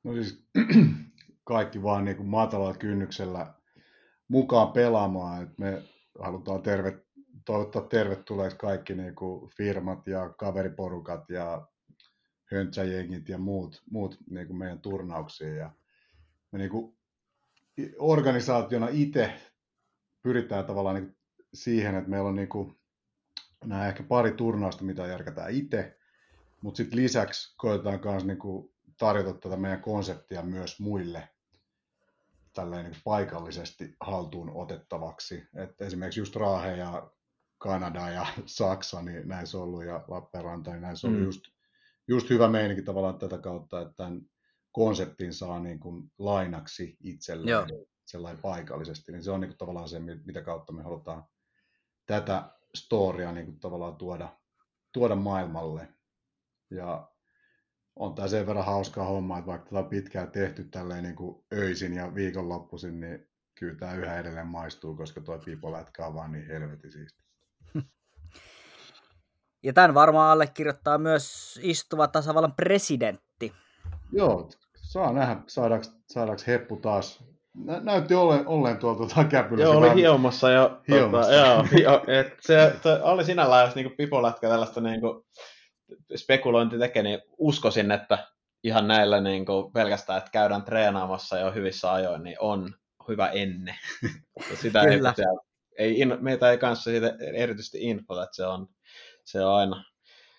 No 0.05 0.13
siis 0.13 0.43
kaikki 1.45 1.83
vaan 1.83 2.05
niin 2.05 2.17
kuin 2.17 2.29
matalalla 2.29 2.75
kynnyksellä 2.75 3.55
mukaan 4.29 4.73
pelaamaan. 4.73 5.43
Et 5.43 5.59
me 5.59 5.83
halutaan 6.19 6.63
terve, 6.63 7.05
toivottaa 7.45 7.83
tervetulleeksi 7.83 8.59
kaikki 8.59 8.95
niin 8.95 9.15
kuin 9.15 9.51
firmat 9.57 10.07
ja 10.07 10.29
kaveriporukat 10.29 11.31
ja 11.31 11.67
höntsäjengit 12.45 13.29
ja 13.29 13.39
muut, 13.39 13.83
muut 13.91 14.19
niin 14.31 14.47
kuin 14.47 14.57
meidän 14.57 14.81
turnauksiin. 14.81 15.57
Ja 15.57 15.71
me 16.53 16.59
niin 16.59 16.71
kuin 16.71 16.97
organisaationa 17.99 18.89
itse 18.91 19.33
pyritään 20.23 20.65
tavallaan 20.65 20.97
niin 20.97 21.17
siihen, 21.55 21.95
että 21.95 22.11
meillä 22.11 22.29
on 22.29 22.37
niin 22.37 22.49
kuin 22.49 22.78
nämä 23.65 23.89
ehkä 23.89 24.03
pari 24.03 24.33
turnausta, 24.33 24.85
mitä 24.85 25.07
järkätään 25.07 25.51
itse, 25.51 25.99
mutta 26.61 26.77
sitten 26.77 26.99
lisäksi 26.99 27.55
koetaan 27.57 28.01
myös 28.05 28.25
niin 28.25 28.39
kuin 28.39 28.75
tarjota 28.99 29.35
tätä 29.35 29.57
meidän 29.57 29.83
konseptia 29.83 30.43
myös 30.43 30.81
muille 30.81 31.29
tälleen 32.53 32.85
niin 32.85 33.01
paikallisesti 33.05 33.97
haltuun 34.01 34.51
otettavaksi. 34.55 35.49
Et 35.55 35.81
esimerkiksi 35.81 36.21
just 36.21 36.37
Raahe 36.37 36.77
ja 36.77 37.11
Kanada 37.59 38.11
ja 38.11 38.27
Saksa, 38.47 39.03
niin 39.03 39.29
näissä 39.29 39.59
on 39.59 39.65
ollut, 39.65 39.85
ja 39.85 40.05
Lappeenranta, 40.09 40.71
niin 40.71 40.83
näissä 40.83 41.09
on 41.09 41.15
Mm. 41.15 41.25
just, 41.25 41.41
just 42.09 42.31
hyvä 42.31 42.49
meininki 42.49 42.83
tavallaan 42.83 43.19
tätä 43.19 43.39
kautta, 43.39 43.81
että 43.81 43.95
tämän 43.97 44.21
konseptin 44.73 45.35
saa 45.35 45.61
niin 45.61 45.81
kuin 45.81 46.13
lainaksi 46.19 46.97
itselleen 47.01 47.67
sellainen 48.05 48.43
paikallisesti, 48.43 49.13
niin 49.13 49.23
se 49.23 49.31
on 49.31 49.41
niin 49.41 49.49
kuin 49.49 49.59
tavallaan 49.59 49.89
se, 49.89 49.99
mitä 50.01 50.43
kautta 50.43 50.73
me 50.73 50.83
halutaan 50.83 51.25
tätä 52.07 52.58
storia 52.75 53.33
niin 53.33 53.47
kuin 53.47 53.61
tavallaan 53.61 53.97
tuoda, 53.97 54.29
tuoda 54.93 55.15
maailmalle. 55.15 55.89
Ja 56.71 57.09
on 57.97 58.15
tämä 58.15 58.29
sen 58.29 58.47
verran 58.47 58.65
hauskaa 58.65 59.05
homma, 59.05 59.39
että 59.39 59.47
vaikka 59.47 59.65
tätä 59.65 59.79
on 59.79 59.89
pitkään 59.89 60.31
tehty 60.31 60.65
tälleen 60.65 61.03
niin 61.03 61.17
kuin 61.17 61.45
öisin 61.53 61.95
ja 61.95 62.15
viikonloppuisin, 62.15 63.01
niin 63.01 63.29
kyllä 63.55 63.75
tämä 63.75 63.95
yhä 63.95 64.19
edelleen 64.19 64.47
maistuu, 64.47 64.97
koska 64.97 65.21
tuo 65.21 65.39
pipolätkä 65.39 66.07
on 66.07 66.15
vaan 66.15 66.33
niin 66.33 66.47
helvetin 66.47 66.93
siisti. 66.93 67.23
Ja 69.63 69.73
tämän 69.73 69.95
varmaan 69.95 70.33
allekirjoittaa 70.33 70.99
myös 70.99 71.59
istuva 71.63 72.09
tasavallan 72.09 72.53
presidentti. 72.53 73.53
Joo, 74.13 74.51
saa 74.77 75.13
nähdä, 75.13 75.43
saadaanko, 75.47 75.87
saadaanko 76.07 76.43
Heppu 76.47 76.77
taas. 76.77 77.25
Nä, 77.65 77.81
näytti 77.81 78.15
olleen, 78.15 78.47
olleen 78.47 78.79
tuolta 78.79 78.99
tuota 78.99 79.25
käpylässä. 79.25 79.73
Joo, 79.73 79.79
oli 79.79 79.95
hiomassa 79.95 80.51
jo. 80.51 80.81
Hiomassa. 80.89 81.33
Tota, 81.33 81.47
joo, 81.47 81.67
jo, 81.83 82.05
et 82.07 82.37
se, 82.41 82.77
se, 82.83 83.03
oli 83.03 83.25
sinällään, 83.25 83.67
jos 83.67 83.75
niinku 83.75 83.95
pipolätkä 83.97 84.49
tällaista 84.49 84.81
niinku 84.81 85.27
spekulointi 86.17 86.79
tekee, 86.79 87.03
niin 87.03 87.23
uskoisin, 87.39 87.91
että 87.91 88.19
ihan 88.65 88.89
näillä 88.89 89.21
niinku 89.21 89.71
pelkästään, 89.71 90.19
että 90.19 90.31
käydään 90.31 90.63
treenaamassa 90.63 91.39
jo 91.39 91.53
hyvissä 91.53 91.93
ajoin, 91.93 92.23
niin 92.23 92.37
on 92.41 92.75
hyvä 93.09 93.29
enne. 93.29 93.79
Sitä 94.61 94.83
ei, 94.83 94.97
Kyllä. 94.97 95.13
siellä, 95.17 95.41
ei, 95.79 96.01
in, 96.01 96.17
meitä 96.21 96.51
ei 96.51 96.59
kanssa 96.59 96.91
siitä 96.91 97.17
erityisesti 97.35 97.79
infota, 97.81 98.23
että 98.23 98.37
se 98.37 98.47
on, 98.47 98.69
se 99.25 99.45
on 99.45 99.55
aina 99.55 99.85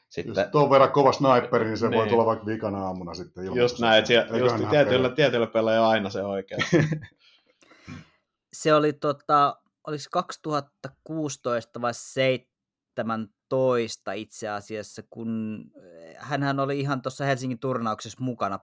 sitten... 0.09 0.35
Jos 0.35 0.47
tuon 0.51 0.69
verran 0.69 0.91
kova 0.91 1.11
sniperi, 1.11 1.65
niin 1.65 1.77
se 1.77 1.87
niin. 1.87 1.97
voi 1.97 2.05
Niin. 2.05 2.11
tulla 2.11 2.25
vaikka 2.25 2.45
vikana 2.45 2.85
aamuna 2.85 3.13
sitten. 3.13 3.45
Just 3.45 3.79
ilmoituksessa. 3.79 3.85
näin, 3.85 3.99
että 3.99 4.13
just 4.37 4.55
tietyillä 5.15 5.47
pelaajilla 5.47 5.87
on 5.87 5.93
aina 5.93 6.09
se 6.09 6.23
oikea. 6.23 6.57
Se 8.53 8.73
oli 8.73 8.93
tota, 8.93 9.57
oliko 9.87 10.03
2016 10.11 11.81
vai 11.81 11.93
17 11.93 14.13
itse 14.13 14.49
asiassa, 14.49 15.03
kun 15.09 15.63
hänhän 16.17 16.59
oli 16.59 16.79
ihan 16.79 17.01
tuossa 17.01 17.25
Helsingin 17.25 17.59
turnauksessa 17.59 18.23
mukana. 18.23 18.59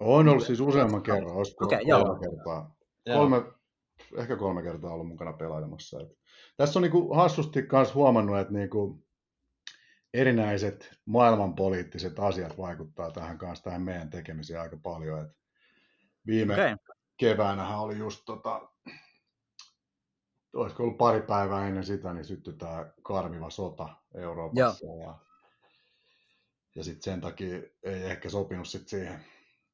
On 0.00 0.28
ollut 0.28 0.46
siis 0.46 0.60
useamman 0.60 1.02
kerran, 1.02 1.32
olisiko 1.32 1.64
okay, 1.64 1.82
joo. 1.82 2.04
kolme 2.04 2.20
kertaa. 2.20 2.74
Joo. 3.06 3.18
Kolme, 3.18 3.42
ehkä 4.16 4.36
kolme 4.36 4.62
kertaa 4.62 4.92
ollut 4.92 5.08
mukana 5.08 5.32
pelailemassa. 5.32 6.00
Et 6.00 6.18
tässä 6.56 6.78
on 6.78 6.82
niinku 6.82 7.14
hassusti 7.14 7.66
myös 7.72 7.94
huomannut, 7.94 8.38
että 8.38 8.52
niinku 8.52 9.03
erinäiset 10.14 10.90
maailmanpoliittiset 11.04 12.18
asiat 12.18 12.58
vaikuttaa 12.58 13.10
tähän 13.10 13.38
kanssa 13.38 13.64
tähän 13.64 13.82
meidän 13.82 14.10
tekemiseen 14.10 14.60
aika 14.60 14.76
paljon. 14.82 15.24
Et 15.24 15.36
viime 16.26 16.54
okay. 16.54 16.76
keväänähän 17.16 17.78
oli 17.78 17.98
just 17.98 18.22
tota, 18.24 18.68
olisiko 20.54 20.82
ollut 20.82 20.98
pari 20.98 21.22
päivää 21.22 21.68
ennen 21.68 21.84
sitä, 21.84 22.12
niin 22.12 22.24
syttyi 22.24 22.52
tämä 22.52 22.90
karmiva 23.02 23.50
sota 23.50 23.88
Euroopassa. 24.14 24.86
Ja, 24.86 25.18
ja 26.74 26.84
sitten 26.84 27.02
sen 27.02 27.20
takia 27.20 27.56
ei 27.82 28.02
ehkä 28.02 28.30
sopinut 28.30 28.68
sit 28.68 28.88
siihen, 28.88 29.24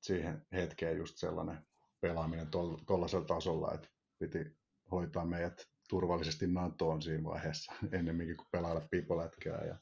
siihen 0.00 0.46
hetkeen 0.52 0.96
just 0.96 1.16
sellainen 1.16 1.58
pelaaminen 2.00 2.48
tuollaisella 2.86 3.26
tasolla, 3.26 3.72
että 3.74 3.88
piti 4.18 4.56
hoitaa 4.90 5.24
meidät 5.24 5.68
turvallisesti 5.88 6.46
NATOon 6.46 7.02
siinä 7.02 7.24
vaiheessa, 7.24 7.72
ennemminkin 7.98 8.36
kuin 8.36 8.48
pelailla 8.52 8.88
pipolätkää. 8.90 9.64
Ja 9.64 9.78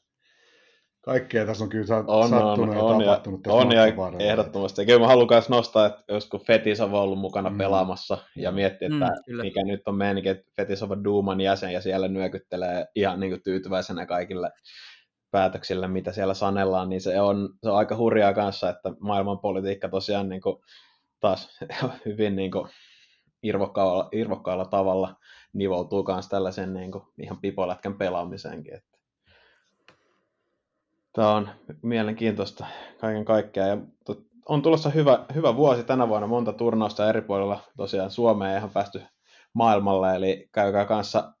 kaikkea 1.09 1.45
tässä 1.45 1.63
on 1.63 1.69
kyllä 1.69 1.85
sa- 1.85 2.03
On, 2.07 2.29
sattunut 2.29 2.69
on, 2.69 2.75
ja 2.77 2.83
on, 2.83 3.01
ja, 3.01 3.05
tapahtunut 3.07 3.43
tässä 3.43 3.57
on 3.57 3.71
ja 3.71 3.83
ehdottomasti. 4.19 4.81
Ja 4.81 4.85
kyllä 4.85 4.99
mä 4.99 5.07
haluan 5.07 5.27
myös 5.31 5.49
nostaa, 5.49 5.85
että 5.85 6.03
joskus 6.07 6.41
Fetisova 6.45 6.97
on 6.97 7.03
ollut 7.03 7.19
mukana 7.19 7.49
Mm. 7.49 7.57
pelaamassa 7.57 8.17
ja 8.35 8.51
miettiä, 8.51 8.85
että 8.87 9.05
Mm, 9.05 9.11
mm, 9.11 9.23
kyllä. 9.25 9.43
mikä 9.43 9.63
nyt 9.63 9.87
on 9.87 9.95
meininki, 9.95 10.29
että 10.29 10.51
Fetisova 10.55 10.97
Duuman 11.03 11.41
jäsen 11.41 11.71
ja 11.73 11.81
siellä 11.81 12.07
nyökyttelee 12.07 12.87
ihan 12.95 13.19
niin 13.19 13.31
kuin 13.31 13.43
tyytyväisenä 13.43 14.05
kaikille 14.05 14.51
päätöksille, 15.31 15.87
mitä 15.87 16.11
siellä 16.11 16.33
sanellaan, 16.33 16.89
niin 16.89 17.01
se 17.01 17.21
on, 17.21 17.49
se 17.63 17.69
on 17.69 17.77
aika 17.77 17.97
hurjaa 17.97 18.33
kanssa, 18.33 18.69
että 18.69 18.89
maailmanpolitiikka 18.99 19.89
tosiaan 19.89 20.29
niin 20.29 20.41
kuin 20.41 20.55
taas 21.19 21.59
hyvin 22.05 22.35
niin 22.35 22.51
kuin 22.51 22.69
irvokkaalla, 23.43 24.09
irvokkaalla 24.11 24.65
tavalla 24.65 25.15
nivoutuu 25.53 26.03
myös 26.07 26.27
tällaisen 26.27 26.73
niin 26.73 26.91
kuin 26.91 27.03
ihan 27.21 27.41
pipolätkän 27.41 27.97
pelaamiseenkin. 27.97 28.81
Tämä 31.13 31.35
on 31.35 31.49
mielenkiintoista 31.81 32.65
kaiken 33.01 33.25
kaikkiaan. 33.25 33.69
Ja 33.69 33.77
on 34.45 34.61
tulossa 34.61 34.89
hyvä, 34.89 35.25
hyvä 35.35 35.55
vuosi. 35.55 35.83
Tänä 35.83 36.07
vuonna, 36.07 36.27
monta 36.27 36.53
turnausta 36.53 37.09
eri 37.09 37.21
puolilla 37.21 37.59
tosiaan 37.77 38.11
Suomeen 38.11 38.57
ihan 38.57 38.69
päästy 38.69 39.01
maailmalle, 39.53 40.15
eli 40.15 40.49
käykää 40.51 40.85
kanssa 40.85 41.33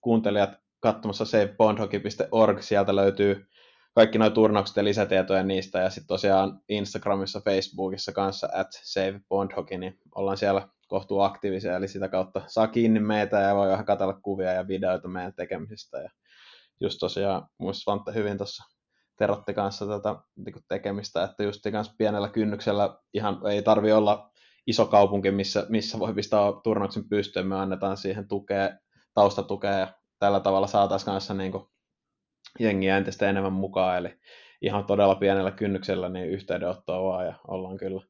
kuuntelijat 0.00 0.50
katsomassa 0.80 1.24
savebondhockey.org, 1.24 2.60
sieltä 2.60 2.96
löytyy 2.96 3.46
kaikki 3.94 4.18
nuo 4.18 4.30
turnaukset 4.30 4.76
ja 4.76 4.84
lisätietoja 4.84 5.42
niistä, 5.42 5.78
ja 5.78 5.90
sitten 5.90 6.06
tosiaan 6.06 6.60
Instagramissa, 6.68 7.40
Facebookissa 7.40 8.12
kanssa 8.12 8.48
at 8.54 8.66
savebondhockey, 8.70 9.78
niin 9.78 9.98
ollaan 10.14 10.36
siellä 10.36 10.68
kohtuu 10.88 11.20
aktiivisia, 11.20 11.76
eli 11.76 11.88
sitä 11.88 12.08
kautta 12.08 12.42
saa 12.46 12.68
kiinni 12.68 13.00
meitä 13.00 13.40
ja 13.40 13.54
voi 13.54 13.68
vähän 13.68 13.86
katsella 13.86 14.18
kuvia 14.22 14.52
ja 14.52 14.68
videoita 14.68 15.08
meidän 15.08 15.34
tekemisistä, 15.34 15.98
ja 15.98 16.10
just 16.80 16.98
tosiaan 17.00 17.46
muista 17.58 17.82
Svante 17.82 18.14
hyvin 18.14 18.38
tuossa 18.38 18.75
terotti 19.18 19.54
kanssa 19.54 19.86
tätä 19.86 20.16
niin 20.36 20.64
tekemistä, 20.68 21.24
että 21.24 21.42
just 21.42 21.60
kanssa 21.72 21.94
pienellä 21.98 22.28
kynnyksellä 22.28 22.98
ihan 23.14 23.40
ei 23.50 23.62
tarvi 23.62 23.92
olla 23.92 24.30
iso 24.66 24.86
kaupunki, 24.86 25.30
missä, 25.30 25.66
missä 25.68 25.98
voi 25.98 26.14
pistää 26.14 26.40
turnauksen 26.64 27.08
pystyyn, 27.08 27.46
me 27.46 27.56
annetaan 27.56 27.96
siihen 27.96 28.28
tukea, 28.28 28.70
taustatukea 29.14 29.78
ja 29.78 29.92
tällä 30.18 30.40
tavalla 30.40 30.66
saataisiin 30.66 31.06
kanssa 31.06 31.34
niin 31.34 31.52
kuin 31.52 31.64
jengiä 32.58 32.96
entistä 32.96 33.30
enemmän 33.30 33.52
mukaan, 33.52 33.98
eli 33.98 34.18
ihan 34.62 34.84
todella 34.84 35.14
pienellä 35.14 35.50
kynnyksellä 35.50 36.08
niin 36.08 36.30
yhteydenottoa 36.30 37.04
vaan 37.04 37.26
ja 37.26 37.34
ollaan 37.48 37.76
kyllä 37.76 38.02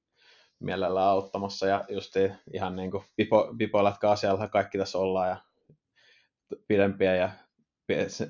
mielellään 0.60 1.06
auttamassa. 1.06 1.66
Ja 1.66 1.84
just 1.88 2.12
ihan 2.54 2.76
niin 2.76 2.90
kuin 2.90 3.04
pipo, 3.16 3.54
pipolätkä 3.58 4.10
asialla 4.10 4.48
kaikki 4.48 4.78
tässä 4.78 4.98
ollaan 4.98 5.28
ja 5.28 5.36
pidempiä 6.68 7.16
ja 7.16 7.30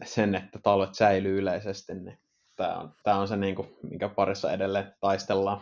sen, 0.05 0.35
että 0.35 0.59
talvet 0.63 0.95
säilyy 0.95 1.39
yleisesti, 1.39 1.95
niin 1.95 2.19
tämä 2.57 2.75
on, 2.75 2.93
tämä 3.03 3.17
on 3.17 3.29
se, 3.29 3.37
niin 3.37 3.55
kuin, 3.55 3.69
minkä 3.83 4.09
parissa 4.09 4.53
edelleen 4.53 4.95
taistellaan. 5.01 5.61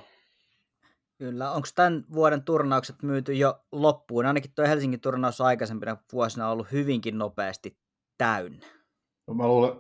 Kyllä. 1.19 1.51
Onko 1.51 1.69
tämän 1.75 2.05
vuoden 2.15 2.45
turnaukset 2.45 3.03
myyty 3.03 3.33
jo 3.33 3.65
loppuun? 3.73 4.27
Ainakin 4.27 4.51
tuo 4.55 4.67
Helsingin 4.67 5.01
turnaus 5.01 5.41
on 5.41 5.47
aikaisempina 5.47 5.97
vuosina 6.13 6.49
ollut 6.49 6.73
hyvinkin 6.73 7.19
nopeasti 7.19 7.79
täynnä. 8.19 8.67
No 9.27 9.35
mä 9.35 9.49
luulen, 9.49 9.73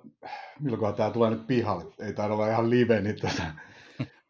milloin 0.60 0.94
tämä 0.94 1.10
tulee 1.10 1.30
nyt 1.30 1.46
pihalle. 1.46 1.94
Ei 1.98 2.12
taida 2.12 2.34
olla 2.34 2.48
ihan 2.48 2.70
live, 2.70 3.00
niin 3.00 3.16
tätä. 3.20 3.54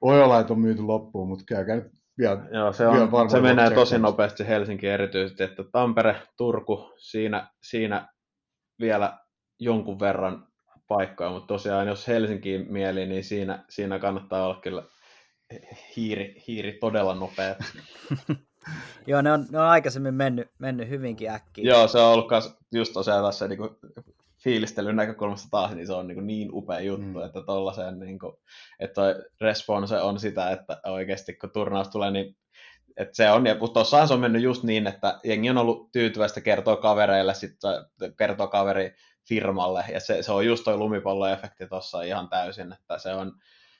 voi 0.03 0.23
olla, 0.23 0.41
että 0.41 0.53
on 0.53 0.61
myyty 0.61 0.83
loppuun, 0.83 1.29
mutta 1.29 1.45
käykää 1.49 1.77
nyt 1.77 1.93
vielä. 2.19 2.49
Joo, 2.53 2.73
se, 2.73 2.85
vielä 2.85 3.03
on, 3.03 3.11
varmaan 3.11 3.31
se 3.31 3.41
menee 3.41 3.71
tosi 3.71 3.99
nopeasti 3.99 4.47
Helsinki 4.47 4.87
erityisesti, 4.87 5.43
että 5.43 5.65
Tampere, 5.73 6.23
Turku, 6.37 6.93
siinä, 6.99 7.51
siinä 7.63 8.09
vielä 8.81 9.19
jonkun 9.61 10.01
verran 10.01 10.47
paikkoja, 10.89 11.31
mutta 11.31 11.47
tosiaan 11.47 11.89
jos 11.89 12.09
Helsinkiin 12.09 12.73
mieli, 12.73 13.07
niin 13.07 13.25
siinä, 13.25 13.65
siinä 13.69 13.99
kannattaa 13.99 14.47
olla 14.47 14.61
kyllä 14.61 14.83
hiiri, 15.97 16.43
hiiri 16.49 16.73
todella 16.73 17.15
nopea. 17.15 17.55
Joo, 19.07 19.23
ne 19.23 19.33
on, 19.33 19.47
ne 19.51 19.59
on 19.59 19.65
aikaisemmin 19.65 20.15
mennyt, 20.15 20.49
mennyt 20.59 20.89
hyvinkin 20.89 21.31
äkkiä. 21.31 21.65
Joo, 21.65 21.89
se 21.89 21.99
on 21.99 22.13
ollut 22.13 22.29
kas, 22.29 22.57
just 22.73 22.93
tosiaan 22.93 23.25
tässä 23.25 23.49
niin 23.49 23.59
fiilistelyn 24.45 24.97
näkökulmasta 24.97 25.49
taas, 25.51 25.75
niin 25.75 25.87
se 25.87 25.93
on 25.93 26.07
niin, 26.07 26.27
niin 26.27 26.49
upea 26.53 26.81
juttu, 26.81 27.19
Mm. 27.19 27.25
että 27.25 27.43
tollasen, 27.47 27.99
niin 27.99 28.19
kuin, 28.19 28.33
että 28.81 28.95
toi 28.95 29.15
response 29.41 30.01
on 30.01 30.21
sitä, 30.21 30.51
että 30.51 30.81
oikeasti 30.87 31.35
kun 31.35 31.51
turnaus 31.51 31.89
tulee, 31.89 32.11
niin 32.11 32.37
että 32.97 33.17
se 33.17 33.31
on, 33.31 33.47
ja 33.47 33.57
tuossahan 33.75 34.09
se 34.09 34.15
on 34.15 34.21
mennyt 34.21 34.43
just 34.43 34.63
niin, 34.63 34.87
että 34.87 35.21
jengi 35.25 35.51
on 35.51 35.59
ollut 35.59 35.93
tyytyväistä 35.93 36.41
kertoa 36.41 36.77
kavereille, 36.77 37.35
sitten 37.35 37.73
kertoo 38.19 38.49
kaveri 38.49 38.95
firmalle, 39.29 39.85
ja 39.93 40.01
se, 40.01 40.23
se 40.23 40.33
on 40.33 40.47
just 40.47 40.65
toi 40.65 40.77
lumipalloefekti 40.77 41.67
tuossa 41.67 42.03
ihan 42.03 42.29
täysin, 42.29 42.73
että 42.73 42.99
se 42.99 43.15
on, 43.15 43.33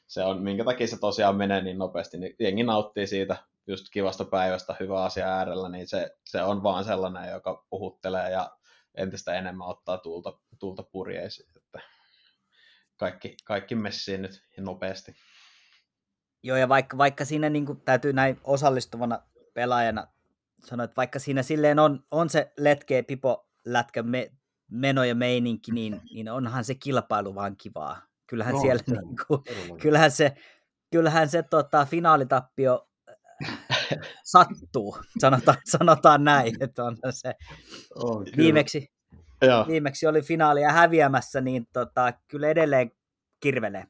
se 0.07 0.23
on, 0.23 0.43
minkä 0.43 0.65
takia 0.65 0.87
se 0.87 0.99
tosiaan 0.99 1.37
menee 1.37 1.63
niin 1.63 1.79
nopeasti, 1.79 2.19
niin 2.19 2.37
jengi 2.39 2.63
nauttii 2.63 3.07
siitä 3.07 3.37
just 3.67 3.87
kivasta 3.93 4.25
päivästä 4.25 4.77
hyvä 4.81 5.05
asia 5.05 5.29
äärellä, 5.29 5.69
niin 5.69 5.89
se, 5.89 6.17
se 6.25 6.43
on 6.43 6.63
vaan 6.63 6.85
sellainen, 6.85 7.33
joka 7.33 7.67
puhuttelee 7.71 8.31
ja 8.31 8.51
entistä 8.95 9.35
enemmän 9.35 9.69
ottaa 9.69 9.99
tuulta, 9.99 10.39
tuulta 10.59 10.83
purjeisiin, 10.83 11.49
että 11.57 11.81
kaikki, 12.97 13.37
kaikki 13.45 13.75
messiin 13.75 14.23
nyt 14.23 14.43
nopeasti. 14.59 15.15
Joo, 16.43 16.57
ja 16.57 16.69
vaikka, 16.69 16.99
vaikka 16.99 17.25
siinä 17.25 17.51
niin 17.51 17.67
kuin, 17.67 17.81
täytyy 17.81 18.13
näin 18.13 18.41
osallistuvana 18.45 19.23
pelaajana 19.55 20.07
sanoa, 20.65 20.85
että 20.85 20.97
vaikka 20.97 21.19
siinä 21.19 21.43
silleen 21.43 21.79
on, 21.79 22.05
on 22.11 22.31
se 22.31 22.53
letkeä 22.57 23.03
pipo 23.03 23.49
lätkä 23.65 24.03
me, 24.03 24.31
meno 24.71 25.05
ja 25.05 25.15
meininki, 25.15 25.73
niin, 25.73 26.01
niin 26.15 26.29
onhan 26.29 26.65
se 26.65 26.75
kilpailu 26.75 27.35
vaan 27.35 27.57
kivaa. 27.57 28.03
Kyllähän 28.27 28.55
No, 28.55 28.61
siellä, 28.61 28.83
se- 28.89 28.93
niin 29.07 29.17
kuin, 29.27 29.41
kyllähän 29.83 30.11
se, 30.11 30.35
kyllähän 30.91 31.29
se 31.29 31.43
tota, 31.43 31.85
finaalitappio 31.87 32.89
sattuu, 34.25 34.99
sanotaan, 35.19 35.57
sanotaan 35.65 36.25
näin, 36.25 36.55
että 36.65 36.85
on 36.85 36.97
se 37.11 37.35
On, 37.95 38.25
kyllä. 38.25 38.37
viimeksi, 38.37 38.93
Joo. 39.43 39.67
viimeksi 39.67 40.07
oli 40.07 40.23
finaalia 40.23 40.73
häviämässä, 40.73 41.41
niin 41.41 41.67
tota, 41.73 42.13
kyllä 42.29 42.49
edelleen 42.49 42.93
kirvelee. 43.41 43.85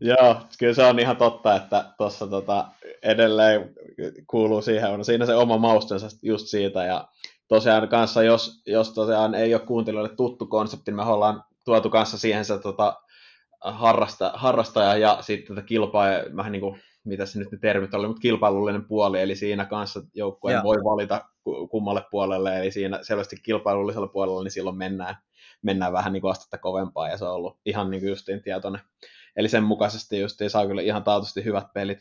Joo, 0.00 0.40
kyllä 0.58 0.74
se 0.74 0.84
on 0.84 0.98
ihan 0.98 1.16
totta, 1.16 1.56
että 1.56 1.94
tuossa 1.98 2.26
tota, 2.26 2.68
edelleen 3.02 3.74
kuuluu 4.26 4.62
siihen, 4.62 4.90
on 4.90 5.04
siinä 5.04 5.26
se 5.26 5.34
oma 5.34 5.58
maustensa 5.58 6.06
just 6.22 6.46
siitä, 6.46 6.84
ja 6.84 7.08
tosiaan 7.48 7.88
kanssa, 7.88 8.22
jos, 8.22 8.62
jos 8.66 8.92
tosiaan 8.92 9.34
ei 9.34 9.54
ole 9.54 9.62
kuuntelijoille 9.62 10.16
tuttu 10.16 10.46
konsepti, 10.46 10.90
niin 10.90 10.96
me 10.96 11.02
ollaan 11.02 11.44
tuotu 11.64 11.90
kanssa 11.90 12.18
siihen 12.18 12.44
se 12.44 12.58
tota, 12.58 13.02
harrasta, 13.60 14.32
harrastaja 14.34 14.96
ja 14.96 15.18
sitten 15.20 15.56
tätä 15.56 15.66
kilpaa, 15.66 16.08
vähän 16.36 16.52
niin 16.52 16.60
kuin, 16.60 16.80
mitä 17.04 17.26
se 17.26 17.38
nyt 17.38 17.52
ne 17.52 17.58
termit 17.58 17.94
oli, 17.94 18.06
mutta 18.06 18.20
kilpailullinen 18.20 18.84
puoli, 18.84 19.20
eli 19.20 19.36
siinä 19.36 19.64
kanssa 19.64 20.02
joukkueen 20.14 20.62
voi 20.62 20.76
valita 20.76 21.24
kummalle 21.70 22.04
puolelle, 22.10 22.58
eli 22.58 22.70
siinä 22.70 22.98
selvästi 23.02 23.36
kilpailullisella 23.42 24.08
puolella, 24.08 24.42
niin 24.42 24.50
silloin 24.50 24.76
mennään, 24.76 25.16
mennään 25.62 25.92
vähän 25.92 26.12
niin 26.12 26.20
kuin 26.20 26.30
astetta 26.30 26.58
kovempaa, 26.58 27.08
ja 27.08 27.18
se 27.18 27.24
on 27.24 27.34
ollut 27.34 27.58
ihan 27.66 27.90
niin 27.90 28.00
kuin 28.00 28.10
justiin 28.10 28.42
tietoinen. 28.42 28.80
Eli 29.36 29.48
sen 29.48 29.64
mukaisesti 29.64 30.20
justiin 30.20 30.50
saa 30.50 30.66
kyllä 30.66 30.82
ihan 30.82 31.04
taatusti 31.04 31.44
hyvät 31.44 31.66
pelit, 31.74 31.98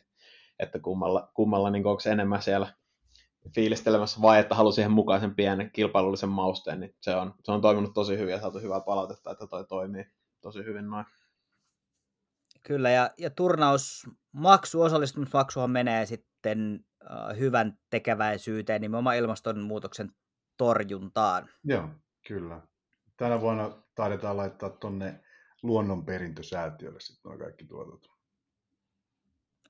että 0.60 0.80
kummalla, 0.80 1.32
kummalla 1.34 1.70
niin 1.70 1.88
onko 1.88 2.02
enemmän 2.12 2.42
siellä 2.42 2.68
fiilistelemässä 3.56 4.22
vai 4.22 4.40
että 4.40 4.56
haluaa 4.56 4.72
siihen 4.72 4.92
mukaan 4.92 5.22
sen 5.22 5.36
pienen 5.36 5.72
kilpailullisen 5.72 6.30
mausteen, 6.30 6.80
niin 6.80 6.96
se 7.02 7.16
on, 7.16 7.34
se 7.44 7.52
on 7.52 7.62
toiminut 7.62 7.94
tosi 7.94 8.18
hyvin 8.18 8.32
ja 8.32 8.40
saatu 8.42 8.60
hyvää 8.60 8.82
palautetta, 8.82 9.32
että 9.32 9.48
toi 9.48 9.66
toimii 9.66 10.06
tosi 10.42 10.60
hyvin 10.66 10.90
noin. 10.90 11.06
Kyllä, 12.64 12.90
ja, 12.90 13.12
ja 13.18 13.30
turnausmaksu, 13.30 14.82
osallistumismaksuhan 14.82 15.72
menee 15.72 16.06
sitten 16.06 16.86
äh, 17.12 17.38
hyvän 17.40 17.78
tekeväisyyteen, 17.90 18.82
nimenomaan 18.82 19.18
ilmastonmuutoksen 19.18 20.12
torjuntaan. 20.58 21.50
Joo, 21.64 21.90
kyllä. 22.28 22.62
Tänä 23.18 23.42
vuonna 23.42 23.84
taidetaan 23.96 24.38
laittaa 24.38 24.70
tuonne 24.70 25.24
luonnonperintösäätiölle 25.64 27.00
sitten 27.00 27.30
nuo 27.30 27.40
kaikki 27.40 27.66
tuotot. 27.66 28.08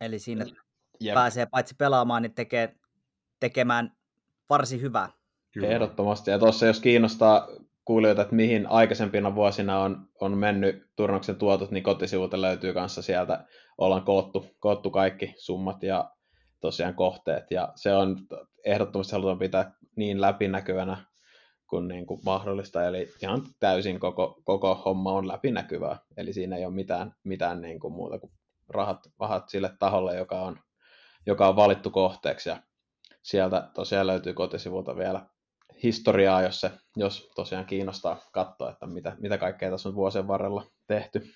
Eli 0.01 0.19
siinä 0.19 0.45
Jep. 0.99 1.13
pääsee 1.13 1.45
paitsi 1.45 1.75
pelaamaan, 1.75 2.21
niin 2.21 2.33
tekee, 2.33 2.75
tekemään 3.43 3.91
varsin 4.49 4.81
hyvää. 4.81 5.09
Kyllä. 5.51 5.67
Ehdottomasti. 5.67 6.31
Ja 6.31 6.39
tuossa 6.39 6.65
jos 6.65 6.79
kiinnostaa 6.79 7.47
kuulijoita, 7.85 8.21
että 8.21 8.35
mihin 8.35 8.67
aikaisempina 8.67 9.35
vuosina 9.35 9.79
on, 9.79 10.07
on 10.21 10.37
mennyt 10.37 10.87
turnauksen 10.95 11.35
tuotot, 11.35 11.71
niin 11.71 11.83
kotisivuilta 11.83 12.41
löytyy 12.41 12.73
kanssa 12.73 13.01
sieltä, 13.01 13.45
ollaan 13.77 14.03
koottu, 14.03 14.45
koottu 14.59 14.91
kaikki 14.91 15.33
summat 15.37 15.83
ja 15.83 16.11
tosiaan 16.59 16.93
kohteet, 16.93 17.51
ja 17.51 17.73
se 17.75 17.93
on 17.93 18.17
ehdottomasti 18.65 19.11
halutaan 19.11 19.39
pitää 19.39 19.71
niin 19.95 20.21
läpinäkyvänä 20.21 20.97
kuin, 21.67 21.87
niin 21.87 22.05
kuin 22.05 22.21
mahdollista, 22.25 22.85
eli 22.85 23.09
ihan 23.23 23.41
täysin 23.59 23.99
koko, 23.99 24.41
koko 24.43 24.75
homma 24.85 25.11
on 25.11 25.27
läpinäkyvää, 25.27 25.97
eli 26.17 26.33
siinä 26.33 26.55
ei 26.55 26.65
ole 26.65 26.73
mitään, 26.73 27.15
mitään 27.23 27.61
niin 27.61 27.79
kuin 27.79 27.93
muuta 27.93 28.19
kuin 28.19 28.31
rahat, 28.69 28.99
rahat 29.19 29.49
sille 29.49 29.71
taholle, 29.79 30.15
joka 30.15 30.41
on, 30.41 30.59
joka 31.25 31.47
on 31.47 31.55
valittu 31.55 31.89
kohteeksi, 31.89 32.49
ja 32.49 32.57
sieltä 33.23 33.69
tosiaan 33.73 34.07
löytyy 34.07 34.33
kotisivulta 34.33 34.95
vielä 34.95 35.25
historiaa, 35.83 36.41
jos, 36.41 36.61
se, 36.61 36.71
jos 36.95 37.31
tosiaan 37.35 37.65
kiinnostaa 37.65 38.21
katsoa, 38.31 38.71
että 38.71 38.87
mitä, 38.87 39.15
mitä 39.19 39.37
kaikkea 39.37 39.71
tässä 39.71 39.89
on 39.89 39.95
vuosien 39.95 40.27
varrella 40.27 40.65
tehty. 40.87 41.33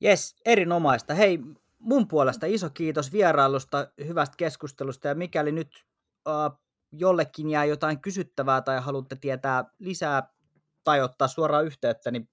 Jes, 0.00 0.36
erinomaista. 0.44 1.14
Hei, 1.14 1.38
mun 1.78 2.08
puolesta 2.08 2.46
iso 2.46 2.70
kiitos 2.70 3.12
vierailusta, 3.12 3.88
hyvästä 4.06 4.34
keskustelusta 4.36 5.08
ja 5.08 5.14
mikäli 5.14 5.52
nyt 5.52 5.86
äh, 6.28 6.58
jollekin 6.92 7.50
jää 7.50 7.64
jotain 7.64 8.00
kysyttävää 8.00 8.62
tai 8.62 8.80
haluatte 8.80 9.16
tietää 9.16 9.64
lisää 9.78 10.22
tai 10.84 11.00
ottaa 11.00 11.28
suoraan 11.28 11.64
yhteyttä, 11.64 12.10
niin 12.10 12.28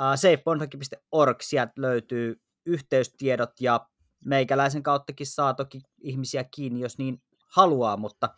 äh, 0.00 0.14
safebondhockey.org, 0.14 1.40
sieltä 1.40 1.72
löytyy 1.76 2.40
yhteystiedot 2.66 3.60
ja 3.60 3.86
meikäläisen 4.24 4.82
kauttakin 4.82 5.26
saa 5.26 5.54
toki 5.54 5.80
ihmisiä 6.00 6.44
kiinni, 6.44 6.80
jos 6.80 6.98
niin 6.98 7.22
haluaa, 7.46 7.96
mutta 7.96 8.28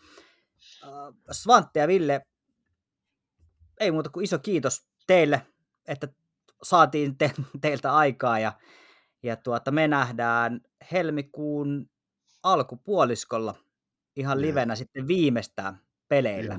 äh, 0.84 0.90
Svante 1.32 1.80
ja 1.80 1.88
Ville, 1.88 2.20
ei 3.80 3.90
muuta 3.90 4.10
kuin 4.10 4.24
iso 4.24 4.38
kiitos 4.38 4.86
teille, 5.06 5.46
että 5.88 6.08
saatiin 6.62 7.18
te, 7.18 7.32
teiltä 7.60 7.94
aikaa 7.94 8.38
ja, 8.38 8.52
ja 9.22 9.36
tuota, 9.36 9.70
me 9.70 9.88
nähdään 9.88 10.60
helmikuun 10.92 11.90
alkupuoliskolla 12.42 13.54
ihan 14.16 14.40
livenä 14.42 14.72
ja. 14.72 14.76
sitten 14.76 15.08
viimeistään 15.08 15.80
peleillä. 16.08 16.58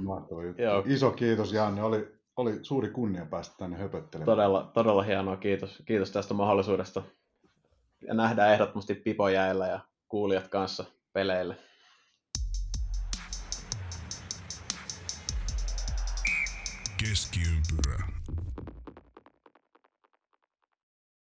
Joo. 0.57 0.83
Iso 0.85 1.11
kiitos 1.11 1.53
Janne, 1.53 1.83
oli, 1.83 2.17
oli 2.37 2.59
suuri 2.61 2.89
kunnia 2.89 3.25
päästä 3.25 3.55
tänne 3.57 3.77
höpöttelemään. 3.77 4.25
Todella, 4.25 4.71
todella 4.73 5.03
hienoa, 5.03 5.37
kiitos, 5.37 5.83
kiitos 5.85 6.11
tästä 6.11 6.33
mahdollisuudesta. 6.33 7.03
Ja 8.01 8.13
nähdään 8.13 8.53
ehdottomasti 8.53 8.95
Pipo 8.95 9.29
jäillä 9.29 9.67
ja 9.67 9.79
kuulijat 10.07 10.47
kanssa 10.47 10.85
peleille. 11.13 11.57
Keskiympyrä. 16.97 18.07